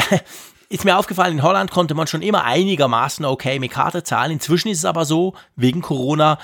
Ist 0.72 0.86
mir 0.86 1.00
aufgefallen, 1.00 1.40
in 1.40 1.42
Holland 1.42 1.72
konnte 1.72 1.96
man 1.96 2.06
schon 2.06 2.22
immer 2.22 2.44
einigermaßen 2.44 3.26
okay 3.26 3.58
mit 3.58 3.72
Karte 3.72 4.04
zahlen. 4.04 4.32
Inzwischen 4.32 4.68
ist 4.68 4.78
es 4.78 4.86
aber 4.86 5.04
so, 5.04 5.34
wegen 5.56 5.82
Corona, 5.82 6.38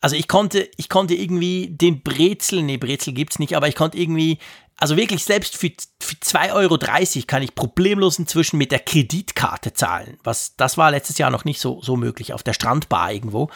also 0.00 0.16
ich 0.16 0.28
konnte, 0.28 0.70
ich 0.78 0.88
konnte 0.88 1.14
irgendwie 1.14 1.68
den 1.68 2.02
Brezel, 2.02 2.62
nee, 2.62 2.78
Brezel 2.78 3.12
gibt's 3.12 3.38
nicht, 3.38 3.54
aber 3.54 3.68
ich 3.68 3.74
konnte 3.74 3.98
irgendwie, 3.98 4.38
also 4.78 4.96
wirklich 4.96 5.24
selbst 5.24 5.56
für, 5.56 5.70
für 6.00 6.14
2,30 6.16 6.52
Euro 6.54 6.78
kann 7.26 7.42
ich 7.42 7.54
problemlos 7.54 8.18
inzwischen 8.18 8.58
mit 8.58 8.72
der 8.72 8.80
Kreditkarte 8.80 9.72
zahlen. 9.72 10.18
Was, 10.22 10.54
das 10.56 10.76
war 10.76 10.90
letztes 10.90 11.18
Jahr 11.18 11.30
noch 11.30 11.44
nicht 11.44 11.60
so, 11.60 11.80
so 11.82 11.96
möglich, 11.96 12.34
auf 12.34 12.42
der 12.42 12.52
Strandbar 12.52 13.12
irgendwo. 13.12 13.50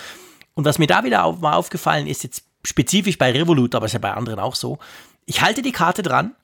Und 0.55 0.64
was 0.64 0.78
mir 0.78 0.86
da 0.86 1.05
wieder 1.05 1.24
auf, 1.24 1.40
mal 1.40 1.55
aufgefallen 1.55 2.06
ist, 2.06 2.24
jetzt 2.24 2.44
spezifisch 2.64 3.18
bei 3.18 3.32
Revolut, 3.32 3.74
aber 3.74 3.86
ist 3.86 3.92
ja 3.92 3.98
bei 3.98 4.12
anderen 4.12 4.38
auch 4.38 4.55
so, 4.55 4.78
ich 5.26 5.42
halte 5.42 5.62
die 5.62 5.72
Karte 5.72 6.02
dran, 6.02 6.34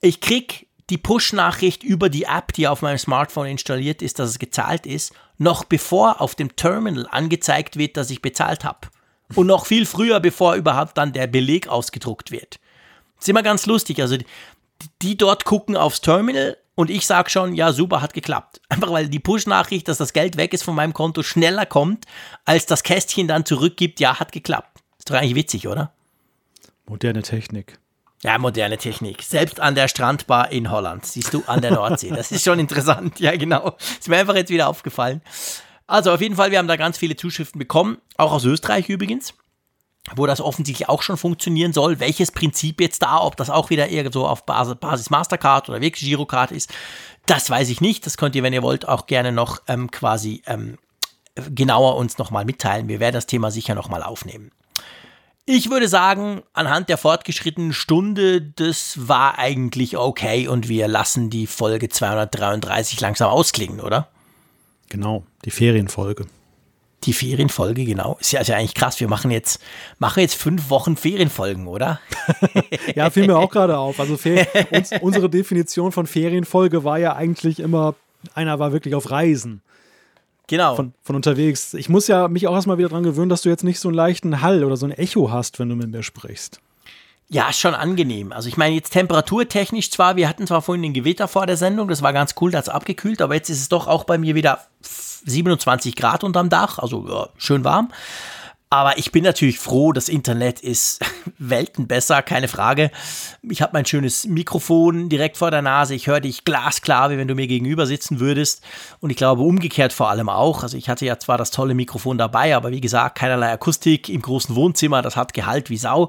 ich 0.00 0.20
krieg 0.20 0.68
die 0.88 0.98
Push-Nachricht 0.98 1.82
über 1.84 2.08
die 2.08 2.24
App, 2.24 2.52
die 2.52 2.66
auf 2.66 2.82
meinem 2.82 2.98
Smartphone 2.98 3.46
installiert 3.46 4.02
ist, 4.02 4.18
dass 4.18 4.30
es 4.30 4.38
gezahlt 4.38 4.86
ist, 4.86 5.12
noch 5.38 5.64
bevor 5.64 6.20
auf 6.20 6.34
dem 6.34 6.56
Terminal 6.56 7.06
angezeigt 7.10 7.76
wird, 7.76 7.96
dass 7.96 8.10
ich 8.10 8.22
bezahlt 8.22 8.64
habe. 8.64 8.88
Und 9.36 9.46
noch 9.46 9.66
viel 9.66 9.86
früher, 9.86 10.18
bevor 10.18 10.54
überhaupt 10.54 10.98
dann 10.98 11.12
der 11.12 11.28
Beleg 11.28 11.68
ausgedruckt 11.68 12.32
wird. 12.32 12.58
Ist 13.20 13.28
immer 13.28 13.42
ganz 13.42 13.66
lustig. 13.66 14.00
Also 14.00 14.16
die, 14.16 14.26
die 15.02 15.16
dort 15.16 15.44
gucken 15.44 15.76
aufs 15.76 16.00
Terminal 16.00 16.56
und 16.74 16.90
ich 16.90 17.06
sage 17.06 17.30
schon, 17.30 17.54
ja, 17.54 17.72
super, 17.72 18.00
hat 18.00 18.14
geklappt. 18.14 18.60
Einfach 18.68 18.90
weil 18.90 19.08
die 19.08 19.18
Push-Nachricht, 19.18 19.88
dass 19.88 19.98
das 19.98 20.12
Geld 20.12 20.36
weg 20.36 20.52
ist 20.54 20.62
von 20.62 20.74
meinem 20.74 20.94
Konto, 20.94 21.22
schneller 21.22 21.66
kommt, 21.66 22.06
als 22.44 22.66
das 22.66 22.82
Kästchen 22.82 23.28
dann 23.28 23.44
zurückgibt, 23.44 24.00
ja, 24.00 24.18
hat 24.18 24.32
geklappt. 24.32 24.78
Ist 24.98 25.10
doch 25.10 25.14
eigentlich 25.14 25.34
witzig, 25.34 25.68
oder? 25.68 25.92
Moderne 26.86 27.22
Technik. 27.22 27.78
Ja, 28.22 28.36
moderne 28.38 28.76
Technik. 28.76 29.22
Selbst 29.22 29.60
an 29.60 29.74
der 29.74 29.88
Strandbar 29.88 30.52
in 30.52 30.70
Holland. 30.70 31.06
Siehst 31.06 31.32
du, 31.32 31.42
an 31.46 31.62
der 31.62 31.70
Nordsee. 31.70 32.10
Das 32.10 32.30
ist 32.30 32.44
schon 32.44 32.58
interessant. 32.58 33.18
Ja, 33.18 33.34
genau. 33.36 33.76
Ist 33.78 34.08
mir 34.08 34.18
einfach 34.18 34.34
jetzt 34.34 34.50
wieder 34.50 34.68
aufgefallen. 34.68 35.22
Also 35.86 36.12
auf 36.12 36.20
jeden 36.20 36.36
Fall, 36.36 36.50
wir 36.50 36.58
haben 36.58 36.68
da 36.68 36.76
ganz 36.76 36.98
viele 36.98 37.16
Zuschriften 37.16 37.58
bekommen. 37.58 37.98
Auch 38.16 38.32
aus 38.32 38.44
Österreich 38.44 38.88
übrigens. 38.88 39.34
Wo 40.16 40.26
das 40.26 40.40
offensichtlich 40.40 40.88
auch 40.88 41.02
schon 41.02 41.16
funktionieren 41.16 41.72
soll. 41.72 42.00
Welches 42.00 42.32
Prinzip 42.32 42.80
jetzt 42.80 43.02
da, 43.02 43.20
ob 43.20 43.36
das 43.36 43.50
auch 43.50 43.70
wieder 43.70 43.88
eher 43.88 44.10
so 44.10 44.26
auf 44.26 44.46
Basis, 44.46 44.76
Basis 44.76 45.10
Mastercard 45.10 45.68
oder 45.68 45.80
wirklich 45.80 46.08
Girocard 46.08 46.52
ist, 46.52 46.72
das 47.26 47.50
weiß 47.50 47.68
ich 47.68 47.80
nicht. 47.80 48.06
Das 48.06 48.16
könnt 48.16 48.34
ihr, 48.34 48.42
wenn 48.42 48.52
ihr 48.52 48.62
wollt, 48.62 48.88
auch 48.88 49.06
gerne 49.06 49.30
noch 49.30 49.60
ähm, 49.68 49.90
quasi 49.90 50.42
ähm, 50.46 50.78
genauer 51.54 51.96
uns 51.96 52.18
nochmal 52.18 52.44
mitteilen. 52.44 52.88
Wir 52.88 53.00
werden 53.00 53.14
das 53.14 53.26
Thema 53.26 53.50
sicher 53.50 53.74
nochmal 53.74 54.02
aufnehmen. 54.02 54.50
Ich 55.46 55.70
würde 55.70 55.88
sagen, 55.88 56.42
anhand 56.52 56.88
der 56.88 56.98
fortgeschrittenen 56.98 57.72
Stunde, 57.72 58.40
das 58.40 59.08
war 59.08 59.38
eigentlich 59.38 59.96
okay 59.96 60.46
und 60.46 60.68
wir 60.68 60.86
lassen 60.86 61.28
die 61.28 61.46
Folge 61.46 61.88
233 61.88 63.00
langsam 63.00 63.30
ausklingen, 63.30 63.80
oder? 63.80 64.08
Genau, 64.88 65.24
die 65.44 65.50
Ferienfolge. 65.50 66.26
Die 67.04 67.12
Ferienfolge, 67.14 67.84
genau. 67.84 68.18
Ist 68.20 68.32
ja, 68.32 68.40
ist 68.40 68.48
ja 68.48 68.56
eigentlich 68.56 68.74
krass. 68.74 69.00
Wir 69.00 69.08
machen 69.08 69.30
jetzt, 69.30 69.60
machen 69.98 70.20
jetzt 70.20 70.34
fünf 70.34 70.68
Wochen 70.68 70.96
Ferienfolgen, 70.96 71.66
oder? 71.66 72.00
Ja, 72.94 73.08
fiel 73.10 73.26
mir 73.26 73.36
auch 73.36 73.50
gerade 73.50 73.78
auf. 73.78 74.00
Also 74.00 74.18
uns, 74.70 74.90
unsere 75.00 75.30
Definition 75.30 75.92
von 75.92 76.06
Ferienfolge 76.06 76.84
war 76.84 76.98
ja 76.98 77.14
eigentlich 77.14 77.60
immer, 77.60 77.94
einer 78.34 78.58
war 78.58 78.72
wirklich 78.72 78.94
auf 78.94 79.10
Reisen. 79.10 79.62
Genau. 80.50 80.74
von, 80.74 80.92
von 81.02 81.14
unterwegs. 81.14 81.74
Ich 81.74 81.88
muss 81.88 82.08
ja 82.08 82.26
mich 82.26 82.48
auch 82.48 82.54
erstmal 82.54 82.76
wieder 82.76 82.88
dran 82.88 83.04
gewöhnen, 83.04 83.28
dass 83.28 83.42
du 83.42 83.48
jetzt 83.48 83.62
nicht 83.62 83.78
so 83.78 83.88
einen 83.88 83.94
leichten 83.94 84.42
Hall 84.42 84.64
oder 84.64 84.76
so 84.76 84.84
ein 84.84 84.90
Echo 84.90 85.30
hast, 85.30 85.60
wenn 85.60 85.68
du 85.68 85.76
mit 85.76 85.90
mir 85.90 86.02
sprichst. 86.02 86.60
Ja, 87.32 87.52
schon 87.52 87.76
angenehm. 87.76 88.32
Also 88.32 88.48
ich 88.48 88.56
meine 88.56 88.74
jetzt 88.74 88.90
temperaturtechnisch 88.90 89.92
zwar, 89.92 90.16
wir 90.16 90.28
hatten 90.28 90.48
zwar 90.48 90.62
vorhin 90.62 90.82
den 90.82 90.92
Gewitter 90.92 91.28
vor 91.28 91.46
der 91.46 91.56
Sendung, 91.56 91.86
das 91.86 92.02
war 92.02 92.12
ganz 92.12 92.34
cool, 92.40 92.50
da 92.50 92.58
es 92.58 92.68
abgekühlt, 92.68 93.22
aber 93.22 93.34
jetzt 93.34 93.48
ist 93.48 93.60
es 93.60 93.68
doch 93.68 93.86
auch 93.86 94.02
bei 94.02 94.18
mir 94.18 94.34
wieder 94.34 94.66
27 94.82 95.94
Grad 95.94 96.24
unterm 96.24 96.48
Dach, 96.48 96.80
also 96.80 97.06
ja, 97.08 97.28
schön 97.36 97.62
warm. 97.62 97.92
Aber 98.72 98.98
ich 98.98 99.10
bin 99.10 99.24
natürlich 99.24 99.58
froh, 99.58 99.92
das 99.92 100.08
Internet 100.08 100.60
ist 100.60 101.04
Welten 101.38 101.86
besser, 101.86 102.22
keine 102.22 102.48
Frage. 102.48 102.90
Ich 103.42 103.62
habe 103.62 103.72
mein 103.74 103.86
schönes 103.86 104.26
Mikrofon 104.26 105.08
direkt 105.08 105.36
vor 105.36 105.50
der 105.50 105.62
Nase. 105.62 105.96
Ich 105.96 106.06
höre 106.06 106.20
dich 106.20 106.44
glasklar, 106.44 107.10
wie 107.10 107.18
wenn 107.18 107.26
du 107.26 107.34
mir 107.34 107.48
gegenüber 107.48 107.86
sitzen 107.86 108.20
würdest. 108.20 108.62
Und 109.00 109.10
ich 109.10 109.16
glaube 109.16 109.42
umgekehrt 109.42 109.92
vor 109.92 110.08
allem 110.08 110.28
auch. 110.28 110.62
Also 110.62 110.76
ich 110.76 110.88
hatte 110.88 111.04
ja 111.04 111.18
zwar 111.18 111.36
das 111.36 111.50
tolle 111.50 111.74
Mikrofon 111.74 112.16
dabei, 112.16 112.54
aber 112.54 112.70
wie 112.70 112.80
gesagt, 112.80 113.18
keinerlei 113.18 113.50
Akustik 113.50 114.08
im 114.08 114.22
großen 114.22 114.54
Wohnzimmer. 114.54 115.02
Das 115.02 115.16
hat 115.16 115.34
Gehalt 115.34 115.68
wie 115.68 115.76
Sau. 115.76 116.08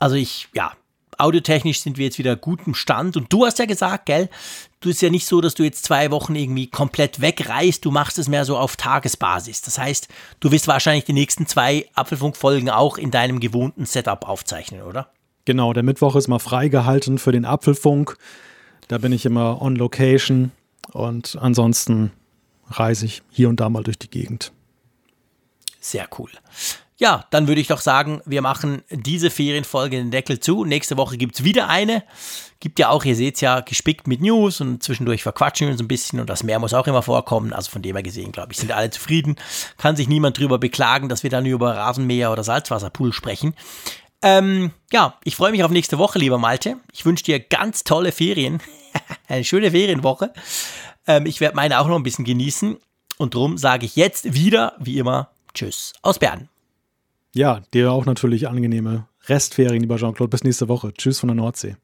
Also 0.00 0.16
ich, 0.16 0.48
ja, 0.52 0.72
audiotechnisch 1.20 1.80
sind 1.80 1.98
wir 1.98 2.06
jetzt 2.06 2.18
wieder 2.18 2.34
gut 2.34 2.60
im 2.66 2.74
Stand. 2.74 3.16
Und 3.16 3.32
du 3.32 3.46
hast 3.46 3.58
ja 3.58 3.66
gesagt, 3.66 4.06
gell, 4.06 4.28
du 4.80 4.88
ist 4.88 5.02
ja 5.02 5.10
nicht 5.10 5.26
so, 5.26 5.40
dass 5.40 5.54
du 5.54 5.62
jetzt 5.62 5.84
zwei 5.84 6.10
Wochen 6.10 6.34
irgendwie 6.34 6.66
komplett 6.66 7.20
wegreist. 7.20 7.84
Du 7.84 7.90
machst 7.90 8.18
es 8.18 8.28
mehr 8.28 8.44
so 8.44 8.56
auf 8.56 8.76
Tagesbasis. 8.76 9.62
Das 9.62 9.78
heißt, 9.78 10.08
du 10.40 10.50
wirst 10.50 10.66
wahrscheinlich 10.66 11.04
die 11.04 11.12
nächsten 11.12 11.46
zwei 11.46 11.86
Apfelfunk-Folgen 11.94 12.70
auch 12.70 12.98
in 12.98 13.10
deinem 13.10 13.38
gewohnten 13.38 13.86
Setup 13.86 14.28
aufzeichnen, 14.28 14.82
oder? 14.82 15.12
Genau, 15.44 15.72
der 15.72 15.82
Mittwoch 15.82 16.16
ist 16.16 16.28
mal 16.28 16.38
freigehalten 16.38 17.18
für 17.18 17.32
den 17.32 17.44
Apfelfunk. 17.44 18.16
Da 18.88 18.98
bin 18.98 19.12
ich 19.12 19.24
immer 19.24 19.62
on 19.62 19.76
location 19.76 20.52
und 20.92 21.36
ansonsten 21.40 22.12
reise 22.68 23.06
ich 23.06 23.22
hier 23.30 23.48
und 23.48 23.60
da 23.60 23.68
mal 23.68 23.82
durch 23.82 23.98
die 23.98 24.10
Gegend. 24.10 24.52
Sehr 25.80 26.08
cool. 26.18 26.30
Ja, 27.00 27.24
dann 27.30 27.48
würde 27.48 27.62
ich 27.62 27.68
doch 27.68 27.80
sagen, 27.80 28.20
wir 28.26 28.42
machen 28.42 28.82
diese 28.90 29.30
Ferienfolge 29.30 29.96
den 29.96 30.10
Deckel 30.10 30.38
zu. 30.38 30.66
Nächste 30.66 30.98
Woche 30.98 31.16
gibt 31.16 31.36
es 31.36 31.44
wieder 31.44 31.66
eine. 31.70 32.04
Gibt 32.60 32.78
ja 32.78 32.90
auch, 32.90 33.06
ihr 33.06 33.16
seht 33.16 33.36
es 33.36 33.40
ja, 33.40 33.60
gespickt 33.60 34.06
mit 34.06 34.20
News 34.20 34.60
und 34.60 34.82
zwischendurch 34.82 35.22
verquatschen 35.22 35.66
wir 35.66 35.72
uns 35.72 35.80
ein 35.80 35.88
bisschen 35.88 36.20
und 36.20 36.28
das 36.28 36.42
mehr 36.42 36.58
muss 36.58 36.74
auch 36.74 36.86
immer 36.86 37.00
vorkommen. 37.00 37.54
Also 37.54 37.70
von 37.70 37.80
dem 37.80 37.96
her 37.96 38.02
gesehen, 38.02 38.32
glaube 38.32 38.52
ich, 38.52 38.58
sind 38.58 38.70
alle 38.70 38.90
zufrieden. 38.90 39.36
Kann 39.78 39.96
sich 39.96 40.08
niemand 40.08 40.36
drüber 40.36 40.58
beklagen, 40.58 41.08
dass 41.08 41.22
wir 41.22 41.30
dann 41.30 41.46
über 41.46 41.74
Rasenmäher 41.74 42.30
oder 42.30 42.44
Salzwasserpool 42.44 43.14
sprechen. 43.14 43.54
Ähm, 44.20 44.72
ja, 44.92 45.18
ich 45.24 45.36
freue 45.36 45.52
mich 45.52 45.64
auf 45.64 45.70
nächste 45.70 45.96
Woche, 45.96 46.18
lieber 46.18 46.36
Malte. 46.36 46.76
Ich 46.92 47.06
wünsche 47.06 47.24
dir 47.24 47.40
ganz 47.40 47.82
tolle 47.82 48.12
Ferien. 48.12 48.60
Eine 49.26 49.44
schöne 49.44 49.70
Ferienwoche. 49.70 50.34
Ähm, 51.06 51.24
ich 51.24 51.40
werde 51.40 51.56
meine 51.56 51.80
auch 51.80 51.88
noch 51.88 51.96
ein 51.96 52.02
bisschen 52.02 52.26
genießen. 52.26 52.76
Und 53.16 53.34
darum 53.34 53.56
sage 53.56 53.86
ich 53.86 53.96
jetzt 53.96 54.34
wieder, 54.34 54.74
wie 54.78 54.98
immer, 54.98 55.30
Tschüss 55.54 55.94
aus 56.02 56.18
Bern. 56.18 56.50
Ja, 57.34 57.60
dir 57.72 57.92
auch 57.92 58.06
natürlich 58.06 58.48
angenehme 58.48 59.06
Restferien, 59.26 59.80
lieber 59.80 59.96
Jean-Claude. 59.96 60.30
Bis 60.30 60.42
nächste 60.42 60.68
Woche. 60.68 60.92
Tschüss 60.92 61.20
von 61.20 61.28
der 61.28 61.36
Nordsee. 61.36 61.76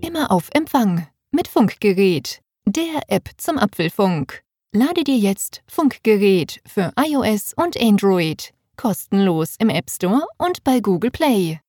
Immer 0.00 0.30
auf 0.30 0.48
Empfang 0.54 1.06
mit 1.30 1.48
Funkgerät, 1.48 2.40
der 2.64 3.02
App 3.08 3.28
zum 3.36 3.58
Apfelfunk. 3.58 4.42
Lade 4.72 5.04
dir 5.04 5.18
jetzt 5.18 5.62
Funkgerät 5.66 6.60
für 6.66 6.92
iOS 6.98 7.52
und 7.54 7.78
Android 7.78 8.52
kostenlos 8.76 9.56
im 9.58 9.68
App 9.70 9.90
Store 9.90 10.22
und 10.38 10.62
bei 10.64 10.80
Google 10.80 11.10
Play. 11.10 11.60